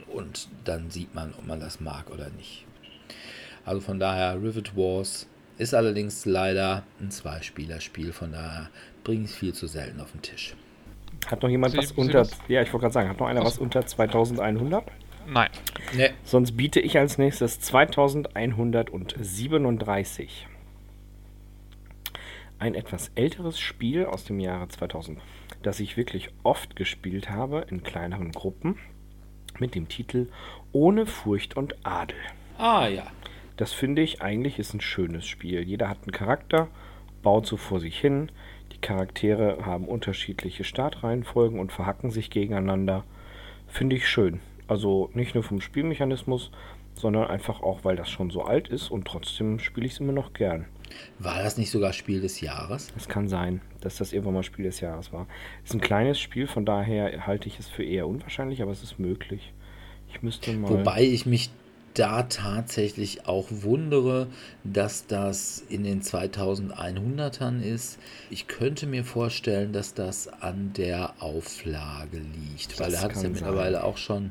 und 0.06 0.48
dann 0.64 0.90
sieht 0.90 1.14
man, 1.14 1.34
ob 1.34 1.46
man 1.46 1.60
das 1.60 1.80
mag 1.80 2.10
oder 2.10 2.30
nicht. 2.30 2.64
Also 3.64 3.80
von 3.80 3.98
daher, 3.98 4.40
Rivet 4.40 4.76
Wars 4.76 5.26
ist 5.58 5.74
allerdings 5.74 6.24
leider 6.24 6.84
ein 7.00 7.10
Zweispielerspiel, 7.10 8.12
von 8.12 8.32
daher 8.32 8.70
bringe 9.04 9.24
ich 9.24 9.30
es 9.30 9.36
viel 9.36 9.54
zu 9.54 9.66
selten 9.66 10.00
auf 10.00 10.12
den 10.12 10.22
Tisch. 10.22 10.54
Hat 11.26 11.42
noch 11.42 11.50
jemand 11.50 11.72
Sie, 11.72 11.78
was 11.78 11.90
unter. 11.92 12.26
Ja, 12.48 12.62
ich 12.62 12.72
wollte 12.72 12.84
gerade 12.84 12.94
sagen, 12.94 13.08
hat 13.08 13.18
noch 13.20 13.26
einer 13.26 13.40
was, 13.40 13.54
was 13.54 13.58
unter 13.58 13.84
2100? 13.86 14.84
Nein. 15.26 15.50
Nee. 15.94 16.10
Sonst 16.24 16.56
biete 16.56 16.80
ich 16.80 16.98
als 16.98 17.18
nächstes 17.18 17.60
2137. 17.60 20.48
Ein 22.58 22.74
etwas 22.74 23.12
älteres 23.14 23.60
Spiel 23.60 24.06
aus 24.06 24.24
dem 24.24 24.40
Jahre 24.40 24.68
2000, 24.68 25.20
das 25.62 25.78
ich 25.80 25.96
wirklich 25.96 26.28
oft 26.42 26.76
gespielt 26.76 27.30
habe 27.30 27.64
in 27.70 27.82
kleineren 27.82 28.32
Gruppen 28.32 28.76
mit 29.58 29.74
dem 29.74 29.88
Titel 29.88 30.28
Ohne 30.72 31.06
Furcht 31.06 31.56
und 31.56 31.86
Adel. 31.86 32.18
Ah 32.58 32.86
ja. 32.88 33.06
Das 33.56 33.72
finde 33.72 34.02
ich 34.02 34.20
eigentlich 34.22 34.58
ist 34.58 34.74
ein 34.74 34.80
schönes 34.80 35.26
Spiel. 35.26 35.62
Jeder 35.62 35.88
hat 35.88 36.02
einen 36.02 36.12
Charakter, 36.12 36.68
baut 37.22 37.46
so 37.46 37.56
vor 37.56 37.80
sich 37.80 37.98
hin. 37.98 38.30
Charaktere 38.80 39.64
haben 39.64 39.86
unterschiedliche 39.86 40.64
Startreihenfolgen 40.64 41.58
und 41.58 41.72
verhacken 41.72 42.10
sich 42.10 42.30
gegeneinander. 42.30 43.04
Finde 43.66 43.96
ich 43.96 44.08
schön. 44.08 44.40
Also 44.68 45.10
nicht 45.14 45.34
nur 45.34 45.44
vom 45.44 45.60
Spielmechanismus, 45.60 46.50
sondern 46.94 47.28
einfach 47.28 47.62
auch, 47.62 47.84
weil 47.84 47.96
das 47.96 48.10
schon 48.10 48.30
so 48.30 48.42
alt 48.42 48.68
ist 48.68 48.90
und 48.90 49.06
trotzdem 49.06 49.58
spiele 49.58 49.86
ich 49.86 49.92
es 49.92 50.00
immer 50.00 50.12
noch 50.12 50.32
gern. 50.32 50.66
War 51.18 51.42
das 51.42 51.56
nicht 51.56 51.70
sogar 51.70 51.92
Spiel 51.92 52.20
des 52.20 52.40
Jahres? 52.40 52.92
Es 52.96 53.08
kann 53.08 53.28
sein, 53.28 53.60
dass 53.80 53.96
das 53.96 54.12
irgendwann 54.12 54.34
mal 54.34 54.42
Spiel 54.42 54.64
des 54.64 54.80
Jahres 54.80 55.12
war. 55.12 55.26
Es 55.64 55.70
ist 55.70 55.74
ein 55.74 55.80
kleines 55.80 56.18
Spiel, 56.18 56.46
von 56.46 56.64
daher 56.64 57.26
halte 57.26 57.48
ich 57.48 57.58
es 57.58 57.68
für 57.68 57.84
eher 57.84 58.06
unwahrscheinlich, 58.06 58.62
aber 58.62 58.72
es 58.72 58.82
ist 58.82 58.98
möglich. 58.98 59.52
Ich 60.08 60.22
müsste 60.22 60.52
mal. 60.52 60.70
Wobei 60.70 61.02
ich 61.02 61.26
mich 61.26 61.50
da 61.94 62.22
tatsächlich 62.24 63.26
auch 63.26 63.46
wundere, 63.50 64.28
dass 64.64 65.06
das 65.06 65.64
in 65.68 65.84
den 65.84 66.02
2100ern 66.02 67.62
ist. 67.62 67.98
Ich 68.30 68.46
könnte 68.46 68.86
mir 68.86 69.04
vorstellen, 69.04 69.72
dass 69.72 69.94
das 69.94 70.28
an 70.28 70.72
der 70.76 71.14
Auflage 71.20 72.18
liegt, 72.18 72.72
das 72.72 72.80
weil 72.80 72.92
da 72.92 73.00
hat 73.00 73.12
es 73.12 73.22
ja 73.22 73.28
mittlerweile 73.28 73.76
sein. 73.78 73.84
auch 73.84 73.96
schon 73.96 74.30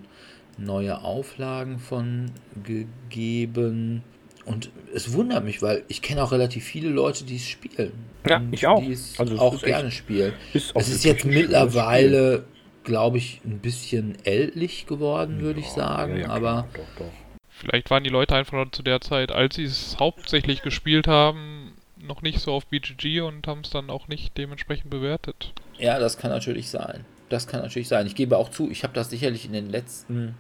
neue 0.58 1.02
Auflagen 1.02 1.80
von 1.80 2.32
gegeben. 2.64 4.04
Und 4.46 4.72
es 4.94 5.14
wundert 5.14 5.44
mich, 5.44 5.62
weil 5.62 5.84
ich 5.88 6.02
kenne 6.02 6.24
auch 6.24 6.32
relativ 6.32 6.64
viele 6.64 6.90
Leute, 6.90 7.24
die 7.24 7.36
es 7.36 7.48
spielen. 7.48 7.92
Ja, 8.28 8.42
ich 8.52 8.66
auch. 8.68 8.82
Die 8.82 8.94
es 8.94 9.20
also 9.20 9.38
auch 9.38 9.62
gerne 9.62 9.92
spielen. 9.92 10.34
Ist 10.54 10.72
es 10.76 10.90
ist 10.90 11.06
jetzt 11.06 11.26
mittlerweile, 11.26 12.46
glaube 12.84 13.18
ich, 13.18 13.42
ein 13.46 13.60
bisschen 13.60 14.18
ältlich 14.24 14.88
geworden, 14.88 15.42
würde 15.42 15.60
ja, 15.60 15.66
ich 15.66 15.72
sagen. 15.72 16.16
Ja, 16.16 16.22
ja, 16.22 16.30
aber 16.30 16.68
doch, 16.74 16.84
doch. 16.98 17.29
Vielleicht 17.60 17.90
waren 17.90 18.06
die 18.06 18.10
Leute 18.10 18.36
einfach 18.36 18.72
zu 18.72 18.84
der 18.84 19.02
Zeit, 19.02 19.34
als 19.34 19.56
sie 19.56 19.66
es 19.66 19.98
hauptsächlich 20.00 20.62
gespielt 20.62 21.08
haben, 21.08 21.74
noch 21.98 22.22
nicht 22.22 22.40
so 22.40 22.54
auf 22.54 22.66
BGG 22.68 23.20
und 23.20 23.48
haben 23.48 23.62
es 23.62 23.70
dann 23.70 23.90
auch 23.90 24.08
nicht 24.08 24.38
dementsprechend 24.38 24.90
bewertet. 24.90 25.54
Ja, 25.78 26.00
das 26.00 26.18
kann 26.18 26.32
natürlich 26.32 26.70
sein. 26.70 27.04
Das 27.28 27.48
kann 27.48 27.62
natürlich 27.62 27.90
sein. 27.90 28.08
Ich 28.08 28.16
gebe 28.16 28.38
auch 28.38 28.50
zu, 28.50 28.72
ich 28.72 28.84
habe 28.84 28.94
das 28.94 29.10
sicherlich 29.10 29.44
in 29.46 29.52
den 29.52 29.70
letzten 29.70 30.36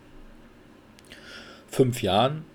fünf 1.68 2.02
Jahren, 2.02 2.46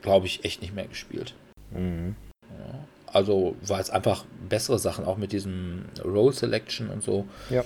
glaube 0.00 0.26
ich, 0.26 0.44
echt 0.44 0.62
nicht 0.62 0.72
mehr 0.72 0.86
gespielt. 0.86 1.34
Mhm. 1.72 2.14
Ja, 2.56 2.84
also, 3.08 3.56
weil 3.62 3.80
es 3.80 3.90
einfach 3.90 4.26
bessere 4.48 4.78
Sachen, 4.78 5.04
auch 5.04 5.16
mit 5.16 5.32
diesem 5.32 5.86
Roll 6.04 6.32
Selection 6.32 6.88
und 6.88 7.02
so. 7.02 7.26
Ja 7.50 7.64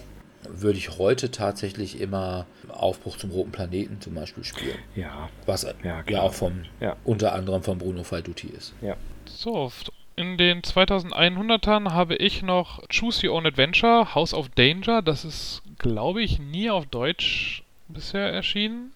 würde 0.49 0.79
ich 0.79 0.99
heute 0.99 1.31
tatsächlich 1.31 2.01
immer 2.01 2.47
Aufbruch 2.69 3.17
zum 3.17 3.31
roten 3.31 3.53
Planeten 3.53 4.01
zum 4.01 4.15
Beispiel 4.15 4.45
spielen. 4.45 4.79
Ja. 4.95 5.29
Was 5.47 5.63
ja, 5.63 6.05
ja 6.09 6.23
auch 6.23 6.35
vom, 6.35 6.65
ja. 6.81 6.97
unter 7.05 7.35
anderem 7.35 7.63
von 7.63 7.79
Bruno 7.79 8.05
Falduti 8.05 8.49
ist. 8.49 8.75
Ja. 8.81 8.97
So, 9.27 9.71
in 10.17 10.39
den 10.39 10.63
2100ern 10.63 11.93
habe 11.93 12.17
ich 12.17 12.43
noch 12.43 12.87
Choose 12.89 13.27
Your 13.27 13.35
Own 13.35 13.47
Adventure, 13.47 14.15
House 14.15 14.33
of 14.33 14.49
Danger. 14.51 15.03
Das 15.03 15.25
ist, 15.25 15.63
glaube 15.79 16.23
ich, 16.23 16.39
nie 16.39 16.71
auf 16.71 16.87
Deutsch 16.87 17.65
bisher 17.89 18.33
erschienen. 18.33 18.93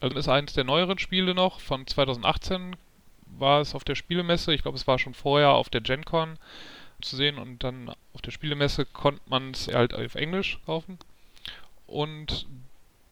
Also 0.00 0.16
ist 0.16 0.28
eines 0.28 0.54
der 0.54 0.64
neueren 0.64 0.98
Spiele 0.98 1.34
noch. 1.34 1.60
Von 1.60 1.86
2018 1.86 2.76
war 3.38 3.60
es 3.60 3.74
auf 3.74 3.84
der 3.84 3.94
Spielemesse. 3.94 4.54
Ich 4.54 4.62
glaube, 4.62 4.78
es 4.78 4.86
war 4.86 4.98
schon 4.98 5.14
vorher 5.14 5.50
auf 5.50 5.68
der 5.68 5.80
Gen 5.80 6.04
Con 6.04 6.38
zu 7.00 7.16
sehen 7.16 7.38
und 7.38 7.62
dann 7.64 7.90
auf 8.12 8.22
der 8.22 8.30
Spielemesse 8.30 8.86
konnte 8.86 9.22
man 9.26 9.50
es 9.52 9.68
halt 9.68 9.94
auf 9.94 10.14
Englisch 10.14 10.58
kaufen. 10.66 10.98
Und 11.86 12.46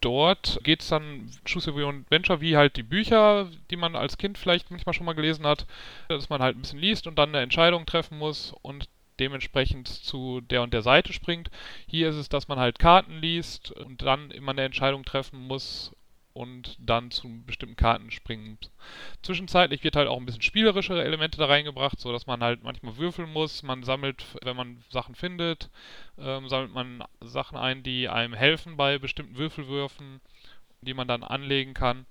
dort 0.01 0.61
geht 0.63 0.83
es 0.83 0.89
dann 0.89 1.31
Choose 1.47 1.73
Your 1.73 1.89
Own 1.89 2.05
Adventure 2.05 2.41
wie 2.41 2.57
halt 2.57 2.77
die 2.77 2.83
Bücher, 2.83 3.49
die 3.71 3.77
man 3.77 3.97
als 3.97 4.19
Kind 4.19 4.37
vielleicht 4.37 4.71
manchmal 4.71 4.95
schon 4.95 5.07
mal 5.07 5.15
gelesen 5.15 5.47
hat, 5.47 5.67
dass 6.09 6.29
man 6.29 6.43
halt 6.43 6.57
ein 6.57 6.61
bisschen 6.61 6.79
liest 6.79 7.07
und 7.07 7.19
dann 7.19 7.31
eine 7.31 7.41
Entscheidung 7.41 7.87
treffen 7.87 8.19
muss 8.19 8.55
und 8.63 8.89
dementsprechend 9.21 9.89
zu 9.89 10.41
der 10.41 10.63
und 10.63 10.75
der 10.75 10.83
Seite 10.83 11.13
springt. 11.13 11.51
Hier 11.87 12.09
ist 12.09 12.17
es, 12.17 12.29
dass 12.29 12.49
man 12.49 12.59
halt 12.59 12.79
Karten 12.79 13.19
liest 13.21 13.71
und 13.71 14.03
dann 14.03 14.31
immer 14.31 14.53
eine 14.53 14.63
Entscheidung 14.63 15.05
treffen 15.05 15.47
muss 15.47 15.94
und 16.35 16.77
dann 16.81 17.13
zu 17.13 17.43
bestimmten 17.47 17.77
Karten 17.77 18.11
springen. 18.11 18.59
Zwischenzeitlich 19.23 19.85
wird 19.85 19.97
halt 19.97 20.09
auch 20.09 20.19
ein 20.19 20.27
bisschen 20.27 20.43
spielerischere 20.43 21.03
Elemente 21.03 21.39
da 21.39 21.47
reingebracht, 21.47 21.99
so 21.99 22.13
dass 22.13 22.27
man 22.27 22.43
halt 22.43 22.65
manchmal 22.65 22.97
würfeln 22.97 23.33
muss. 23.33 23.63
Man 23.63 23.85
sammelt, 23.85 24.25
wenn 24.43 24.57
man 24.57 24.83
Sachen 24.91 25.15
findet, 25.15 25.71
ähm, 26.19 26.49
sammelt 26.49 26.75
man 26.75 27.05
Sachen 27.21 27.57
ein, 27.57 27.85
die 27.85 28.09
einem 28.09 28.35
helfen 28.35 28.77
bei 28.77 28.99
bestimmten 28.99 29.37
Würfelwürfen, 29.37 30.21
die 30.83 30.93
man 30.95 31.07
dann 31.07 31.23
anlegen 31.23 31.73
kann. 31.73 32.05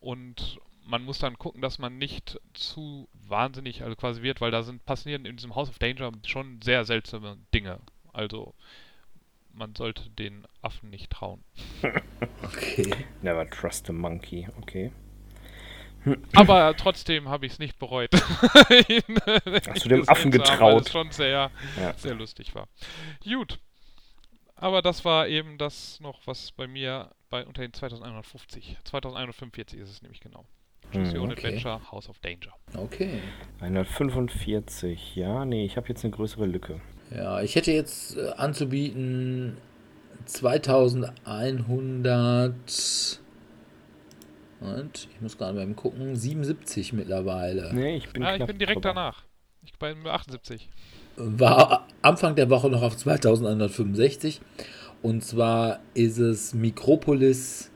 Und 0.00 0.58
man 0.86 1.04
muss 1.04 1.18
dann 1.18 1.38
gucken, 1.38 1.60
dass 1.60 1.78
man 1.78 1.98
nicht 1.98 2.40
zu 2.54 3.08
wahnsinnig 3.12 3.82
also 3.82 3.94
quasi 3.94 4.22
wird, 4.22 4.40
weil 4.40 4.50
da 4.50 4.62
sind 4.62 4.86
passieren 4.86 5.26
in 5.26 5.36
diesem 5.36 5.54
House 5.54 5.68
of 5.68 5.78
Danger 5.78 6.12
schon 6.24 6.62
sehr 6.62 6.86
seltsame 6.86 7.36
Dinge. 7.52 7.78
Also 8.14 8.54
man 9.52 9.74
sollte 9.74 10.10
den 10.10 10.46
Affen 10.62 10.90
nicht 10.90 11.10
trauen. 11.10 11.44
okay. 12.42 12.94
Never 13.22 13.48
trust 13.48 13.88
a 13.90 13.92
monkey, 13.92 14.48
okay. 14.60 14.92
Aber 16.34 16.74
trotzdem 16.76 17.28
habe 17.28 17.46
ich 17.46 17.52
es 17.52 17.58
nicht 17.58 17.78
bereut. 17.78 18.10
Hast 18.14 19.84
du 19.84 19.88
dem 19.88 20.04
Affen 20.08 20.30
getraut? 20.30 20.60
Weil 20.60 20.80
es 20.80 20.90
schon 20.90 21.10
sehr, 21.10 21.50
ja. 21.78 21.92
sehr 21.94 22.14
lustig 22.14 22.54
war. 22.54 22.68
Gut. 23.22 23.58
Aber 24.56 24.82
das 24.82 25.04
war 25.04 25.28
eben 25.28 25.58
das 25.58 26.00
noch, 26.00 26.26
was 26.26 26.52
bei 26.52 26.66
mir 26.66 27.10
bei 27.30 27.46
unter 27.46 27.62
den 27.62 27.72
2150, 27.72 28.76
2145 28.84 29.78
ist 29.78 29.90
es 29.90 30.02
nämlich 30.02 30.20
genau. 30.20 30.44
Choose 30.92 31.12
hm, 31.12 31.22
okay. 31.22 31.32
Adventure, 31.32 31.92
House 31.92 32.08
of 32.08 32.18
Danger. 32.18 32.52
Okay. 32.76 33.20
145, 33.60 35.16
ja, 35.16 35.44
nee, 35.44 35.64
ich 35.64 35.76
habe 35.76 35.88
jetzt 35.88 36.04
eine 36.04 36.12
größere 36.12 36.46
Lücke. 36.46 36.80
Ja, 37.14 37.42
ich 37.42 37.56
hätte 37.56 37.72
jetzt 37.72 38.16
äh, 38.16 38.30
anzubieten 38.36 39.56
2100. 40.26 42.54
Und 44.60 45.08
ich 45.10 45.20
muss 45.20 45.36
gerade 45.38 45.54
mal 45.54 45.66
gucken, 45.74 46.14
77 46.14 46.92
mittlerweile. 46.92 47.74
Nee, 47.74 47.96
ich 47.96 48.08
bin, 48.10 48.22
ja, 48.22 48.36
ich 48.36 48.44
bin 48.44 48.58
direkt 48.58 48.82
vorbei. 48.82 48.90
danach. 48.90 49.24
Ich 49.64 49.72
bin 49.78 50.02
bei 50.02 50.10
78. 50.10 50.68
War 51.16 51.86
Anfang 52.02 52.36
der 52.36 52.50
Woche 52.50 52.68
noch 52.68 52.82
auf 52.82 52.94
2165. 52.96 54.40
Und 55.02 55.24
zwar 55.24 55.80
ist 55.94 56.18
es 56.18 56.52
Mikropolis 56.54 57.70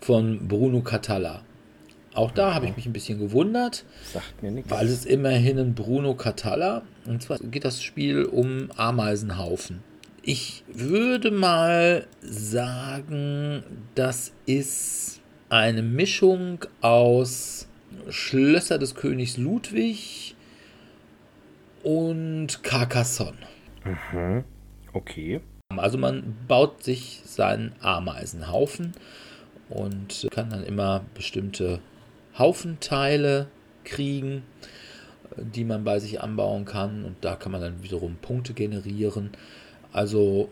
von 0.00 0.48
Bruno 0.48 0.82
Catalla. 0.82 1.42
Auch 2.14 2.30
da 2.30 2.54
habe 2.54 2.66
ich 2.66 2.76
mich 2.76 2.86
ein 2.86 2.92
bisschen 2.92 3.18
gewundert. 3.18 3.84
Sagt 4.12 4.42
mir 4.42 4.50
nichts. 4.50 4.70
Weil 4.70 4.86
es 4.86 5.04
immerhin 5.04 5.58
ein 5.58 5.74
Bruno 5.74 6.14
Catalla. 6.14 6.82
Und 7.06 7.22
zwar 7.22 7.38
geht 7.38 7.64
das 7.64 7.82
Spiel 7.82 8.24
um 8.24 8.70
Ameisenhaufen. 8.76 9.82
Ich 10.22 10.64
würde 10.72 11.30
mal 11.30 12.06
sagen, 12.22 13.62
das 13.94 14.32
ist 14.46 15.20
eine 15.50 15.82
Mischung 15.82 16.64
aus 16.80 17.68
Schlösser 18.08 18.78
des 18.78 18.94
Königs 18.94 19.36
Ludwig 19.36 20.34
und 21.82 22.62
Carcassonne. 22.62 23.36
Mhm. 23.84 24.44
Okay. 24.92 25.40
Also 25.76 25.98
man 25.98 26.36
baut 26.48 26.82
sich 26.82 27.22
seinen 27.24 27.74
Ameisenhaufen 27.80 28.92
und 29.68 30.26
kann 30.30 30.50
dann 30.50 30.64
immer 30.64 31.04
bestimmte 31.14 31.80
Haufenteile 32.38 33.48
kriegen, 33.84 34.42
die 35.36 35.64
man 35.64 35.84
bei 35.84 35.98
sich 35.98 36.20
anbauen 36.20 36.64
kann 36.64 37.04
und 37.04 37.16
da 37.20 37.36
kann 37.36 37.52
man 37.52 37.60
dann 37.60 37.82
wiederum 37.82 38.16
Punkte 38.16 38.54
generieren. 38.54 39.30
Also 39.92 40.48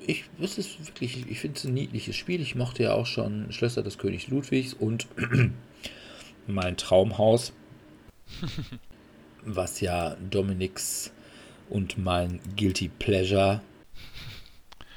ich, 0.00 0.24
es 0.40 0.58
ist 0.58 0.78
wirklich, 0.86 1.28
ich 1.28 1.40
finde 1.40 1.58
es 1.58 1.64
ein 1.64 1.74
niedliches 1.74 2.16
Spiel. 2.16 2.40
Ich 2.40 2.54
mochte 2.54 2.84
ja 2.84 2.94
auch 2.94 3.06
schon 3.06 3.52
Schlösser 3.52 3.82
des 3.82 3.98
Königs 3.98 4.28
Ludwigs 4.28 4.74
und 4.74 5.06
mein 6.46 6.76
Traumhaus, 6.76 7.52
was 9.44 9.80
ja 9.80 10.16
Dominiks 10.30 11.12
und 11.68 11.98
mein 11.98 12.40
Guilty 12.56 12.88
Pleasure 12.88 13.60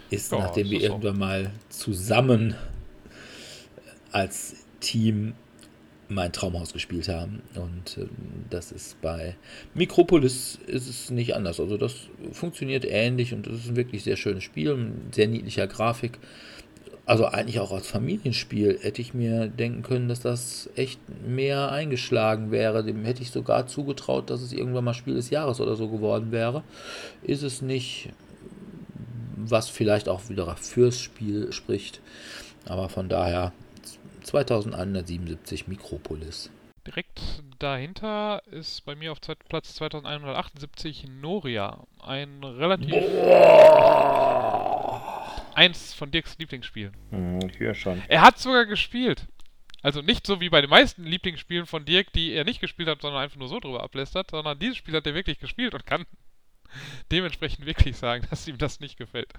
ist, 0.10 0.32
Ja, 0.32 0.39
nachdem 0.39 0.70
wir 0.70 0.82
irgendwann 0.82 1.18
mal 1.18 1.52
zusammen 1.70 2.56
als 4.12 4.56
Team 4.80 5.34
mein 6.12 6.32
Traumhaus 6.32 6.74
gespielt 6.74 7.07
haben. 7.07 7.41
Und 7.55 7.97
ähm, 7.97 8.09
das 8.49 8.72
ist 8.72 9.01
bei 9.01 9.36
Mikropolis 9.74 10.59
ist 10.68 10.88
es 10.88 11.09
nicht 11.09 11.36
anders. 11.36 11.59
Also 11.59 11.78
das 11.78 11.95
funktioniert 12.32 12.86
ähnlich 12.86 13.34
und 13.34 13.47
es 13.47 13.62
ist 13.62 13.70
ein 13.70 13.76
wirklich 13.76 14.03
sehr 14.03 14.18
schönes 14.18 14.43
Spiel, 14.43 14.76
mit 14.76 15.16
sehr 15.16 15.28
niedlicher 15.28 15.68
Grafik. 15.68 16.20
Also 17.05 17.26
eigentlich 17.26 17.59
auch 17.59 17.72
als 17.72 17.88
Familienspiel 17.88 18.80
hätte 18.82 19.01
ich 19.01 19.14
mir 19.14 19.47
denken 19.47 19.82
können, 19.82 20.07
dass 20.07 20.20
das 20.20 20.70
echt 20.76 20.99
mehr 21.28 21.72
eingeschlagen 21.72 22.51
wäre. 22.51 22.84
Dem 22.84 23.03
hätte 23.05 23.24
ich 23.24 23.32
sogar 23.32 23.68
zugetraut, 23.68 24.30
dass 24.30 24.41
es 24.41 24.53
irgendwann 24.53 24.84
mal 24.84 24.93
Spiel 24.93 25.16
des 25.16 25.30
Jahres 25.30 25.59
oder 25.59 25.76
so 25.76 25.89
geworden 25.89 26.32
wäre. 26.32 26.64
Ist 27.24 27.41
es 27.41 27.62
nicht, 27.62 28.09
was 29.36 29.68
vielleicht 29.70 30.07
auch 30.07 30.30
wieder 30.30 30.55
fürs 30.57 30.99
Spiel 30.99 31.51
spricht. 31.51 32.01
Aber 32.66 32.88
von 32.88 33.09
daher 33.09 33.51
2177 34.22 35.67
Mikropolis. 35.67 36.49
Direkt 36.88 37.22
dahinter 37.59 38.41
ist 38.49 38.86
bei 38.86 38.95
mir 38.95 39.11
auf 39.11 39.19
Platz 39.22 39.76
2178 39.76 41.07
Noria. 41.07 41.86
Ein 41.99 42.43
relativ. 42.43 42.95
Eins 45.53 45.93
von 45.93 46.09
Dirks 46.09 46.38
Lieblingsspielen. 46.39 46.95
Hm, 47.11 47.39
ich 47.47 47.59
höre 47.59 47.76
schon. 47.76 48.01
Er 48.07 48.22
hat 48.22 48.39
sogar 48.39 48.65
gespielt. 48.65 49.28
Also 49.84 50.01
nicht 50.01 50.26
so 50.26 50.41
wie 50.41 50.49
bei 50.49 50.61
den 50.61 50.69
meisten 50.69 51.03
Lieblingsspielen 51.03 51.65
von 51.65 51.86
Dirk, 51.86 52.13
die 52.13 52.34
er 52.34 52.45
nicht 52.45 52.61
gespielt 52.61 52.88
hat, 52.88 53.01
sondern 53.01 53.22
einfach 53.22 53.38
nur 53.38 53.47
so 53.47 53.59
drüber 53.59 53.84
ablästert, 53.84 54.32
sondern 54.32 54.57
dieses 54.59 54.78
Spiel 54.78 54.95
hat 54.95 55.07
er 55.07 55.15
wirklich 55.15 55.39
gespielt 55.39 55.74
und 55.74 55.86
kann 55.86 56.05
dementsprechend 57.11 57.65
wirklich 57.65 57.97
sagen, 57.97 58.26
dass 58.30 58.47
ihm 58.47 58.57
das 58.57 58.80
nicht 58.80 58.97
gefällt. 58.97 59.34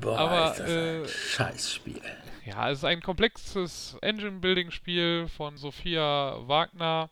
Boah, 0.00 0.18
Aber, 0.18 0.52
ist 0.52 0.60
das 0.60 0.70
äh, 0.70 1.00
ein 1.00 1.08
Scheißspiel. 1.08 2.00
Ja, 2.44 2.70
es 2.70 2.78
ist 2.78 2.84
ein 2.84 3.00
komplexes 3.00 3.96
Engine-Building-Spiel 4.02 5.28
von 5.28 5.56
Sophia 5.56 6.36
Wagner. 6.46 7.10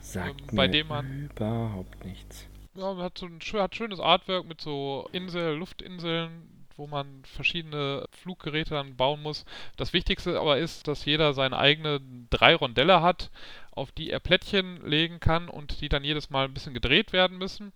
Sagt 0.00 0.40
Ähm, 0.40 0.56
bei 0.56 0.66
mir 0.66 0.72
dem 0.72 0.88
man- 0.88 1.30
überhaupt 1.30 2.04
nichts. 2.04 2.46
Ja, 2.74 2.96
hat 2.96 3.18
so 3.18 3.26
ein 3.26 3.38
hat 3.40 3.74
schönes 3.76 4.00
Artwork 4.00 4.46
mit 4.46 4.60
so 4.60 5.08
Insel, 5.12 5.56
Luftinseln, 5.56 6.66
wo 6.76 6.88
man 6.88 7.24
verschiedene 7.24 8.04
Fluggeräte 8.10 8.70
dann 8.70 8.96
bauen 8.96 9.22
muss. 9.22 9.44
Das 9.76 9.92
Wichtigste 9.92 10.40
aber 10.40 10.58
ist, 10.58 10.88
dass 10.88 11.04
jeder 11.04 11.34
seine 11.34 11.56
eigene 11.56 12.00
drei 12.30 12.56
Rondelle 12.56 13.00
hat, 13.00 13.30
auf 13.70 13.92
die 13.92 14.10
er 14.10 14.18
Plättchen 14.18 14.84
legen 14.84 15.20
kann 15.20 15.48
und 15.48 15.80
die 15.80 15.88
dann 15.88 16.02
jedes 16.02 16.30
Mal 16.30 16.46
ein 16.46 16.54
bisschen 16.54 16.74
gedreht 16.74 17.12
werden 17.12 17.38
müssen. 17.38 17.72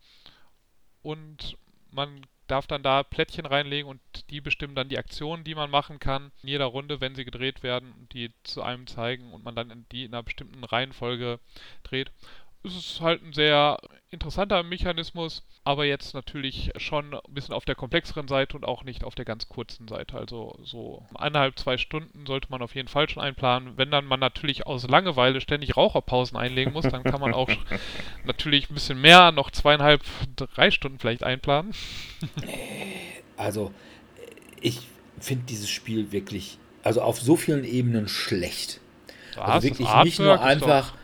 Und 1.02 1.56
man 1.92 2.26
darf 2.48 2.66
dann 2.66 2.82
da 2.82 3.02
Plättchen 3.02 3.46
reinlegen 3.46 3.88
und 3.88 4.00
die 4.30 4.40
bestimmen 4.40 4.74
dann 4.74 4.88
die 4.88 4.98
Aktionen, 4.98 5.44
die 5.44 5.54
man 5.54 5.70
machen 5.70 5.98
kann 5.98 6.32
in 6.42 6.48
jeder 6.48 6.66
Runde, 6.66 7.00
wenn 7.00 7.14
sie 7.14 7.24
gedreht 7.24 7.62
werden 7.62 7.92
und 7.92 8.12
die 8.12 8.32
zu 8.42 8.62
einem 8.62 8.86
zeigen 8.86 9.32
und 9.32 9.44
man 9.44 9.54
dann 9.54 9.86
die 9.92 10.04
in 10.04 10.14
einer 10.14 10.22
bestimmten 10.22 10.64
Reihenfolge 10.64 11.38
dreht. 11.84 12.10
Es 12.68 12.76
ist 12.76 13.00
halt 13.00 13.22
ein 13.24 13.32
sehr 13.32 13.78
interessanter 14.10 14.62
Mechanismus, 14.62 15.42
aber 15.64 15.84
jetzt 15.84 16.14
natürlich 16.14 16.70
schon 16.76 17.14
ein 17.14 17.20
bisschen 17.34 17.54
auf 17.54 17.64
der 17.64 17.74
komplexeren 17.74 18.28
Seite 18.28 18.56
und 18.56 18.64
auch 18.64 18.84
nicht 18.84 19.04
auf 19.04 19.14
der 19.14 19.24
ganz 19.24 19.48
kurzen 19.48 19.88
Seite. 19.88 20.16
Also 20.18 20.58
so 20.62 21.02
eineinhalb, 21.14 21.58
zwei 21.58 21.76
Stunden 21.78 22.26
sollte 22.26 22.48
man 22.50 22.62
auf 22.62 22.74
jeden 22.74 22.88
Fall 22.88 23.08
schon 23.08 23.22
einplanen. 23.22 23.76
Wenn 23.76 23.90
dann 23.90 24.04
man 24.06 24.20
natürlich 24.20 24.66
aus 24.66 24.86
Langeweile 24.88 25.40
ständig 25.40 25.76
Raucherpausen 25.76 26.36
einlegen 26.36 26.72
muss, 26.72 26.84
dann 26.88 27.04
kann 27.04 27.20
man 27.20 27.34
auch 27.34 27.48
natürlich 28.24 28.70
ein 28.70 28.74
bisschen 28.74 29.00
mehr, 29.00 29.32
noch 29.32 29.50
zweieinhalb, 29.50 30.02
drei 30.36 30.70
Stunden 30.70 30.98
vielleicht 30.98 31.22
einplanen. 31.22 31.72
Also, 33.36 33.72
ich 34.60 34.80
finde 35.20 35.44
dieses 35.46 35.68
Spiel 35.68 36.12
wirklich, 36.12 36.58
also 36.82 37.02
auf 37.02 37.20
so 37.20 37.36
vielen 37.36 37.64
Ebenen 37.64 38.08
schlecht. 38.08 38.80
Also 39.36 39.68
wirklich 39.68 39.88
nicht 40.04 40.18
nur 40.20 40.32
einfach, 40.40 40.88
doch- 40.92 40.98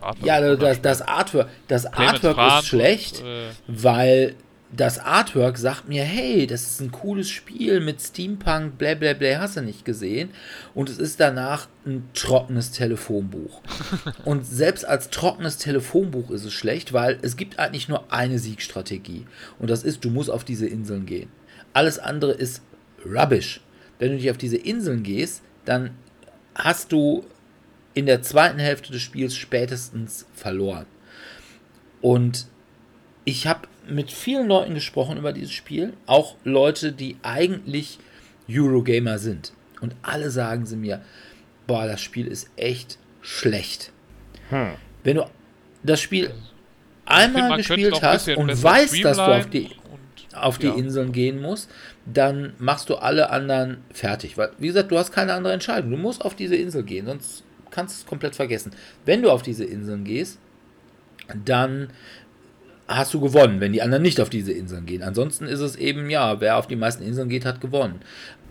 Artwork 0.00 0.26
ja, 0.26 0.56
das, 0.56 0.82
das 0.82 1.02
Artwork, 1.02 1.48
das 1.68 1.86
Artwork 1.86 2.34
Franz 2.34 2.62
ist 2.62 2.68
schlecht, 2.68 3.20
Und, 3.20 3.26
äh, 3.26 3.50
weil 3.66 4.36
das 4.72 4.98
Artwork 4.98 5.58
sagt 5.58 5.88
mir, 5.88 6.02
hey, 6.02 6.46
das 6.46 6.62
ist 6.62 6.80
ein 6.80 6.90
cooles 6.90 7.30
Spiel 7.30 7.80
mit 7.80 8.00
Steampunk, 8.02 8.78
bla 8.78 8.94
bla 8.94 9.12
bla, 9.12 9.38
hast 9.38 9.56
du 9.56 9.62
nicht 9.62 9.84
gesehen. 9.84 10.30
Und 10.74 10.88
es 10.88 10.98
ist 10.98 11.20
danach 11.20 11.68
ein 11.86 12.08
trockenes 12.14 12.72
Telefonbuch. 12.72 13.62
Und 14.24 14.44
selbst 14.44 14.84
als 14.84 15.10
trockenes 15.10 15.58
Telefonbuch 15.58 16.30
ist 16.30 16.44
es 16.44 16.52
schlecht, 16.52 16.92
weil 16.92 17.18
es 17.22 17.36
gibt 17.36 17.58
eigentlich 17.58 17.88
nur 17.88 18.12
eine 18.12 18.38
Siegstrategie. 18.38 19.26
Und 19.58 19.70
das 19.70 19.84
ist, 19.84 20.04
du 20.04 20.10
musst 20.10 20.30
auf 20.30 20.44
diese 20.44 20.66
Inseln 20.66 21.06
gehen. 21.06 21.30
Alles 21.72 21.98
andere 21.98 22.32
ist 22.32 22.62
rubbish. 23.04 23.60
Wenn 23.98 24.10
du 24.10 24.16
nicht 24.16 24.30
auf 24.30 24.38
diese 24.38 24.56
Inseln 24.56 25.04
gehst, 25.04 25.42
dann 25.64 25.90
hast 26.54 26.92
du 26.92 27.24
in 27.96 28.04
der 28.04 28.20
zweiten 28.20 28.58
Hälfte 28.58 28.92
des 28.92 29.00
Spiels 29.00 29.34
spätestens 29.34 30.26
verloren. 30.34 30.84
Und 32.02 32.46
ich 33.24 33.46
habe 33.46 33.68
mit 33.88 34.12
vielen 34.12 34.48
Leuten 34.48 34.74
gesprochen 34.74 35.16
über 35.16 35.32
dieses 35.32 35.52
Spiel, 35.52 35.94
auch 36.04 36.36
Leute, 36.44 36.92
die 36.92 37.16
eigentlich 37.22 37.98
Eurogamer 38.50 39.18
sind. 39.18 39.54
Und 39.80 39.96
alle 40.02 40.30
sagen 40.30 40.66
sie 40.66 40.76
mir, 40.76 41.00
boah, 41.66 41.86
das 41.86 42.02
Spiel 42.02 42.26
ist 42.26 42.50
echt 42.56 42.98
schlecht. 43.22 43.92
Hm. 44.50 44.72
Wenn 45.02 45.16
du 45.16 45.24
das 45.82 45.98
Spiel 45.98 46.26
finde, 46.26 46.42
einmal 47.06 47.56
gespielt 47.56 48.02
hast 48.02 48.28
und 48.28 48.62
weißt, 48.62 49.02
dass 49.02 49.16
du 49.16 49.22
auf 49.22 49.48
die, 49.48 49.70
und- 49.90 50.36
auf 50.36 50.58
die 50.58 50.66
ja. 50.66 50.74
Inseln 50.74 51.12
gehen 51.12 51.40
musst, 51.40 51.70
dann 52.04 52.52
machst 52.58 52.90
du 52.90 52.96
alle 52.96 53.30
anderen 53.30 53.78
fertig. 53.90 54.36
Weil, 54.36 54.50
wie 54.58 54.66
gesagt, 54.66 54.90
du 54.90 54.98
hast 54.98 55.12
keine 55.12 55.32
andere 55.32 55.54
Entscheidung. 55.54 55.92
Du 55.92 55.96
musst 55.96 56.22
auf 56.22 56.36
diese 56.36 56.56
Insel 56.56 56.82
gehen, 56.82 57.06
sonst 57.06 57.42
kannst 57.70 57.96
du 57.96 58.02
es 58.02 58.06
komplett 58.06 58.36
vergessen. 58.36 58.72
Wenn 59.04 59.22
du 59.22 59.30
auf 59.30 59.42
diese 59.42 59.64
Inseln 59.64 60.04
gehst, 60.04 60.38
dann 61.44 61.90
hast 62.88 63.12
du 63.14 63.20
gewonnen, 63.20 63.60
wenn 63.60 63.72
die 63.72 63.82
anderen 63.82 64.02
nicht 64.02 64.20
auf 64.20 64.30
diese 64.30 64.52
Inseln 64.52 64.86
gehen. 64.86 65.02
Ansonsten 65.02 65.46
ist 65.46 65.60
es 65.60 65.76
eben, 65.76 66.08
ja, 66.08 66.40
wer 66.40 66.56
auf 66.56 66.66
die 66.66 66.76
meisten 66.76 67.02
Inseln 67.02 67.28
geht, 67.28 67.44
hat 67.44 67.60
gewonnen. 67.60 68.00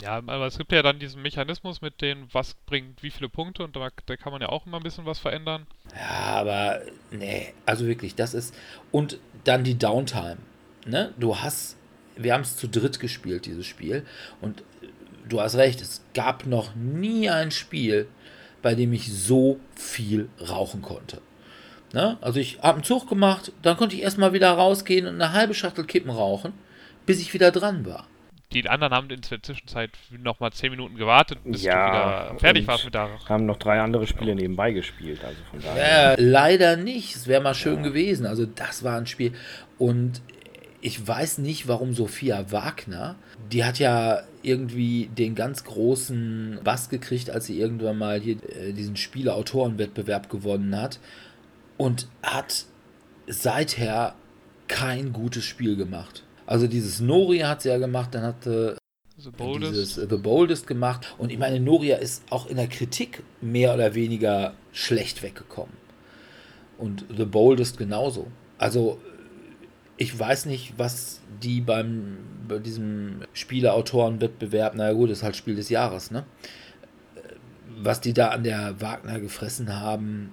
Ja, 0.01 0.17
aber 0.17 0.45
es 0.45 0.57
gibt 0.57 0.71
ja 0.71 0.81
dann 0.81 0.99
diesen 0.99 1.21
Mechanismus 1.21 1.81
mit 1.81 2.01
den, 2.01 2.27
was 2.33 2.55
bringt 2.65 3.01
wie 3.01 3.11
viele 3.11 3.29
Punkte 3.29 3.63
und 3.63 3.75
da, 3.75 3.89
da 4.05 4.17
kann 4.17 4.33
man 4.33 4.41
ja 4.41 4.49
auch 4.49 4.65
immer 4.65 4.77
ein 4.77 4.83
bisschen 4.83 5.05
was 5.05 5.19
verändern. 5.19 5.65
Ja, 5.95 6.35
aber 6.35 6.81
nee, 7.11 7.53
also 7.65 7.87
wirklich, 7.87 8.15
das 8.15 8.33
ist. 8.33 8.53
Und 8.91 9.19
dann 9.45 9.63
die 9.63 9.77
Downtime. 9.77 10.37
Ne? 10.85 11.13
Du 11.17 11.37
hast. 11.37 11.77
Wir 12.17 12.33
haben 12.33 12.41
es 12.41 12.55
zu 12.55 12.67
dritt 12.67 12.99
gespielt, 12.99 13.45
dieses 13.45 13.65
Spiel. 13.65 14.05
Und 14.41 14.63
du 15.27 15.41
hast 15.41 15.55
recht, 15.55 15.81
es 15.81 16.01
gab 16.13 16.45
noch 16.45 16.75
nie 16.75 17.29
ein 17.29 17.51
Spiel, 17.51 18.07
bei 18.65 18.73
dem 18.73 18.93
ich 18.93 19.13
so 19.13 19.59
viel 19.75 20.27
rauchen 20.49 20.81
konnte. 20.81 21.21
Ne? 21.93 22.17
Also 22.19 22.39
ich 22.39 22.57
habe 22.63 22.77
einen 22.77 22.83
Zug 22.83 23.07
gemacht, 23.07 23.51
dann 23.61 23.77
konnte 23.77 23.95
ich 23.95 24.01
erstmal 24.01 24.33
wieder 24.33 24.49
rausgehen 24.49 25.05
und 25.05 25.21
eine 25.21 25.33
halbe 25.33 25.53
Schachtel 25.53 25.85
Kippen 25.85 26.09
rauchen, 26.09 26.51
bis 27.05 27.21
ich 27.21 27.31
wieder 27.35 27.51
dran 27.51 27.85
war. 27.85 28.07
Die 28.53 28.67
anderen 28.67 28.91
haben 28.91 29.07
in 29.11 29.21
der 29.21 29.43
Zwischenzeit 29.43 29.91
nochmal 30.17 30.51
10 30.51 30.71
Minuten 30.71 30.95
gewartet, 30.95 31.37
bis 31.43 31.61
Ja, 31.61 31.75
du 31.75 32.29
wieder 32.29 32.39
fertig 32.39 32.67
warst 32.67 32.85
mit 32.85 32.95
der. 32.95 33.11
Haben 33.29 33.45
noch 33.45 33.57
drei 33.57 33.79
andere 33.79 34.07
Spiele 34.07 34.33
nebenbei 34.33 34.71
gespielt, 34.71 35.23
also 35.23 35.37
von 35.51 35.61
daher. 35.61 36.17
Äh, 36.17 36.21
leider 36.23 36.75
nicht. 36.75 37.15
Es 37.15 37.27
wäre 37.27 37.43
mal 37.43 37.53
schön 37.53 37.83
gewesen. 37.83 38.25
Also 38.25 38.47
das 38.47 38.83
war 38.83 38.97
ein 38.97 39.05
Spiel. 39.05 39.33
Und 39.77 40.23
ich 40.81 41.07
weiß 41.07 41.37
nicht, 41.37 41.67
warum 41.67 41.93
Sophia 41.93 42.51
Wagner, 42.51 43.15
die 43.51 43.63
hat 43.63 43.77
ja 43.77 44.23
irgendwie 44.45 45.07
den 45.07 45.35
ganz 45.35 45.63
großen 45.63 46.59
Bass 46.63 46.89
gekriegt, 46.89 47.29
als 47.29 47.45
sie 47.47 47.59
irgendwann 47.59 47.97
mal 47.97 48.19
hier 48.19 48.37
äh, 48.49 48.73
diesen 48.73 48.95
Spieleautorenwettbewerb 48.95 50.29
gewonnen 50.29 50.79
hat. 50.79 50.99
Und 51.77 52.07
hat 52.23 52.65
seither 53.27 54.15
kein 54.67 55.13
gutes 55.13 55.43
Spiel 55.43 55.75
gemacht. 55.75 56.23
Also 56.45 56.67
dieses 56.67 56.99
Noria 56.99 57.49
hat 57.49 57.63
sie 57.63 57.69
ja 57.69 57.77
gemacht, 57.77 58.13
dann 58.13 58.23
hatte 58.23 58.77
The 59.17 59.31
dieses 59.31 59.31
Boldest. 59.31 59.97
äh, 59.97 60.07
The 60.09 60.17
Boldest 60.17 60.67
gemacht. 60.67 61.15
Und 61.17 61.31
ich 61.31 61.37
meine, 61.37 61.59
Noria 61.59 61.97
ist 61.97 62.23
auch 62.29 62.47
in 62.47 62.57
der 62.57 62.67
Kritik 62.67 63.23
mehr 63.41 63.73
oder 63.73 63.95
weniger 63.95 64.53
schlecht 64.71 65.23
weggekommen. 65.23 65.73
Und 66.77 67.05
The 67.15 67.25
Boldest 67.25 67.77
genauso. 67.77 68.27
Also 68.57 68.99
ich 69.97 70.17
weiß 70.17 70.45
nicht, 70.45 70.73
was 70.77 71.21
die 71.41 71.61
beim 71.61 72.17
bei 72.47 72.59
diesem 72.59 73.21
Spieleautorenwettbewerb, 73.33 74.75
naja 74.75 74.93
gut, 74.93 75.09
das 75.09 75.19
ist 75.19 75.23
halt 75.23 75.35
Spiel 75.35 75.55
des 75.55 75.69
Jahres, 75.69 76.11
ne? 76.11 76.23
Was 77.77 78.01
die 78.01 78.13
da 78.13 78.29
an 78.29 78.43
der 78.43 78.79
Wagner 78.81 79.19
gefressen 79.19 79.79
haben, 79.79 80.31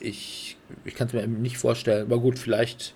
ich, 0.00 0.56
ich 0.84 0.94
kann 0.94 1.08
es 1.08 1.12
mir 1.12 1.22
eben 1.22 1.42
nicht 1.42 1.56
vorstellen. 1.58 2.06
Aber 2.06 2.20
gut, 2.20 2.38
vielleicht, 2.38 2.94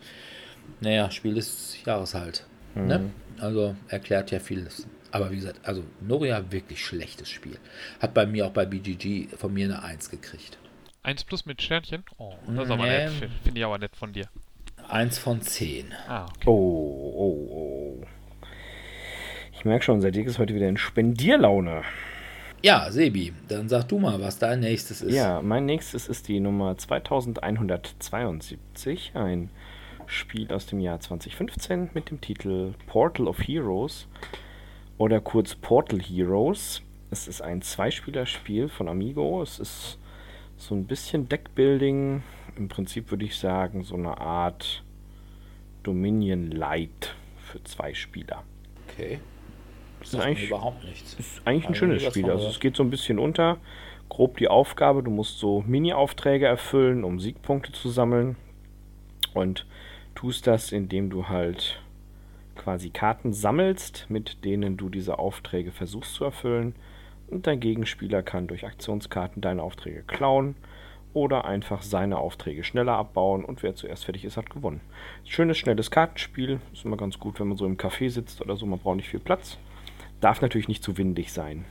naja, 0.81 1.11
Spiel 1.11 1.35
des 1.35 1.77
Jahres 1.85 2.15
halt. 2.15 2.47
Ne? 2.75 3.11
Also 3.41 3.75
erklärt 3.89 4.31
ja 4.31 4.39
vieles. 4.39 4.87
Aber 5.11 5.31
wie 5.33 5.37
gesagt, 5.37 5.59
also 5.67 5.83
Noria 6.01 6.53
wirklich 6.53 6.85
schlechtes 6.85 7.29
Spiel. 7.31 7.59
Hat 8.01 8.15
bei 8.15 8.27
mir 8.27 8.47
auch 8.47 8.51
bei 8.53 8.67
BGG 8.67 9.29
von 9.37 9.53
mir 9.53 9.65
eine 9.65 9.83
1 9.83 10.11
gekriegt. 10.11 10.59
1 11.03 11.25
plus 11.25 11.47
mit 11.47 11.61
Sternchen? 11.63 12.05
Oh, 12.19 12.35
das 12.47 12.67
ist 12.67 12.71
aber 12.71 12.85
Nee. 12.85 13.05
nett. 13.07 13.13
Finde 13.43 13.59
ich 13.59 13.65
aber 13.65 13.79
nett 13.79 13.97
von 13.97 14.13
dir. 14.13 14.29
1 14.89 15.19
von 15.19 15.41
10. 15.41 15.93
Ah, 16.07 16.27
okay. 16.27 16.45
Oh, 16.47 17.15
oh, 17.17 17.55
oh. 18.03 18.07
Ich 19.59 19.65
merke 19.65 19.85
schon, 19.85 20.01
seit 20.01 20.17
ist 20.17 20.39
heute 20.39 20.55
wieder 20.55 20.69
in 20.69 20.77
Spendierlaune. 20.77 21.83
Ja, 22.63 22.93
Sebi, 22.93 23.33
dann 23.49 23.69
sag 23.69 23.89
du 23.89 23.99
mal, 23.99 24.21
was 24.21 24.39
dein 24.39 24.61
nächstes 24.61 25.03
ist. 25.03 25.13
Ja, 25.13 25.43
mein 25.43 25.67
nächstes 25.67 26.07
ist 26.07 26.29
die 26.29 26.39
Nummer 26.39 26.79
2172, 26.79 29.11
ein 29.15 29.51
Spiel 30.07 30.53
aus 30.53 30.67
dem 30.67 30.79
Jahr 30.79 31.01
2015 31.01 31.91
mit 31.93 32.13
dem 32.13 32.21
Titel 32.21 32.75
Portal 32.87 33.27
of 33.27 33.41
Heroes 33.41 34.07
oder 34.97 35.21
kurz 35.21 35.57
Portal 35.57 35.99
Heroes. 35.99 36.81
Es 37.11 37.27
ist 37.27 37.43
ein 37.43 37.61
Zweispielerspiel 37.61 38.69
von 38.69 38.89
Amigo. 38.89 39.43
Es 39.43 39.59
ist 39.59 39.99
so 40.57 40.77
ein 40.77 40.85
bisschen 40.85 41.29
Deckbuilding. 41.29 42.23
Im 42.57 42.69
Prinzip 42.69 43.11
würde 43.11 43.25
ich 43.25 43.37
sagen, 43.37 43.83
so 43.83 43.97
eine 43.97 44.19
Art 44.19 44.85
Dominion 45.83 46.53
Light 46.53 47.17
für 47.39 47.61
zwei 47.65 47.93
Spieler. 47.93 48.45
Okay. 48.89 49.19
Das 50.01 50.15
ist 50.15 50.21
eigentlich 50.21 50.49
überhaupt 50.49 50.85
nichts. 50.85 51.15
ist 51.15 51.43
eigentlich 51.45 51.65
ein 51.65 51.69
Also 51.69 51.79
schönes 51.79 52.03
Spiel. 52.05 52.31
Also 52.31 52.49
es 52.49 52.61
geht 52.61 52.77
so 52.77 52.83
ein 52.83 52.91
bisschen 52.91 53.19
unter. 53.19 53.59
Grob 54.09 54.39
die 54.39 54.49
Aufgabe, 54.49 55.03
du 55.03 55.11
musst 55.11 55.39
so 55.39 55.63
Mini-Aufträge 55.67 56.47
erfüllen, 56.47 57.05
um 57.05 57.21
Siegpunkte 57.21 57.73
zu 57.73 57.91
sammeln. 57.91 58.37
Und 59.35 59.67
tust 60.15 60.47
das, 60.47 60.73
indem 60.73 61.11
du 61.11 61.29
halt 61.29 61.81
quasi 62.57 62.91
Karten 62.91 63.33
sammelst, 63.33 64.07
mit 64.09 64.45
denen 64.45 64.77
du 64.77 64.89
diese 64.89 65.19
Aufträge 65.19 65.73
versuchst 65.73 66.15
zu 66.15 66.25
erfüllen. 66.25 66.75
Und 67.29 67.47
dein 67.47 67.61
Gegenspieler 67.61 68.23
kann 68.23 68.47
durch 68.47 68.65
Aktionskarten 68.67 69.43
deine 69.43 69.63
Aufträge 69.63 70.03
klauen 70.03 70.57
oder 71.15 71.45
einfach 71.45 71.83
seine 71.83 72.19
Aufträge 72.19 72.65
schneller 72.65 72.95
abbauen 72.95 73.45
und 73.45 73.63
wer 73.63 73.75
zuerst 73.75 74.05
fertig 74.05 74.25
ist, 74.25 74.37
hat 74.37 74.51
gewonnen. 74.51 74.81
Schönes, 75.25 75.59
schnelles 75.59 75.91
Kartenspiel. 75.91 76.61
Ist 76.73 76.85
immer 76.85 76.97
ganz 76.97 77.19
gut, 77.19 77.39
wenn 77.41 77.49
man 77.49 77.57
so 77.57 77.67
im 77.67 77.77
Café 77.77 78.11
sitzt 78.11 78.41
oder 78.41 78.57
so. 78.57 78.67
Man 78.67 78.79
braucht 78.79 78.97
nicht 78.97 79.09
viel 79.09 79.21
Platz. 79.21 79.59
Darf 80.21 80.43
natürlich 80.43 80.69
nicht 80.69 80.83
zu 80.83 80.97
windig 80.99 81.33
sein. 81.33 81.65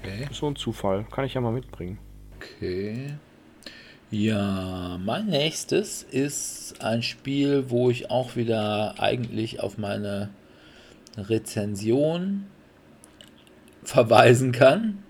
Okay. 0.00 0.28
So 0.32 0.46
ein 0.46 0.56
Zufall. 0.56 1.04
Kann 1.10 1.24
ich 1.24 1.34
ja 1.34 1.40
mal 1.40 1.52
mitbringen. 1.52 1.98
Okay. 2.36 3.14
Ja, 4.10 4.98
mein 5.04 5.26
nächstes 5.26 6.02
ist 6.02 6.80
ein 6.80 7.02
Spiel, 7.02 7.68
wo 7.68 7.90
ich 7.90 8.10
auch 8.10 8.36
wieder 8.36 8.94
eigentlich 8.98 9.60
auf 9.60 9.76
meine 9.76 10.30
Rezension 11.16 12.46
verweisen 13.82 14.52
kann. 14.52 15.02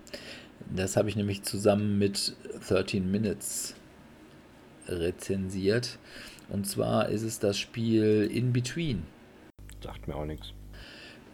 Das 0.75 0.97
habe 0.97 1.09
ich 1.09 1.15
nämlich 1.15 1.43
zusammen 1.43 1.97
mit 1.97 2.35
13 2.67 3.09
Minutes 3.09 3.75
rezensiert. 4.87 5.97
Und 6.49 6.67
zwar 6.67 7.09
ist 7.09 7.23
es 7.23 7.39
das 7.39 7.57
Spiel 7.57 8.29
In 8.31 8.51
Between. 8.51 9.03
Sagt 9.81 10.07
mir 10.07 10.15
auch 10.15 10.25
nichts. 10.25 10.53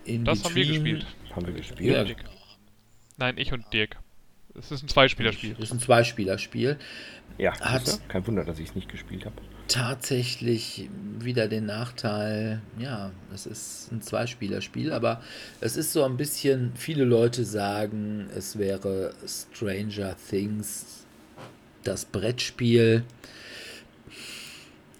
In 0.05 0.23
Das 0.25 0.43
haben 0.43 0.55
wir 0.55 0.65
gespielt. 0.65 1.05
Haben 1.35 1.47
wir 1.47 1.53
gespielt? 1.53 1.93
Ja, 1.95 2.03
Dirk. 2.03 2.23
Nein, 3.17 3.37
ich 3.37 3.51
und 3.53 3.65
Dirk. 3.73 3.97
Es 4.57 4.71
ist 4.71 4.83
ein 4.83 4.87
Zweispielerspiel. 4.87 5.53
Das 5.55 5.65
ist 5.65 5.73
ein 5.73 5.79
Zweispielerspiel. 5.79 6.77
Ja, 7.37 7.59
Hat- 7.59 7.87
du? 7.87 7.91
kein 8.07 8.25
Wunder, 8.25 8.45
dass 8.45 8.59
ich 8.59 8.69
es 8.69 8.75
nicht 8.75 8.87
gespielt 8.89 9.25
habe. 9.25 9.35
tatsächlich 9.67 10.89
wieder 11.19 11.47
den 11.47 11.65
Nachteil, 11.65 12.61
ja, 12.77 13.11
es 13.33 13.45
ist 13.47 13.91
ein 13.91 14.01
Zweispielerspiel, 14.01 14.93
aber 14.93 15.21
es 15.59 15.75
ist 15.75 15.91
so 15.91 16.03
ein 16.05 16.15
bisschen, 16.17 16.71
viele 16.75 17.03
Leute 17.03 17.43
sagen, 17.43 18.29
es 18.35 18.57
wäre 18.57 19.13
Stranger 19.27 20.15
Things, 20.29 21.05
das 21.83 22.05
Brettspiel. 22.05 23.03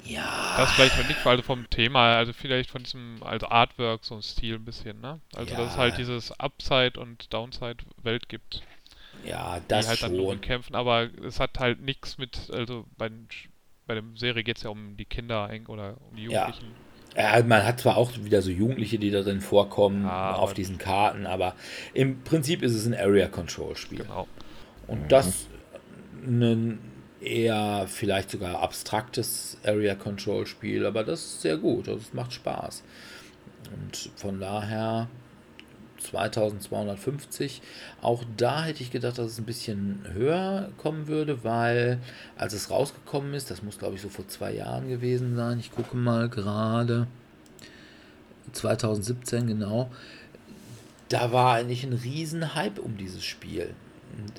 Ja, 0.06 0.56
Das 0.58 0.72
vielleicht 0.72 0.98
mal 0.98 1.08
nicht, 1.08 1.26
also 1.26 1.44
vom 1.44 1.70
Thema, 1.70 2.16
also 2.18 2.32
vielleicht 2.34 2.70
von 2.70 2.84
diesem, 2.84 3.18
also 3.22 3.48
Artwork, 3.48 4.04
so 4.04 4.16
ein 4.16 4.22
Stil 4.22 4.56
ein 4.56 4.66
bisschen, 4.66 5.02
ne? 5.02 5.20
Also 5.36 5.56
dass 5.56 5.72
es 5.72 5.76
Ja. 5.76 5.82
halt 5.82 5.98
dieses 5.98 6.32
Upside- 6.40 7.00
und 7.00 7.34
Downside-Welt 7.34 8.30
gibt, 8.30 8.62
ja, 9.26 9.60
die 9.60 9.68
das 9.68 9.88
halt 9.88 10.04
dann 10.04 10.16
nur 10.16 10.34
schon. 10.34 10.42
kämpfen, 10.42 10.76
aber 10.76 11.10
es 11.24 11.40
hat 11.40 11.60
halt 11.60 11.82
nichts 11.82 12.18
mit, 12.18 12.50
also 12.52 12.86
bei, 12.98 13.10
bei 13.88 13.96
der 13.96 14.04
Serie 14.16 14.44
geht 14.44 14.58
es 14.58 14.64
ja 14.64 14.70
um 14.70 14.96
die 14.98 15.06
Kinder 15.06 15.46
eigentlich 15.46 15.70
oder 15.70 15.98
um 16.10 16.16
die 16.16 16.24
Ja. 16.24 16.48
Jugendlichen. 16.48 16.76
Ja, 17.18 17.42
man 17.44 17.64
hat 17.66 17.80
zwar 17.80 17.96
auch 17.96 18.12
wieder 18.18 18.42
so 18.42 18.52
Jugendliche, 18.52 19.00
die 19.00 19.10
darin 19.10 19.40
vorkommen, 19.40 20.04
Ja, 20.04 20.36
auf 20.36 20.54
diesen 20.54 20.78
Karten, 20.78 21.26
aber 21.26 21.56
im 21.94 22.22
Prinzip 22.24 22.62
ist 22.62 22.74
es 22.76 22.86
ein 22.86 22.94
Area-Control-Spiel. 22.94 24.00
Genau. 24.00 24.28
Und 24.88 25.12
das 25.12 25.48
ein 26.26 26.78
eher 27.26 27.88
vielleicht 27.88 28.32
sogar 28.32 28.62
abstraktes 28.62 29.58
Area 29.66 29.96
Control 29.96 30.46
Spiel, 30.46 30.86
aber 30.86 31.04
das 31.04 31.22
ist 31.22 31.42
sehr 31.42 31.58
gut, 31.58 31.88
also 31.88 32.00
es 32.00 32.14
macht 32.14 32.34
Spaß. 32.34 32.84
Und 33.74 34.12
von 34.16 34.40
daher 34.40 35.08
2250. 36.06 37.62
Auch 38.02 38.24
da 38.38 38.64
hätte 38.64 38.84
ich 38.84 38.92
gedacht, 38.92 39.18
dass 39.18 39.32
es 39.32 39.40
ein 39.40 39.46
bisschen 39.46 40.06
höher 40.14 40.70
kommen 40.78 41.08
würde, 41.08 41.44
weil 41.44 42.00
als 42.38 42.54
es 42.54 42.70
rausgekommen 42.70 43.34
ist, 43.34 43.50
das 43.50 43.64
muss 43.64 43.80
glaube 43.80 43.96
ich 43.96 44.02
so 44.02 44.10
vor 44.10 44.28
zwei 44.28 44.54
Jahren 44.54 44.88
gewesen 44.88 45.36
sein, 45.36 45.60
ich 45.60 45.72
gucke 45.72 45.98
mal 45.98 46.30
gerade, 46.30 47.08
2017 48.52 49.48
genau, 49.48 49.90
da 51.10 51.32
war 51.32 51.56
eigentlich 51.56 51.84
ein 51.84 51.94
riesen 51.94 52.56
Hype 52.56 52.80
um 52.80 52.98
dieses 52.98 53.24
Spiel. 53.24 53.74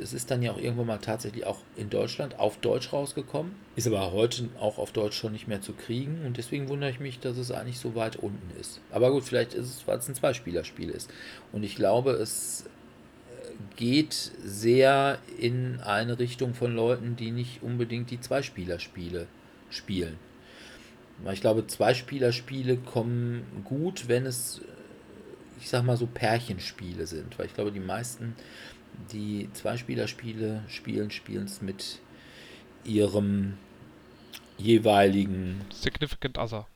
Es 0.01 0.13
ist 0.13 0.31
dann 0.31 0.43
ja 0.43 0.53
auch 0.53 0.59
irgendwann 0.59 0.87
mal 0.87 0.99
tatsächlich 0.99 1.47
auch 1.47 1.59
in 1.77 1.91
Deutschland 1.91 2.39
auf 2.39 2.59
Deutsch 2.59 2.93
rausgekommen. 2.93 3.53
Ist 3.77 3.87
aber 3.87 4.13
heute 4.13 4.49
auch 4.59 4.79
auf 4.79 4.93
Deutsch 4.93 5.17
schon 5.19 5.33
nicht 5.33 5.49
mehr 5.49 5.61
zu 5.61 5.73
kriegen. 5.73 6.25
Und 6.25 6.37
deswegen 6.37 6.69
wundere 6.69 6.91
ich 6.91 7.01
mich, 7.01 7.21
dass 7.21 7.37
es 7.37 7.51
eigentlich 7.51 7.79
so 7.79 7.95
weit 7.95 8.17
unten 8.17 8.59
ist. 8.61 8.81
Aber 8.91 9.11
gut, 9.11 9.25
vielleicht 9.25 9.55
ist 9.55 9.67
es, 9.67 9.87
weil 9.87 9.99
es 9.99 10.09
ein 10.09 10.15
Zweispielerspiel 10.15 10.91
ist. 10.91 11.11
Und 11.53 11.63
ich 11.63 11.77
glaube, 11.77 12.13
es 12.13 12.65
äh, 12.65 13.51
geht 13.77 14.15
sehr 14.45 15.19
in 15.39 15.81
eine 15.81 16.19
Richtung 16.19 16.55
von 16.55 16.75
Leuten, 16.75 17.17
die 17.17 17.31
nicht 17.31 17.63
unbedingt 17.63 18.11
die 18.11 18.21
Zweispielerspiele 18.21 19.27
spielen. 19.71 20.19
Ich 21.33 21.41
glaube, 21.41 21.67
Zweispielerspiele 21.67 22.77
kommen 22.77 23.45
gut, 23.65 24.09
wenn 24.09 24.27
es, 24.27 24.59
äh, 24.59 24.63
ich 25.61 25.69
sag 25.69 25.85
mal 25.85 25.97
so, 25.97 26.07
Pärchenspiele 26.07 27.07
sind. 27.07 27.39
Weil 27.39 27.47
ich 27.47 27.55
glaube, 27.55 27.73
die 27.73 27.81
meisten, 27.81 28.35
die 29.13 29.49
Zweispielerspiele 29.53 30.63
spielen, 30.69 31.11
spielen 31.11 31.45
es 31.45 31.63
mit 31.63 32.01
ihrem 32.85 33.59
jeweiligen, 34.59 35.61
Significant 35.71 36.39
Other. 36.39 36.67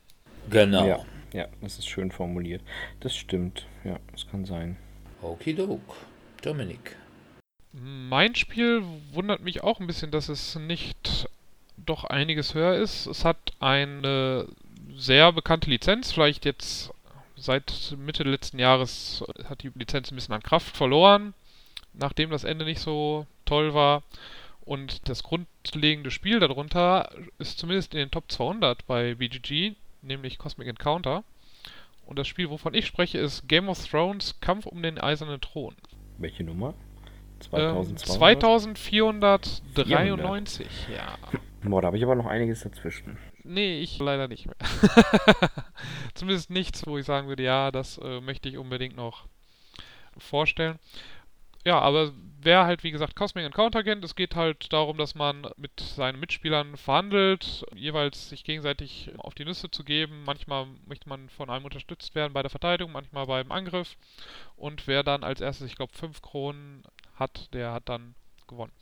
genau. 0.50 0.86
Ja, 0.86 1.04
ja, 1.32 1.46
das 1.60 1.78
ist 1.78 1.88
schön 1.88 2.10
formuliert. 2.10 2.62
Das 3.00 3.16
stimmt. 3.16 3.66
Ja, 3.84 3.98
das 4.12 4.28
kann 4.28 4.44
sein. 4.44 4.76
Okidok. 5.22 5.80
Dominik. 6.42 6.96
Mein 7.72 8.34
Spiel 8.34 8.82
wundert 9.12 9.42
mich 9.42 9.62
auch 9.62 9.78
ein 9.78 9.86
bisschen, 9.86 10.10
dass 10.10 10.28
es 10.28 10.56
nicht 10.56 11.28
doch 11.76 12.04
einiges 12.04 12.54
höher 12.54 12.74
ist. 12.76 13.06
Es 13.06 13.24
hat 13.24 13.38
eine 13.60 14.48
sehr 14.96 15.32
bekannte 15.32 15.70
Lizenz, 15.70 16.10
vielleicht 16.12 16.44
jetzt 16.44 16.90
seit 17.36 17.94
Mitte 17.96 18.22
letzten 18.24 18.58
Jahres 18.58 19.24
hat 19.48 19.62
die 19.62 19.70
Lizenz 19.74 20.10
ein 20.10 20.16
bisschen 20.16 20.34
an 20.34 20.42
Kraft 20.42 20.76
verloren, 20.76 21.32
nachdem 21.92 22.30
das 22.30 22.44
Ende 22.44 22.64
nicht 22.64 22.80
so 22.80 23.26
toll 23.44 23.74
war. 23.74 24.02
Und 24.60 25.08
das 25.08 25.22
grundlegende 25.22 26.10
Spiel 26.10 26.38
darunter 26.38 27.10
ist 27.38 27.58
zumindest 27.58 27.94
in 27.94 27.98
den 27.98 28.10
Top 28.10 28.30
200 28.30 28.86
bei 28.86 29.14
BGG, 29.14 29.74
nämlich 30.02 30.38
Cosmic 30.38 30.68
Encounter. 30.68 31.24
Und 32.06 32.18
das 32.18 32.28
Spiel, 32.28 32.50
wovon 32.50 32.74
ich 32.74 32.86
spreche, 32.86 33.18
ist 33.18 33.48
Game 33.48 33.68
of 33.68 33.86
Thrones 33.86 34.40
Kampf 34.40 34.66
um 34.66 34.82
den 34.82 34.98
Eisernen 34.98 35.40
Thron. 35.40 35.74
Welche 36.18 36.44
Nummer? 36.44 36.74
Ähm, 37.52 37.96
2200? 37.96 39.62
2493, 39.74 40.66
ja. 40.94 41.16
Boah, 41.62 41.82
da 41.82 41.86
habe 41.86 41.96
ich 41.96 42.04
aber 42.04 42.14
noch 42.14 42.26
einiges 42.26 42.62
dazwischen. 42.62 43.18
Nee, 43.44 43.80
ich 43.80 43.98
leider 43.98 44.28
nicht 44.28 44.46
mehr. 44.46 44.56
Zumindest 46.14 46.50
nichts, 46.50 46.86
wo 46.86 46.98
ich 46.98 47.06
sagen 47.06 47.28
würde, 47.28 47.42
ja, 47.42 47.70
das 47.70 47.98
äh, 47.98 48.20
möchte 48.20 48.48
ich 48.48 48.58
unbedingt 48.58 48.96
noch 48.96 49.26
vorstellen. 50.18 50.78
Ja, 51.64 51.78
aber 51.78 52.12
wer 52.40 52.64
halt, 52.64 52.84
wie 52.84 52.90
gesagt, 52.90 53.16
Cosmic 53.16 53.44
Encounter 53.44 53.82
kennt, 53.84 54.02
es 54.04 54.14
geht 54.14 54.34
halt 54.34 54.72
darum, 54.72 54.96
dass 54.96 55.14
man 55.14 55.46
mit 55.56 55.78
seinen 55.80 56.18
Mitspielern 56.18 56.76
verhandelt, 56.78 57.66
jeweils 57.74 58.30
sich 58.30 58.44
gegenseitig 58.44 59.10
auf 59.18 59.34
die 59.34 59.44
Nüsse 59.44 59.70
zu 59.70 59.84
geben. 59.84 60.24
Manchmal 60.24 60.66
möchte 60.86 61.08
man 61.08 61.28
von 61.28 61.50
einem 61.50 61.66
unterstützt 61.66 62.14
werden 62.14 62.32
bei 62.32 62.42
der 62.42 62.50
Verteidigung, 62.50 62.92
manchmal 62.92 63.26
beim 63.26 63.52
Angriff. 63.52 63.96
Und 64.56 64.86
wer 64.86 65.02
dann 65.02 65.22
als 65.22 65.42
erstes, 65.42 65.66
ich 65.66 65.76
glaube, 65.76 65.92
fünf 65.92 66.22
Kronen 66.22 66.82
hat, 67.16 67.52
der 67.52 67.72
hat 67.72 67.88
dann 67.90 68.14
gewonnen. 68.48 68.72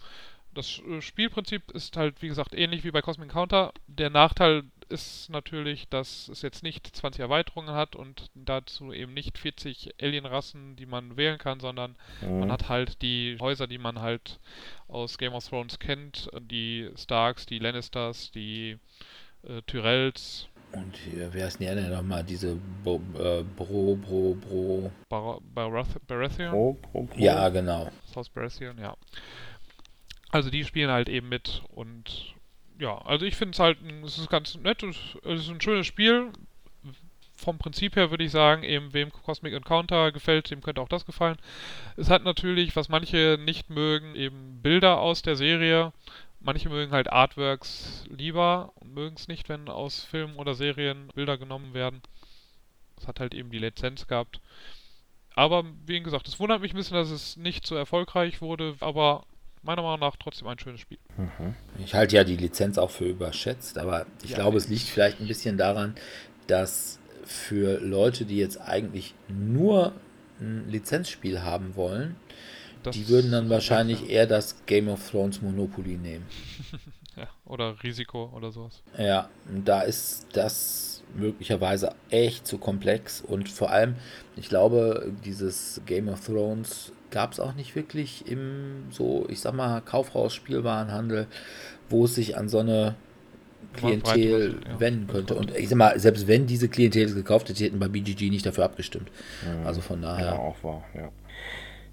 Das 0.55 0.81
äh, 0.81 1.01
Spielprinzip 1.01 1.71
ist 1.73 1.97
halt, 1.97 2.23
wie 2.23 2.29
gesagt, 2.29 2.55
ähnlich 2.55 2.85
wie 2.85 2.91
bei 2.93 3.03
Cosmic 3.03 3.29
Encounter. 3.29 3.73
Der 3.89 4.11
Nachteil 4.11 4.63
ist 4.89 5.29
natürlich, 5.31 5.89
dass 5.89 6.29
es 6.29 6.43
jetzt 6.43 6.63
nicht 6.63 6.87
20 6.87 7.21
Erweiterungen 7.21 7.75
hat 7.75 7.97
und 7.97 8.31
dazu 8.35 8.93
eben 8.93 9.15
nicht 9.15 9.39
40 9.39 9.95
Alienrassen, 10.01 10.77
die 10.77 10.87
man 10.87 11.17
wählen 11.17 11.39
kann, 11.39 11.61
sondern 11.61 11.97
mhm. 12.21 12.41
man 12.41 12.53
hat 12.53 12.69
halt 12.69 13.03
die 13.03 13.37
Häuser, 13.41 13.67
die 13.67 13.79
man 13.79 14.01
halt 14.01 14.41
aus 14.89 15.19
Game 15.19 15.35
of 15.35 15.47
Thrones 15.47 15.79
kennt, 15.79 16.31
die 16.41 16.91
Starks, 16.97 17.47
die 17.47 17.59
Lannisters, 17.59 18.31
die 18.31 18.79
äh, 19.43 19.63
Tyrells. 19.67 20.49
Und 20.73 20.97
hier, 20.97 21.33
wer 21.33 21.49
ist 21.49 21.61
denn 21.61 21.79
ja 21.79 21.89
nochmal 21.89 22.25
diese 22.25 22.57
Bo, 22.85 23.01
äh, 23.19 23.43
Bro, 23.43 23.97
Bro, 23.97 24.35
Bro. 24.35 24.93
Bar 25.09 25.41
Baratheon? 25.55 26.51
Bro, 26.51 26.73
Bro, 26.75 27.03
Bro. 27.05 27.19
Ja, 27.19 27.49
genau. 27.49 27.91
Das 28.07 28.17
Haus 28.17 28.29
Baratheon, 28.29 28.79
ja. 28.79 28.95
Also 30.31 30.51
die 30.51 30.65
spielen 30.65 30.91
halt 30.91 31.09
eben 31.09 31.29
mit 31.31 31.63
und 31.69 32.35
ja, 32.79 32.97
also 32.99 33.27
ich 33.27 33.37
finde 33.37 33.53
es 33.53 33.59
halt, 33.59 33.79
es 34.05 34.19
ist 34.19 34.31
ganz 34.31 34.55
nett, 34.57 34.83
es 34.83 34.97
ist 35.25 35.49
ein 35.49 35.61
schönes 35.61 35.87
Spiel. 35.87 36.33
Vom 37.35 37.59
Prinzip 37.59 37.95
her 37.95 38.11
würde 38.11 38.25
ich 38.25 38.33
sagen, 38.33 38.65
eben 38.65 38.93
wem 38.95 39.13
Cosmic 39.13 39.53
Encounter 39.55 40.11
gefällt, 40.11 40.51
dem 40.51 40.61
könnte 40.61 40.81
auch 40.81 40.89
das 40.89 41.07
gefallen. 41.07 41.37
Es 41.97 42.11
hat 42.11 42.25
natürlich, 42.25 42.75
was 42.75 42.89
manche 42.89 43.39
nicht 43.41 43.71
mögen, 43.71 44.17
eben 44.17 44.61
Bilder 44.61 44.99
aus 44.99 45.23
der 45.23 45.37
Serie. 45.37 45.93
Manche 46.41 46.69
mögen 46.69 46.93
halt 46.93 47.13
Artworks 47.13 48.05
lieber 48.09 48.73
und 48.77 48.95
mögen 48.95 49.17
es 49.17 49.29
nicht, 49.29 49.49
wenn 49.49 49.69
aus 49.69 50.05
Filmen 50.05 50.37
oder 50.37 50.55
Serien 50.55 51.09
Bilder 51.15 51.37
genommen 51.37 51.75
werden. 51.75 52.03
Es 52.97 53.07
hat 53.07 53.21
halt 53.21 53.35
eben 53.35 53.51
die 53.51 53.59
Lizenz 53.59 54.07
gehabt. 54.07 54.41
Aber 55.35 55.65
wie 55.87 56.01
gesagt, 56.01 56.27
es 56.27 56.41
wundert 56.41 56.61
mich 56.61 56.73
ein 56.73 56.77
bisschen, 56.77 56.97
dass 56.97 57.11
es 57.11 57.37
nicht 57.37 57.67
so 57.67 57.77
erfolgreich 57.77 58.41
wurde, 58.41 58.75
aber 58.81 59.25
meiner 59.69 59.83
Meinung 59.83 60.01
nach 60.01 60.17
trotzdem 60.17 60.49
ein 60.49 60.59
schönes 60.59 60.81
Spiel. 60.81 60.99
Mhm. 61.19 61.55
Ich 61.85 61.95
halte 61.95 62.17
ja 62.17 62.25
die 62.25 62.37
Lizenz 62.37 62.79
auch 62.79 62.91
für 62.91 63.05
überschätzt, 63.05 63.77
aber 63.77 64.07
ich 64.23 64.31
ja, 64.31 64.37
glaube, 64.37 64.57
es 64.57 64.69
liegt 64.69 64.85
vielleicht 64.85 65.21
ein 65.21 65.29
bisschen 65.29 65.59
daran, 65.59 65.95
dass 66.47 66.99
für 67.25 67.79
Leute, 67.79 68.25
die 68.25 68.39
jetzt 68.39 68.59
eigentlich 68.59 69.15
nur 69.29 69.93
ein 70.41 70.71
Lizenzspiel 70.71 71.43
haben 71.43 71.77
wollen, 71.77 72.17
das 72.83 72.97
die 72.97 73.09
würden 73.09 73.31
dann 73.31 73.51
wahrscheinlich 73.51 74.01
ja. 74.03 74.07
eher 74.07 74.27
das 74.27 74.65
Game 74.65 74.89
of 74.89 75.11
Thrones 75.11 75.43
Monopoly 75.43 75.99
nehmen. 75.99 76.25
ja, 77.17 77.29
oder 77.45 77.83
Risiko 77.83 78.33
oder 78.35 78.51
sowas. 78.51 78.83
Ja, 78.97 79.29
da 79.65 79.83
ist 79.83 80.29
das 80.33 81.03
möglicherweise 81.15 81.95
echt 82.09 82.47
zu 82.47 82.57
komplex 82.57 83.21
und 83.21 83.51
vor 83.51 83.71
allem, 83.71 83.97
ich 84.37 84.49
glaube, 84.49 85.13
dieses 85.25 85.83
Game 85.85 86.09
of 86.09 86.25
Thrones 86.25 86.93
gab 87.11 87.33
es 87.33 87.41
auch 87.41 87.55
nicht 87.55 87.75
wirklich 87.75 88.27
im 88.27 88.85
so, 88.91 89.27
ich 89.29 89.41
sag 89.41 89.55
mal, 89.55 89.81
Kaufhaus-Spielwarenhandel, 89.81 91.27
wo 91.89 92.05
es 92.05 92.15
sich 92.15 92.37
an 92.37 92.49
so 92.49 92.59
eine 92.59 92.95
Klientel 93.75 94.61
ja. 94.67 94.81
wenden 94.81 95.07
könnte. 95.07 95.35
Und 95.35 95.55
ich 95.57 95.69
sag 95.69 95.77
mal, 95.77 95.99
selbst 95.99 96.27
wenn 96.27 96.47
diese 96.47 96.69
Klientel 96.69 97.05
es 97.05 97.15
gekauft 97.15 97.49
hätte, 97.49 97.65
hätten 97.65 97.79
bei 97.79 97.89
BGG 97.89 98.31
nicht 98.31 98.47
dafür 98.47 98.65
abgestimmt. 98.65 99.11
Ja, 99.45 99.67
also 99.67 99.81
von 99.81 100.03
daher. 100.03 100.27
Ja, 100.27 100.39
auch 100.39 100.57
wahr, 100.63 100.85
ja. 100.95 101.11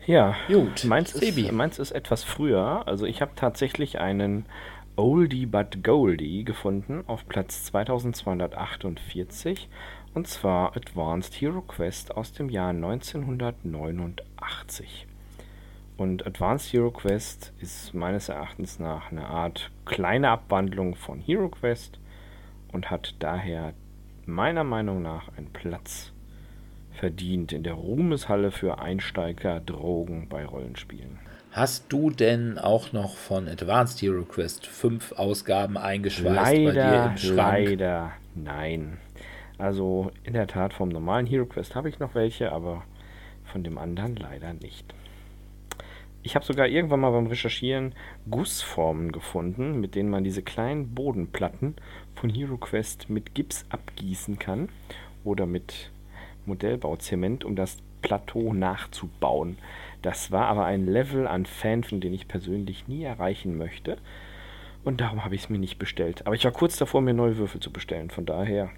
Ja, 0.07 0.35
Gut. 0.47 0.85
Meins, 0.85 1.15
ist, 1.15 1.51
meins 1.51 1.79
ist 1.79 1.91
etwas 1.91 2.23
früher. 2.23 2.87
Also 2.87 3.05
ich 3.05 3.21
habe 3.21 3.31
tatsächlich 3.35 3.99
einen 3.99 4.45
Oldie 4.95 5.47
but 5.47 5.83
Goldie 5.83 6.43
gefunden 6.43 7.03
auf 7.07 7.27
Platz 7.27 7.65
2248 7.65 9.67
und 10.15 10.27
zwar 10.27 10.75
Advanced 10.75 11.35
Hero 11.35 11.61
Quest 11.61 12.15
aus 12.15 12.33
dem 12.33 12.49
Jahr 12.49 12.69
1989. 12.69 15.05
Und 15.97 16.25
Advanced 16.25 16.73
Hero 16.73 16.89
Quest 16.89 17.53
ist 17.61 17.93
meines 17.93 18.29
Erachtens 18.29 18.79
nach 18.79 19.11
eine 19.11 19.27
Art 19.27 19.69
kleine 19.85 20.29
Abwandlung 20.29 20.95
von 20.95 21.19
Hero 21.19 21.49
Quest 21.49 21.99
und 22.71 22.89
hat 22.89 23.13
daher 23.19 23.73
meiner 24.25 24.63
Meinung 24.63 25.01
nach 25.01 25.27
einen 25.37 25.51
Platz 25.53 26.13
verdient 26.93 27.51
in 27.51 27.63
der 27.63 27.73
Ruhmeshalle 27.73 28.51
für 28.51 28.79
Einsteiger 28.79 29.59
Drogen 29.59 30.29
bei 30.29 30.45
Rollenspielen. 30.45 31.19
Hast 31.51 31.91
du 31.91 32.09
denn 32.09 32.57
auch 32.57 32.93
noch 32.93 33.15
von 33.15 33.47
Advanced 33.47 34.01
Hero 34.01 34.23
Quest 34.23 34.65
fünf 34.65 35.11
Ausgaben 35.13 35.77
eingeschweißt 35.77 36.35
leider, 36.35 36.65
bei 36.65 36.71
dir 36.71 37.05
im 37.11 37.17
Schrank? 37.17 37.69
Leider, 37.69 38.11
nein. 38.33 38.97
Also 39.57 40.11
in 40.23 40.33
der 40.33 40.47
Tat 40.47 40.73
vom 40.73 40.89
normalen 40.89 41.25
Hero 41.25 41.45
Quest 41.45 41.75
habe 41.75 41.89
ich 41.89 41.99
noch 41.99 42.15
welche, 42.15 42.51
aber 42.51 42.83
von 43.45 43.63
dem 43.63 43.77
anderen 43.77 44.15
leider 44.15 44.53
nicht. 44.53 44.93
Ich 46.23 46.35
habe 46.35 46.43
sogar 46.43 46.67
irgendwann 46.67 47.01
mal 47.01 47.11
beim 47.11 47.27
Recherchieren 47.27 47.93
Gussformen 48.29 49.11
gefunden, 49.11 49.79
mit 49.79 49.93
denen 49.93 50.09
man 50.09 50.23
diese 50.23 50.41
kleinen 50.41 50.95
Bodenplatten 50.95 51.75
von 52.15 52.31
Hero 52.31 52.57
Quest 52.57 53.09
mit 53.09 53.35
Gips 53.35 53.63
abgießen 53.69 54.39
kann 54.39 54.69
oder 55.23 55.45
mit 55.45 55.91
Modellbauzement, 56.47 57.43
um 57.45 57.55
das 57.55 57.77
Plateau 58.01 58.53
nachzubauen. 58.53 59.57
Das 60.01 60.31
war 60.31 60.47
aber 60.47 60.65
ein 60.65 60.87
Level 60.87 61.27
an 61.27 61.45
Fan, 61.45 61.83
von 61.83 62.01
dem 62.01 62.13
ich 62.13 62.27
persönlich 62.27 62.87
nie 62.87 63.03
erreichen 63.03 63.57
möchte. 63.57 63.97
Und 64.83 65.01
darum 65.01 65.25
habe 65.25 65.35
ich 65.35 65.43
es 65.43 65.49
mir 65.49 65.57
nicht 65.57 65.79
bestellt. 65.79 66.25
Aber 66.25 66.35
ich 66.35 66.43
war 66.45 66.51
kurz 66.51 66.77
davor, 66.77 67.01
mir 67.01 67.13
neue 67.13 67.37
Würfel 67.37 67.59
zu 67.59 67.71
bestellen. 67.71 68.09
Von 68.09 68.25
daher 68.25 68.69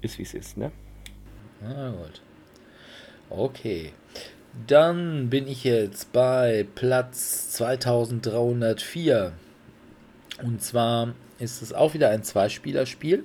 ist 0.00 0.18
wie 0.18 0.22
es 0.22 0.34
ist, 0.34 0.56
ne? 0.56 0.72
Na 1.62 1.90
gut. 1.90 2.20
Okay. 3.30 3.92
Dann 4.66 5.28
bin 5.28 5.46
ich 5.46 5.64
jetzt 5.64 6.12
bei 6.12 6.66
Platz 6.74 7.50
2304. 7.52 9.32
Und 10.42 10.62
zwar 10.62 11.14
ist 11.38 11.62
es 11.62 11.72
auch 11.72 11.94
wieder 11.94 12.10
ein 12.10 12.22
Zweispielerspiel. 12.22 13.24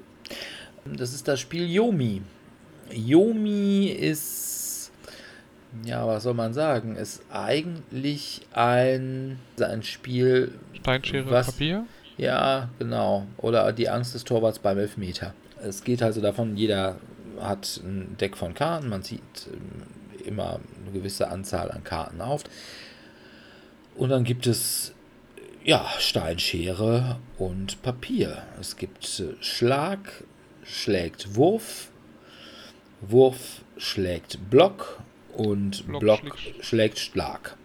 Das 0.86 1.14
ist 1.14 1.28
das 1.28 1.40
Spiel 1.40 1.70
Yomi. 1.70 2.22
Yomi 2.92 3.86
ist, 3.88 4.92
ja, 5.86 6.06
was 6.06 6.24
soll 6.24 6.34
man 6.34 6.54
sagen, 6.54 6.96
ist 6.96 7.24
eigentlich 7.32 8.42
ein, 8.52 9.40
ein 9.60 9.84
Spiel. 9.84 10.54
Steinschere 10.74 11.30
was, 11.30 11.52
Papier? 11.52 11.86
Ja, 12.18 12.70
genau. 12.80 13.26
Oder 13.38 13.72
die 13.72 13.90
Angst 13.90 14.14
des 14.16 14.24
Torwarts 14.24 14.60
beim 14.60 14.78
Elfmeter. 14.78 15.34
Es 15.64 15.84
geht 15.84 16.02
also 16.02 16.22
davon, 16.22 16.58
jeder 16.58 16.98
hat 17.40 17.80
ein 17.84 18.18
Deck 18.20 18.38
von 18.38 18.54
Karten, 18.54 18.90
man 18.90 19.04
zieht 19.04 19.22
ähm, 19.52 20.26
immer 20.26 20.60
eine 20.82 20.92
gewisse 20.92 21.30
Anzahl 21.30 21.72
an 21.72 21.84
Karten 21.84 22.22
auf. 22.22 22.44
Und 23.96 24.10
dann 24.10 24.24
gibt 24.24 24.48
es 24.48 24.94
ja, 25.64 25.86
Steinschere 26.00 27.20
und 27.38 27.82
Papier. 27.82 28.44
Es 28.60 28.78
gibt 28.78 29.20
äh, 29.20 29.36
Schlag, 29.44 30.24
schlägt 30.64 31.36
Wurf, 31.36 31.90
Wurf 33.02 33.62
schlägt 33.78 34.50
Block 34.50 35.02
und 35.34 35.86
Block, 35.88 36.02
Block 36.02 36.38
schlägt. 36.38 36.66
schlägt 36.66 37.00
Schlag. 37.00 37.58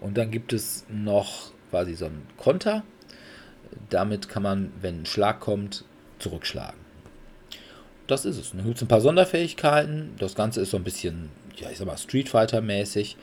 Und 0.00 0.16
dann 0.16 0.30
gibt 0.30 0.52
es 0.52 0.84
noch 0.88 1.52
quasi 1.70 1.94
so 1.94 2.06
einen 2.06 2.26
Konter. 2.36 2.84
Damit 3.90 4.28
kann 4.28 4.42
man, 4.42 4.72
wenn 4.80 5.02
ein 5.02 5.06
Schlag 5.06 5.40
kommt, 5.40 5.84
zurückschlagen 6.18 6.87
das 8.08 8.24
ist 8.24 8.38
es. 8.38 8.50
Dann 8.50 8.64
gibt 8.64 8.76
es 8.76 8.82
ein 8.82 8.88
paar 8.88 9.00
Sonderfähigkeiten. 9.00 10.14
Das 10.18 10.34
Ganze 10.34 10.62
ist 10.62 10.70
so 10.70 10.76
ein 10.76 10.84
bisschen, 10.84 11.28
ja, 11.56 11.70
ich 11.70 11.78
sag 11.78 11.86
mal, 11.86 11.96
Street 11.96 12.28
Fighter-mäßig. 12.28 13.16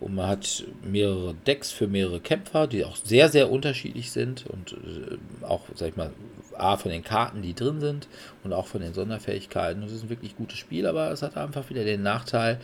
Und 0.00 0.14
man 0.14 0.28
hat 0.28 0.64
mehrere 0.82 1.34
Decks 1.46 1.72
für 1.72 1.88
mehrere 1.88 2.20
Kämpfer, 2.20 2.66
die 2.66 2.84
auch 2.84 2.96
sehr, 2.96 3.28
sehr 3.28 3.50
unterschiedlich 3.50 4.12
sind. 4.12 4.46
Und 4.46 4.72
äh, 4.72 5.44
auch, 5.44 5.62
sag 5.74 5.88
ich 5.88 5.96
mal, 5.96 6.12
A, 6.56 6.76
von 6.76 6.90
den 6.90 7.02
Karten, 7.02 7.42
die 7.42 7.54
drin 7.54 7.80
sind 7.80 8.08
und 8.44 8.52
auch 8.52 8.66
von 8.66 8.80
den 8.80 8.94
Sonderfähigkeiten. 8.94 9.80
Das 9.82 9.92
ist 9.92 10.04
ein 10.04 10.10
wirklich 10.10 10.36
gutes 10.36 10.58
Spiel, 10.58 10.86
aber 10.86 11.10
es 11.10 11.22
hat 11.22 11.36
einfach 11.36 11.70
wieder 11.70 11.84
den 11.84 12.02
Nachteil: 12.02 12.60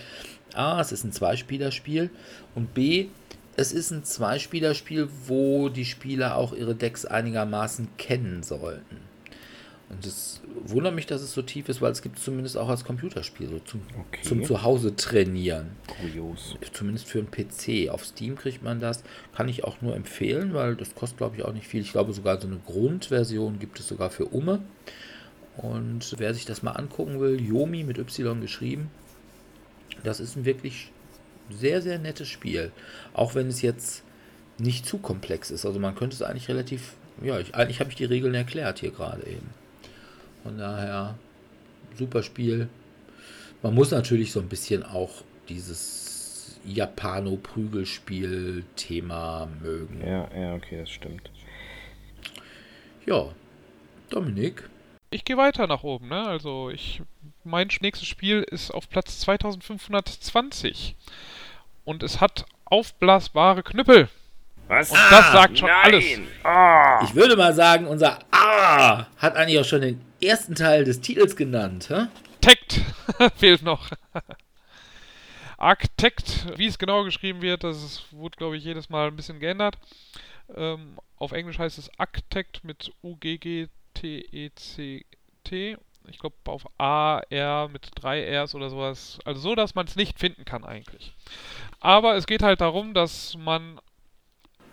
A, 0.55 0.81
es 0.81 0.93
ist 0.93 1.05
ein 1.05 1.13
Zweispielerspiel 1.13 2.11
und 2.55 2.75
B, 2.75 3.07
es 3.57 3.73
ist 3.73 3.93
ein 3.93 4.05
Zweispielerspiel, 4.05 5.09
wo 5.27 5.69
die 5.69 5.85
Spieler 5.85 6.37
auch 6.37 6.53
ihre 6.53 6.75
Decks 6.75 7.07
einigermaßen 7.07 7.89
kennen 7.99 8.43
sollten. 8.43 8.99
Und 9.91 10.05
es 10.05 10.41
wundert 10.55 10.95
mich, 10.95 11.07
dass 11.07 11.23
es 11.23 11.33
so 11.33 11.43
tief 11.43 11.69
ist, 11.69 11.83
weil 11.83 11.93
es 11.93 12.03
gibt 12.03 12.19
es 12.19 12.25
zumindest 12.25 12.57
auch 12.57 12.69
als 12.69 12.85
Computerspiel, 12.85 13.49
so 13.49 13.59
zum, 13.61 13.83
okay. 13.99 14.23
zum 14.23 14.45
Zuhause 14.45 14.95
trainieren. 14.97 15.71
Kurios. 15.87 16.57
Zumindest 16.73 17.07
für 17.07 17.19
einen 17.19 17.31
PC. 17.31 17.91
Auf 17.91 18.05
Steam 18.05 18.37
kriegt 18.37 18.63
man 18.63 18.81
das. 18.81 19.03
Kann 19.35 19.49
ich 19.49 19.65
auch 19.65 19.81
nur 19.83 19.95
empfehlen, 19.97 20.55
weil 20.55 20.77
das 20.77 20.95
kostet, 20.95 21.19
glaube 21.19 21.37
ich, 21.37 21.45
auch 21.45 21.53
nicht 21.53 21.67
viel. 21.67 21.81
Ich 21.81 21.93
glaube, 21.93 22.13
sogar 22.13 22.41
so 22.41 22.47
eine 22.47 22.59
Grundversion 22.65 23.59
gibt 23.59 23.81
es 23.81 23.89
sogar 23.89 24.11
für 24.11 24.27
Umme. 24.27 24.61
Und 25.57 26.15
wer 26.19 26.35
sich 26.35 26.45
das 26.45 26.63
mal 26.63 26.73
angucken 26.73 27.21
will, 27.21 27.41
Yomi 27.41 27.85
mit 27.85 27.99
Y 27.99 28.41
geschrieben, 28.41 28.91
das 30.03 30.21
ist 30.21 30.37
ein 30.37 30.45
wirklich 30.45 30.91
sehr, 31.51 31.83
sehr 31.83 31.99
nettes 31.99 32.29
Spiel. 32.29 32.73
Auch 33.13 33.35
wenn 33.35 33.49
es 33.49 33.63
jetzt 33.63 34.03
nicht 34.59 34.87
zu 34.87 34.99
komplex 34.99 35.51
ist. 35.51 35.67
Also 35.67 35.79
man 35.79 35.95
könnte 35.95 36.15
es 36.15 36.23
eigentlich 36.23 36.49
relativ, 36.49 36.95
ja, 37.23 37.39
ich, 37.39 37.55
eigentlich 37.55 37.81
habe 37.81 37.91
ich 37.91 37.97
die 37.97 38.05
Regeln 38.05 38.35
erklärt 38.35 38.79
hier 38.79 38.91
gerade 38.91 39.27
eben. 39.27 39.64
Von 40.45 40.59
daher, 40.59 41.19
super 41.99 42.23
Spiel. 42.23 42.69
Man 43.63 43.75
muss 43.75 43.91
natürlich 43.91 44.31
so 44.31 44.39
ein 44.41 44.49
bisschen 44.49 44.85
auch 44.85 45.11
dieses 45.49 46.61
Japano-Prügelspiel-Thema 46.67 49.49
mögen. 49.63 50.03
Ja, 50.07 50.29
ja, 50.37 50.55
okay, 50.55 50.81
das 50.81 50.91
stimmt. 50.91 51.31
Ja, 53.07 53.29
Dominik. 54.11 54.69
Ich 55.11 55.25
gehe 55.25 55.39
weiter 55.39 55.67
nach 55.67 55.83
oben, 55.83 56.09
ne? 56.09 56.27
Also 56.27 56.71
ich 56.71 57.03
mein 57.43 57.69
nächstes 57.81 58.09
Spiel 58.09 58.43
ist 58.43 58.71
auf 58.71 58.89
Platz 58.89 59.19
2520 59.21 60.97
und 61.85 62.03
es 62.03 62.21
hat 62.21 62.47
aufblasbare 62.65 63.63
Knüppel. 63.63 64.09
Was? 64.69 64.91
Und 64.91 64.99
das 65.11 65.33
sagt 65.33 65.59
schon 65.59 65.69
Nein. 65.69 65.85
alles. 65.85 66.05
Ah. 66.43 67.01
Ich 67.05 67.15
würde 67.15 67.37
mal 67.37 67.55
sagen, 67.55 67.87
unser 67.87 68.19
A 68.31 69.07
hat 69.19 69.37
eigentlich 69.37 69.61
auch 69.61 69.65
schon 69.65 69.83
den 69.83 70.01
ersten 70.23 70.55
Teil 70.55 70.85
des 70.85 71.01
Titels 71.01 71.37
genannt. 71.37 71.89
Hä? 71.91 72.07
Architekt 72.45 72.83
fehlt 73.37 73.63
noch. 73.63 73.89
Architekt, 75.57 76.47
wie 76.59 76.67
es 76.67 76.79
genau 76.79 77.05
geschrieben 77.05 77.41
wird, 77.41 77.65
das 77.65 77.83
ist, 77.83 78.13
wurde, 78.13 78.37
glaube 78.37 78.57
ich, 78.57 78.65
jedes 78.65 78.91
Mal 78.91 79.09
ein 79.09 79.17
bisschen 79.17 79.41
geändert. 79.41 79.79
Ähm, 80.55 80.99
auf 81.17 81.33
Englisch 81.33 81.59
heißt 81.59 81.79
es 81.79 81.91
Architekt 81.99 82.63
mit 82.65 82.93
U-G-G-T-E-C-T. 83.03 83.67
Ich 86.07 86.19
glaube, 86.19 86.37
auf 86.45 86.67
A, 86.79 87.21
R 87.31 87.69
mit 87.69 87.89
drei 87.95 88.43
Rs 88.43 88.55
oder 88.55 88.69
sowas. 88.69 89.19
Also 89.25 89.41
so, 89.41 89.55
dass 89.55 89.75
man 89.75 89.87
es 89.87 89.97
nicht 89.97 90.19
finden 90.19 90.45
kann 90.45 90.65
eigentlich. 90.65 91.15
Aber 91.81 92.17
es 92.17 92.27
geht 92.27 92.43
halt 92.43 92.61
darum, 92.61 92.93
dass 92.93 93.35
man 93.39 93.81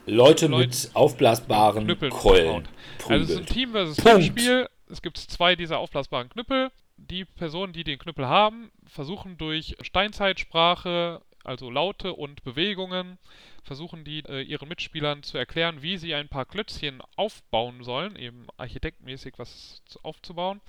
Leute 0.06 0.47
Leute 0.47 0.49
mit 0.49 0.89
aufblasbaren 0.93 1.86
Knüppeln 1.86 2.12
Keulen 2.12 2.68
Also 3.08 3.24
es 3.24 3.30
ist 3.32 3.38
ein. 3.39 3.45
Team 3.45 3.72
versus 3.72 3.97
Team 3.97 4.22
Spiel. 4.22 4.70
Es 4.89 5.02
gibt 5.02 5.18
zwei 5.18 5.56
dieser 5.56 5.80
aufblasbaren 5.80 6.30
Knüppel. 6.30 6.72
Die 6.97 7.26
Personen, 7.26 7.74
die 7.74 7.84
den 7.84 7.97
Knüppel 7.99 8.28
haben, 8.28 8.72
versuchen 8.86 9.38
durch 9.38 9.76
Steinzeitsprache, 9.82 11.22
also 11.43 11.70
Laute 11.72 12.14
und 12.14 12.43
Bewegungen, 12.43 13.18
versuchen 13.64 14.04
die 14.04 14.20
äh, 14.28 14.41
ihren 14.41 14.68
Mitspielern 14.68 15.24
zu 15.24 15.38
erklären, 15.38 15.82
wie 15.82 15.97
sie 15.97 16.14
ein 16.14 16.28
paar 16.30 16.45
Klötzchen 16.45 17.02
aufbauen 17.16 17.84
sollen, 17.84 18.16
eben 18.16 18.45
architektmäßig 18.58 19.36
was 19.38 19.82
zu- 19.86 19.99
aufzubauen. 20.04 20.62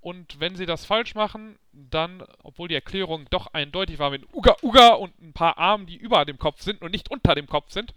Und 0.00 0.38
wenn 0.40 0.54
sie 0.56 0.66
das 0.66 0.84
falsch 0.84 1.14
machen, 1.14 1.58
dann, 1.72 2.22
obwohl 2.42 2.68
die 2.68 2.74
Erklärung 2.74 3.26
doch 3.30 3.48
eindeutig 3.54 3.98
war 3.98 4.10
mit 4.10 4.22
Uga 4.34 4.56
Uga 4.62 4.88
und 4.94 5.18
ein 5.20 5.32
paar 5.32 5.56
Armen, 5.58 5.86
die 5.86 5.96
über 5.96 6.24
dem 6.26 6.38
Kopf 6.38 6.60
sind 6.60 6.82
und 6.82 6.92
nicht 6.92 7.10
unter 7.10 7.34
dem 7.34 7.46
Kopf 7.46 7.70
sind, 7.72 7.94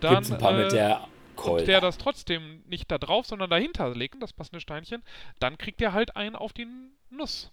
dann 0.00 0.14
Gibt's 0.16 0.30
ein 0.32 0.38
paar 0.38 0.52
mit 0.52 0.66
äh, 0.66 0.76
der 0.76 1.00
und 1.02 1.36
Keule. 1.36 1.64
der 1.64 1.80
das 1.80 1.98
trotzdem 1.98 2.62
nicht 2.66 2.90
da 2.90 2.98
drauf, 2.98 3.26
sondern 3.26 3.50
dahinter 3.50 3.94
legt, 3.94 4.22
das 4.22 4.32
passende 4.32 4.60
Steinchen, 4.60 5.02
dann 5.38 5.58
kriegt 5.58 5.80
er 5.82 5.92
halt 5.92 6.16
einen 6.16 6.34
auf 6.36 6.52
die 6.52 6.66
Nuss. 7.10 7.50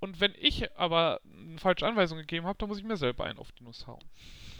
Und 0.00 0.20
wenn 0.20 0.34
ich 0.38 0.70
aber 0.76 1.20
eine 1.48 1.58
falsche 1.58 1.86
Anweisung 1.86 2.18
gegeben 2.18 2.46
habe, 2.46 2.58
dann 2.58 2.68
muss 2.68 2.78
ich 2.78 2.84
mir 2.84 2.98
selber 2.98 3.24
einen 3.24 3.38
auf 3.38 3.50
die 3.52 3.64
Nuss 3.64 3.86
hauen. 3.86 4.00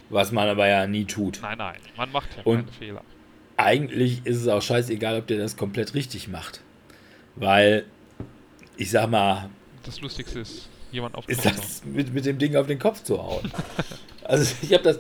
Was 0.09 0.33
man 0.33 0.49
aber 0.49 0.67
ja 0.67 0.87
nie 0.87 1.05
tut. 1.05 1.41
Nein, 1.43 1.59
nein, 1.59 1.77
man 1.97 2.11
macht 2.13 2.35
ja 2.37 2.43
Und- 2.45 2.57
keine 2.61 2.73
Fehler. 2.73 3.03
Eigentlich 3.59 4.25
ist 4.27 4.37
es 4.37 4.49
auch 4.49 4.61
scheißegal, 4.61 5.19
ob 5.19 5.27
der 5.29 5.39
das 5.39 5.57
komplett 5.57 5.95
richtig 5.95 6.29
macht. 6.29 6.61
Weil, 7.37 7.87
ich 8.77 8.91
sag 8.91 9.09
mal, 9.11 9.49
Das 9.83 10.01
Lustigste 10.01 10.41
ist, 10.41 10.69
jemand 10.93 11.15
auf 11.15 11.25
die 11.27 11.33
ist 11.33 11.45
Nuss 11.45 11.47
hauen. 11.55 11.57
das 11.63 11.85
mit, 11.85 12.13
mit 12.15 12.25
dem 12.27 12.39
Ding 12.39 12.55
auf 12.57 12.67
den 12.67 12.79
Kopf 12.79 13.03
zu 13.03 13.23
hauen. 13.23 13.51
also 14.25 14.55
ich 14.63 14.73
habe 14.75 14.85
das 14.85 14.99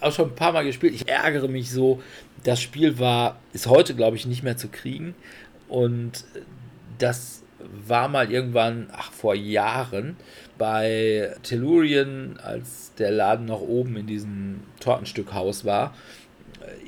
auch 0.00 0.12
schon 0.12 0.30
ein 0.30 0.34
paar 0.34 0.52
Mal 0.52 0.64
gespielt. 0.64 0.94
Ich 0.94 1.08
ärgere 1.08 1.48
mich 1.48 1.70
so. 1.70 2.02
Das 2.44 2.60
Spiel 2.60 2.98
war, 2.98 3.38
ist 3.52 3.66
heute, 3.66 3.94
glaube 3.94 4.16
ich, 4.16 4.26
nicht 4.26 4.42
mehr 4.42 4.56
zu 4.56 4.68
kriegen. 4.68 5.14
Und 5.68 6.24
das 6.98 7.42
war 7.86 8.08
mal 8.08 8.30
irgendwann, 8.30 8.88
ach, 8.92 9.12
vor 9.12 9.34
Jahren, 9.34 10.16
bei 10.58 11.34
Tellurien, 11.42 12.38
als 12.42 12.92
der 12.98 13.10
Laden 13.10 13.46
noch 13.46 13.60
oben 13.60 13.96
in 13.96 14.06
diesem 14.06 14.60
Tortenstückhaus 14.80 15.64
war, 15.64 15.94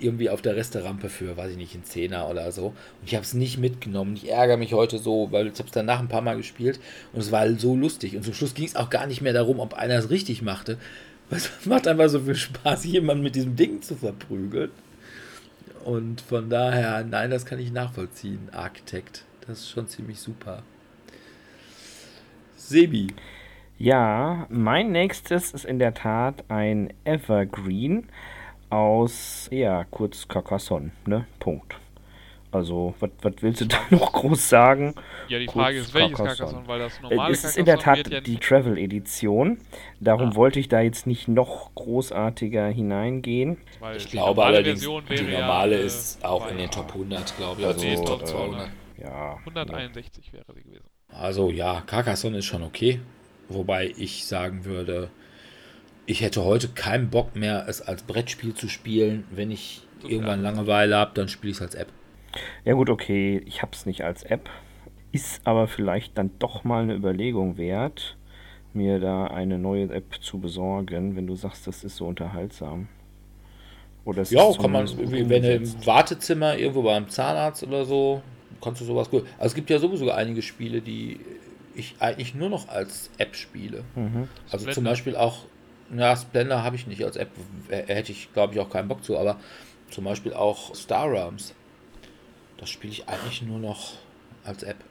irgendwie 0.00 0.30
auf 0.30 0.42
der 0.42 0.56
Resterampe 0.56 1.08
für, 1.08 1.36
weiß 1.36 1.52
ich 1.52 1.56
nicht, 1.56 1.74
einen 1.74 1.84
Zehner 1.84 2.28
oder 2.28 2.52
so. 2.52 2.66
Und 2.66 3.06
ich 3.06 3.14
habe 3.14 3.24
es 3.24 3.34
nicht 3.34 3.58
mitgenommen. 3.58 4.16
Ich 4.16 4.30
ärgere 4.30 4.56
mich 4.56 4.72
heute 4.72 4.98
so, 4.98 5.30
weil 5.30 5.46
ich 5.48 5.54
habe 5.54 5.66
es 5.66 5.72
danach 5.72 6.00
ein 6.00 6.08
paar 6.08 6.22
Mal 6.22 6.36
gespielt 6.36 6.80
und 7.12 7.20
es 7.20 7.32
war 7.32 7.48
so 7.54 7.76
lustig. 7.76 8.16
Und 8.16 8.24
zum 8.24 8.34
Schluss 8.34 8.54
ging 8.54 8.66
es 8.66 8.76
auch 8.76 8.90
gar 8.90 9.06
nicht 9.06 9.20
mehr 9.20 9.32
darum, 9.32 9.60
ob 9.60 9.74
einer 9.74 9.98
es 9.98 10.10
richtig 10.10 10.42
machte. 10.42 10.78
Es 11.30 11.66
macht 11.66 11.86
einfach 11.86 12.08
so 12.08 12.20
viel 12.20 12.34
Spaß, 12.34 12.84
jemanden 12.84 13.22
mit 13.22 13.34
diesem 13.34 13.54
Ding 13.54 13.82
zu 13.82 13.96
verprügeln. 13.96 14.70
Und 15.84 16.20
von 16.20 16.50
daher, 16.50 17.04
nein, 17.04 17.30
das 17.30 17.46
kann 17.46 17.58
ich 17.58 17.72
nachvollziehen, 17.72 18.48
Architekt. 18.52 19.24
Das 19.46 19.60
ist 19.60 19.70
schon 19.70 19.88
ziemlich 19.88 20.18
super. 20.20 20.62
Sebi. 22.56 23.08
Ja, 23.78 24.46
mein 24.50 24.90
nächstes 24.90 25.52
ist 25.52 25.64
in 25.64 25.78
der 25.78 25.94
Tat 25.94 26.44
ein 26.48 26.92
Evergreen 27.04 28.08
aus, 28.70 29.48
ja, 29.50 29.84
kurz 29.84 30.28
Carcassonne, 30.28 30.90
ne? 31.06 31.26
Punkt. 31.38 31.76
Also, 32.50 32.94
was 32.98 33.10
willst 33.40 33.60
du 33.60 33.64
da 33.68 33.76
noch 33.90 34.12
groß 34.12 34.48
sagen? 34.48 34.94
Ja, 35.28 35.38
die 35.38 35.46
Kurz 35.46 35.64
Frage 35.64 35.78
ist, 35.78 35.94
welches 35.94 36.16
Carcassonne. 36.16 36.50
Carcassonne, 36.64 36.68
weil 36.68 36.78
das 36.78 36.98
Äh, 36.98 37.02
normale 37.02 37.32
es 37.32 37.44
ist 37.44 37.58
in 37.58 37.64
der 37.66 37.78
Tat 37.78 38.08
ja 38.08 38.20
die 38.20 38.36
Travel-Edition. 38.38 39.58
Darum 40.00 40.30
Ah. 40.30 40.34
wollte 40.36 40.58
ich 40.60 40.68
da 40.68 40.80
jetzt 40.80 41.06
nicht 41.06 41.28
noch 41.28 41.74
großartiger 41.74 42.68
hineingehen. 42.68 43.58
weil 43.80 43.96
Ich 43.98 44.08
glaube 44.10 44.44
allerdings, 44.44 44.80
die 44.80 44.86
normale 44.86 45.76
ja, 45.76 45.82
äh, 45.82 45.86
ist 45.86 46.24
auch 46.24 46.50
in 46.50 46.56
den 46.58 46.70
Top 46.70 46.92
100, 46.94 47.36
glaube 47.36 47.60
ich. 47.60 47.66
Also, 47.66 47.86
Also, 47.86 48.04
Top 48.04 48.22
äh, 48.22 48.24
200. 48.24 48.70
Ja. 48.96 49.36
161 49.44 50.32
wäre 50.32 50.44
sie 50.54 50.62
gewesen. 50.62 50.84
Also 51.08 51.50
ja, 51.50 51.82
Carcassonne 51.86 52.38
ist 52.38 52.46
schon 52.46 52.62
okay. 52.62 53.00
Wobei 53.48 53.92
ich 53.96 54.24
sagen 54.26 54.64
würde, 54.64 55.10
ich 56.06 56.20
hätte 56.22 56.44
heute 56.44 56.68
keinen 56.68 57.10
Bock 57.10 57.36
mehr, 57.36 57.66
es 57.68 57.80
als 57.82 58.02
Brettspiel 58.02 58.54
zu 58.54 58.68
spielen. 58.68 59.24
Wenn 59.30 59.50
ich 59.50 59.82
So 60.00 60.08
irgendwann. 60.08 60.42
Langeweile 60.42 60.96
habe, 60.96 61.12
dann 61.14 61.28
spiele 61.28 61.50
ich 61.50 61.56
es 61.58 61.62
als 61.62 61.74
App. 61.74 61.88
Ja 62.64 62.74
gut, 62.74 62.90
okay, 62.90 63.42
ich 63.46 63.62
hab's 63.62 63.86
nicht 63.86 64.02
als 64.04 64.22
App. 64.22 64.48
Ist 65.12 65.46
aber 65.46 65.68
vielleicht 65.68 66.18
dann 66.18 66.30
doch 66.38 66.64
mal 66.64 66.82
eine 66.82 66.94
Überlegung 66.94 67.56
wert, 67.56 68.16
mir 68.74 69.00
da 69.00 69.26
eine 69.28 69.58
neue 69.58 69.90
App 69.92 70.16
zu 70.22 70.38
besorgen, 70.40 71.16
wenn 71.16 71.26
du 71.26 71.34
sagst, 71.36 71.66
das 71.66 71.84
ist 71.84 71.96
so 71.96 72.06
unterhaltsam. 72.06 72.88
Oder 74.04 74.22
es 74.22 74.30
Ja, 74.30 74.42
ist 74.50 74.58
kann 74.58 74.72
man, 74.72 74.86
wenn 75.30 75.42
du 75.42 75.54
im 75.54 75.86
Wartezimmer 75.86 76.56
irgendwo 76.56 76.82
beim 76.82 77.08
Zahnarzt 77.08 77.62
oder 77.62 77.84
so, 77.84 78.22
kannst 78.62 78.80
du 78.80 78.84
sowas 78.84 79.10
gut. 79.10 79.26
Also 79.38 79.52
es 79.52 79.54
gibt 79.54 79.70
ja 79.70 79.78
sowieso 79.78 80.10
einige 80.10 80.42
Spiele, 80.42 80.82
die 80.82 81.20
ich 81.74 81.96
eigentlich 82.00 82.34
nur 82.34 82.48
noch 82.50 82.68
als 82.68 83.10
App 83.18 83.36
spiele. 83.36 83.84
Mhm. 83.94 84.28
Also 84.50 84.66
zum 84.66 84.84
Splendor. 84.84 84.84
Beispiel 84.84 85.16
auch, 85.16 85.46
ja, 85.94 86.16
Splendor 86.16 86.62
habe 86.64 86.76
ich 86.76 86.86
nicht 86.86 87.04
als 87.04 87.16
App, 87.16 87.30
hätte 87.68 88.12
ich 88.12 88.32
glaube 88.32 88.54
ich 88.54 88.60
auch 88.60 88.70
keinen 88.70 88.88
Bock 88.88 89.04
zu, 89.04 89.18
aber 89.18 89.40
zum 89.90 90.04
Beispiel 90.04 90.34
auch 90.34 90.74
Star 90.74 91.10
Realms. 91.10 91.54
Das 92.58 92.70
spiele 92.70 92.92
ich 92.92 93.08
eigentlich 93.08 93.42
nur 93.42 93.58
noch 93.58 93.94
als 94.44 94.62
App. 94.62 94.84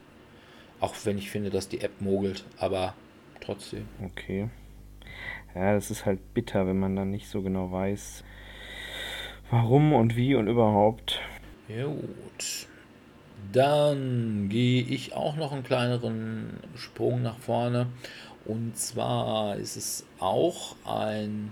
Auch 0.79 0.93
wenn 1.03 1.17
ich 1.17 1.29
finde, 1.29 1.49
dass 1.49 1.69
die 1.69 1.81
App 1.81 2.01
mogelt, 2.01 2.45
aber 2.57 2.93
trotzdem. 3.41 3.87
Okay. 4.03 4.49
Ja, 5.55 5.73
das 5.73 5.91
ist 5.91 6.05
halt 6.05 6.33
bitter, 6.33 6.67
wenn 6.67 6.79
man 6.79 6.95
dann 6.95 7.09
nicht 7.09 7.27
so 7.27 7.41
genau 7.41 7.71
weiß, 7.71 8.23
warum 9.49 9.93
und 9.93 10.15
wie 10.15 10.35
und 10.35 10.47
überhaupt. 10.47 11.19
Gut. 11.67 12.67
Dann 13.51 14.49
gehe 14.49 14.83
ich 14.83 15.13
auch 15.13 15.35
noch 15.35 15.51
einen 15.51 15.63
kleineren 15.63 16.59
Sprung 16.75 17.21
nach 17.21 17.37
vorne. 17.37 17.87
Und 18.45 18.77
zwar 18.77 19.57
ist 19.57 19.75
es 19.75 20.05
auch 20.19 20.75
ein 20.85 21.51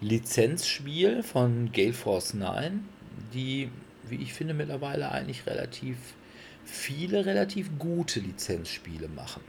Lizenzspiel 0.00 1.22
von 1.22 1.72
Gale 1.72 1.94
Force 1.94 2.34
9, 2.34 2.84
die, 3.32 3.70
wie 4.10 4.16
ich 4.16 4.32
finde, 4.32 4.54
mittlerweile 4.54 5.10
eigentlich 5.10 5.46
relativ 5.46 5.96
viele 6.64 7.24
relativ 7.24 7.70
gute 7.78 8.20
Lizenzspiele 8.20 9.08
machen. 9.08 9.42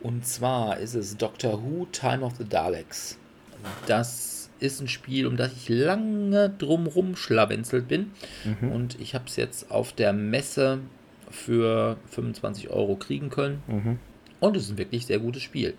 Und 0.00 0.26
zwar 0.26 0.78
ist 0.78 0.94
es 0.94 1.16
Doctor 1.16 1.62
Who 1.62 1.86
Time 1.90 2.24
of 2.24 2.34
the 2.38 2.44
Daleks. 2.44 3.18
Das 3.86 4.50
ist 4.60 4.80
ein 4.80 4.88
Spiel, 4.88 5.26
um 5.26 5.36
das 5.36 5.52
ich 5.52 5.68
lange 5.68 6.50
drumrum 6.50 7.16
schlawenzelt 7.16 7.88
bin. 7.88 8.12
Mhm. 8.44 8.70
Und 8.70 9.00
ich 9.00 9.14
habe 9.14 9.24
es 9.26 9.36
jetzt 9.36 9.70
auf 9.70 9.92
der 9.92 10.12
Messe 10.12 10.80
für 11.30 11.96
25 12.10 12.70
Euro 12.70 12.96
kriegen 12.96 13.30
können. 13.30 13.62
Mhm. 13.66 13.98
Und 14.40 14.56
es 14.56 14.64
ist 14.64 14.70
ein 14.70 14.78
wirklich 14.78 15.06
sehr 15.06 15.18
gutes 15.18 15.42
Spiel. 15.42 15.74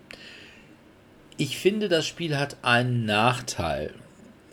Ich 1.36 1.58
finde, 1.58 1.88
das 1.88 2.06
Spiel 2.06 2.36
hat 2.36 2.56
einen 2.62 3.04
Nachteil. 3.04 3.94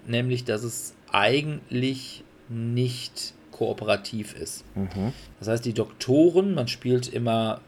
Nämlich, 0.08 0.46
dass 0.46 0.64
es 0.64 0.94
eigentlich 1.12 2.24
nicht 2.48 3.34
kooperativ 3.56 4.36
ist. 4.36 4.66
Mhm. 4.76 5.14
Das 5.40 5.48
heißt, 5.48 5.64
die 5.64 5.74
Doktoren, 5.74 6.54
man 6.54 6.68
spielt 6.68 7.08
immer 7.08 7.62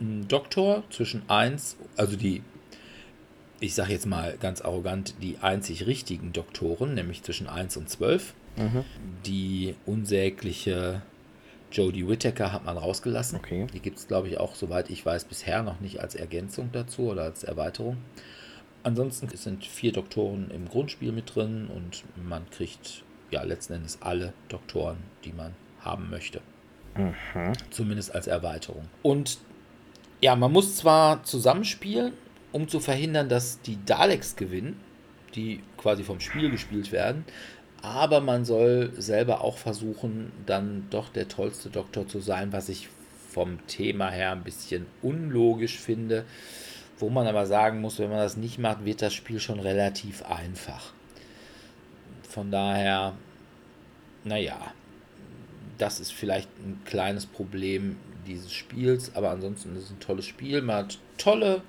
ein 0.00 0.28
Doktor 0.28 0.84
zwischen 0.90 1.28
1, 1.28 1.76
also 1.96 2.16
die, 2.16 2.42
ich 3.58 3.74
sage 3.74 3.92
jetzt 3.92 4.06
mal 4.06 4.36
ganz 4.40 4.60
arrogant, 4.60 5.14
die 5.20 5.38
einzig 5.40 5.86
richtigen 5.86 6.32
Doktoren, 6.32 6.94
nämlich 6.94 7.24
zwischen 7.24 7.48
1 7.48 7.76
und 7.78 7.90
12. 7.90 8.34
Mhm. 8.56 8.84
Die 9.26 9.74
unsägliche 9.86 11.02
Jodie 11.72 12.06
Whittaker 12.06 12.52
hat 12.52 12.64
man 12.64 12.76
rausgelassen. 12.76 13.38
Okay. 13.38 13.66
Die 13.74 13.80
gibt 13.80 13.98
es, 13.98 14.06
glaube 14.06 14.28
ich, 14.28 14.38
auch, 14.38 14.54
soweit 14.54 14.88
ich 14.88 15.04
weiß, 15.04 15.24
bisher 15.24 15.64
noch 15.64 15.80
nicht 15.80 16.00
als 16.00 16.14
Ergänzung 16.14 16.70
dazu 16.72 17.08
oder 17.08 17.24
als 17.24 17.42
Erweiterung. 17.42 17.96
Ansonsten 18.84 19.28
sind 19.36 19.64
vier 19.64 19.92
Doktoren 19.92 20.48
im 20.50 20.68
Grundspiel 20.68 21.10
mit 21.10 21.34
drin 21.34 21.68
und 21.74 22.04
man 22.24 22.48
kriegt 22.50 23.02
ja 23.32 23.42
letzten 23.42 23.74
Endes 23.74 23.98
alle 24.00 24.32
Doktoren, 24.48 24.98
die 25.24 25.32
man 25.32 25.54
haben 25.80 26.10
möchte. 26.10 26.40
Mhm. 26.96 27.52
Zumindest 27.70 28.14
als 28.14 28.26
Erweiterung. 28.26 28.88
Und 29.02 29.38
ja, 30.20 30.36
man 30.36 30.52
muss 30.52 30.76
zwar 30.76 31.24
zusammenspielen, 31.24 32.12
um 32.52 32.68
zu 32.68 32.80
verhindern, 32.80 33.28
dass 33.28 33.60
die 33.62 33.84
Daleks 33.84 34.36
gewinnen, 34.36 34.78
die 35.34 35.60
quasi 35.76 36.04
vom 36.04 36.20
Spiel 36.20 36.50
gespielt 36.50 36.92
werden, 36.92 37.24
aber 37.82 38.20
man 38.20 38.44
soll 38.44 38.92
selber 38.96 39.42
auch 39.42 39.56
versuchen, 39.56 40.30
dann 40.46 40.86
doch 40.90 41.08
der 41.08 41.26
tollste 41.26 41.68
Doktor 41.68 42.06
zu 42.06 42.20
sein, 42.20 42.52
was 42.52 42.68
ich 42.68 42.88
vom 43.32 43.66
Thema 43.66 44.10
her 44.10 44.30
ein 44.32 44.44
bisschen 44.44 44.86
unlogisch 45.02 45.78
finde. 45.78 46.24
Wo 46.98 47.10
man 47.10 47.26
aber 47.26 47.46
sagen 47.46 47.80
muss, 47.80 47.98
wenn 47.98 48.10
man 48.10 48.18
das 48.18 48.36
nicht 48.36 48.58
macht, 48.58 48.84
wird 48.84 49.02
das 49.02 49.14
Spiel 49.14 49.40
schon 49.40 49.58
relativ 49.58 50.22
einfach. 50.22 50.92
Von 52.32 52.50
daher, 52.50 53.14
naja, 54.24 54.72
das 55.76 56.00
ist 56.00 56.14
vielleicht 56.14 56.48
ein 56.60 56.80
kleines 56.86 57.26
Problem 57.26 57.98
dieses 58.26 58.50
Spiels, 58.54 59.14
aber 59.14 59.28
ansonsten 59.28 59.76
ist 59.76 59.84
es 59.84 59.90
ein 59.90 60.00
tolles 60.00 60.24
Spiel. 60.24 60.62
Man 60.62 60.76
hat 60.76 60.98
tolle 61.18 61.60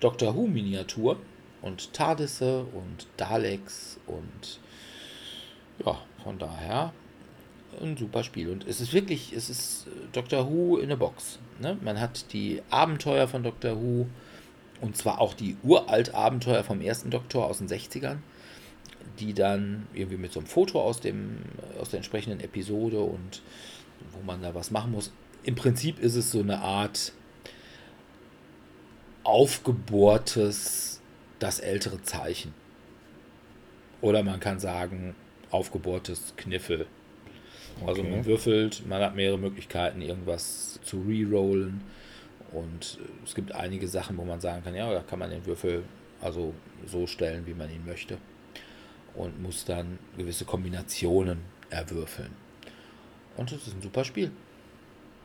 Doctor 0.00 0.34
Who-Miniatur 0.34 1.16
und 1.60 1.92
TARDISe 1.92 2.64
und 2.72 3.06
Daleks 3.16 4.00
und 4.06 4.58
ja, 5.86 5.96
von 6.24 6.40
daher 6.40 6.92
ein 7.80 7.96
super 7.96 8.24
Spiel. 8.24 8.50
Und 8.50 8.66
es 8.66 8.80
ist 8.80 8.92
wirklich, 8.92 9.32
es 9.32 9.48
ist 9.48 9.86
Doctor 10.12 10.50
Who 10.50 10.78
in 10.78 10.90
a 10.90 10.96
Box. 10.96 11.38
Ne? 11.60 11.78
Man 11.82 12.00
hat 12.00 12.32
die 12.32 12.60
Abenteuer 12.70 13.28
von 13.28 13.44
Doctor 13.44 13.80
Who 13.80 14.08
und 14.80 14.96
zwar 14.96 15.20
auch 15.20 15.34
die 15.34 15.56
uralt 15.62 16.14
Abenteuer 16.14 16.64
vom 16.64 16.80
ersten 16.80 17.10
Doktor 17.10 17.46
aus 17.46 17.58
den 17.58 17.68
60ern, 17.68 18.16
die 19.18 19.34
dann 19.34 19.86
irgendwie 19.94 20.16
mit 20.16 20.32
so 20.32 20.40
einem 20.40 20.46
Foto 20.46 20.80
aus, 20.80 21.00
dem, 21.00 21.38
aus 21.80 21.90
der 21.90 21.98
entsprechenden 21.98 22.40
Episode 22.40 23.00
und 23.00 23.42
wo 24.12 24.22
man 24.24 24.42
da 24.42 24.54
was 24.54 24.70
machen 24.70 24.92
muss. 24.92 25.12
Im 25.44 25.54
Prinzip 25.54 25.98
ist 25.98 26.14
es 26.14 26.30
so 26.30 26.40
eine 26.40 26.60
Art 26.60 27.12
aufgebohrtes, 29.24 31.00
das 31.38 31.58
ältere 31.60 32.02
Zeichen. 32.02 32.54
Oder 34.00 34.22
man 34.22 34.40
kann 34.40 34.58
sagen, 34.58 35.14
aufgebohrtes 35.50 36.34
Kniffel. 36.36 36.86
Also 37.86 38.02
Okay. 38.02 38.10
man 38.10 38.24
würfelt, 38.24 38.86
man 38.86 39.02
hat 39.02 39.14
mehrere 39.14 39.38
Möglichkeiten, 39.38 40.02
irgendwas 40.02 40.80
zu 40.82 41.02
rerollen. 41.02 41.82
Und 42.52 42.98
es 43.24 43.34
gibt 43.34 43.52
einige 43.52 43.88
Sachen, 43.88 44.16
wo 44.18 44.24
man 44.24 44.40
sagen 44.40 44.62
kann, 44.62 44.74
ja, 44.74 44.92
da 44.92 45.00
kann 45.00 45.18
man 45.18 45.30
den 45.30 45.46
Würfel 45.46 45.84
also 46.20 46.52
so 46.86 47.06
stellen, 47.06 47.46
wie 47.46 47.54
man 47.54 47.70
ihn 47.70 47.84
möchte. 47.86 48.18
Und 49.14 49.42
muss 49.42 49.64
dann 49.64 49.98
gewisse 50.16 50.44
Kombinationen 50.44 51.40
erwürfeln. 51.70 52.30
Und 53.36 53.52
es 53.52 53.66
ist 53.66 53.74
ein 53.74 53.82
super 53.82 54.04
Spiel. 54.04 54.30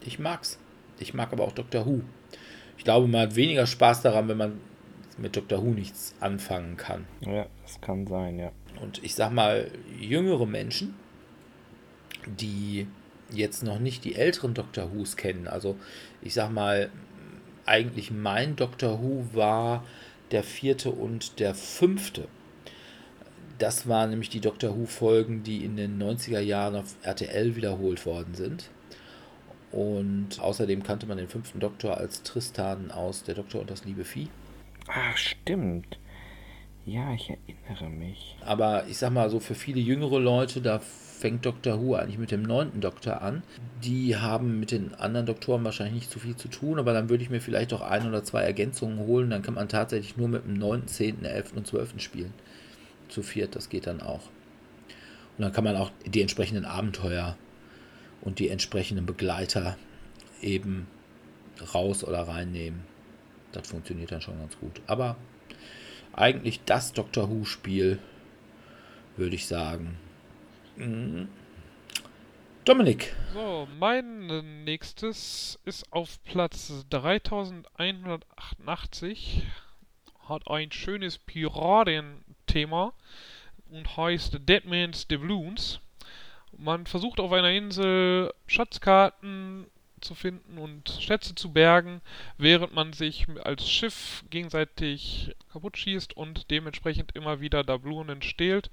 Ich 0.01 0.19
mag's. 0.19 0.59
Ich 0.99 1.13
mag 1.13 1.31
aber 1.31 1.43
auch 1.43 1.51
Doctor 1.51 1.85
Who. 1.85 2.01
Ich 2.77 2.83
glaube, 2.83 3.07
man 3.07 3.21
hat 3.21 3.35
weniger 3.35 3.65
Spaß 3.65 4.01
daran, 4.01 4.27
wenn 4.27 4.37
man 4.37 4.61
mit 5.17 5.35
Doctor 5.35 5.63
Who 5.63 5.71
nichts 5.71 6.15
anfangen 6.19 6.77
kann. 6.77 7.05
Ja, 7.21 7.47
das 7.63 7.81
kann 7.81 8.05
sein, 8.07 8.37
ja. 8.37 8.51
Und 8.81 9.03
ich 9.03 9.15
sag 9.15 9.31
mal, 9.31 9.71
jüngere 9.99 10.45
Menschen, 10.45 10.95
die 12.25 12.87
jetzt 13.31 13.63
noch 13.63 13.79
nicht 13.79 14.05
die 14.05 14.15
älteren 14.15 14.53
Doctor 14.53 14.93
Who's 14.93 15.17
kennen, 15.17 15.47
also 15.47 15.75
ich 16.21 16.33
sag 16.33 16.51
mal, 16.51 16.89
eigentlich 17.65 18.11
mein 18.11 18.55
Doctor 18.55 19.01
Who 19.01 19.25
war 19.33 19.83
der 20.31 20.43
vierte 20.43 20.91
und 20.91 21.39
der 21.39 21.55
fünfte. 21.55 22.27
Das 23.57 23.87
waren 23.87 24.11
nämlich 24.11 24.29
die 24.29 24.39
Doctor 24.39 24.77
Who-Folgen, 24.77 25.43
die 25.43 25.65
in 25.65 25.77
den 25.77 26.01
90er 26.01 26.39
Jahren 26.39 26.75
auf 26.75 26.95
RTL 27.01 27.55
wiederholt 27.55 28.05
worden 28.05 28.35
sind. 28.35 28.69
Und 29.71 30.39
außerdem 30.39 30.83
kannte 30.83 31.07
man 31.07 31.17
den 31.17 31.27
fünften 31.27 31.59
Doktor 31.59 31.97
als 31.97 32.23
Tristan 32.23 32.91
aus 32.91 33.23
Der 33.23 33.35
Doktor 33.35 33.61
und 33.61 33.69
das 33.69 33.83
liebe 33.83 34.05
Vieh. 34.05 34.29
Ach, 34.87 35.17
stimmt. 35.17 35.97
Ja, 36.85 37.13
ich 37.13 37.29
erinnere 37.29 37.89
mich. 37.89 38.37
Aber 38.45 38.85
ich 38.87 38.97
sag 38.97 39.11
mal 39.11 39.29
so, 39.29 39.41
für 39.41 39.55
viele 39.55 39.81
jüngere 39.81 40.19
Leute, 40.19 40.61
da 40.61 40.79
fängt 40.79 41.45
Doctor 41.45 41.81
Who 41.81 41.95
eigentlich 41.95 42.17
mit 42.17 42.31
dem 42.31 42.43
neunten 42.43 42.79
Doktor 42.79 43.21
an. 43.21 43.43
Die 43.83 44.15
haben 44.15 44.59
mit 44.59 44.71
den 44.71 44.93
anderen 44.95 45.25
Doktoren 45.25 45.65
wahrscheinlich 45.65 45.95
nicht 45.95 46.11
so 46.11 46.19
viel 46.19 46.37
zu 46.37 46.47
tun, 46.47 46.79
aber 46.79 46.93
dann 46.93 47.09
würde 47.09 47.23
ich 47.23 47.29
mir 47.29 47.41
vielleicht 47.41 47.73
auch 47.73 47.81
ein 47.81 48.07
oder 48.07 48.23
zwei 48.23 48.43
Ergänzungen 48.43 48.99
holen. 48.99 49.31
Dann 49.31 49.41
kann 49.41 49.55
man 49.55 49.67
tatsächlich 49.67 50.15
nur 50.15 50.29
mit 50.29 50.45
dem 50.45 50.53
9., 50.53 50.87
10., 50.87 51.25
11. 51.25 51.53
und 51.57 51.67
12. 51.67 51.99
spielen. 51.99 52.33
Zu 53.09 53.23
viert, 53.23 53.55
das 53.55 53.69
geht 53.69 53.87
dann 53.87 54.01
auch. 54.01 54.21
Und 55.37 55.43
dann 55.43 55.53
kann 55.53 55.63
man 55.63 55.75
auch 55.75 55.91
die 56.05 56.21
entsprechenden 56.21 56.65
Abenteuer 56.65 57.37
und 58.21 58.39
die 58.39 58.49
entsprechenden 58.49 59.05
Begleiter 59.05 59.77
eben 60.41 60.87
raus 61.73 62.03
oder 62.03 62.27
reinnehmen. 62.27 62.81
Das 63.51 63.69
funktioniert 63.69 64.11
dann 64.11 64.21
schon 64.21 64.39
ganz 64.39 64.57
gut. 64.59 64.81
Aber 64.87 65.15
eigentlich 66.13 66.61
das 66.65 66.93
Doctor 66.93 67.29
Who-Spiel, 67.29 67.99
würde 69.15 69.35
ich 69.35 69.45
sagen. 69.47 69.97
Mhm. 70.75 71.27
Dominik, 72.65 73.15
So, 73.33 73.67
mein 73.79 74.63
nächstes 74.65 75.57
ist 75.63 75.93
auf 75.93 76.21
Platz 76.23 76.85
3188. 76.89 79.43
Hat 80.27 80.51
ein 80.51 80.73
schönes 80.73 81.17
Piraten-Thema 82.47 82.93
und 83.69 83.97
heißt 83.97 84.39
Dead 84.47 84.65
Man's 84.65 85.07
Doubloons. 85.07 85.79
Man 86.57 86.87
versucht 86.87 87.19
auf 87.19 87.31
einer 87.31 87.51
Insel 87.51 88.33
Schatzkarten 88.47 89.67
zu 90.01 90.15
finden 90.15 90.57
und 90.57 90.89
Schätze 90.99 91.35
zu 91.35 91.51
bergen, 91.51 92.01
während 92.37 92.73
man 92.73 92.93
sich 92.93 93.25
als 93.43 93.69
Schiff 93.69 94.23
gegenseitig 94.29 95.35
kaputt 95.51 95.77
schießt 95.77 96.15
und 96.15 96.49
dementsprechend 96.49 97.13
immer 97.13 97.41
wieder 97.41 97.63
Doublonen 97.63 98.21
stehlt. 98.21 98.69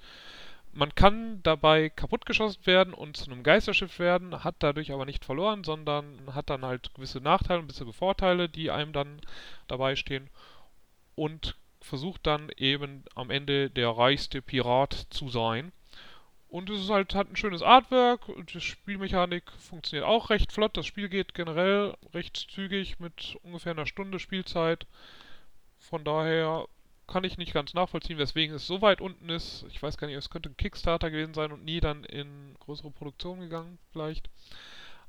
Man 0.73 0.95
kann 0.95 1.41
dabei 1.43 1.89
kaputtgeschossen 1.89 2.67
werden 2.67 2.95
und 2.95 3.17
zu 3.17 3.31
einem 3.31 3.43
Geisterschiff 3.43 3.99
werden, 3.99 4.43
hat 4.43 4.57
dadurch 4.59 4.93
aber 4.93 5.05
nicht 5.05 5.25
verloren, 5.25 5.63
sondern 5.63 6.35
hat 6.35 6.51
dann 6.51 6.65
halt 6.65 6.93
gewisse 6.95 7.21
Nachteile 7.21 7.61
und 7.61 7.69
gewisse 7.69 7.93
Vorteile, 7.93 8.49
die 8.49 8.71
einem 8.71 8.93
dann 8.93 9.21
dabei 9.69 9.95
stehen 9.95 10.29
und 11.15 11.57
versucht 11.85 12.27
dann 12.27 12.51
eben 12.57 13.05
am 13.15 13.31
Ende 13.31 13.71
der 13.71 13.91
reichste 13.91 14.43
Pirat 14.43 15.07
zu 15.11 15.29
sein. 15.29 15.73
Und 16.49 16.71
es 16.71 16.81
ist 16.83 16.91
halt, 16.91 17.15
hat 17.15 17.31
ein 17.31 17.37
schönes 17.37 17.63
Artwork, 17.63 18.29
und 18.29 18.55
die 18.55 18.61
Spielmechanik 18.61 19.51
funktioniert 19.59 20.07
auch 20.07 20.31
recht 20.31 20.53
flott. 20.53 20.77
Das 20.77 20.87
Spiel 20.87 21.09
geht 21.09 21.35
generell 21.35 21.97
recht 22.13 22.37
zügig 22.37 23.01
mit 23.01 23.37
ungefähr 23.43 23.73
einer 23.73 23.87
Stunde 23.87 24.19
Spielzeit. 24.19 24.87
Von 25.79 26.05
daher 26.05 26.67
kann 27.07 27.25
ich 27.25 27.39
nicht 27.39 27.53
ganz 27.53 27.75
nachvollziehen, 27.75 28.19
weswegen 28.19 28.55
es 28.55 28.67
so 28.67 28.81
weit 28.81 29.01
unten 29.01 29.29
ist. 29.29 29.67
Ich 29.71 29.83
weiß 29.83 29.99
gar 29.99 30.07
nicht, 30.07 30.17
es 30.17 30.31
könnte 30.31 30.49
ein 30.49 30.57
Kickstarter 30.57 31.11
gewesen 31.11 31.35
sein 31.35 31.53
und 31.53 31.65
nie 31.65 31.81
dann 31.81 32.05
in 32.05 32.55
größere 32.61 32.91
Produktion 32.91 33.41
gegangen, 33.41 33.79
vielleicht. 33.93 34.31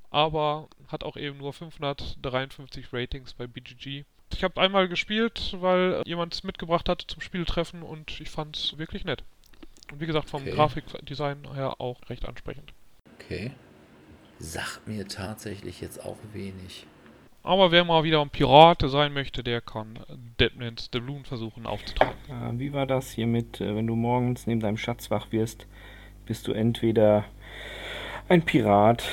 Aber 0.09 0.67
hat 0.87 1.03
auch 1.03 1.15
eben 1.15 1.37
nur 1.37 1.53
553 1.53 2.91
Ratings 2.91 3.33
bei 3.33 3.47
BGG. 3.47 4.03
Ich 4.35 4.43
habe 4.43 4.59
einmal 4.61 4.87
gespielt, 4.89 5.55
weil 5.59 6.03
jemand 6.05 6.33
es 6.33 6.43
mitgebracht 6.43 6.89
hatte 6.89 7.07
zum 7.07 7.21
Spieltreffen 7.21 7.81
und 7.83 8.19
ich 8.19 8.29
fand 8.29 8.57
es 8.57 8.77
wirklich 8.77 9.05
nett. 9.05 9.23
Und 9.91 10.01
wie 10.01 10.05
gesagt, 10.07 10.29
vom 10.29 10.41
Okay. 10.41 10.51
Grafikdesign 10.51 11.53
her 11.53 11.79
auch 11.79 11.97
recht 12.09 12.25
ansprechend. 12.25 12.73
okay. 13.19 13.51
Sagt 14.37 14.85
mir 14.87 15.07
tatsächlich 15.07 15.79
jetzt 15.79 16.03
auch 16.03 16.17
wenig. 16.33 16.85
Aber 17.43 17.71
wer 17.71 17.85
mal 17.85 18.03
wieder 18.03 18.21
ein 18.21 18.29
Pirat 18.29 18.83
sein 18.85 19.13
möchte, 19.13 19.43
der 19.43 19.61
kann 19.61 19.99
Deadman's 20.39 20.89
Doubloon 20.89 21.23
versuchen 21.23 21.65
aufzutragen. 21.65 22.15
Äh, 22.27 22.59
wie 22.59 22.73
war 22.73 22.85
das 22.85 23.11
hier 23.11 23.27
mit, 23.27 23.61
äh, 23.61 23.73
wenn 23.75 23.87
du 23.87 23.95
morgens 23.95 24.45
neben 24.47 24.59
deinem 24.59 24.77
Schatz 24.77 25.09
wach 25.09 25.31
wirst, 25.31 25.65
bist 26.25 26.47
du 26.47 26.51
entweder 26.51 27.23
ein 28.27 28.43
Pirat 28.43 29.03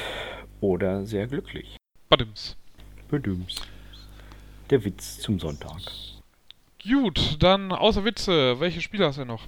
oder 0.60 1.06
sehr 1.06 1.28
glücklich. 1.28 1.76
Badims. 2.08 2.56
Bedüms. 3.08 3.60
Der 4.72 4.86
Witz 4.86 5.18
zum 5.18 5.38
Sonntag. 5.38 5.82
Gut, 6.82 7.36
dann 7.40 7.72
außer 7.72 8.06
Witze, 8.06 8.58
welche 8.58 8.80
Spiele 8.80 9.04
hast 9.04 9.18
du 9.18 9.26
noch? 9.26 9.42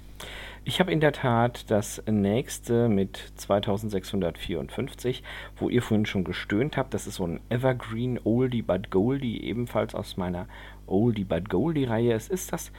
Ich 0.65 0.79
habe 0.79 0.91
in 0.91 0.99
der 0.99 1.13
Tat 1.13 1.71
das 1.71 2.03
nächste 2.05 2.87
mit 2.89 3.33
2654, 3.33 5.23
wo 5.57 5.67
ihr 5.67 5.81
vorhin 5.81 6.05
schon 6.05 6.25
gestöhnt 6.25 6.77
habt. 6.77 6.93
Das 6.93 7.07
ist 7.07 7.15
so 7.15 7.25
ein 7.25 7.39
Evergreen 7.49 8.19
Oldie 8.23 8.61
but 8.61 8.91
Goldie, 8.91 9.41
ebenfalls 9.41 9.95
aus 9.95 10.15
meiner 10.15 10.47
Oldie 10.85 11.23
but 11.23 11.49
Goldie-Reihe. 11.49 12.13
Es 12.13 12.29
ist 12.29 12.53
das 12.53 12.71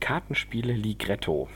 Kartenspiel 0.00 0.70
Ligretto. 0.70 1.50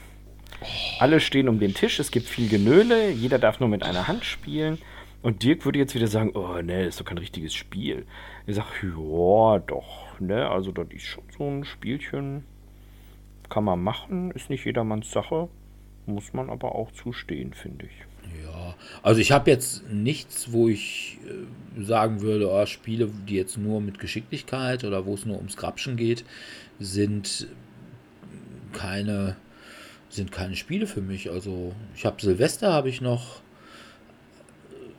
Alle 0.99 1.21
stehen 1.21 1.49
um 1.49 1.59
den 1.59 1.73
Tisch, 1.73 1.99
es 2.01 2.11
gibt 2.11 2.27
viel 2.27 2.51
Genöle, 2.51 3.13
jeder 3.13 3.39
darf 3.39 3.61
nur 3.61 3.71
mit 3.71 3.83
einer 3.83 4.09
Hand 4.09 4.27
spielen. 4.27 4.77
Und 5.23 5.43
Dirk 5.43 5.65
würde 5.65 5.79
jetzt 5.79 5.95
wieder 5.95 6.07
sagen, 6.07 6.33
oh 6.35 6.61
ne, 6.61 6.85
ist 6.85 7.01
doch 7.01 7.05
kein 7.05 7.19
richtiges 7.19 7.55
Spiel. 7.55 8.07
Ich 8.47 8.57
sage, 8.57 8.69
ja, 8.83 9.59
doch, 9.59 10.08
ne, 10.21 10.49
also 10.49 10.73
das 10.73 10.89
ist 10.91 11.05
schon 11.05 11.25
so 11.37 11.49
ein 11.49 11.65
Spielchen, 11.65 12.45
kann 13.49 13.65
man 13.65 13.83
machen, 13.83 14.31
ist 14.33 14.51
nicht 14.51 14.65
jedermanns 14.65 15.11
Sache, 15.11 15.49
muss 16.07 16.33
man 16.33 16.51
aber 16.51 16.75
auch 16.75 16.93
zustehen, 16.93 17.53
finde 17.53 17.87
ich. 17.87 18.43
Ja, 18.43 18.75
also 19.03 19.21
ich 19.21 19.33
habe 19.33 19.51
jetzt 19.51 19.89
nichts, 19.91 20.53
wo 20.53 20.69
ich 20.69 21.19
äh, 21.27 21.83
sagen 21.83 22.21
würde, 22.21 22.51
oh, 22.51 22.67
Spiele, 22.67 23.11
die 23.27 23.37
jetzt 23.37 23.57
nur 23.57 23.81
mit 23.81 23.99
Geschicklichkeit 23.99 24.85
oder 24.85 25.07
wo 25.07 25.15
es 25.15 25.25
nur 25.25 25.37
ums 25.37 25.57
Grapschen 25.57 25.97
geht, 25.97 26.25
sind 26.79 27.49
keine 28.73 29.37
sind 30.11 30.33
keine 30.33 30.57
Spiele 30.57 30.87
für 30.87 31.03
mich. 31.03 31.31
Also 31.31 31.75
ich 31.95 32.07
habe 32.07 32.21
Silvester 32.21 32.73
habe 32.73 32.89
ich 32.89 33.01
noch 33.01 33.41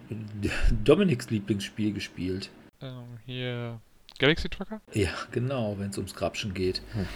äh, 0.10 0.50
Dominiks 0.84 1.30
Lieblingsspiel 1.30 1.94
gespielt. 1.94 2.50
Ähm, 2.82 3.18
hier 3.26 3.80
Galaxy 4.20 4.50
Trucker? 4.50 4.82
Ja, 4.94 5.10
genau, 5.32 5.76
wenn 5.80 5.90
es 5.90 5.98
ums 5.98 6.14
Grapschen 6.14 6.54
geht. 6.54 6.82
Hm. 6.94 7.08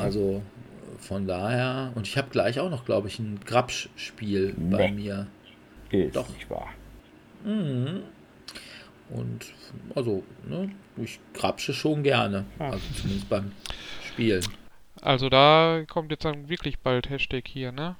Also 0.00 0.42
von 0.98 1.26
daher, 1.26 1.92
und 1.94 2.06
ich 2.06 2.16
habe 2.16 2.28
gleich 2.30 2.60
auch 2.60 2.70
noch, 2.70 2.84
glaube 2.84 3.08
ich, 3.08 3.18
ein 3.18 3.40
Grapsch-Spiel 3.44 4.54
nee. 4.56 4.76
bei 4.76 4.90
mir. 4.92 5.26
Ist 5.90 6.16
Doch. 6.16 6.28
nicht 6.30 6.48
wahr. 6.48 6.68
Mhm. 7.44 8.04
Und 9.10 9.46
also, 9.94 10.22
ne, 10.48 10.70
ich 10.96 11.20
grapsche 11.34 11.74
schon 11.74 12.02
gerne. 12.02 12.46
Ah. 12.58 12.70
Also 12.70 12.84
zumindest 12.94 13.28
beim 13.28 13.52
Spielen. 14.06 14.44
Also 15.02 15.28
da 15.28 15.84
kommt 15.88 16.10
jetzt 16.12 16.24
dann 16.24 16.48
wirklich 16.48 16.78
bald 16.78 17.10
Hashtag 17.10 17.46
hier, 17.46 17.72
ne? 17.72 17.96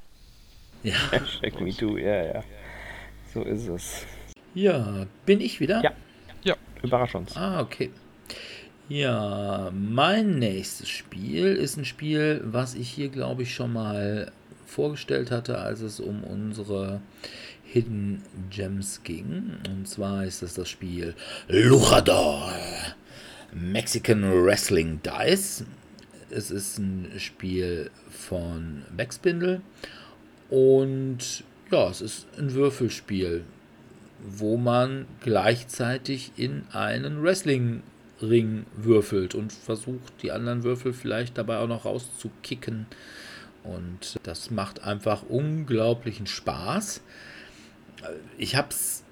Ja. 0.83 0.95
Hashtag 1.11 1.61
MeToo, 1.61 1.99
ja, 1.99 2.25
ja. 2.25 2.45
So 3.35 3.43
ist 3.43 3.69
es. 3.69 4.07
Ja, 4.55 5.07
bin 5.27 5.41
ich 5.41 5.61
wieder? 5.61 5.83
Ja. 5.83 5.93
Ja. 6.45 6.57
Überrasch 6.83 7.15
uns. 7.15 7.37
Ah, 7.37 7.61
okay. 7.61 7.91
Ja, 8.89 9.73
mein 9.73 10.39
nächstes 10.39 10.89
Spiel 10.89 11.55
ist 11.55 11.77
ein 11.77 11.85
Spiel, 11.85 12.43
was 12.45 12.75
ich 12.75 12.91
hier, 12.91 13.09
glaube 13.09 13.45
ich, 13.45 13.55
schon 13.55 13.73
mal 13.73 14.31
vorgestellt 14.67 15.31
hatte, 15.31 15.59
als 15.59 15.81
es 15.81 16.01
um 16.01 16.25
unsere 16.25 17.01
Hidden 17.65 18.23
Gems 18.51 19.03
ging. 19.03 19.53
Und 19.69 19.89
zwar 19.89 20.25
ist 20.25 20.43
es 20.43 20.55
das 20.55 20.69
Spiel 20.69 21.15
Luchador 21.49 22.53
Mexican 23.53 24.45
Wrestling 24.45 25.01
Dice. 25.03 25.65
Es 26.31 26.51
ist 26.51 26.79
ein 26.79 27.13
Spiel 27.19 27.91
von 28.11 28.83
Backspindle 28.97 29.61
und 30.51 31.45
ja, 31.71 31.89
es 31.89 32.01
ist 32.01 32.27
ein 32.39 32.53
Würfelspiel, 32.53 33.45
wo 34.23 34.57
man 34.57 35.07
gleichzeitig 35.23 36.33
in 36.37 36.65
einen 36.73 37.23
Wrestling-Ring 38.23 38.67
würfelt 38.77 39.35
und 39.35 39.53
versucht, 39.53 40.23
die 40.23 40.33
anderen 40.33 40.63
Würfel 40.63 40.93
vielleicht 40.93 41.39
dabei 41.39 41.59
auch 41.59 41.69
noch 41.69 41.85
rauszukicken. 41.85 42.87
Und 43.65 44.19
das 44.25 44.51
macht 44.51 44.83
einfach 44.83 45.25
unglaublichen 45.29 46.27
Spaß. 46.27 47.01
Ich 48.39 48.57
habe 48.57 48.69
es 48.71 49.05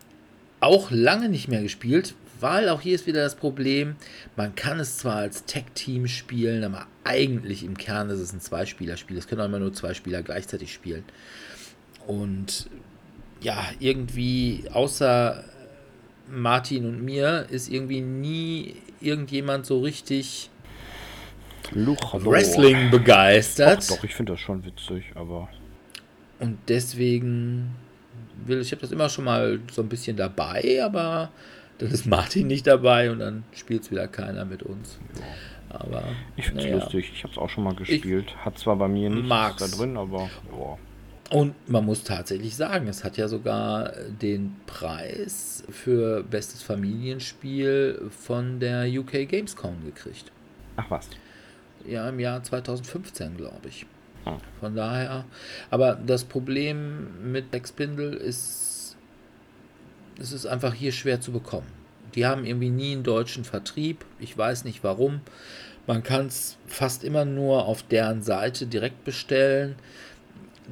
auch 0.61 0.91
lange 0.91 1.29
nicht 1.29 1.49
mehr 1.49 1.63
gespielt, 1.63 2.15
weil 2.41 2.69
auch 2.69 2.81
hier 2.81 2.95
ist 2.95 3.07
wieder 3.07 3.23
das 3.23 3.37
Problem, 3.37 3.97
man 4.35 4.55
kann 4.55 4.81
es 4.81 4.99
zwar 4.99 5.17
als 5.17 5.45
Tech-Team 5.45 6.07
spielen, 6.09 6.65
aber 6.65 6.87
eigentlich 7.05 7.65
im 7.65 7.77
Kern 7.77 8.11
ist 8.11 8.19
es 8.19 8.33
ein 8.33 8.41
Zweispieler-Spiel. 8.41 9.17
Es 9.19 9.29
können 9.29 9.43
auch 9.43 9.47
immer 9.47 9.59
nur 9.59 9.73
zwei 9.73 9.95
Spieler 9.95 10.23
gleichzeitig 10.23 10.73
spielen. 10.73 11.05
Und 12.07 12.69
ja, 13.41 13.63
irgendwie 13.79 14.65
außer 14.73 15.45
Martin 16.33 16.87
und 16.87 17.05
mir 17.05 17.47
ist 17.51 17.71
irgendwie 17.71 18.01
nie 18.01 18.77
irgendjemand 19.01 19.67
so 19.67 19.81
richtig 19.81 20.51
Luchador. 21.73 22.33
Wrestling 22.33 22.91
begeistert. 22.91 23.81
Ach, 23.83 23.97
doch, 23.97 24.05
ich 24.05 24.15
finde 24.15 24.33
das 24.33 24.41
schon 24.41 24.65
witzig, 24.65 25.13
aber. 25.15 25.49
Und 26.39 26.59
deswegen 26.69 27.75
will 28.47 28.61
ich 28.61 28.73
habe 28.73 28.81
das 28.81 28.93
immer 28.93 29.09
schon 29.09 29.25
mal 29.25 29.61
so 29.71 29.83
ein 29.83 29.89
bisschen 29.89 30.17
dabei, 30.17 30.81
aber 30.83 31.31
dann 31.79 31.91
ist 31.91 32.07
Martin 32.07 32.47
nicht 32.47 32.67
dabei 32.67 33.11
und 33.11 33.21
dann 33.21 33.45
spielt 33.53 33.83
es 33.83 33.91
wieder 33.91 34.09
keiner 34.09 34.45
mit 34.45 34.63
uns. 34.63 34.99
Aber 35.69 36.03
ich 36.37 36.47
finde 36.47 36.61
es 36.61 36.67
naja. 36.67 36.83
lustig. 36.83 37.13
Ich 37.15 37.23
habe 37.23 37.33
es 37.33 37.39
auch 37.39 37.49
schon 37.49 37.65
mal 37.65 37.75
gespielt. 37.75 38.27
Ich 38.29 38.45
Hat 38.45 38.59
zwar 38.59 38.77
bei 38.77 38.89
mir 38.89 39.09
nichts 39.09 39.29
da 39.29 39.69
drin, 39.69 39.97
aber 39.97 40.29
boah. 40.51 40.79
Und 41.31 41.55
man 41.69 41.87
muss 41.87 42.03
tatsächlich 42.03 42.57
sagen, 42.57 42.89
es 42.89 43.05
hat 43.05 43.17
ja 43.17 43.29
sogar 43.29 43.93
den 44.21 44.57
Preis 44.67 45.63
für 45.71 46.25
bestes 46.25 46.63
Familienspiel 46.63 48.11
von 48.11 48.59
der 48.59 48.87
UK 48.89 49.29
Gamescom 49.29 49.85
gekriegt. 49.85 50.33
Ach 50.77 50.91
was. 50.91 51.09
Ja, 51.87 52.09
im 52.09 52.19
Jahr 52.19 52.43
2015, 52.43 53.37
glaube 53.37 53.69
ich. 53.69 53.87
Ah. 54.25 54.39
Von 54.59 54.75
daher. 54.75 55.25
Aber 55.71 55.95
das 55.95 56.25
Problem 56.25 57.33
mit 57.33 57.51
Backspindle 57.53 58.17
ist 58.17 58.71
es 60.21 60.33
ist 60.33 60.47
einfach 60.47 60.75
hier 60.75 60.93
schwer 60.93 61.21
zu 61.21 61.33
bekommen. 61.33 61.67
Die 62.15 62.27
haben 62.27 62.45
irgendwie 62.45 62.69
nie 62.69 62.93
einen 62.93 63.05
deutschen 63.05 63.45
Vertrieb. 63.45 64.05
Ich 64.19 64.37
weiß 64.37 64.65
nicht 64.65 64.85
warum. 64.85 65.21
Man 65.87 66.03
kann 66.03 66.27
es 66.27 66.59
fast 66.67 67.05
immer 67.05 67.25
nur 67.25 67.65
auf 67.65 67.83
deren 67.83 68.23
Seite 68.23 68.67
direkt 68.67 69.05
bestellen. 69.05 69.77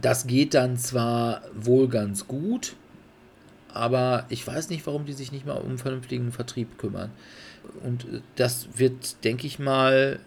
Das 0.01 0.27
geht 0.27 0.55
dann 0.55 0.77
zwar 0.77 1.43
wohl 1.55 1.89
ganz 1.89 2.27
gut, 2.29 2.77
aber 3.73 4.27
ich 4.29 4.47
weiß 4.47 4.71
nicht, 4.71 4.87
warum 4.87 5.07
die 5.07 5.13
sich 5.13 5.33
nicht 5.33 5.47
mal 5.47 5.57
um 5.57 5.79
vernünftigen 5.79 6.33
Vertrieb 6.33 6.79
kümmern. 6.79 7.11
Und 7.83 8.07
das 8.37 8.69
wird, 8.77 9.25
denke 9.25 9.47
ich 9.47 9.59
mal, 9.59 10.21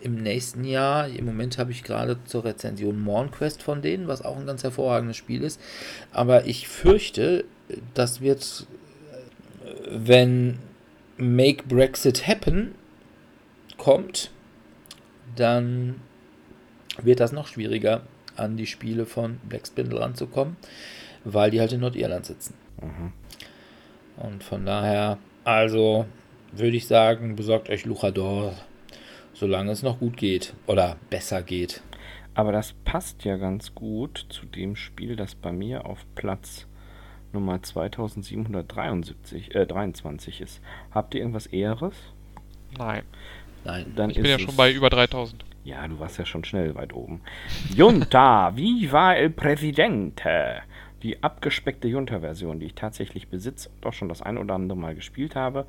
im 0.00 0.16
nächsten 0.16 0.64
Jahr, 0.64 1.08
im 1.08 1.24
Moment 1.24 1.56
habe 1.56 1.72
ich 1.72 1.82
gerade 1.82 2.18
zur 2.26 2.44
Rezension 2.44 3.00
Mornquest 3.00 3.62
von 3.62 3.80
denen, 3.80 4.06
was 4.06 4.22
auch 4.22 4.36
ein 4.36 4.46
ganz 4.46 4.62
hervorragendes 4.62 5.16
Spiel 5.16 5.42
ist. 5.42 5.58
Aber 6.12 6.44
ich 6.44 6.68
fürchte, 6.68 7.44
das 7.94 8.20
wird, 8.20 8.66
wenn 9.88 10.58
Make 11.16 11.64
Brexit 11.66 12.26
Happen 12.26 12.74
kommt, 13.78 14.30
dann 15.36 16.00
wird 17.02 17.20
das 17.20 17.32
noch 17.32 17.46
schwieriger, 17.46 18.02
an 18.36 18.56
die 18.56 18.66
Spiele 18.66 19.06
von 19.06 19.38
Black 19.48 19.66
Spindle 19.66 20.00
ranzukommen, 20.00 20.56
weil 21.24 21.50
die 21.50 21.60
halt 21.60 21.72
in 21.72 21.80
Nordirland 21.80 22.26
sitzen. 22.26 22.54
Mhm. 22.80 23.12
Und 24.16 24.44
von 24.44 24.64
daher, 24.64 25.18
also 25.44 26.06
würde 26.52 26.76
ich 26.76 26.86
sagen, 26.86 27.36
besorgt 27.36 27.68
euch 27.70 27.84
Luchador, 27.84 28.54
solange 29.32 29.72
es 29.72 29.82
noch 29.82 29.98
gut 29.98 30.16
geht 30.16 30.54
oder 30.66 30.96
besser 31.10 31.42
geht. 31.42 31.82
Aber 32.34 32.52
das 32.52 32.74
passt 32.84 33.24
ja 33.24 33.36
ganz 33.36 33.74
gut 33.74 34.26
zu 34.28 34.46
dem 34.46 34.76
Spiel, 34.76 35.16
das 35.16 35.34
bei 35.34 35.52
mir 35.52 35.86
auf 35.86 36.04
Platz 36.14 36.66
Nummer 37.32 37.62
2773 37.62 39.54
äh, 39.54 39.66
23 39.66 40.40
ist. 40.40 40.60
Habt 40.92 41.14
ihr 41.14 41.20
irgendwas 41.20 41.46
Eheres? 41.46 41.94
Nein. 42.78 43.02
Nein. 43.64 43.92
Dann 43.96 44.10
ich 44.10 44.16
bin 44.16 44.26
ja 44.26 44.38
schon 44.38 44.56
bei 44.56 44.72
über 44.72 44.90
3000. 44.90 45.44
Ja, 45.64 45.88
du 45.88 45.98
warst 45.98 46.18
ja 46.18 46.26
schon 46.26 46.44
schnell 46.44 46.74
weit 46.74 46.92
oben. 46.92 47.22
Junta, 47.74 48.52
Viva 48.56 49.14
el 49.14 49.30
Presidente. 49.30 50.60
Die 51.02 51.22
abgespeckte 51.22 51.88
Junta-Version, 51.88 52.60
die 52.60 52.66
ich 52.66 52.74
tatsächlich 52.74 53.28
besitze 53.28 53.70
und 53.70 53.86
auch 53.86 53.92
schon 53.92 54.08
das 54.08 54.22
ein 54.22 54.38
oder 54.38 54.54
andere 54.54 54.78
Mal 54.78 54.94
gespielt 54.94 55.34
habe, 55.34 55.66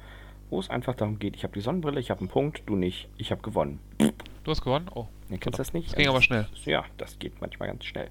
wo 0.50 0.60
es 0.60 0.70
einfach 0.70 0.96
darum 0.96 1.18
geht, 1.18 1.36
ich 1.36 1.44
habe 1.44 1.54
die 1.54 1.62
Sonnenbrille, 1.62 2.00
ich 2.00 2.12
habe 2.12 2.20
einen 2.20 2.30
Punkt, 2.30 2.64
du 2.66 2.76
nicht, 2.76 3.08
ich 3.18 3.32
habe 3.32 3.42
gewonnen. 3.42 3.80
Du 3.98 4.52
hast 4.52 4.62
gewonnen? 4.62 4.90
Oh. 4.94 5.08
Ja, 5.30 5.38
kennst 5.38 5.60
du 5.60 5.62
das 5.62 5.74
nicht? 5.74 5.90
Das 5.90 5.96
ging 5.96 6.08
aber 6.08 6.22
schnell. 6.22 6.48
Ja, 6.66 6.86
das 6.98 7.18
geht 7.18 7.42
manchmal 7.42 7.70
ganz 7.70 7.86
schnell. 7.86 8.10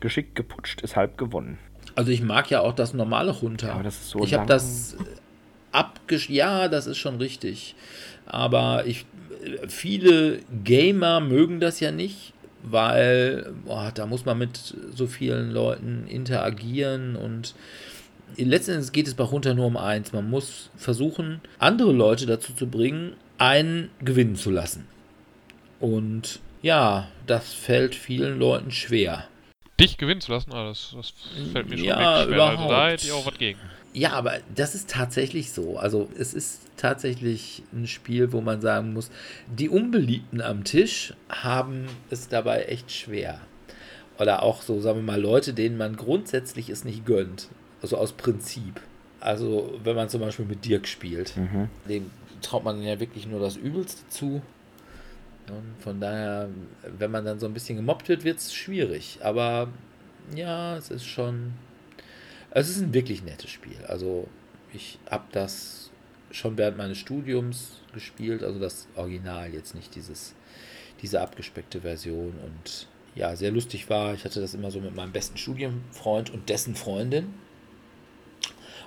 Geschickt 0.00 0.34
geputscht 0.34 0.80
ist 0.80 0.96
halb 0.96 1.16
gewonnen. 1.16 1.58
Also 1.94 2.10
ich 2.10 2.22
mag 2.22 2.50
ja 2.50 2.60
auch 2.60 2.72
das 2.72 2.94
normale 2.94 3.32
runter. 3.32 3.68
Ja, 3.68 3.74
aber 3.74 3.84
das 3.84 3.96
ist 3.96 4.10
so 4.10 4.24
ich 4.24 4.34
habe 4.34 4.46
das 4.46 4.96
abgesch... 5.70 6.30
Ja, 6.30 6.68
das 6.68 6.86
ist 6.86 6.98
schon 6.98 7.16
richtig. 7.16 7.76
Aber 8.26 8.84
ich, 8.86 9.04
viele 9.68 10.40
Gamer 10.64 11.20
mögen 11.20 11.60
das 11.60 11.80
ja 11.80 11.90
nicht, 11.90 12.32
weil 12.62 13.52
boah, 13.64 13.90
da 13.94 14.06
muss 14.06 14.24
man 14.24 14.38
mit 14.38 14.74
so 14.94 15.06
vielen 15.06 15.50
Leuten 15.50 16.06
interagieren 16.08 17.16
und 17.16 17.54
letztendlich 18.36 18.92
geht 18.92 19.08
es 19.08 19.14
bei 19.14 19.24
runter 19.24 19.54
nur 19.54 19.66
um 19.66 19.76
eins. 19.76 20.12
Man 20.12 20.30
muss 20.30 20.70
versuchen, 20.76 21.40
andere 21.58 21.92
Leute 21.92 22.26
dazu 22.26 22.52
zu 22.54 22.66
bringen, 22.68 23.14
einen 23.38 23.90
gewinnen 24.00 24.36
zu 24.36 24.50
lassen. 24.50 24.86
Und 25.80 26.38
ja, 26.62 27.08
das 27.26 27.52
fällt 27.52 27.94
vielen 27.96 28.38
Leuten 28.38 28.70
schwer. 28.70 29.26
dich 29.80 29.98
gewinnen 29.98 30.20
zu 30.20 30.30
lassen, 30.30 30.52
ah, 30.52 30.68
das, 30.68 30.92
das 30.94 31.12
fällt 31.52 31.68
mir 31.68 31.76
schon 31.76 31.86
Ja, 31.88 32.22
schwer. 32.22 32.34
überhaupt. 32.34 32.58
Also 32.58 32.68
da 32.70 32.88
hätte 32.88 33.06
ich 33.06 33.12
auch 33.12 33.26
was 33.26 33.36
gegen. 33.38 33.58
Ja, 33.94 34.12
aber 34.12 34.38
das 34.54 34.74
ist 34.74 34.88
tatsächlich 34.88 35.52
so. 35.52 35.76
Also 35.78 36.08
es 36.18 36.32
ist 36.32 36.62
tatsächlich 36.78 37.62
ein 37.72 37.86
Spiel, 37.86 38.32
wo 38.32 38.40
man 38.40 38.60
sagen 38.62 38.94
muss, 38.94 39.10
die 39.54 39.68
Unbeliebten 39.68 40.40
am 40.40 40.64
Tisch 40.64 41.12
haben 41.28 41.86
es 42.10 42.28
dabei 42.28 42.62
echt 42.64 42.90
schwer. 42.90 43.40
Oder 44.18 44.42
auch 44.42 44.62
so, 44.62 44.80
sagen 44.80 45.00
wir 45.00 45.02
mal, 45.02 45.20
Leute, 45.20 45.52
denen 45.52 45.76
man 45.76 45.96
grundsätzlich 45.96 46.70
es 46.70 46.84
nicht 46.84 47.04
gönnt. 47.04 47.48
Also 47.82 47.96
aus 47.98 48.12
Prinzip. 48.12 48.80
Also 49.20 49.78
wenn 49.84 49.94
man 49.96 50.08
zum 50.08 50.20
Beispiel 50.20 50.46
mit 50.46 50.64
Dirk 50.64 50.88
spielt, 50.88 51.36
Mhm. 51.36 51.68
dem 51.88 52.10
traut 52.40 52.64
man 52.64 52.82
ja 52.82 52.98
wirklich 52.98 53.26
nur 53.26 53.40
das 53.40 53.56
Übelste 53.56 54.08
zu. 54.08 54.42
Und 55.48 55.82
von 55.82 56.00
daher, 56.00 56.48
wenn 56.98 57.10
man 57.10 57.24
dann 57.24 57.38
so 57.40 57.46
ein 57.46 57.52
bisschen 57.54 57.76
gemobbt 57.76 58.08
wird, 58.08 58.24
wird 58.24 58.38
es 58.38 58.54
schwierig. 58.54 59.18
Aber 59.22 59.68
ja, 60.34 60.76
es 60.76 60.90
ist 60.90 61.04
schon. 61.04 61.52
Es 62.54 62.68
ist 62.68 62.80
ein 62.80 62.92
wirklich 62.94 63.22
nettes 63.22 63.50
Spiel. 63.50 63.78
Also 63.88 64.28
ich 64.72 64.98
habe 65.10 65.24
das 65.32 65.90
schon 66.30 66.56
während 66.56 66.76
meines 66.78 66.98
Studiums 66.98 67.80
gespielt, 67.92 68.42
also 68.42 68.58
das 68.58 68.88
Original, 68.96 69.52
jetzt 69.52 69.74
nicht 69.74 69.94
dieses, 69.94 70.34
diese 71.02 71.20
abgespeckte 71.20 71.80
Version. 71.82 72.34
Und 72.44 72.86
ja, 73.14 73.36
sehr 73.36 73.50
lustig 73.50 73.90
war, 73.90 74.14
ich 74.14 74.24
hatte 74.24 74.40
das 74.40 74.54
immer 74.54 74.70
so 74.70 74.80
mit 74.80 74.94
meinem 74.94 75.12
besten 75.12 75.36
Studienfreund 75.36 76.30
und 76.30 76.48
dessen 76.48 76.74
Freundin. 76.74 77.34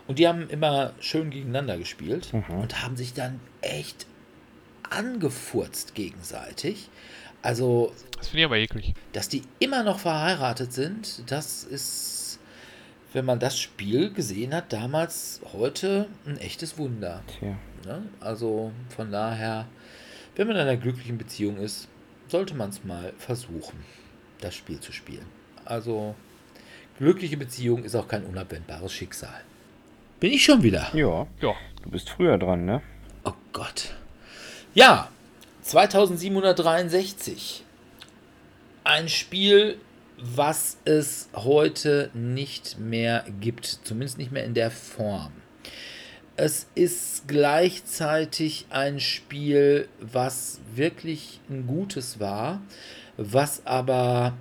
Und 0.08 0.20
die 0.20 0.28
haben 0.28 0.50
immer 0.50 0.94
schön 1.00 1.30
gegeneinander 1.32 1.78
gespielt 1.78 2.32
Mhm. 2.34 2.60
und 2.62 2.84
haben 2.84 2.96
sich 2.96 3.14
dann 3.14 3.40
echt 3.62 4.06
angefurzt 4.90 5.96
gegenseitig. 5.96 6.90
Also, 7.42 7.92
Das 8.18 8.28
finde 8.30 8.40
ich 8.42 8.46
aber 8.46 8.58
eklig. 8.58 8.94
dass 9.14 9.30
die 9.30 9.44
immer 9.60 9.84
noch 9.84 10.00
verheiratet 10.00 10.74
sind, 10.74 11.24
das 11.32 11.64
ist, 11.64 12.15
wenn 13.16 13.26
man 13.26 13.40
das 13.40 13.58
Spiel 13.58 14.12
gesehen 14.14 14.54
hat, 14.54 14.72
damals, 14.74 15.40
heute 15.54 16.08
ein 16.26 16.38
echtes 16.38 16.78
Wunder. 16.78 17.24
Tja. 17.40 17.56
Ne? 17.86 18.04
Also 18.20 18.74
von 18.96 19.10
daher, 19.10 19.68
wenn 20.36 20.48
man 20.48 20.58
in 20.58 20.64
einer 20.64 20.76
glücklichen 20.76 21.18
Beziehung 21.18 21.56
ist, 21.58 21.88
sollte 22.28 22.56
man 22.56 22.72
es 22.72 22.84
mal 22.84 23.14
versuchen, 23.18 23.80
das 24.42 24.54
Spiel 24.54 24.82
zu 24.82 24.92
spielen. 24.92 25.26
Also 25.64 26.14
glückliche 27.00 27.38
Beziehung 27.38 27.86
ist 27.86 27.96
auch 27.96 28.10
kein 28.10 28.26
unabwendbares 28.26 28.92
Schicksal. 28.92 29.42
Bin 30.20 30.34
ich 30.34 30.44
schon 30.44 30.62
wieder? 30.62 30.90
Ja, 30.94 31.26
Ja, 31.42 31.54
du 31.84 31.90
bist 31.90 32.10
früher 32.10 32.38
dran, 32.38 32.66
ne? 32.66 32.82
Oh 33.24 33.32
Gott. 33.54 33.94
Ja, 34.74 35.10
2763. 35.62 37.64
Ein 38.84 39.08
Spiel, 39.08 39.78
was 40.18 40.78
es 40.86 41.30
heute 41.34 42.10
nicht 42.14 42.80
mehr 42.80 43.26
gibt. 43.40 43.66
Zumindest 43.84 44.18
nicht 44.18 44.32
mehr 44.32 44.46
in 44.46 44.54
der 44.54 44.72
Form. 44.72 45.34
Es 46.38 46.68
ist 46.76 47.28
gleichzeitig 47.28 48.66
ein 48.70 49.00
Spiel, 49.00 49.88
was 50.02 50.60
wirklich 50.74 51.40
ein 51.50 51.66
gutes 51.66 52.20
war, 52.20 52.62
was 53.16 53.66
aber 53.66 54.34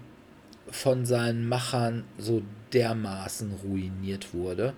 von 0.70 1.06
seinen 1.06 1.48
Machern 1.48 2.04
so 2.18 2.42
dermaßen 2.72 3.52
ruiniert 3.62 4.34
wurde, 4.34 4.74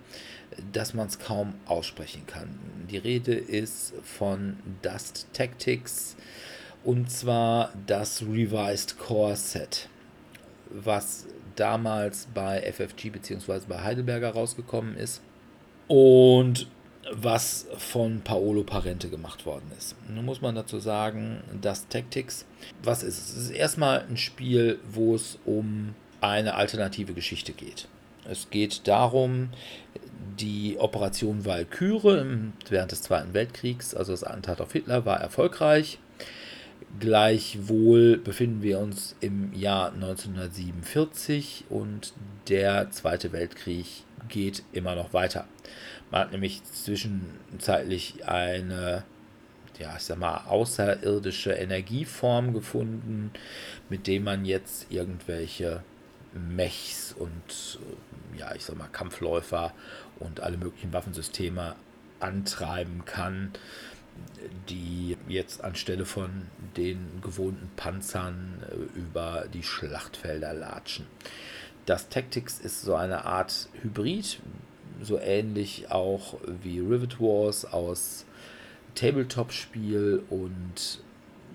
dass 0.71 0.93
man 0.93 1.07
es 1.07 1.17
kaum 1.17 1.55
aussprechen 1.65 2.27
kann. 2.27 2.59
Die 2.89 2.97
Rede 2.97 3.33
ist 3.33 3.93
von 4.03 4.57
Dust 4.83 5.27
Tactics 5.33 6.15
und 6.83 7.09
zwar 7.11 7.73
das 7.87 8.21
Revised 8.21 8.99
Core 8.99 9.35
Set, 9.35 9.89
was 10.71 11.27
damals 11.55 12.27
bei 12.33 12.61
FFG 12.61 13.09
bzw. 13.09 13.61
bei 13.67 13.83
Heidelberger 13.83 14.31
rausgekommen 14.31 14.95
ist 14.95 15.21
und 15.87 16.67
was 17.11 17.67
von 17.77 18.21
Paolo 18.21 18.63
Parente 18.63 19.09
gemacht 19.09 19.45
worden 19.45 19.71
ist. 19.77 19.95
Nun 20.09 20.25
muss 20.25 20.41
man 20.41 20.55
dazu 20.55 20.79
sagen, 20.79 21.41
Dust 21.61 21.89
Tactics, 21.89 22.45
was 22.83 23.03
ist 23.03 23.17
es? 23.17 23.29
Es 23.29 23.43
ist 23.43 23.51
erstmal 23.51 24.05
ein 24.09 24.17
Spiel, 24.17 24.79
wo 24.91 25.15
es 25.15 25.39
um 25.45 25.95
eine 26.21 26.55
alternative 26.55 27.13
Geschichte 27.13 27.53
geht. 27.53 27.87
Es 28.29 28.49
geht 28.49 28.87
darum, 28.87 29.49
die 30.39 30.77
Operation 30.79 31.45
Walküre 31.45 32.25
während 32.69 32.91
des 32.91 33.01
Zweiten 33.01 33.33
Weltkriegs, 33.33 33.95
also 33.95 34.11
das 34.11 34.23
Attentat 34.23 34.59
auf 34.59 34.73
Hitler, 34.73 35.05
war 35.05 35.19
erfolgreich. 35.19 35.99
Gleichwohl 36.99 38.17
befinden 38.17 38.61
wir 38.61 38.79
uns 38.79 39.15
im 39.19 39.53
Jahr 39.53 39.91
1947 39.93 41.65
und 41.69 42.13
der 42.47 42.89
Zweite 42.91 43.31
Weltkrieg 43.31 43.85
geht 44.29 44.63
immer 44.71 44.95
noch 44.95 45.13
weiter. 45.13 45.45
Man 46.09 46.21
hat 46.21 46.31
nämlich 46.31 46.63
zwischenzeitlich 46.63 48.27
eine, 48.27 49.03
ja, 49.77 49.95
ich 49.97 50.03
sag 50.03 50.17
mal, 50.17 50.45
außerirdische 50.47 51.51
Energieform 51.51 52.53
gefunden, 52.53 53.31
mit 53.89 54.07
dem 54.07 54.23
man 54.23 54.45
jetzt 54.45 54.87
irgendwelche 54.89 55.83
Mechs 56.33 57.13
und 57.17 57.79
ja, 58.37 58.55
ich 58.55 58.63
sag 58.63 58.77
mal, 58.77 58.87
Kampfläufer 58.87 59.73
und 60.19 60.39
alle 60.39 60.57
möglichen 60.57 60.93
Waffensysteme 60.93 61.75
antreiben 62.19 63.03
kann, 63.05 63.51
die 64.69 65.17
jetzt 65.27 65.63
anstelle 65.63 66.05
von 66.05 66.29
den 66.75 67.21
gewohnten 67.21 67.69
Panzern 67.75 68.63
äh, 68.69 68.99
über 68.99 69.45
die 69.53 69.63
Schlachtfelder 69.63 70.53
latschen. 70.53 71.05
Das 71.85 72.09
Tactics 72.09 72.59
ist 72.59 72.81
so 72.81 72.95
eine 72.95 73.25
Art 73.25 73.69
Hybrid, 73.81 74.39
so 75.01 75.19
ähnlich 75.19 75.89
auch 75.89 76.37
wie 76.61 76.79
Rivet 76.79 77.19
Wars 77.19 77.65
aus 77.65 78.25
Tabletop-Spiel 78.95 80.23
und 80.29 81.01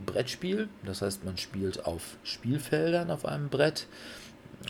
Brettspiel. 0.06 0.68
Das 0.84 1.02
heißt, 1.02 1.24
man 1.24 1.36
spielt 1.36 1.84
auf 1.84 2.16
Spielfeldern 2.24 3.10
auf 3.10 3.26
einem 3.26 3.48
Brett. 3.48 3.86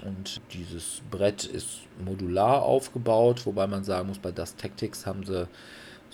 Und 0.04 0.40
dieses 0.52 1.02
Brett 1.10 1.44
ist 1.44 1.80
modular 2.02 2.62
aufgebaut, 2.62 3.44
wobei 3.44 3.66
man 3.66 3.84
sagen 3.84 4.08
muss, 4.08 4.18
bei 4.18 4.32
Das 4.32 4.56
Tactics 4.56 5.06
haben 5.06 5.24
sie 5.24 5.48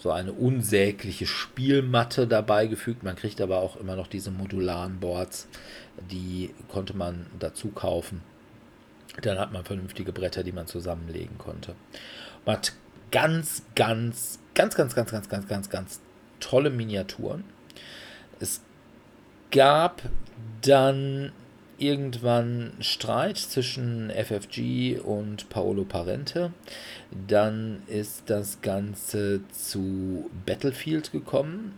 so 0.01 0.11
eine 0.13 0.33
unsägliche 0.33 1.27
Spielmatte 1.27 2.27
dabei 2.27 2.67
gefügt. 2.67 3.03
Man 3.03 3.17
kriegt 3.17 3.41
aber 3.41 3.59
auch 3.59 3.77
immer 3.77 3.97
noch 3.97 4.07
diese 4.07 4.31
modularen 4.31 5.01
Boards, 5.01 5.49
die 6.11 6.55
konnte 6.69 6.97
man 6.97 7.27
dazu 7.39 7.69
kaufen. 7.69 8.23
Dann 9.23 9.39
hat 9.39 9.53
man 9.53 9.65
vernünftige 9.65 10.13
Bretter, 10.13 10.45
die 10.45 10.53
man 10.53 10.69
zusammenlegen 10.69 11.39
konnte. 11.39 11.75
Man 12.47 12.57
hat 12.57 12.73
ganz, 13.11 13.63
ganz, 13.75 14.39
ganz, 14.55 14.77
ganz, 14.77 14.95
ganz, 14.95 15.11
ganz, 15.11 15.29
ganz, 15.29 15.49
ganz, 15.49 15.71
ganz 15.71 16.01
tolle 16.39 16.71
Miniaturen. 16.71 17.43
Es 18.39 18.61
gab 19.51 20.03
dann 20.63 21.33
irgendwann 21.79 22.73
Streit 22.81 23.39
zwischen 23.39 24.11
FFG 24.11 24.99
und 24.99 25.49
Paolo 25.49 25.85
Parente. 25.85 26.53
Dann 27.27 27.83
ist 27.87 28.25
das 28.27 28.61
Ganze 28.61 29.41
zu 29.53 30.29
Battlefield 30.45 31.13
gekommen. 31.13 31.73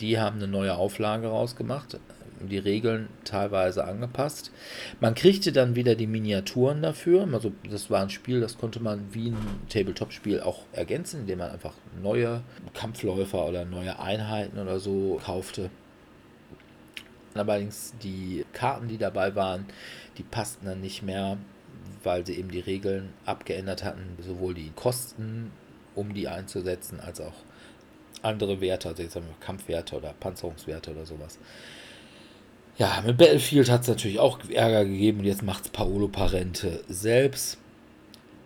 Die 0.00 0.18
haben 0.18 0.36
eine 0.36 0.48
neue 0.48 0.76
Auflage 0.76 1.28
rausgemacht, 1.28 1.98
die 2.40 2.58
Regeln 2.58 3.08
teilweise 3.24 3.84
angepasst. 3.84 4.52
Man 5.00 5.14
kriegte 5.14 5.52
dann 5.52 5.74
wieder 5.74 5.94
die 5.94 6.06
Miniaturen 6.06 6.82
dafür. 6.82 7.28
Also 7.32 7.52
das 7.70 7.90
war 7.90 8.02
ein 8.02 8.10
Spiel, 8.10 8.40
das 8.40 8.58
konnte 8.58 8.80
man 8.80 9.12
wie 9.12 9.30
ein 9.30 9.36
Tabletop-Spiel 9.68 10.40
auch 10.40 10.62
ergänzen, 10.72 11.20
indem 11.20 11.38
man 11.38 11.50
einfach 11.50 11.74
neue 12.02 12.42
Kampfläufer 12.74 13.46
oder 13.46 13.64
neue 13.64 13.98
Einheiten 13.98 14.58
oder 14.58 14.78
so 14.78 15.20
kaufte. 15.24 15.70
Allerdings 17.38 17.94
die 18.02 18.44
Karten, 18.52 18.88
die 18.88 18.98
dabei 18.98 19.34
waren, 19.34 19.66
die 20.18 20.22
passten 20.22 20.66
dann 20.66 20.80
nicht 20.80 21.02
mehr, 21.02 21.36
weil 22.02 22.24
sie 22.26 22.34
eben 22.34 22.50
die 22.50 22.60
Regeln 22.60 23.12
abgeändert 23.24 23.84
hatten, 23.84 24.16
sowohl 24.20 24.54
die 24.54 24.70
Kosten, 24.74 25.50
um 25.94 26.14
die 26.14 26.28
einzusetzen, 26.28 27.00
als 27.00 27.20
auch 27.20 27.34
andere 28.22 28.60
Werte, 28.60 28.88
also 28.88 29.02
jetzt 29.02 29.12
sagen 29.12 29.26
wir 29.26 29.44
Kampfwerte 29.44 29.96
oder 29.96 30.14
Panzerungswerte 30.18 30.90
oder 30.92 31.06
sowas. 31.06 31.38
Ja, 32.78 33.02
mit 33.06 33.16
Battlefield 33.16 33.70
hat 33.70 33.82
es 33.82 33.88
natürlich 33.88 34.18
auch 34.18 34.38
Ärger 34.50 34.84
gegeben 34.84 35.20
und 35.20 35.24
jetzt 35.24 35.42
macht 35.42 35.64
es 35.64 35.70
Paolo 35.70 36.08
Parente 36.08 36.84
selbst. 36.88 37.58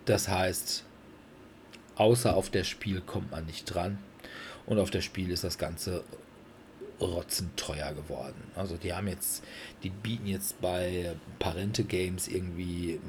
Das 0.05 0.29
heißt, 0.29 0.85
außer 1.95 2.35
auf 2.35 2.49
das 2.49 2.67
Spiel 2.67 3.01
kommt 3.01 3.31
man 3.31 3.45
nicht 3.45 3.65
dran. 3.65 3.97
Und 4.65 4.79
auf 4.79 4.89
das 4.89 5.03
Spiel 5.03 5.31
ist 5.31 5.43
das 5.43 5.57
Ganze 5.57 6.03
rotzenteuer 7.01 7.93
geworden. 7.93 8.43
Also 8.55 8.77
die 8.77 8.93
haben 8.93 9.07
jetzt, 9.07 9.43
die 9.83 9.89
bieten 9.89 10.27
jetzt 10.27 10.61
bei 10.61 11.15
Parente 11.39 11.83
Games 11.83 12.27
irgendwie 12.27 12.99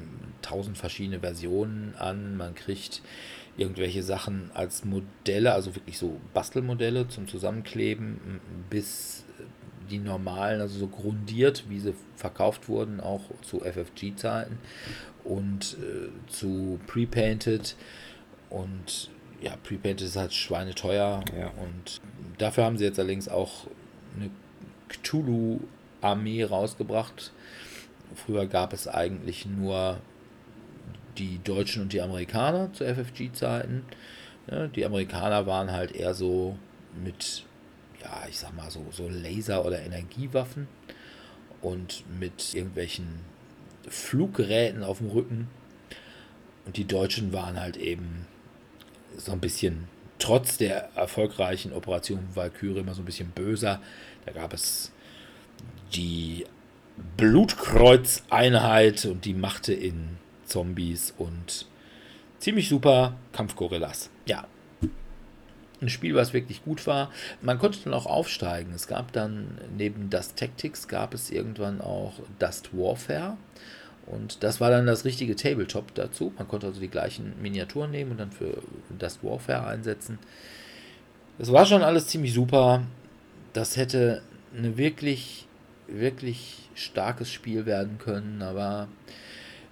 tausend 0.41 0.77
verschiedene 0.77 1.19
Versionen 1.19 1.95
an. 1.97 2.35
Man 2.35 2.55
kriegt 2.55 3.01
irgendwelche 3.55 4.03
Sachen 4.03 4.51
als 4.53 4.83
Modelle, 4.83 5.53
also 5.53 5.75
wirklich 5.75 5.97
so 5.97 6.19
Bastelmodelle 6.33 7.07
zum 7.07 7.27
Zusammenkleben, 7.27 8.41
bis 8.69 9.25
die 9.89 9.99
normalen, 9.99 10.61
also 10.61 10.79
so 10.79 10.87
grundiert, 10.87 11.65
wie 11.69 11.79
sie 11.79 11.93
verkauft 12.15 12.69
wurden, 12.69 12.99
auch 12.99 13.21
zu 13.41 13.59
FFG-Zeiten. 13.59 14.57
und 15.23 15.77
äh, 15.79 16.09
zu 16.29 16.79
Pre-Painted. 16.87 17.75
Und 18.49 19.09
ja, 19.41 19.55
Pre-Painted 19.63 20.07
ist 20.07 20.15
halt 20.15 20.33
schweineteuer. 20.33 21.23
Ja. 21.37 21.47
Und 21.63 22.01
dafür 22.37 22.65
haben 22.65 22.77
sie 22.77 22.85
jetzt 22.85 22.99
allerdings 22.99 23.29
auch 23.29 23.67
eine 24.15 24.29
Cthulhu-Armee 24.89 26.43
rausgebracht. 26.43 27.31
Früher 28.15 28.45
gab 28.45 28.73
es 28.73 28.87
eigentlich 28.87 29.45
nur 29.45 29.99
die 31.17 31.39
Deutschen 31.43 31.83
und 31.83 31.93
die 31.93 32.01
Amerikaner 32.01 32.71
zu 32.73 32.85
FFG-Zeiten. 32.85 33.85
Ja, 34.49 34.67
die 34.67 34.85
Amerikaner 34.85 35.45
waren 35.45 35.71
halt 35.71 35.93
eher 35.93 36.13
so 36.13 36.57
mit, 37.03 37.45
ja, 38.01 38.23
ich 38.29 38.39
sag 38.39 38.55
mal 38.55 38.69
so, 38.69 38.85
so 38.91 39.07
Laser- 39.07 39.65
oder 39.65 39.81
Energiewaffen 39.81 40.67
und 41.61 42.03
mit 42.19 42.53
irgendwelchen 42.53 43.21
Fluggeräten 43.87 44.83
auf 44.83 44.99
dem 44.99 45.09
Rücken. 45.09 45.47
Und 46.65 46.77
die 46.77 46.85
Deutschen 46.85 47.33
waren 47.33 47.59
halt 47.59 47.77
eben 47.77 48.25
so 49.17 49.31
ein 49.31 49.39
bisschen, 49.39 49.87
trotz 50.23 50.57
der 50.57 50.89
erfolgreichen 50.95 51.73
Operation 51.73 52.25
Valkyrie, 52.33 52.79
immer 52.79 52.93
so 52.93 53.01
ein 53.01 53.05
bisschen 53.05 53.31
böser. 53.31 53.81
Da 54.25 54.31
gab 54.31 54.53
es 54.53 54.93
die 55.93 56.45
Blutkreuzeinheit 57.17 59.03
und 59.05 59.25
die 59.25 59.33
machte 59.33 59.73
in 59.73 60.17
Zombies 60.45 61.13
und 61.17 61.67
ziemlich 62.39 62.69
super 62.69 63.15
Kampfgorillas. 63.33 64.09
Ja. 64.25 64.47
Ein 65.81 65.89
Spiel, 65.89 66.15
was 66.15 66.31
wirklich 66.31 66.63
gut 66.63 66.87
war. 66.87 67.11
Man 67.41 67.59
konnte 67.59 67.79
dann 67.83 67.93
auch 67.93 68.05
aufsteigen. 68.05 68.71
Es 68.73 68.87
gab 68.87 69.11
dann 69.11 69.57
neben 69.77 70.09
Dust 70.09 70.37
Tactics 70.37 70.87
gab 70.87 71.13
es 71.13 71.31
irgendwann 71.31 71.81
auch 71.81 72.13
Dust 72.39 72.69
Warfare. 72.71 73.35
Und 74.05 74.43
das 74.43 74.59
war 74.59 74.69
dann 74.69 74.85
das 74.85 75.05
richtige 75.05 75.35
Tabletop 75.35 75.93
dazu. 75.95 76.33
Man 76.37 76.47
konnte 76.47 76.67
also 76.67 76.81
die 76.81 76.89
gleichen 76.89 77.33
Miniaturen 77.41 77.91
nehmen 77.91 78.11
und 78.11 78.19
dann 78.19 78.31
für 78.31 78.61
Dust 78.97 79.23
Warfare 79.23 79.67
einsetzen. 79.67 80.19
Es 81.39 81.51
war 81.51 81.65
schon 81.65 81.83
alles 81.83 82.07
ziemlich 82.07 82.33
super. 82.33 82.83
Das 83.53 83.77
hätte 83.77 84.21
eine 84.55 84.77
wirklich, 84.77 85.47
wirklich 85.87 86.69
starkes 86.75 87.31
Spiel 87.31 87.65
werden 87.65 87.97
können, 87.97 88.41
aber 88.41 88.87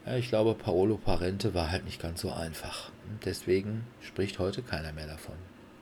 ja, 0.06 0.16
ich 0.16 0.30
glaube, 0.30 0.56
Paolo 0.56 0.98
Parente 0.98 1.53
war 1.53 1.70
halt 1.70 1.86
nicht 1.86 2.02
ganz 2.02 2.22
so 2.22 2.32
einfach. 2.32 2.91
Und 3.10 3.26
deswegen 3.26 3.86
spricht 4.02 4.40
heute 4.40 4.64
keiner 4.64 4.94
mehr 4.94 5.08
davon. 5.08 5.36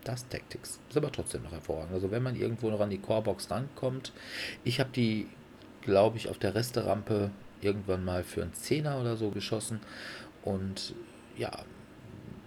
Das 0.03 0.27
Tactics. 0.27 0.79
Ist 0.89 0.97
aber 0.97 1.11
trotzdem 1.11 1.43
noch 1.43 1.51
hervorragend. 1.51 1.93
Also 1.93 2.11
wenn 2.11 2.23
man 2.23 2.35
irgendwo 2.35 2.69
noch 2.69 2.79
an 2.79 2.89
die 2.89 2.97
Corebox 2.97 3.51
rankommt, 3.51 4.11
ich 4.63 4.79
habe 4.79 4.89
die, 4.93 5.27
glaube 5.81 6.17
ich, 6.17 6.29
auf 6.29 6.37
der 6.37 6.55
Resterampe 6.55 7.31
irgendwann 7.61 8.05
mal 8.05 8.23
für 8.23 8.41
einen 8.41 8.53
Zehner 8.53 8.99
oder 8.99 9.17
so 9.17 9.29
geschossen. 9.29 9.79
Und 10.43 10.93
ja, 11.37 11.51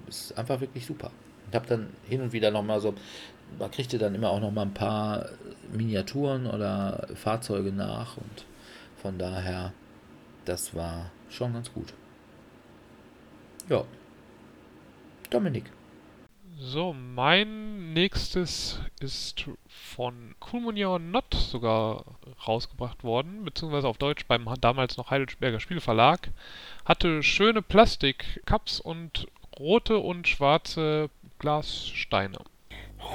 ist 0.08 0.36
einfach 0.36 0.60
wirklich 0.60 0.86
super. 0.86 1.10
Ich 1.48 1.54
habe 1.54 1.66
dann 1.66 1.88
hin 2.08 2.20
und 2.22 2.32
wieder 2.32 2.50
nochmal 2.50 2.80
so, 2.80 2.94
man 3.58 3.70
kriegte 3.70 3.98
dann 3.98 4.14
immer 4.14 4.30
auch 4.30 4.40
nochmal 4.40 4.66
ein 4.66 4.74
paar 4.74 5.28
Miniaturen 5.72 6.46
oder 6.46 7.08
Fahrzeuge 7.14 7.72
nach 7.72 8.16
und 8.16 8.46
von 8.96 9.18
daher, 9.18 9.72
das 10.44 10.74
war 10.74 11.10
schon 11.28 11.52
ganz 11.52 11.72
gut. 11.72 11.92
Ja. 13.68 13.84
Dominik. 15.30 15.64
So, 16.64 16.92
mein 16.92 17.92
nächstes 17.92 18.80
ist 19.00 19.46
von 19.68 20.36
Coolmonia 20.38 20.96
Not 21.00 21.34
sogar 21.34 22.04
rausgebracht 22.46 23.02
worden, 23.02 23.44
beziehungsweise 23.44 23.88
auf 23.88 23.98
Deutsch 23.98 24.26
beim 24.28 24.48
damals 24.60 24.96
noch 24.96 25.10
Heidelberger 25.10 25.58
Spielverlag. 25.58 26.30
Hatte 26.84 27.24
schöne 27.24 27.62
Plastik-Cups 27.62 28.78
und 28.78 29.26
rote 29.58 29.98
und 29.98 30.28
schwarze 30.28 31.10
Glassteine. 31.40 32.38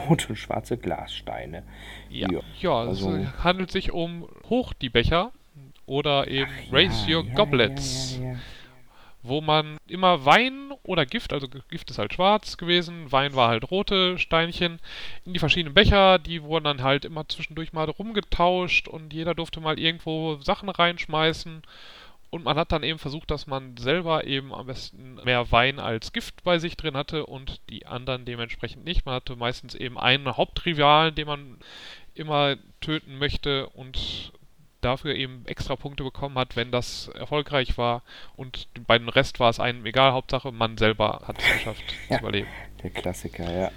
Rote 0.10 0.28
und 0.28 0.36
schwarze 0.36 0.78
Glassteine. 0.78 1.64
Ja, 2.10 2.30
Ja, 2.30 2.42
ja, 2.60 2.72
also- 2.72 3.16
es 3.16 3.44
handelt 3.46 3.72
sich 3.72 3.94
um 3.94 4.28
Hoch 4.50 4.74
die 4.74 4.90
Becher 4.90 5.32
oder 5.86 6.28
eben 6.28 6.52
Ach 6.68 6.74
Raise 6.74 7.10
ja, 7.10 7.18
Your 7.20 7.26
ja, 7.26 7.34
Goblets. 7.34 8.20
Ja, 8.20 8.34
ja. 8.34 8.36
Wo 9.24 9.42
man 9.42 9.78
immer 9.88 10.26
Wein 10.26 10.72
oder 10.84 11.06
Gift, 11.06 11.34
also 11.34 11.48
Gift 11.48 11.90
ist 11.90 12.00
halt 12.00 12.14
schwarz 12.14 12.58
gewesen, 12.58 13.12
Wein 13.12 13.36
war 13.36 13.50
halt 13.50 13.70
rote 13.72 14.18
Steinchen, 14.18 14.80
in 15.26 15.34
die 15.34 15.40
verschiedenen 15.40 15.74
Becher, 15.74 16.20
die 16.20 16.44
wurden 16.44 16.66
dann 16.66 16.84
halt 16.84 17.06
immer 17.06 17.28
zwischendurch 17.28 17.74
mal 17.74 17.90
rumgetauscht 17.90 18.88
und 18.88 19.14
jeder 19.14 19.36
durfte 19.36 19.60
mal 19.60 19.80
irgendwo 19.80 20.38
Sachen 20.42 20.70
reinschmeißen 20.70 21.64
und 22.30 22.44
man 22.44 22.58
hat 22.58 22.72
dann 22.72 22.84
eben 22.84 23.00
versucht, 23.00 23.32
dass 23.32 23.48
man 23.48 23.78
selber 23.78 24.26
eben 24.26 24.54
am 24.54 24.68
besten 24.68 25.16
mehr 25.24 25.52
Wein 25.52 25.80
als 25.80 26.12
Gift 26.12 26.44
bei 26.44 26.60
sich 26.60 26.76
drin 26.76 26.98
hatte 26.98 27.26
und 27.26 27.62
die 27.70 27.86
anderen 27.86 28.26
dementsprechend 28.26 28.84
nicht. 28.84 29.06
Man 29.06 29.16
hatte 29.16 29.36
meistens 29.38 29.76
eben 29.76 29.98
einen 29.98 30.36
Hauptrivalen, 30.36 31.16
den 31.16 31.28
man 31.28 31.58
immer 32.16 32.58
töten 32.82 33.18
möchte 33.18 33.70
und 33.70 34.34
dafür 34.82 35.16
eben 35.16 35.44
extra 35.46 35.76
Punkte 35.76 36.04
bekommen 36.04 36.38
hat, 36.38 36.56
wenn 36.56 36.72
das 36.72 37.08
erfolgreich 37.10 37.78
war 37.78 38.04
und 38.36 38.68
bei 38.88 38.98
dem 38.98 39.10
Rest 39.10 39.40
war 39.40 39.50
es 39.50 39.60
einem 39.60 39.86
egal, 39.86 40.12
Hauptsache 40.14 40.52
man 40.52 40.78
selber 40.78 41.22
hat 41.26 41.38
es 41.40 41.46
geschafft 41.54 41.84
Ja. 42.10 42.18
zu 42.18 42.24
überleben. 42.24 42.48
Der 42.84 42.90
Klassiker, 42.92 43.52
ja. 43.52 43.72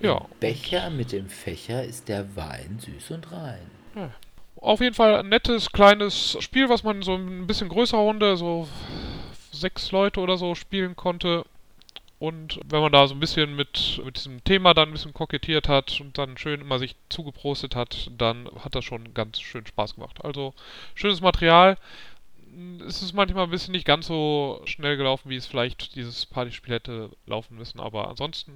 Ja, 0.00 0.16
Im 0.18 0.38
Becher 0.40 0.90
mit 0.90 1.12
dem 1.12 1.28
Fächer 1.28 1.84
ist 1.84 2.08
der 2.08 2.34
Wein 2.34 2.78
süß 2.80 3.12
und 3.12 3.30
rein. 3.30 3.60
auf 4.56 4.80
jeden 4.80 4.94
Fall 4.94 5.16
ein 5.16 5.28
nettes 5.28 5.70
kleines 5.70 6.36
Spiel, 6.40 6.68
was 6.68 6.82
man 6.82 7.02
so 7.02 7.14
ein 7.14 7.46
bisschen 7.46 7.68
größerer 7.68 8.00
Runde, 8.00 8.36
so 8.36 8.68
sechs 9.52 9.92
Leute 9.92 10.18
oder 10.20 10.36
so 10.38 10.54
spielen 10.56 10.96
konnte. 10.96 11.44
Und 12.22 12.60
wenn 12.68 12.80
man 12.80 12.92
da 12.92 13.08
so 13.08 13.14
ein 13.14 13.18
bisschen 13.18 13.56
mit, 13.56 14.00
mit 14.04 14.16
diesem 14.16 14.44
Thema 14.44 14.74
dann 14.74 14.90
ein 14.90 14.92
bisschen 14.92 15.12
kokettiert 15.12 15.68
hat 15.68 16.00
und 16.00 16.16
dann 16.18 16.38
schön 16.38 16.60
immer 16.60 16.78
sich 16.78 16.94
zugeprostet 17.08 17.74
hat, 17.74 18.12
dann 18.16 18.48
hat 18.60 18.76
das 18.76 18.84
schon 18.84 19.12
ganz 19.12 19.40
schön 19.40 19.66
Spaß 19.66 19.96
gemacht. 19.96 20.24
Also 20.24 20.54
schönes 20.94 21.20
Material. 21.20 21.76
Es 22.86 23.02
ist 23.02 23.12
manchmal 23.12 23.42
ein 23.42 23.50
bisschen 23.50 23.72
nicht 23.72 23.84
ganz 23.84 24.06
so 24.06 24.62
schnell 24.66 24.96
gelaufen, 24.96 25.30
wie 25.30 25.36
es 25.36 25.48
vielleicht 25.48 25.96
dieses 25.96 26.24
Partyspiel 26.26 26.74
hätte 26.74 27.10
laufen 27.26 27.56
müssen, 27.56 27.80
aber 27.80 28.06
ansonsten 28.08 28.54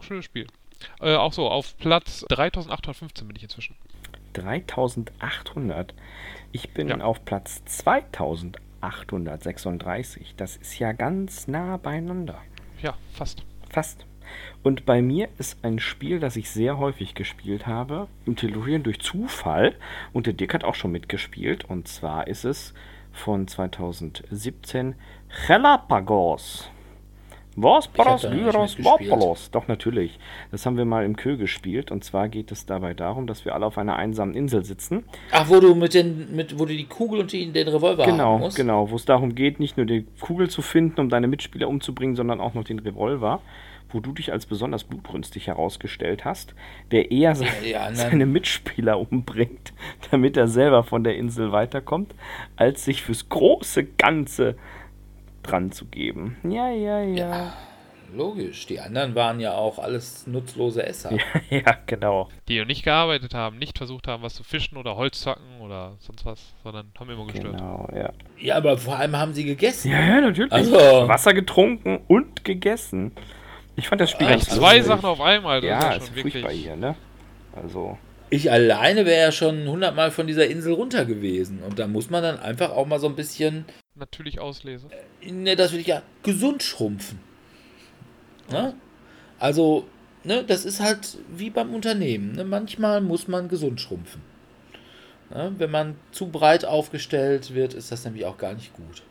schönes 0.00 0.24
Spiel. 0.24 0.46
Äh, 1.02 1.16
auch 1.16 1.34
so, 1.34 1.50
auf 1.50 1.76
Platz 1.76 2.24
3815 2.30 3.28
bin 3.28 3.36
ich 3.36 3.42
inzwischen. 3.42 3.76
3800. 4.32 5.92
Ich 6.52 6.70
bin 6.70 6.88
Ja. 6.88 7.02
auf 7.02 7.22
Platz 7.26 7.62
2836. 7.66 10.32
Das 10.38 10.56
ist 10.56 10.78
ja 10.78 10.92
ganz 10.92 11.48
nah 11.48 11.76
beieinander. 11.76 12.40
Ja, 12.82 12.94
fast. 13.12 13.42
Fast. 13.70 14.06
Und 14.62 14.84
bei 14.86 15.00
mir 15.02 15.28
ist 15.38 15.64
ein 15.64 15.78
Spiel, 15.78 16.20
das 16.20 16.36
ich 16.36 16.50
sehr 16.50 16.78
häufig 16.78 17.14
gespielt 17.14 17.66
habe, 17.66 18.08
im 18.26 18.36
Tellurian 18.36 18.82
durch 18.82 19.00
Zufall. 19.00 19.74
Und 20.12 20.26
der 20.26 20.34
Dick 20.34 20.54
hat 20.54 20.64
auch 20.64 20.74
schon 20.74 20.92
mitgespielt. 20.92 21.64
Und 21.64 21.88
zwar 21.88 22.26
ist 22.26 22.44
es 22.44 22.74
von 23.12 23.48
2017 23.48 24.94
Galapagos. 25.46 26.70
Was 27.62 27.88
paras 27.88 28.22
mitgespielt. 28.28 28.86
vapolos? 28.86 29.50
Doch, 29.50 29.68
natürlich. 29.68 30.18
Das 30.50 30.64
haben 30.66 30.76
wir 30.76 30.84
mal 30.84 31.04
im 31.04 31.16
Kö 31.16 31.36
gespielt. 31.36 31.90
Und 31.90 32.04
zwar 32.04 32.28
geht 32.28 32.52
es 32.52 32.66
dabei 32.66 32.94
darum, 32.94 33.26
dass 33.26 33.44
wir 33.44 33.54
alle 33.54 33.66
auf 33.66 33.78
einer 33.78 33.96
einsamen 33.96 34.34
Insel 34.34 34.64
sitzen. 34.64 35.04
Ach, 35.32 35.48
wo 35.48 35.58
du 35.60 35.74
mit 35.74 35.94
den, 35.94 36.34
mit, 36.36 36.58
wo 36.58 36.64
du 36.66 36.72
die 36.76 36.84
Kugel 36.86 37.20
und 37.20 37.32
die, 37.32 37.50
den 37.52 37.68
Revolver 37.68 38.04
haben 38.04 38.12
Genau, 38.12 38.38
musst? 38.38 38.56
genau, 38.56 38.90
wo 38.90 38.96
es 38.96 39.04
darum 39.04 39.34
geht, 39.34 39.60
nicht 39.60 39.76
nur 39.76 39.86
die 39.86 40.06
Kugel 40.20 40.48
zu 40.48 40.62
finden, 40.62 41.00
um 41.00 41.08
deine 41.08 41.26
Mitspieler 41.26 41.68
umzubringen, 41.68 42.16
sondern 42.16 42.40
auch 42.40 42.54
noch 42.54 42.64
den 42.64 42.78
Revolver, 42.78 43.40
wo 43.90 44.00
du 44.00 44.12
dich 44.12 44.32
als 44.32 44.44
besonders 44.44 44.84
blutrünstig 44.84 45.46
herausgestellt 45.46 46.24
hast, 46.26 46.54
der 46.90 47.10
eher 47.10 47.34
se 47.34 47.46
die 47.64 47.74
anderen- 47.74 47.94
seine 47.96 48.26
Mitspieler 48.26 49.00
umbringt, 49.00 49.72
damit 50.10 50.36
er 50.36 50.46
selber 50.46 50.82
von 50.84 51.04
der 51.04 51.16
Insel 51.16 51.52
weiterkommt, 51.52 52.14
als 52.56 52.84
sich 52.84 53.02
fürs 53.02 53.28
große 53.30 53.84
Ganze 53.84 54.56
dran 55.42 55.72
zu 55.72 55.86
geben. 55.86 56.36
Ja, 56.44 56.70
ja, 56.70 57.00
ja. 57.02 57.52
Logisch, 58.14 58.66
die 58.66 58.80
anderen 58.80 59.14
waren 59.14 59.38
ja 59.38 59.52
auch 59.52 59.78
alles 59.78 60.26
nutzlose 60.26 60.82
Esser. 60.86 61.12
Ja, 61.12 61.18
ja, 61.58 61.76
genau. 61.86 62.28
Die 62.48 62.64
nicht 62.64 62.82
gearbeitet 62.82 63.34
haben, 63.34 63.58
nicht 63.58 63.76
versucht 63.76 64.06
haben, 64.08 64.22
was 64.22 64.34
zu 64.34 64.44
fischen 64.44 64.78
oder 64.78 64.96
Holz 64.96 65.20
zu 65.20 65.30
hacken 65.30 65.60
oder 65.60 65.92
sonst 65.98 66.24
was, 66.24 66.54
sondern 66.64 66.90
haben 66.98 67.10
immer 67.10 67.26
gestört. 67.26 67.58
Genau, 67.58 67.86
ja. 67.94 68.10
Ja, 68.38 68.56
aber 68.56 68.78
vor 68.78 68.96
allem 68.96 69.14
haben 69.14 69.34
sie 69.34 69.44
gegessen. 69.44 69.90
Ja, 69.90 70.00
ja, 70.00 70.20
natürlich. 70.22 70.50
Also- 70.52 70.76
Wasser 71.06 71.34
getrunken 71.34 72.00
und 72.08 72.44
gegessen. 72.44 73.12
Ich 73.76 73.88
fand 73.88 74.00
das 74.00 74.10
Spiel 74.10 74.26
Echt? 74.26 74.46
ganz 74.46 74.58
Zwei. 74.58 74.80
Sachen 74.80 75.04
auf 75.04 75.20
einmal, 75.20 75.60
das 75.60 75.68
Ja, 75.68 75.78
ist 75.78 75.84
ja 75.84 75.92
ist 75.92 76.06
schon 76.06 76.14
furchtbar 76.22 76.42
wirklich. 76.44 76.62
hier, 76.62 76.76
ne? 76.76 76.94
Also, 77.54 77.98
Ich 78.30 78.50
alleine 78.50 79.04
wäre 79.04 79.20
ja 79.26 79.32
schon 79.32 79.68
hundertmal 79.68 80.10
von 80.10 80.26
dieser 80.26 80.46
Insel 80.48 80.72
runter 80.72 81.04
gewesen. 81.04 81.62
Und 81.62 81.78
da 81.78 81.86
muss 81.86 82.08
man 82.08 82.22
dann 82.22 82.38
einfach 82.40 82.70
auch 82.70 82.86
mal 82.86 82.98
so 83.00 83.06
ein 83.06 83.16
bisschen, 83.16 83.66
Natürlich 83.98 84.38
auslese. 84.38 84.88
ne, 85.24 85.56
das 85.56 85.72
will 85.72 85.80
ich 85.80 85.86
ja, 85.86 86.02
gesund 86.22 86.62
schrumpfen. 86.62 87.18
Ne? 88.50 88.74
Also, 89.38 89.84
ne, 90.24 90.44
das 90.44 90.64
ist 90.64 90.80
halt 90.80 91.18
wie 91.28 91.50
beim 91.50 91.74
Unternehmen. 91.74 92.32
Ne? 92.32 92.44
Manchmal 92.44 93.00
muss 93.00 93.28
man 93.28 93.48
gesund 93.48 93.80
schrumpfen. 93.80 94.22
Ne? 95.30 95.52
Wenn 95.58 95.70
man 95.70 95.96
zu 96.12 96.28
breit 96.28 96.64
aufgestellt 96.64 97.54
wird, 97.54 97.74
ist 97.74 97.90
das 97.90 98.04
nämlich 98.04 98.24
auch 98.24 98.38
gar 98.38 98.54
nicht 98.54 98.72
gut. 98.74 99.02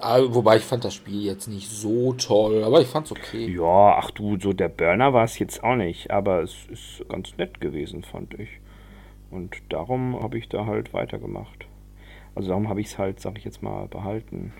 Ja, 0.00 0.34
wobei 0.34 0.56
ich 0.56 0.62
fand 0.62 0.84
das 0.84 0.94
Spiel 0.94 1.22
jetzt 1.22 1.48
nicht 1.48 1.68
so 1.68 2.12
toll, 2.14 2.64
aber 2.64 2.80
ich 2.80 2.86
fand 2.86 3.06
es 3.06 3.12
okay. 3.12 3.46
Ja, 3.52 3.96
ach 3.98 4.10
du, 4.12 4.38
so 4.38 4.52
der 4.52 4.68
Burner 4.68 5.12
war 5.12 5.24
es 5.24 5.38
jetzt 5.38 5.62
auch 5.62 5.76
nicht, 5.76 6.10
aber 6.10 6.42
es 6.42 6.54
ist 6.70 7.04
ganz 7.08 7.36
nett 7.36 7.60
gewesen, 7.60 8.02
fand 8.04 8.34
ich. 8.34 8.48
Und 9.30 9.56
darum 9.68 10.20
habe 10.22 10.38
ich 10.38 10.48
da 10.48 10.66
halt 10.66 10.94
weitergemacht. 10.94 11.66
Also 12.34 12.48
darum 12.48 12.68
habe 12.68 12.80
ich 12.80 12.88
es 12.88 12.98
halt, 12.98 13.20
sag 13.20 13.38
ich 13.38 13.44
jetzt 13.44 13.62
mal, 13.62 13.86
behalten. 13.88 14.52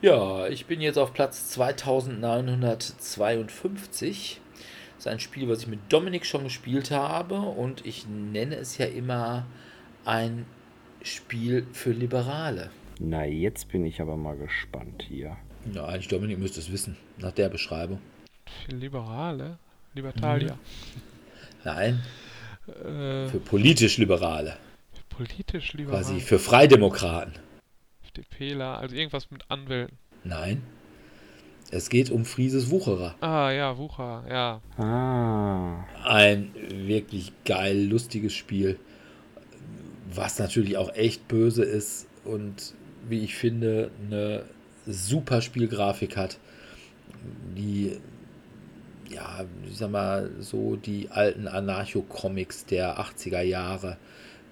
Ja, 0.00 0.46
ich 0.48 0.66
bin 0.66 0.80
jetzt 0.80 0.98
auf 0.98 1.12
Platz 1.14 1.48
2952. 1.50 4.40
Das 4.96 5.06
ist 5.06 5.12
ein 5.12 5.20
Spiel, 5.20 5.48
was 5.48 5.60
ich 5.62 5.68
mit 5.68 5.80
Dominik 5.90 6.26
schon 6.26 6.44
gespielt 6.44 6.90
habe 6.90 7.38
und 7.40 7.84
ich 7.86 8.06
nenne 8.08 8.56
es 8.56 8.78
ja 8.78 8.86
immer 8.86 9.46
ein 10.04 10.46
Spiel 11.02 11.66
für 11.72 11.92
Liberale. 11.92 12.70
Na, 13.00 13.24
jetzt 13.24 13.68
bin 13.68 13.84
ich 13.84 14.00
aber 14.00 14.16
mal 14.16 14.36
gespannt 14.36 15.04
hier. 15.08 15.36
Ja, 15.72 15.86
eigentlich 15.86 16.08
Dominik 16.08 16.38
müsste 16.38 16.60
es 16.60 16.70
wissen, 16.70 16.96
nach 17.18 17.32
der 17.32 17.48
Beschreibung. 17.48 17.98
Für 18.66 18.76
Liberale? 18.76 19.58
Libertalia. 19.94 20.58
Nein, 21.64 22.02
Äh, 22.66 23.28
für 23.28 23.40
politisch 23.44 23.98
Liberale. 23.98 24.56
Politisch 25.16 25.72
liberal. 25.74 26.02
Quasi 26.02 26.20
für 26.20 26.38
Freidemokraten. 26.38 27.34
FDPler, 28.04 28.78
also 28.78 28.94
irgendwas 28.94 29.30
mit 29.30 29.50
Anwälten. 29.50 29.98
Nein. 30.24 30.62
Es 31.70 31.88
geht 31.88 32.10
um 32.10 32.24
Frieses 32.24 32.70
Wucherer. 32.70 33.16
Ah, 33.20 33.50
ja, 33.50 33.76
Wucher, 33.78 34.24
ja. 34.28 34.60
Ah, 34.76 35.84
Ein 36.04 36.52
wirklich 36.86 37.32
geil, 37.44 37.86
lustiges 37.88 38.34
Spiel, 38.34 38.78
was 40.12 40.38
natürlich 40.38 40.76
auch 40.76 40.94
echt 40.94 41.26
böse 41.26 41.64
ist 41.64 42.06
und 42.24 42.74
wie 43.08 43.24
ich 43.24 43.34
finde, 43.34 43.90
eine 44.06 44.44
super 44.86 45.40
Spielgrafik 45.40 46.16
hat, 46.16 46.38
die, 47.56 47.98
ja, 49.10 49.44
ich 49.68 49.76
sag 49.76 49.90
mal, 49.90 50.30
so 50.40 50.76
die 50.76 51.08
alten 51.10 51.48
Anarcho-Comics 51.48 52.66
der 52.66 53.00
80er 53.00 53.42
Jahre 53.42 53.96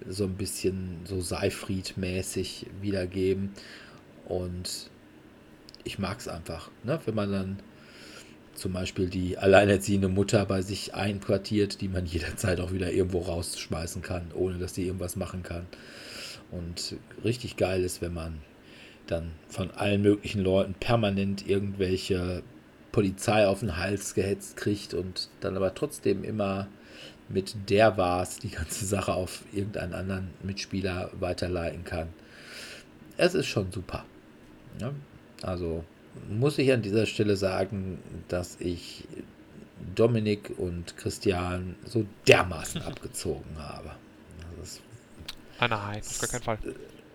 so 0.09 0.25
ein 0.25 0.35
bisschen 0.35 0.99
so 1.05 1.21
Seifried-mäßig 1.21 2.67
wiedergeben 2.81 3.51
und 4.25 4.89
ich 5.83 5.99
mag 5.99 6.19
es 6.19 6.27
einfach, 6.27 6.69
ne? 6.83 6.99
wenn 7.05 7.15
man 7.15 7.31
dann 7.31 7.59
zum 8.55 8.73
Beispiel 8.73 9.09
die 9.09 9.37
alleinerziehende 9.37 10.07
Mutter 10.07 10.45
bei 10.45 10.61
sich 10.61 10.93
einquartiert, 10.93 11.81
die 11.81 11.87
man 11.87 12.05
jederzeit 12.05 12.59
auch 12.59 12.71
wieder 12.71 12.91
irgendwo 12.91 13.19
rausschmeißen 13.19 14.01
kann, 14.01 14.31
ohne 14.33 14.57
dass 14.57 14.75
sie 14.75 14.85
irgendwas 14.85 15.15
machen 15.15 15.43
kann. 15.43 15.65
Und 16.51 16.95
richtig 17.23 17.57
geil 17.57 17.83
ist, 17.83 18.01
wenn 18.01 18.13
man 18.13 18.39
dann 19.07 19.31
von 19.49 19.71
allen 19.71 20.01
möglichen 20.01 20.41
Leuten 20.41 20.75
permanent 20.75 21.47
irgendwelche 21.47 22.43
Polizei 22.91 23.47
auf 23.47 23.61
den 23.61 23.77
Hals 23.77 24.13
gehetzt 24.13 24.55
kriegt 24.55 24.93
und 24.93 25.29
dann 25.41 25.57
aber 25.57 25.73
trotzdem 25.73 26.23
immer 26.23 26.67
mit 27.29 27.55
der 27.69 27.97
war's 27.97 28.39
die 28.39 28.49
ganze 28.49 28.85
Sache 28.85 29.13
auf 29.13 29.43
irgendeinen 29.53 29.93
anderen 29.93 30.29
Mitspieler 30.43 31.09
weiterleiten 31.19 31.83
kann. 31.83 32.09
Es 33.17 33.33
ist 33.33 33.47
schon 33.47 33.71
super. 33.71 34.05
Ja? 34.79 34.91
Also 35.41 35.83
muss 36.29 36.57
ich 36.57 36.71
an 36.71 36.81
dieser 36.81 37.05
Stelle 37.05 37.35
sagen, 37.35 37.99
dass 38.27 38.57
ich 38.59 39.05
Dominik 39.95 40.53
und 40.57 40.95
Christian 40.97 41.75
so 41.85 42.05
dermaßen 42.27 42.81
abgezogen 42.83 43.57
habe. 43.57 43.91
Also 44.49 44.61
es, 44.61 44.81
Ah, 45.59 45.67
nein, 45.67 45.99
auf 46.01 46.19
gar 46.19 46.29
keinen 46.29 46.43
Fall. 46.43 46.57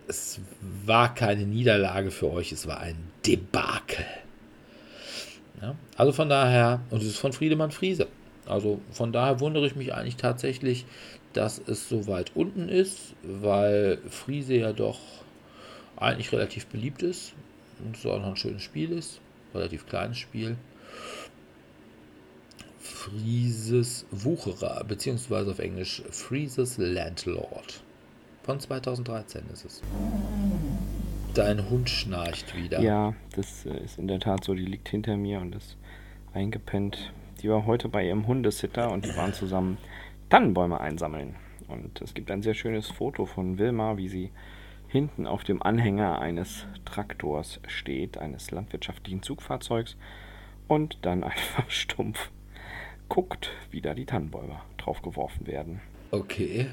es 0.07 0.39
war 0.85 1.13
keine 1.13 1.43
Niederlage 1.45 2.09
für 2.11 2.31
euch, 2.31 2.51
es 2.51 2.67
war 2.67 2.79
ein 2.79 2.95
Debakel. 3.25 4.05
Ja, 5.61 5.75
also 5.97 6.13
von 6.13 6.29
daher, 6.29 6.79
und 6.89 7.01
es 7.01 7.07
ist 7.09 7.17
von 7.17 7.33
Friedemann 7.33 7.71
Friese. 7.71 8.07
Also 8.49 8.81
von 8.91 9.11
daher 9.11 9.39
wundere 9.39 9.65
ich 9.65 9.75
mich 9.75 9.93
eigentlich 9.93 10.17
tatsächlich, 10.17 10.85
dass 11.33 11.59
es 11.59 11.87
so 11.87 12.07
weit 12.07 12.31
unten 12.35 12.69
ist, 12.69 13.13
weil 13.23 13.99
Friese 14.09 14.55
ja 14.55 14.73
doch 14.73 14.99
eigentlich 15.97 16.31
relativ 16.31 16.65
beliebt 16.67 17.03
ist 17.03 17.33
und 17.83 17.95
es 17.95 18.05
auch 18.05 18.19
noch 18.19 18.29
ein 18.29 18.35
schönes 18.35 18.63
Spiel 18.63 18.91
ist. 18.91 19.21
Relativ 19.53 19.87
kleines 19.87 20.17
Spiel. 20.17 20.57
Frieses 22.79 24.05
Wucherer, 24.11 24.83
beziehungsweise 24.83 25.51
auf 25.51 25.59
Englisch 25.59 26.01
Frieses 26.11 26.77
Landlord. 26.77 27.81
Von 28.43 28.59
2013 28.59 29.43
ist 29.53 29.65
es. 29.65 29.81
Dein 31.33 31.69
Hund 31.69 31.89
schnarcht 31.89 32.55
wieder. 32.55 32.81
ja, 32.81 33.13
das 33.35 33.65
äh, 33.65 33.83
ist 33.83 33.99
in 33.99 34.07
der 34.07 34.19
Tat 34.19 34.43
so. 34.43 34.53
Die 34.55 34.65
liegt 34.65 34.89
hinter 34.89 35.15
mir 35.17 35.39
und 35.39 35.55
ist 35.55 35.77
eingepennt. 36.33 37.13
Die 37.41 37.49
war 37.49 37.65
heute 37.65 37.87
bei 37.87 38.05
ihrem 38.05 38.27
Hundesitter 38.27 38.91
und 38.91 39.05
die 39.05 39.15
waren 39.15 39.33
zusammen 39.33 39.77
Tannenbäume 40.29 40.81
einsammeln. 40.81 41.35
Und 41.67 42.01
es 42.01 42.13
gibt 42.13 42.31
ein 42.31 42.41
sehr 42.41 42.53
schönes 42.53 42.87
Foto 42.89 43.25
von 43.25 43.57
Wilma, 43.57 43.97
wie 43.97 44.09
sie 44.09 44.31
hinten 44.87 45.27
auf 45.27 45.43
dem 45.43 45.61
Anhänger 45.61 46.19
eines 46.19 46.65
Traktors 46.83 47.59
steht, 47.67 48.17
eines 48.17 48.51
landwirtschaftlichen 48.51 49.21
Zugfahrzeugs, 49.21 49.95
und 50.67 50.97
dann 51.03 51.23
einfach 51.25 51.69
stumpf 51.69 52.31
guckt, 53.07 53.51
wie 53.71 53.81
da 53.81 53.93
die 53.93 54.05
Tannenbäume 54.05 54.59
draufgeworfen 54.77 55.47
werden. 55.47 55.81
Okay, 56.11 56.67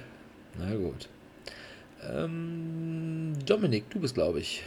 na 0.59 0.75
gut. 0.75 1.09
Ähm, 2.03 3.35
Dominik, 3.47 3.89
du 3.91 4.01
bist, 4.01 4.15
glaube 4.15 4.41
ich. 4.41 4.63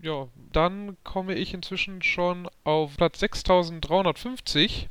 Ja, 0.00 0.28
dann 0.52 0.96
komme 1.04 1.34
ich 1.34 1.54
inzwischen 1.54 2.02
schon 2.02 2.48
auf 2.64 2.96
Platz 2.96 3.20
6350. 3.20 4.88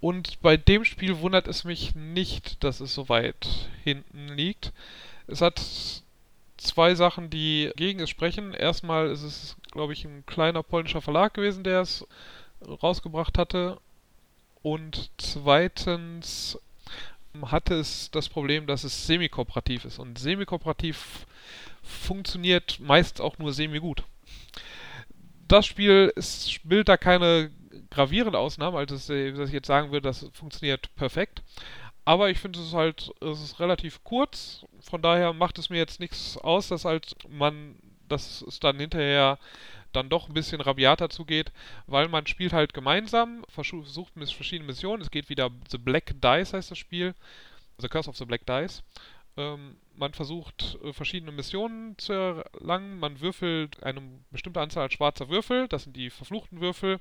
Und 0.00 0.40
bei 0.42 0.56
dem 0.56 0.84
Spiel 0.84 1.20
wundert 1.20 1.48
es 1.48 1.64
mich 1.64 1.94
nicht, 1.94 2.62
dass 2.62 2.80
es 2.80 2.94
so 2.94 3.08
weit 3.08 3.70
hinten 3.82 4.28
liegt. 4.28 4.72
Es 5.26 5.40
hat 5.40 5.60
zwei 6.56 6.94
Sachen, 6.94 7.30
die 7.30 7.72
gegen 7.76 8.00
es 8.00 8.10
sprechen. 8.10 8.52
Erstmal 8.52 9.10
ist 9.10 9.22
es, 9.22 9.56
glaube 9.72 9.92
ich, 9.92 10.04
ein 10.04 10.24
kleiner 10.26 10.62
polnischer 10.62 11.00
Verlag 11.00 11.34
gewesen, 11.34 11.64
der 11.64 11.80
es 11.80 12.06
rausgebracht 12.82 13.38
hatte. 13.38 13.78
Und 14.62 15.10
zweitens 15.18 16.58
hatte 17.42 17.74
es 17.74 18.10
das 18.10 18.28
Problem, 18.28 18.66
dass 18.66 18.84
es 18.84 19.06
semi-kooperativ 19.06 19.84
ist. 19.84 19.98
Und 19.98 20.18
semi-kooperativ 20.18 21.26
funktioniert 21.82 22.80
meist 22.80 23.20
auch 23.20 23.38
nur 23.38 23.52
semi-gut. 23.52 24.02
Das 25.48 25.66
Spiel 25.66 26.12
ist, 26.16 26.60
bildet 26.64 26.88
da 26.88 26.96
keine 26.96 27.50
gravierende 27.90 28.38
Ausnahme, 28.38 28.78
also 28.78 28.94
dass 28.94 29.08
ich 29.08 29.52
jetzt 29.52 29.66
sagen 29.66 29.92
würde, 29.92 30.08
das 30.08 30.28
funktioniert 30.32 30.94
perfekt. 30.96 31.42
Aber 32.04 32.30
ich 32.30 32.38
finde 32.38 32.60
es 32.60 32.72
halt, 32.72 33.10
es 33.20 33.42
ist 33.42 33.58
relativ 33.58 34.04
kurz, 34.04 34.64
von 34.80 35.02
daher 35.02 35.32
macht 35.32 35.58
es 35.58 35.70
mir 35.70 35.78
jetzt 35.78 35.98
nichts 35.98 36.38
aus, 36.38 36.68
dass 36.68 36.84
halt 36.84 37.14
man, 37.28 37.76
dass 38.08 38.42
es 38.42 38.60
dann 38.60 38.78
hinterher 38.78 39.38
dann 39.92 40.08
doch 40.08 40.28
ein 40.28 40.34
bisschen 40.34 40.60
rabiater 40.60 41.08
zugeht, 41.08 41.52
weil 41.86 42.08
man 42.08 42.26
spielt 42.26 42.52
halt 42.52 42.74
gemeinsam, 42.74 43.44
versucht 43.48 44.16
mit 44.16 44.30
verschiedenen 44.30 44.66
Missionen. 44.66 45.02
Es 45.02 45.10
geht 45.10 45.28
wieder 45.28 45.50
The 45.70 45.78
Black 45.78 46.14
Dice 46.20 46.52
heißt 46.52 46.70
das 46.70 46.78
Spiel, 46.78 47.14
The 47.78 47.88
Curse 47.88 48.10
of 48.10 48.16
the 48.16 48.24
Black 48.24 48.46
Dice. 48.46 48.82
Ähm, 49.36 49.76
man 49.96 50.14
versucht 50.14 50.78
äh, 50.82 50.92
verschiedene 50.92 51.32
Missionen 51.32 51.98
zu 51.98 52.12
erlangen. 52.12 52.98
Man 52.98 53.20
würfelt 53.20 53.82
eine 53.82 54.00
bestimmte 54.30 54.60
Anzahl 54.60 54.90
schwarzer 54.90 55.28
Würfel, 55.28 55.68
das 55.68 55.84
sind 55.84 55.96
die 55.96 56.10
verfluchten 56.10 56.60
Würfel. 56.60 57.00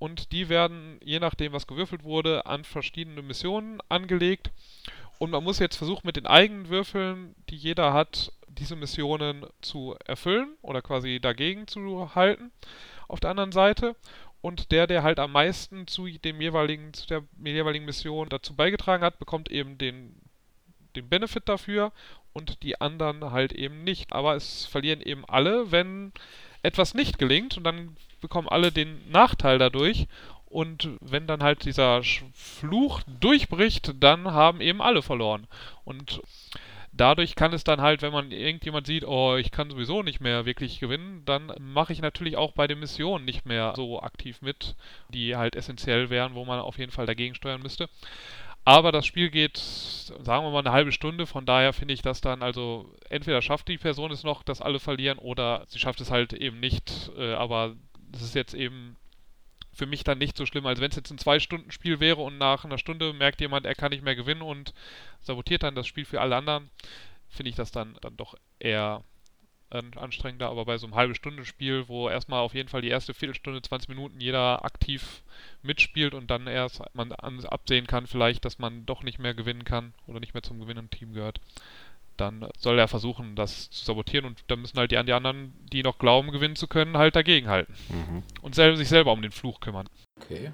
Und 0.00 0.32
die 0.32 0.48
werden, 0.48 0.98
je 1.04 1.20
nachdem, 1.20 1.52
was 1.52 1.66
gewürfelt 1.66 2.04
wurde, 2.04 2.46
an 2.46 2.64
verschiedene 2.64 3.20
Missionen 3.20 3.80
angelegt. 3.90 4.50
Und 5.18 5.30
man 5.30 5.44
muss 5.44 5.58
jetzt 5.58 5.76
versuchen, 5.76 6.06
mit 6.06 6.16
den 6.16 6.26
eigenen 6.26 6.70
Würfeln, 6.70 7.34
die 7.50 7.56
jeder 7.56 7.92
hat, 7.92 8.32
diese 8.48 8.76
Missionen 8.76 9.44
zu 9.60 9.94
erfüllen 10.06 10.56
oder 10.62 10.80
quasi 10.80 11.20
dagegen 11.20 11.66
zu 11.66 12.14
halten 12.14 12.50
auf 13.08 13.20
der 13.20 13.28
anderen 13.28 13.52
Seite. 13.52 13.94
Und 14.40 14.72
der, 14.72 14.86
der 14.86 15.02
halt 15.02 15.18
am 15.18 15.32
meisten 15.32 15.86
zu 15.86 16.08
dem 16.08 16.40
jeweiligen, 16.40 16.94
zu 16.94 17.06
der 17.06 17.22
jeweiligen 17.44 17.84
Mission 17.84 18.30
dazu 18.30 18.56
beigetragen 18.56 19.04
hat, 19.04 19.18
bekommt 19.18 19.50
eben 19.50 19.76
den, 19.76 20.14
den 20.96 21.10
Benefit 21.10 21.46
dafür 21.46 21.92
und 22.32 22.62
die 22.62 22.80
anderen 22.80 23.32
halt 23.32 23.52
eben 23.52 23.84
nicht. 23.84 24.14
Aber 24.14 24.34
es 24.34 24.64
verlieren 24.64 25.02
eben 25.02 25.26
alle, 25.26 25.70
wenn 25.72 26.12
etwas 26.62 26.94
nicht 26.94 27.18
gelingt 27.18 27.58
und 27.58 27.64
dann 27.64 27.96
bekommen 28.20 28.48
alle 28.48 28.72
den 28.72 29.10
Nachteil 29.10 29.58
dadurch. 29.58 30.06
Und 30.46 30.88
wenn 31.00 31.28
dann 31.28 31.44
halt 31.44 31.64
dieser 31.64 32.02
Fluch 32.32 33.02
durchbricht, 33.20 33.94
dann 34.00 34.32
haben 34.32 34.60
eben 34.60 34.82
alle 34.82 35.00
verloren. 35.00 35.46
Und 35.84 36.22
dadurch 36.92 37.36
kann 37.36 37.52
es 37.52 37.62
dann 37.62 37.80
halt, 37.80 38.02
wenn 38.02 38.12
man 38.12 38.32
irgendjemand 38.32 38.86
sieht, 38.86 39.04
oh, 39.04 39.36
ich 39.36 39.52
kann 39.52 39.70
sowieso 39.70 40.02
nicht 40.02 40.20
mehr 40.20 40.46
wirklich 40.46 40.80
gewinnen, 40.80 41.22
dann 41.24 41.52
mache 41.60 41.92
ich 41.92 42.02
natürlich 42.02 42.36
auch 42.36 42.52
bei 42.52 42.66
den 42.66 42.80
Missionen 42.80 43.24
nicht 43.24 43.46
mehr 43.46 43.74
so 43.76 44.02
aktiv 44.02 44.42
mit, 44.42 44.74
die 45.08 45.36
halt 45.36 45.54
essentiell 45.54 46.10
wären, 46.10 46.34
wo 46.34 46.44
man 46.44 46.58
auf 46.58 46.78
jeden 46.78 46.92
Fall 46.92 47.06
dagegen 47.06 47.36
steuern 47.36 47.62
müsste. 47.62 47.88
Aber 48.64 48.92
das 48.92 49.06
Spiel 49.06 49.30
geht, 49.30 49.56
sagen 49.56 50.44
wir 50.44 50.50
mal, 50.50 50.58
eine 50.58 50.72
halbe 50.72 50.92
Stunde. 50.92 51.26
Von 51.26 51.46
daher 51.46 51.72
finde 51.72 51.94
ich 51.94 52.02
das 52.02 52.20
dann, 52.20 52.42
also 52.42 52.92
entweder 53.08 53.40
schafft 53.40 53.68
die 53.68 53.78
Person 53.78 54.10
es 54.10 54.22
noch, 54.22 54.42
dass 54.42 54.60
alle 54.60 54.80
verlieren, 54.80 55.18
oder 55.18 55.64
sie 55.68 55.78
schafft 55.78 56.00
es 56.00 56.10
halt 56.10 56.32
eben 56.32 56.60
nicht. 56.60 57.10
Äh, 57.16 57.32
aber 57.34 57.76
es 58.12 58.22
ist 58.22 58.34
jetzt 58.34 58.54
eben 58.54 58.96
für 59.72 59.86
mich 59.86 60.04
dann 60.04 60.18
nicht 60.18 60.36
so 60.36 60.46
schlimm, 60.46 60.66
als 60.66 60.80
wenn 60.80 60.90
es 60.90 60.96
jetzt 60.96 61.10
ein 61.10 61.18
Zwei-Stunden-Spiel 61.18 62.00
wäre 62.00 62.20
und 62.20 62.38
nach 62.38 62.64
einer 62.64 62.78
Stunde 62.78 63.12
merkt 63.12 63.40
jemand, 63.40 63.66
er 63.66 63.74
kann 63.74 63.90
nicht 63.90 64.04
mehr 64.04 64.16
gewinnen 64.16 64.42
und 64.42 64.74
sabotiert 65.20 65.62
dann 65.62 65.74
das 65.74 65.86
Spiel 65.86 66.04
für 66.04 66.20
alle 66.20 66.36
anderen, 66.36 66.70
finde 67.28 67.50
ich 67.50 67.56
das 67.56 67.70
dann, 67.70 67.96
dann 68.00 68.16
doch 68.16 68.34
eher 68.58 69.04
anstrengender. 69.70 70.48
Aber 70.48 70.64
bei 70.64 70.78
so 70.78 70.86
einem 70.86 70.96
halbe 70.96 71.14
Stunde 71.14 71.44
Spiel, 71.44 71.86
wo 71.88 72.08
erstmal 72.08 72.40
auf 72.40 72.54
jeden 72.54 72.68
Fall 72.68 72.82
die 72.82 72.88
erste 72.88 73.14
Viertelstunde, 73.14 73.62
20 73.62 73.88
Minuten 73.88 74.20
jeder 74.20 74.64
aktiv 74.64 75.22
mitspielt 75.62 76.14
und 76.14 76.30
dann 76.30 76.46
erst 76.46 76.82
man 76.94 77.12
absehen 77.12 77.86
kann 77.86 78.06
vielleicht, 78.06 78.44
dass 78.44 78.58
man 78.58 78.84
doch 78.86 79.02
nicht 79.02 79.18
mehr 79.18 79.34
gewinnen 79.34 79.64
kann 79.64 79.94
oder 80.06 80.20
nicht 80.20 80.34
mehr 80.34 80.42
zum 80.42 80.58
gewinnenden 80.58 80.90
Team 80.90 81.12
gehört, 81.12 81.40
dann 82.20 82.46
soll 82.58 82.78
er 82.78 82.88
versuchen, 82.88 83.34
das 83.34 83.70
zu 83.70 83.84
sabotieren 83.84 84.26
und 84.26 84.44
dann 84.48 84.60
müssen 84.60 84.78
halt 84.78 84.92
die, 84.92 85.04
die 85.04 85.12
anderen, 85.12 85.54
die 85.72 85.82
noch 85.82 85.98
glauben, 85.98 86.30
gewinnen 86.30 86.56
zu 86.56 86.68
können, 86.68 86.96
halt 86.96 87.16
dagegenhalten. 87.16 87.74
Mhm. 87.88 88.22
Und 88.42 88.54
selber, 88.54 88.76
sich 88.76 88.88
selber 88.88 89.12
um 89.12 89.22
den 89.22 89.32
Fluch 89.32 89.60
kümmern. 89.60 89.88
Okay. 90.20 90.52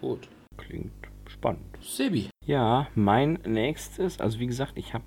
Gut. 0.00 0.28
Klingt 0.56 0.92
spannend. 1.28 1.76
Sebi. 1.80 2.30
Ja, 2.46 2.88
mein 2.94 3.34
nächstes, 3.44 4.20
also 4.20 4.38
wie 4.38 4.46
gesagt, 4.46 4.74
ich 4.76 4.94
habe 4.94 5.04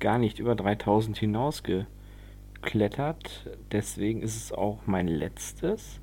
gar 0.00 0.18
nicht 0.18 0.38
über 0.38 0.54
3000 0.54 1.16
hinausgeklettert, 1.16 3.48
deswegen 3.70 4.20
ist 4.22 4.36
es 4.36 4.52
auch 4.52 4.80
mein 4.86 5.08
letztes. 5.08 6.00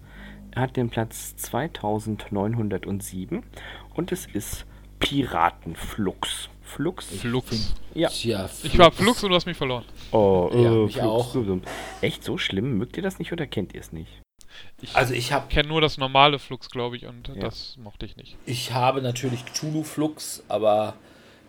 Er 0.51 0.63
hat 0.63 0.75
den 0.77 0.89
Platz 0.89 1.35
2907 1.37 3.43
und 3.93 4.11
es 4.11 4.25
ist 4.27 4.65
Piratenflux. 4.99 6.50
Flux. 6.71 7.05
Flux. 7.05 7.73
Ja. 7.93 8.09
Tja, 8.09 8.47
Flux. 8.47 8.63
Ich 8.63 8.77
war 8.79 8.91
Flux 8.91 9.23
und 9.23 9.29
du 9.29 9.35
hast 9.35 9.45
mich 9.45 9.57
verloren. 9.57 9.83
Oh, 10.11 10.49
ja, 10.53 10.59
äh, 10.59 10.69
mich 10.85 10.93
Flux. 10.93 11.05
auch. 11.05 11.35
Echt 12.01 12.23
so 12.23 12.37
schlimm? 12.37 12.77
Mögt 12.77 12.95
ihr 12.97 13.03
das 13.03 13.19
nicht 13.19 13.33
oder 13.33 13.45
kennt 13.45 13.73
ihr 13.73 13.81
es 13.81 13.91
nicht? 13.91 14.21
Ich 14.81 14.95
also 14.95 15.13
ich 15.13 15.31
habe 15.31 15.47
kenne 15.47 15.69
nur 15.69 15.81
das 15.81 15.97
normale 15.97 16.39
Flux, 16.39 16.69
glaube 16.69 16.95
ich, 16.95 17.05
und 17.05 17.27
ja. 17.29 17.35
das 17.35 17.77
mochte 17.77 18.05
ich 18.05 18.15
nicht. 18.15 18.37
Ich 18.45 18.73
habe 18.73 19.01
natürlich 19.01 19.45
Cthulhu 19.45 19.83
Flux, 19.83 20.43
aber 20.47 20.95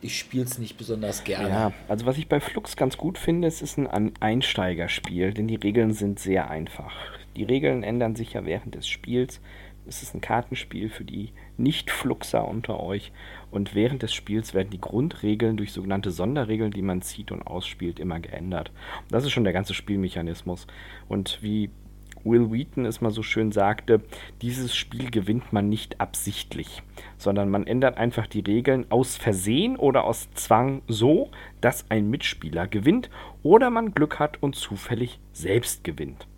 ich 0.01 0.19
spiele 0.19 0.45
es 0.45 0.59
nicht 0.59 0.77
besonders 0.77 1.25
gerne. 1.25 1.49
Ja, 1.49 1.73
also 1.89 2.07
was 2.07 2.19
ich 2.19 2.29
bei 2.29 2.41
Flux 2.41 2.77
ganz 2.77 2.97
gut 2.97 3.19
finde, 3.19 3.49
es 3.49 3.63
ist 3.63 3.79
ein 3.79 4.13
Einsteigerspiel, 4.21 5.33
denn 5.33 5.49
die 5.49 5.57
Regeln 5.57 5.93
sind 5.93 6.19
sehr 6.19 6.51
einfach. 6.51 6.93
Die 7.37 7.45
Regeln 7.45 7.83
ändern 7.83 8.17
sich 8.17 8.33
ja 8.33 8.45
während 8.45 8.75
des 8.75 8.89
Spiels. 8.89 9.41
Es 9.87 10.03
ist 10.03 10.15
ein 10.15 10.21
Kartenspiel 10.21 10.89
für 10.89 11.05
die 11.05 11.33
Nicht-Fluxer 11.57 12.47
unter 12.47 12.81
euch 12.81 13.13
und 13.51 13.75
während 13.75 14.03
des 14.03 14.15
Spiels 14.15 14.55
werden 14.55 14.71
die 14.71 14.81
Grundregeln 14.81 15.57
durch 15.57 15.73
sogenannte 15.73 16.11
Sonderregeln, 16.11 16.71
die 16.71 16.83
man 16.83 17.03
zieht 17.03 17.33
und 17.33 17.43
ausspielt, 17.43 17.99
immer 17.99 18.21
geändert. 18.21 18.71
Das 19.11 19.25
ist 19.25 19.33
schon 19.33 19.45
der 19.45 19.53
ganze 19.53 19.75
Spielmechanismus. 19.75 20.67
Und 21.09 21.43
wie 21.43 21.71
Will 22.25 22.53
Wheaton 22.53 22.85
es 22.85 23.01
mal 23.01 23.11
so 23.11 23.23
schön 23.23 23.51
sagte, 23.53 24.03
dieses 24.43 24.77
Spiel 24.77 25.11
gewinnt 25.11 25.53
man 25.53 25.69
nicht 25.69 26.01
absichtlich, 26.01 26.83
sondern 27.19 27.51
man 27.51 27.67
ändert 27.67 27.99
einfach 27.99 28.27
die 28.27 28.41
Regeln 28.41 28.87
aus 28.91 29.17
Versehen 29.17 29.77
oder 29.77 30.05
aus 30.05 30.31
Zwang 30.35 30.83
so, 30.87 31.31
dass 31.61 31.91
ein 31.91 32.11
Mitspieler 32.11 32.69
gewinnt 32.69 33.11
oder 33.43 33.71
man 33.71 33.93
Glück 33.93 34.19
hat 34.19 34.43
und 34.43 34.55
zufällig 34.55 35.19
selbst 35.33 35.83
gewinnt. 35.85 36.29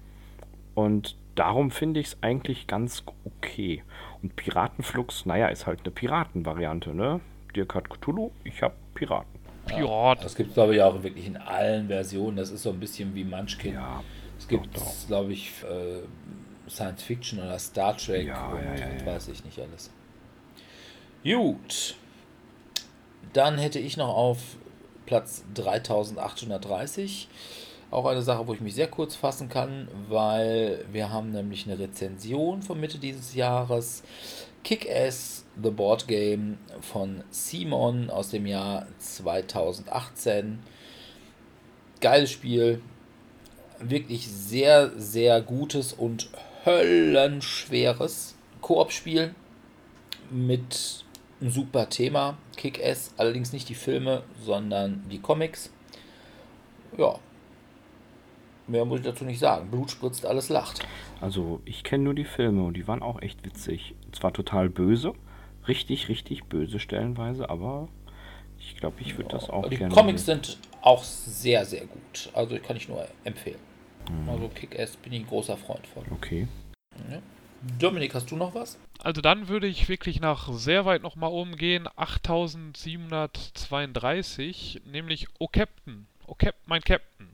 Und 0.74 1.16
darum 1.34 1.70
finde 1.70 2.00
ich 2.00 2.06
es 2.08 2.22
eigentlich 2.22 2.66
ganz 2.66 3.04
okay. 3.24 3.82
Und 4.22 4.36
Piratenflux, 4.36 5.26
naja, 5.26 5.48
ist 5.48 5.66
halt 5.66 5.80
eine 5.80 5.90
Piratenvariante, 5.90 6.94
ne? 6.94 7.20
Dirk 7.54 7.74
hat 7.74 7.88
Cthulhu, 7.88 8.30
ich 8.44 8.62
habe 8.62 8.74
Piraten. 8.94 9.34
Pirat. 9.66 10.22
das 10.24 10.34
gibt 10.34 10.50
es, 10.50 10.54
glaube 10.54 10.74
ich, 10.74 10.82
auch 10.82 11.02
wirklich 11.02 11.26
in 11.26 11.36
allen 11.36 11.88
Versionen. 11.88 12.36
Das 12.36 12.50
ist 12.50 12.62
so 12.62 12.70
ein 12.70 12.80
bisschen 12.80 13.14
wie 13.14 13.24
Munchkin. 13.24 13.74
Ja, 13.74 14.02
es 14.38 14.46
gibt, 14.46 14.68
glaube 15.06 15.32
ich, 15.32 15.52
äh, 15.62 16.70
Science 16.70 17.02
Fiction 17.02 17.40
oder 17.40 17.58
Star 17.58 17.96
Trek 17.96 18.26
ja, 18.26 18.48
und, 18.48 18.62
ja, 18.62 18.74
ja, 18.74 18.86
und 18.90 19.06
weiß 19.06 19.28
ich 19.28 19.44
nicht 19.44 19.58
alles. 19.58 19.90
Gut. 21.22 21.96
Dann 23.32 23.58
hätte 23.58 23.78
ich 23.78 23.96
noch 23.96 24.14
auf 24.14 24.38
Platz 25.06 25.44
3830 25.54 27.28
auch 27.94 28.06
eine 28.06 28.22
Sache, 28.22 28.46
wo 28.46 28.54
ich 28.54 28.60
mich 28.60 28.74
sehr 28.74 28.88
kurz 28.88 29.14
fassen 29.14 29.48
kann, 29.48 29.88
weil 30.08 30.84
wir 30.90 31.10
haben 31.10 31.30
nämlich 31.30 31.66
eine 31.66 31.78
Rezension 31.78 32.62
von 32.62 32.80
Mitte 32.80 32.98
dieses 32.98 33.34
Jahres. 33.34 34.02
Kick-Ass 34.64 35.44
The 35.62 35.70
Board 35.70 36.08
Game 36.08 36.58
von 36.80 37.22
Simon 37.30 38.10
aus 38.10 38.30
dem 38.30 38.46
Jahr 38.46 38.86
2018. 38.98 40.58
Geiles 42.00 42.30
Spiel. 42.30 42.80
Wirklich 43.80 44.28
sehr, 44.28 44.90
sehr 44.96 45.40
gutes 45.42 45.92
und 45.92 46.30
höllenschweres 46.64 48.34
Koop-Spiel 48.60 49.34
mit 50.30 51.04
einem 51.40 51.50
super 51.50 51.88
Thema. 51.88 52.38
Kick-Ass, 52.56 53.12
allerdings 53.16 53.52
nicht 53.52 53.68
die 53.68 53.74
Filme, 53.74 54.22
sondern 54.42 55.04
die 55.10 55.20
Comics. 55.20 55.70
Ja, 56.96 57.18
Mehr 58.66 58.84
muss 58.84 59.00
ich 59.00 59.04
dazu 59.04 59.24
nicht 59.24 59.38
sagen. 59.38 59.70
Blut 59.70 59.90
spritzt, 59.90 60.24
alles 60.24 60.48
lacht. 60.48 60.86
Also, 61.20 61.60
ich 61.64 61.84
kenne 61.84 62.04
nur 62.04 62.14
die 62.14 62.24
Filme 62.24 62.64
und 62.64 62.74
die 62.74 62.88
waren 62.88 63.02
auch 63.02 63.20
echt 63.20 63.44
witzig. 63.44 63.94
Zwar 64.12 64.32
total 64.32 64.70
böse, 64.70 65.12
richtig, 65.68 66.08
richtig 66.08 66.44
böse 66.44 66.78
stellenweise, 66.78 67.50
aber 67.50 67.88
ich 68.58 68.76
glaube, 68.76 68.96
ich 69.00 69.18
würde 69.18 69.32
ja, 69.32 69.38
das 69.38 69.50
auch 69.50 69.68
die 69.68 69.76
gerne. 69.76 69.94
Die 69.94 70.00
Comics 70.00 70.24
sehen. 70.24 70.42
sind 70.42 70.58
auch 70.80 71.04
sehr, 71.04 71.64
sehr 71.64 71.86
gut. 71.86 72.30
Also, 72.32 72.56
kann 72.58 72.76
ich 72.76 72.88
nur 72.88 73.06
empfehlen. 73.24 73.58
Mhm. 74.10 74.28
Also, 74.28 74.48
Kick-Ass 74.48 74.96
bin 74.96 75.12
ich 75.12 75.20
ein 75.20 75.26
großer 75.26 75.56
Freund 75.56 75.86
von. 75.86 76.04
Okay. 76.10 76.48
Ja. 77.10 77.20
Dominik, 77.78 78.14
hast 78.14 78.30
du 78.30 78.36
noch 78.36 78.54
was? 78.54 78.78
Also 79.02 79.22
dann 79.22 79.48
würde 79.48 79.66
ich 79.66 79.88
wirklich 79.88 80.20
nach 80.20 80.52
sehr 80.52 80.84
weit 80.84 81.02
nochmal 81.02 81.30
oben 81.30 81.56
gehen, 81.56 81.88
8732, 81.96 84.82
nämlich 84.84 85.28
O 85.38 85.48
Captain. 85.48 86.06
O 86.26 86.34
Cap 86.34 86.54
mein 86.66 86.82
Captain. 86.82 87.33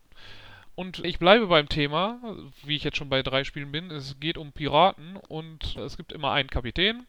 Und 0.74 1.04
ich 1.04 1.18
bleibe 1.18 1.46
beim 1.46 1.68
Thema, 1.68 2.20
wie 2.64 2.76
ich 2.76 2.84
jetzt 2.84 2.96
schon 2.96 3.10
bei 3.10 3.22
drei 3.22 3.44
Spielen 3.44 3.72
bin. 3.72 3.90
Es 3.90 4.18
geht 4.18 4.38
um 4.38 4.52
Piraten 4.52 5.16
und 5.28 5.76
es 5.76 5.96
gibt 5.96 6.12
immer 6.12 6.32
einen 6.32 6.48
Kapitän. 6.48 7.06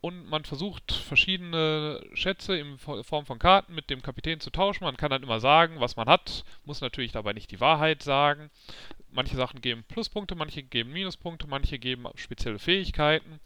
Und 0.00 0.28
man 0.28 0.44
versucht 0.44 0.92
verschiedene 0.92 2.04
Schätze 2.12 2.58
in 2.58 2.76
Form 2.78 3.24
von 3.24 3.38
Karten 3.38 3.74
mit 3.74 3.88
dem 3.88 4.02
Kapitän 4.02 4.38
zu 4.38 4.50
tauschen. 4.50 4.84
Man 4.84 4.98
kann 4.98 5.10
dann 5.10 5.22
immer 5.22 5.40
sagen, 5.40 5.80
was 5.80 5.96
man 5.96 6.08
hat, 6.08 6.44
muss 6.64 6.82
natürlich 6.82 7.12
dabei 7.12 7.32
nicht 7.32 7.50
die 7.50 7.60
Wahrheit 7.60 8.02
sagen. 8.02 8.50
Manche 9.10 9.36
Sachen 9.36 9.62
geben 9.62 9.84
Pluspunkte, 9.84 10.34
manche 10.34 10.62
geben 10.62 10.92
Minuspunkte, 10.92 11.46
manche 11.46 11.78
geben 11.78 12.06
spezielle 12.16 12.58
Fähigkeiten. 12.58 13.40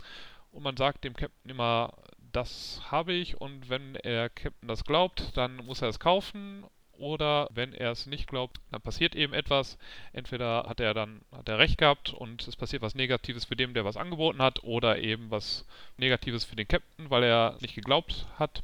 Und 0.51 0.65
man 0.65 0.77
sagt 0.77 1.05
dem 1.05 1.15
Captain 1.15 1.51
immer, 1.51 1.93
das 2.33 2.83
habe 2.91 3.13
ich 3.13 3.41
und 3.41 3.69
wenn 3.69 3.95
der 4.05 4.29
Captain 4.29 4.69
das 4.69 4.85
glaubt, 4.85 5.37
dann 5.37 5.57
muss 5.57 5.81
er 5.81 5.89
es 5.89 6.01
kaufen 6.01 6.65
oder 6.99 7.49
wenn 7.53 7.73
er 7.73 7.93
es 7.93 8.07
nicht 8.07 8.29
glaubt, 8.29 8.59
dann 8.71 8.81
passiert 8.81 9.15
eben 9.15 9.33
etwas. 9.33 9.79
Entweder 10.13 10.65
hat 10.69 10.81
er 10.81 10.95
dann 10.95 11.21
hat 11.33 11.49
er 11.49 11.59
recht 11.59 11.79
gehabt 11.79 12.13
und 12.13 12.47
es 12.47 12.57
passiert 12.57 12.83
was 12.83 12.95
Negatives 12.95 13.45
für 13.45 13.57
den, 13.57 13.75
der 13.75 13.85
was 13.85 13.97
angeboten 13.97 14.43
hat, 14.43 14.63
oder 14.65 14.99
eben 14.99 15.31
was 15.31 15.65
Negatives 15.97 16.45
für 16.45 16.57
den 16.57 16.69
Captain, 16.69 17.11
weil 17.11 17.23
er 17.23 17.57
nicht 17.61 17.75
geglaubt 17.75 18.27
hat. 18.39 18.63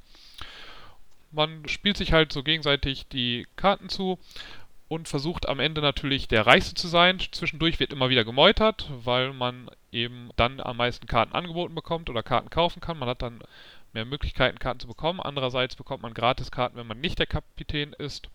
Man 1.32 1.66
spielt 1.68 1.96
sich 1.96 2.12
halt 2.12 2.32
so 2.32 2.42
gegenseitig 2.42 3.08
die 3.08 3.46
Karten 3.56 3.88
zu 3.88 4.18
und 4.88 5.08
versucht 5.08 5.48
am 5.48 5.60
Ende 5.60 5.80
natürlich 5.80 6.28
der 6.28 6.46
Reichste 6.46 6.74
zu 6.74 6.88
sein. 6.88 7.18
Zwischendurch 7.18 7.80
wird 7.80 7.92
immer 7.92 8.10
wieder 8.10 8.24
gemeutert, 8.24 8.88
weil 9.04 9.32
man 9.32 9.70
eben 9.90 10.30
dann 10.36 10.60
am 10.60 10.76
meisten 10.76 11.06
Karten 11.06 11.32
angeboten 11.32 11.74
bekommt 11.74 12.10
oder 12.10 12.22
Karten 12.22 12.50
kaufen 12.50 12.80
kann. 12.80 12.98
Man 12.98 13.08
hat 13.08 13.22
dann 13.22 13.40
mehr 13.94 14.04
Möglichkeiten, 14.04 14.58
Karten 14.58 14.80
zu 14.80 14.86
bekommen. 14.86 15.20
Andererseits 15.20 15.76
bekommt 15.76 16.02
man 16.02 16.14
Gratiskarten, 16.14 16.78
wenn 16.78 16.86
man 16.86 17.00
nicht 17.00 17.18
der 17.18 17.26
Kapitän 17.26 17.92
ist. 17.92 18.28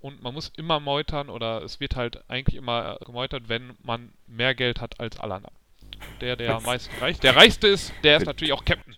Und 0.00 0.22
man 0.22 0.34
muss 0.34 0.52
immer 0.56 0.80
meutern 0.80 1.30
oder 1.30 1.62
es 1.62 1.80
wird 1.80 1.96
halt 1.96 2.28
eigentlich 2.28 2.56
immer 2.56 2.98
gemeutert, 3.06 3.48
wenn 3.48 3.74
man 3.82 4.12
mehr 4.26 4.54
Geld 4.54 4.80
hat 4.80 5.00
als 5.00 5.18
alle 5.18 5.36
anderen. 5.36 5.54
Der, 6.20 6.36
der 6.36 6.56
am 6.56 6.62
meisten 6.64 6.94
reicht, 7.00 7.22
der 7.22 7.36
reichste 7.36 7.68
ist, 7.68 7.92
der 8.02 8.18
ist 8.18 8.26
natürlich 8.26 8.52
auch 8.52 8.64
Captain. 8.64 8.96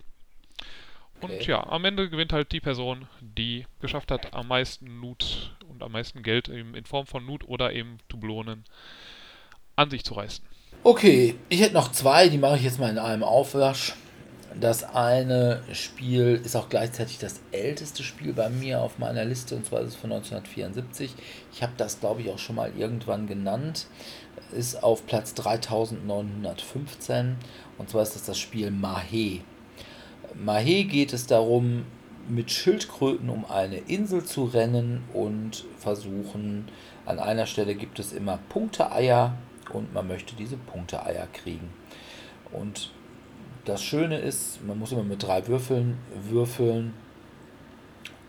Und 1.21 1.31
okay. 1.31 1.51
ja, 1.51 1.65
am 1.67 1.85
Ende 1.85 2.09
gewinnt 2.09 2.33
halt 2.33 2.51
die 2.51 2.59
Person, 2.59 3.07
die 3.21 3.65
geschafft 3.79 4.11
hat, 4.11 4.33
am 4.33 4.49
meisten 4.49 4.99
Loot 4.99 5.55
und 5.69 5.81
am 5.81 5.93
meisten 5.93 6.21
Geld 6.21 6.47
in 6.47 6.85
Form 6.85 7.07
von 7.07 7.25
Loot 7.25 7.47
oder 7.47 7.71
eben 7.71 7.99
Dublonen 8.09 8.65
an 9.75 9.89
sich 9.89 10.03
zu 10.03 10.13
reißen. 10.13 10.45
Okay, 10.83 11.35
ich 11.49 11.61
hätte 11.61 11.73
noch 11.73 11.91
zwei, 11.91 12.29
die 12.29 12.37
mache 12.37 12.57
ich 12.57 12.63
jetzt 12.63 12.79
mal 12.79 12.89
in 12.89 12.99
einem 12.99 13.23
Aufwasch. 13.23 13.93
Das 14.59 14.83
eine 14.83 15.61
Spiel 15.73 16.41
ist 16.43 16.55
auch 16.55 16.69
gleichzeitig 16.69 17.19
das 17.19 17.41
älteste 17.51 18.01
Spiel 18.01 18.33
bei 18.33 18.49
mir 18.49 18.81
auf 18.81 18.97
meiner 18.97 19.23
Liste 19.23 19.55
und 19.55 19.67
zwar 19.67 19.81
ist 19.81 19.89
es 19.89 19.95
von 19.95 20.11
1974. 20.11 21.13
Ich 21.53 21.61
habe 21.61 21.73
das, 21.77 21.99
glaube 21.99 22.21
ich, 22.21 22.31
auch 22.31 22.39
schon 22.39 22.55
mal 22.55 22.71
irgendwann 22.75 23.27
genannt. 23.27 23.85
Ist 24.51 24.81
auf 24.81 25.05
Platz 25.05 25.35
3915 25.35 27.35
und 27.77 27.89
zwar 27.89 28.01
ist 28.01 28.15
das 28.15 28.25
das 28.25 28.39
Spiel 28.39 28.69
Mahé. 28.69 29.41
Mahé 30.33 30.85
geht 30.85 31.13
es 31.13 31.27
darum, 31.27 31.85
mit 32.27 32.51
Schildkröten 32.51 33.29
um 33.29 33.45
eine 33.45 33.77
Insel 33.77 34.25
zu 34.25 34.45
rennen 34.45 35.03
und 35.13 35.65
versuchen, 35.77 36.67
an 37.05 37.19
einer 37.19 37.45
Stelle 37.45 37.75
gibt 37.75 37.99
es 37.99 38.11
immer 38.11 38.39
Punkteeier 38.49 39.37
und 39.71 39.93
man 39.93 40.07
möchte 40.07 40.35
diese 40.35 40.57
Punkteeier 40.57 41.27
kriegen. 41.31 41.69
Und 42.51 42.91
das 43.67 43.83
Schöne 43.83 44.17
ist, 44.17 44.65
man 44.65 44.79
muss 44.79 44.93
immer 44.93 45.03
mit 45.03 45.23
drei 45.23 45.45
Würfeln 45.47 45.97
würfeln 46.29 46.93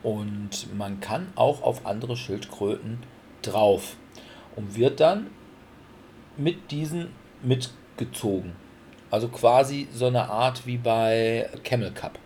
und 0.03 0.77
man 0.77 1.01
kann 1.01 1.29
auch 1.37 1.63
auf 1.63 1.87
andere 1.87 2.17
Schildkröten 2.17 2.99
drauf 3.43 3.97
und 4.57 4.77
wird 4.77 4.99
dann 5.01 5.29
mit 6.37 6.71
diesen 6.73 7.11
mitgezogen. 7.43 8.53
Also 9.11 9.29
quasi 9.29 9.89
so 9.93 10.07
eine 10.07 10.29
Art 10.29 10.67
wie 10.67 10.77
bei 10.77 11.49
Camel 11.63 11.93
Cup. 11.93 12.19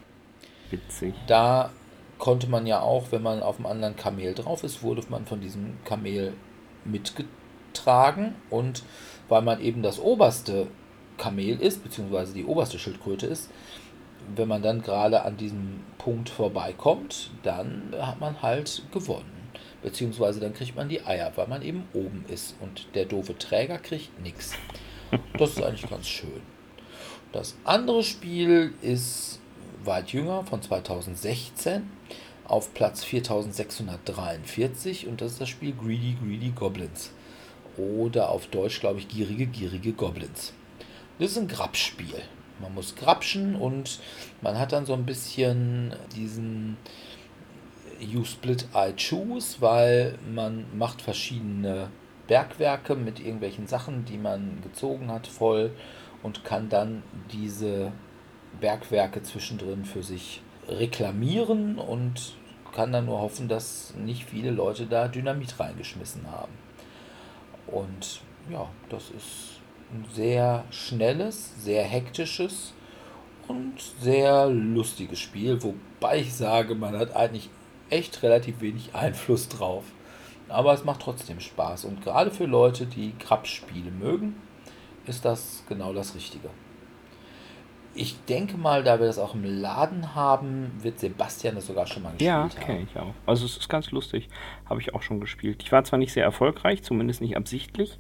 Witzig. 0.70 1.14
Da 1.26 1.70
konnte 2.18 2.48
man 2.48 2.66
ja 2.66 2.80
auch, 2.80 3.12
wenn 3.12 3.22
man 3.22 3.42
auf 3.42 3.56
einem 3.56 3.66
anderen 3.66 3.96
Kamel 3.96 4.32
drauf 4.34 4.64
ist, 4.64 4.82
wurde 4.82 5.02
man 5.10 5.26
von 5.26 5.40
diesem 5.40 5.76
Kamel 5.84 6.32
mitgetragen 6.84 8.34
und 8.48 8.82
weil 9.28 9.42
man 9.42 9.60
eben 9.60 9.82
das 9.82 10.00
oberste 10.00 10.68
Kamel 11.18 11.60
ist, 11.60 11.82
beziehungsweise 11.82 12.34
die 12.34 12.44
oberste 12.44 12.78
Schildkröte 12.78 13.26
ist, 13.26 13.50
wenn 14.34 14.48
man 14.48 14.62
dann 14.62 14.82
gerade 14.82 15.22
an 15.22 15.36
diesem 15.36 15.80
Punkt 15.98 16.28
vorbeikommt, 16.28 17.30
dann 17.42 17.94
hat 17.98 18.20
man 18.20 18.40
halt 18.42 18.82
gewonnen. 18.92 19.30
Beziehungsweise 19.82 20.40
dann 20.40 20.54
kriegt 20.54 20.76
man 20.76 20.88
die 20.88 21.04
Eier, 21.04 21.32
weil 21.34 21.48
man 21.48 21.62
eben 21.62 21.84
oben 21.92 22.24
ist 22.28 22.54
und 22.60 22.86
der 22.94 23.04
doofe 23.04 23.36
Träger 23.36 23.78
kriegt 23.78 24.20
nichts. 24.22 24.52
Das 25.36 25.50
ist 25.50 25.62
eigentlich 25.62 25.90
ganz 25.90 26.06
schön. 26.06 26.40
Das 27.32 27.56
andere 27.64 28.02
Spiel 28.02 28.72
ist 28.80 29.40
weit 29.84 30.12
jünger, 30.12 30.44
von 30.44 30.62
2016, 30.62 31.90
auf 32.44 32.72
Platz 32.74 33.04
4643 33.04 35.08
und 35.08 35.20
das 35.20 35.32
ist 35.32 35.40
das 35.40 35.48
Spiel 35.48 35.74
Greedy 35.74 36.16
Greedy 36.22 36.50
Goblins. 36.50 37.10
Oder 37.76 38.28
auf 38.28 38.48
Deutsch, 38.48 38.80
glaube 38.80 38.98
ich, 38.98 39.08
Gierige 39.08 39.46
Gierige 39.46 39.92
Goblins. 39.92 40.52
Das 41.22 41.30
ist 41.30 41.38
ein 41.38 41.46
Grabspiel. 41.46 42.20
Man 42.60 42.74
muss 42.74 42.96
grapschen 42.96 43.54
und 43.54 44.00
man 44.40 44.58
hat 44.58 44.72
dann 44.72 44.86
so 44.86 44.92
ein 44.92 45.06
bisschen 45.06 45.94
diesen 46.16 46.76
You 48.00 48.24
Split 48.24 48.66
I 48.74 48.92
Choose, 48.96 49.60
weil 49.60 50.18
man 50.34 50.66
macht 50.76 51.00
verschiedene 51.00 51.90
Bergwerke 52.26 52.96
mit 52.96 53.20
irgendwelchen 53.20 53.68
Sachen, 53.68 54.04
die 54.04 54.18
man 54.18 54.62
gezogen 54.64 55.12
hat, 55.12 55.28
voll 55.28 55.70
und 56.24 56.44
kann 56.44 56.68
dann 56.68 57.04
diese 57.30 57.92
Bergwerke 58.60 59.22
zwischendrin 59.22 59.84
für 59.84 60.02
sich 60.02 60.42
reklamieren 60.66 61.78
und 61.78 62.34
kann 62.74 62.90
dann 62.90 63.06
nur 63.06 63.20
hoffen, 63.20 63.46
dass 63.46 63.94
nicht 63.94 64.24
viele 64.24 64.50
Leute 64.50 64.86
da 64.86 65.06
Dynamit 65.06 65.60
reingeschmissen 65.60 66.28
haben. 66.32 66.52
Und 67.68 68.22
ja, 68.50 68.68
das 68.88 69.10
ist 69.10 69.51
ein 69.92 70.04
sehr 70.12 70.64
schnelles, 70.70 71.52
sehr 71.62 71.82
hektisches 71.84 72.72
und 73.48 73.74
sehr 74.00 74.46
lustiges 74.48 75.18
Spiel, 75.18 75.62
wobei 75.62 76.20
ich 76.20 76.34
sage, 76.34 76.74
man 76.74 76.96
hat 76.98 77.14
eigentlich 77.14 77.50
echt 77.90 78.22
relativ 78.22 78.60
wenig 78.60 78.94
Einfluss 78.94 79.48
drauf. 79.48 79.84
Aber 80.48 80.72
es 80.74 80.84
macht 80.84 81.00
trotzdem 81.00 81.40
Spaß 81.40 81.84
und 81.86 82.02
gerade 82.02 82.30
für 82.30 82.44
Leute, 82.46 82.86
die 82.86 83.12
Krabspiele 83.18 83.90
mögen, 83.90 84.36
ist 85.06 85.24
das 85.24 85.64
genau 85.68 85.92
das 85.92 86.14
Richtige. 86.14 86.48
Ich 87.94 88.16
denke 88.24 88.56
mal, 88.56 88.82
da 88.82 88.98
wir 88.98 89.06
das 89.06 89.18
auch 89.18 89.34
im 89.34 89.44
Laden 89.44 90.14
haben, 90.14 90.72
wird 90.80 90.98
Sebastian 90.98 91.56
das 91.56 91.66
sogar 91.66 91.86
schon 91.86 92.02
mal 92.02 92.10
gespielt 92.10 92.26
Ja, 92.26 92.42
haben. 92.44 92.50
kenne 92.60 92.86
ich 92.90 92.98
auch. 92.98 93.12
Also 93.26 93.44
es 93.44 93.58
ist 93.58 93.68
ganz 93.68 93.90
lustig. 93.90 94.28
Habe 94.64 94.80
ich 94.80 94.94
auch 94.94 95.02
schon 95.02 95.20
gespielt. 95.20 95.62
Ich 95.62 95.72
war 95.72 95.84
zwar 95.84 95.98
nicht 95.98 96.12
sehr 96.12 96.24
erfolgreich, 96.24 96.82
zumindest 96.82 97.20
nicht 97.20 97.36
absichtlich, 97.36 97.98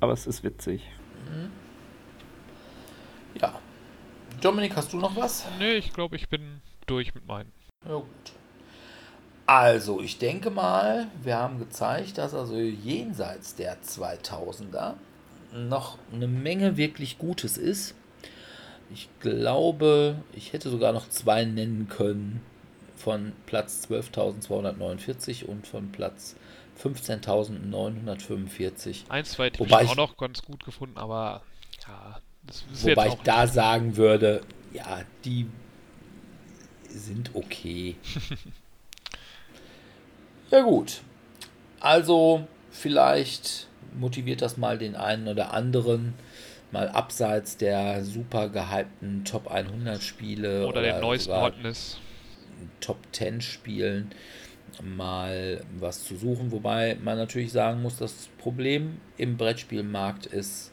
aber 0.00 0.12
es 0.12 0.26
ist 0.26 0.42
witzig. 0.42 0.82
Ja. 3.40 3.58
Dominik, 4.40 4.74
hast 4.76 4.92
du 4.92 4.96
noch 4.96 5.14
was? 5.16 5.44
Nee, 5.58 5.74
ich 5.74 5.92
glaube, 5.92 6.16
ich 6.16 6.28
bin 6.28 6.60
durch 6.86 7.14
mit 7.14 7.26
meinen. 7.26 7.52
Ja, 7.86 7.94
gut. 7.94 8.06
Also, 9.46 10.00
ich 10.00 10.18
denke 10.18 10.50
mal, 10.50 11.08
wir 11.22 11.36
haben 11.36 11.58
gezeigt, 11.58 12.18
dass 12.18 12.34
also 12.34 12.56
jenseits 12.56 13.54
der 13.56 13.82
2000er 13.82 14.94
noch 15.52 15.98
eine 16.12 16.28
Menge 16.28 16.76
wirklich 16.76 17.18
Gutes 17.18 17.58
ist. 17.58 17.94
Ich 18.92 19.08
glaube, 19.20 20.16
ich 20.32 20.52
hätte 20.52 20.70
sogar 20.70 20.92
noch 20.92 21.08
zwei 21.08 21.44
nennen 21.44 21.88
können 21.88 22.42
von 22.96 23.32
Platz 23.46 23.86
12.249 23.90 25.44
und 25.44 25.66
von 25.66 25.90
Platz 25.90 26.36
15.945. 26.82 29.08
Eins, 29.10 29.32
zwei 29.32 29.46
hätte 29.46 29.62
ich 29.62 29.70
Wobei 29.70 29.84
auch 29.84 29.90
ich- 29.90 29.96
noch 29.96 30.16
ganz 30.16 30.42
gut 30.42 30.64
gefunden, 30.64 30.96
aber 30.98 31.42
ja, 31.86 32.18
das 32.46 32.64
ist 32.72 32.84
Wobei 32.84 33.06
ich 33.06 33.12
auch 33.12 33.22
da 33.22 33.42
nicht- 33.44 33.54
sagen 33.54 33.96
würde, 33.96 34.40
ja, 34.72 35.02
die 35.24 35.46
sind 36.88 37.30
okay. 37.34 37.96
ja 40.50 40.62
gut. 40.62 41.02
Also 41.80 42.46
vielleicht 42.70 43.68
motiviert 43.98 44.42
das 44.42 44.56
mal 44.56 44.78
den 44.78 44.96
einen 44.96 45.28
oder 45.28 45.52
anderen, 45.52 46.14
mal 46.72 46.88
abseits 46.88 47.56
der 47.56 48.04
super 48.04 48.48
gehypten 48.48 49.24
Top 49.24 49.48
100 49.50 50.02
Spiele 50.02 50.66
oder 50.66 50.82
den 50.82 51.00
neuesten 51.00 51.34
Hotness. 51.34 51.98
Top 52.80 52.98
10 53.12 53.40
Spielen 53.40 54.12
mal 54.82 55.62
was 55.78 56.04
zu 56.04 56.16
suchen. 56.16 56.52
Wobei 56.52 56.96
man 57.02 57.16
natürlich 57.16 57.52
sagen 57.52 57.82
muss, 57.82 57.96
das 57.96 58.28
Problem 58.38 59.00
im 59.16 59.36
Brettspielmarkt 59.36 60.26
ist, 60.26 60.72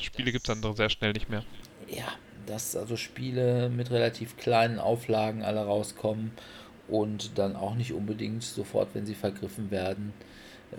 Spiele 0.00 0.32
gibt 0.32 0.48
es 0.48 0.60
dann 0.60 0.76
sehr 0.76 0.90
schnell 0.90 1.12
nicht 1.12 1.28
mehr. 1.28 1.44
ja, 1.88 2.12
dass 2.46 2.76
also 2.76 2.96
Spiele 2.96 3.68
mit 3.68 3.90
relativ 3.90 4.36
kleinen 4.36 4.78
Auflagen 4.78 5.42
alle 5.42 5.64
rauskommen 5.64 6.32
und 6.88 7.38
dann 7.38 7.56
auch 7.56 7.74
nicht 7.74 7.92
unbedingt 7.92 8.42
sofort, 8.42 8.88
wenn 8.94 9.06
sie 9.06 9.14
vergriffen 9.14 9.70
werden, 9.70 10.12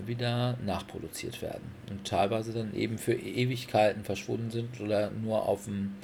wieder 0.05 0.57
nachproduziert 0.65 1.41
werden. 1.41 1.72
Und 1.89 2.05
teilweise 2.05 2.53
dann 2.53 2.76
eben 2.76 2.97
für 2.97 3.13
Ewigkeiten 3.13 4.03
verschwunden 4.03 4.51
sind 4.51 4.80
oder 4.81 5.09
nur 5.11 5.47
auf 5.47 5.65
dem 5.65 5.95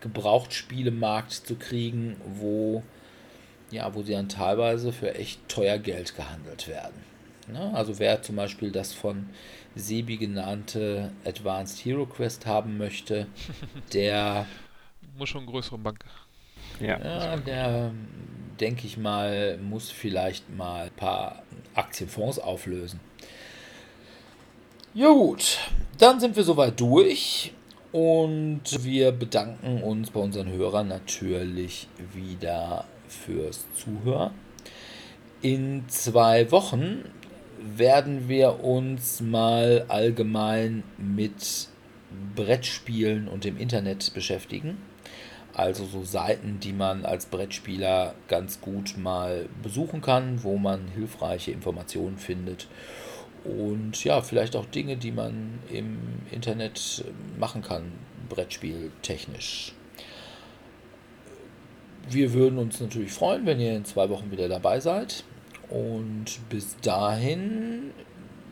Gebrauchtspielemarkt 0.00 1.32
zu 1.32 1.56
kriegen, 1.56 2.16
wo, 2.26 2.82
ja, 3.70 3.94
wo 3.94 4.02
sie 4.02 4.12
dann 4.12 4.28
teilweise 4.28 4.92
für 4.92 5.14
echt 5.14 5.48
teuer 5.48 5.78
Geld 5.78 6.16
gehandelt 6.16 6.68
werden. 6.68 7.04
Ne? 7.52 7.72
Also 7.74 7.98
wer 7.98 8.22
zum 8.22 8.36
Beispiel 8.36 8.70
das 8.70 8.92
von 8.92 9.28
Sebi 9.74 10.16
genannte 10.16 11.12
Advanced 11.24 11.84
Hero 11.84 12.06
Quest 12.06 12.46
haben 12.46 12.78
möchte, 12.78 13.26
der 13.92 14.46
Muss 15.16 15.28
schon 15.28 15.42
eine 15.42 15.50
größere 15.50 15.78
Bank. 15.78 16.04
Ja. 16.80 16.98
ja, 16.98 17.36
der, 17.36 17.92
denke 18.60 18.86
ich 18.86 18.98
mal, 18.98 19.58
muss 19.58 19.90
vielleicht 19.90 20.54
mal 20.54 20.86
ein 20.86 20.92
paar 20.92 21.42
Aktienfonds 21.74 22.38
auflösen. 22.38 23.00
Ja 24.94 25.08
gut, 25.08 25.58
dann 25.98 26.20
sind 26.20 26.36
wir 26.36 26.44
soweit 26.44 26.78
durch 26.80 27.52
und 27.92 28.62
wir 28.84 29.12
bedanken 29.12 29.82
uns 29.82 30.10
bei 30.10 30.20
unseren 30.20 30.50
Hörern 30.50 30.88
natürlich 30.88 31.88
wieder 32.14 32.84
fürs 33.08 33.66
Zuhören. 33.74 34.32
In 35.40 35.84
zwei 35.88 36.50
Wochen 36.50 37.04
werden 37.60 38.28
wir 38.28 38.62
uns 38.62 39.20
mal 39.20 39.84
allgemein 39.88 40.82
mit 40.96 41.68
Brettspielen 42.34 43.28
und 43.28 43.44
dem 43.44 43.56
Internet 43.56 44.12
beschäftigen. 44.14 44.78
Also 45.54 45.84
so 45.84 46.04
Seiten, 46.04 46.60
die 46.60 46.72
man 46.72 47.04
als 47.04 47.26
Brettspieler 47.26 48.14
ganz 48.28 48.60
gut 48.60 48.96
mal 48.96 49.48
besuchen 49.62 50.00
kann, 50.00 50.42
wo 50.44 50.56
man 50.56 50.86
hilfreiche 50.88 51.50
Informationen 51.50 52.16
findet. 52.16 52.68
Und 53.44 54.04
ja, 54.04 54.20
vielleicht 54.20 54.56
auch 54.56 54.66
Dinge, 54.66 54.96
die 54.96 55.12
man 55.12 55.58
im 55.72 55.98
Internet 56.30 57.04
machen 57.38 57.62
kann, 57.62 57.92
Brettspieltechnisch. 58.28 59.72
Wir 62.10 62.32
würden 62.32 62.58
uns 62.58 62.80
natürlich 62.80 63.12
freuen, 63.12 63.46
wenn 63.46 63.60
ihr 63.60 63.76
in 63.76 63.84
zwei 63.84 64.08
Wochen 64.08 64.30
wieder 64.30 64.48
dabei 64.48 64.80
seid. 64.80 65.24
Und 65.68 66.38
bis 66.48 66.76
dahin 66.80 67.92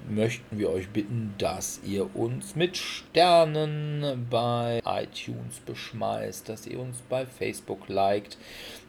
möchten 0.09 0.59
wir 0.59 0.71
euch 0.71 0.89
bitten, 0.89 1.35
dass 1.39 1.81
ihr 1.85 2.15
uns 2.15 2.55
mit 2.55 2.77
Sternen 2.77 4.27
bei 4.31 4.81
iTunes 4.85 5.61
beschmeißt, 5.65 6.49
dass 6.49 6.67
ihr 6.67 6.79
uns 6.79 6.99
bei 7.09 7.27
Facebook 7.27 7.89
liked, 7.89 8.39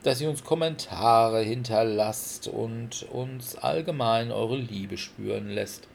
dass 0.03 0.21
ihr 0.21 0.29
uns 0.29 0.43
Kommentare 0.43 1.41
hinterlasst 1.41 2.47
und 2.47 3.03
uns 3.11 3.55
allgemein 3.55 4.31
eure 4.31 4.57
Liebe 4.57 4.97
spüren 4.97 5.49
lässt. 5.49 5.88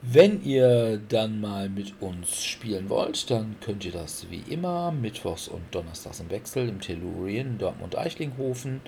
Wenn 0.00 0.44
ihr 0.44 1.00
dann 1.08 1.40
mal 1.40 1.68
mit 1.68 2.00
uns 2.00 2.44
spielen 2.44 2.88
wollt, 2.88 3.28
dann 3.32 3.56
könnt 3.60 3.84
ihr 3.84 3.90
das 3.90 4.30
wie 4.30 4.44
immer 4.48 4.92
mittwochs 4.92 5.48
und 5.48 5.62
donnerstags 5.72 6.20
im 6.20 6.30
Wechsel 6.30 6.68
im 6.68 6.80
Tellurien 6.80 7.58
Dortmund-Eichlinghofen 7.58 8.80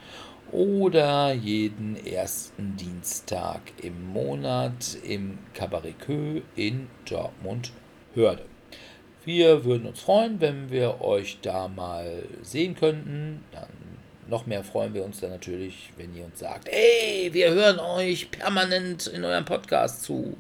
oder 0.53 1.33
jeden 1.33 1.97
ersten 2.07 2.77
Dienstag 2.77 3.61
im 3.83 4.13
Monat 4.13 4.99
im 5.03 5.39
Cabaret 5.53 5.97
in 6.55 6.87
Dortmund-Hörde. 7.09 8.45
Wir 9.25 9.65
würden 9.65 9.89
uns 9.89 9.99
freuen, 9.99 10.41
wenn 10.41 10.71
wir 10.71 11.01
euch 11.01 11.39
da 11.43 11.67
mal 11.67 12.23
sehen 12.43 12.77
könnten. 12.77 13.45
Dann 13.51 13.69
noch 14.29 14.47
mehr 14.47 14.63
freuen 14.63 14.95
wir 14.95 15.05
uns 15.05 15.19
dann 15.19 15.31
natürlich, 15.31 15.93
wenn 15.97 16.17
ihr 16.17 16.25
uns 16.25 16.39
sagt, 16.39 16.69
hey, 16.71 17.31
wir 17.33 17.51
hören 17.51 17.81
euch 17.81 18.31
permanent 18.31 19.09
in 19.09 19.25
eurem 19.25 19.45
Podcast 19.45 20.05
zu 20.05 20.37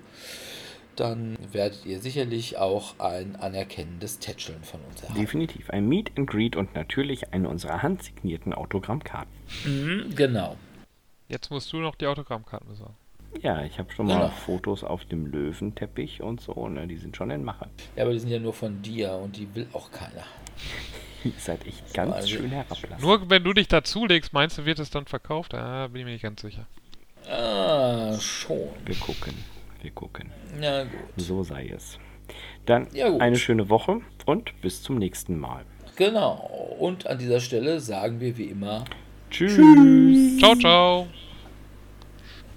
dann 1.00 1.38
werdet 1.52 1.86
ihr 1.86 1.98
sicherlich 1.98 2.58
auch 2.58 2.98
ein 2.98 3.36
anerkennendes 3.36 4.18
Tätscheln 4.18 4.62
von 4.62 4.80
uns 4.82 5.02
erhalten. 5.02 5.20
Definitiv. 5.20 5.70
Ein 5.70 5.88
Meet 5.88 6.12
and 6.16 6.28
Greet 6.28 6.56
und 6.56 6.74
natürlich 6.74 7.32
eine 7.32 7.48
unserer 7.48 7.82
handsignierten 7.82 8.52
Autogrammkarten. 8.52 9.32
Mhm, 9.64 10.14
genau. 10.14 10.56
Jetzt 11.28 11.50
musst 11.50 11.72
du 11.72 11.78
noch 11.78 11.94
die 11.94 12.06
Autogrammkarten 12.06 12.68
besorgen. 12.68 12.94
Ja, 13.40 13.64
ich 13.64 13.78
habe 13.78 13.90
schon 13.92 14.06
mal 14.06 14.14
genau. 14.14 14.28
Fotos 14.30 14.84
auf 14.84 15.04
dem 15.04 15.26
Löwenteppich 15.26 16.20
und 16.20 16.40
so, 16.40 16.68
ne? 16.68 16.86
Die 16.86 16.96
sind 16.96 17.16
schon 17.16 17.30
in 17.30 17.44
Mache. 17.44 17.68
Ja, 17.96 18.02
aber 18.02 18.12
die 18.12 18.18
sind 18.18 18.30
ja 18.30 18.40
nur 18.40 18.52
von 18.52 18.82
dir 18.82 19.12
und 19.12 19.36
die 19.36 19.54
will 19.54 19.68
auch 19.72 19.90
keiner. 19.90 20.24
Ihr 21.24 21.32
seid 21.38 21.66
echt 21.66 21.94
ganz 21.94 22.12
also, 22.12 22.28
schön 22.28 22.50
herablassen. 22.50 23.00
Nur 23.00 23.30
wenn 23.30 23.44
du 23.44 23.52
dich 23.52 23.68
dazulegst, 23.68 24.32
meinst 24.32 24.58
du, 24.58 24.66
wird 24.66 24.78
es 24.78 24.90
dann 24.90 25.06
verkauft? 25.06 25.52
Da 25.52 25.84
ah, 25.84 25.88
bin 25.88 26.00
ich 26.00 26.04
mir 26.06 26.12
nicht 26.12 26.22
ganz 26.22 26.40
sicher. 26.40 26.66
Ah, 27.28 28.18
schon. 28.18 28.70
Wir 28.84 28.96
gucken. 28.96 29.34
Wir 29.82 29.90
gucken. 29.90 30.30
Na 30.60 30.84
gut. 30.84 30.92
So 31.16 31.42
sei 31.42 31.70
es. 31.74 31.98
Dann 32.66 32.86
ja, 32.92 33.16
eine 33.16 33.36
schöne 33.36 33.68
Woche 33.68 34.00
und 34.26 34.60
bis 34.60 34.82
zum 34.82 34.98
nächsten 34.98 35.38
Mal. 35.38 35.64
Genau. 35.96 36.76
Und 36.78 37.06
an 37.06 37.18
dieser 37.18 37.40
Stelle 37.40 37.80
sagen 37.80 38.20
wir 38.20 38.36
wie 38.38 38.44
immer 38.44 38.84
Tschüss. 39.30 39.54
Tschüss. 39.54 40.38
Ciao, 40.38 40.54
ciao. 40.56 41.06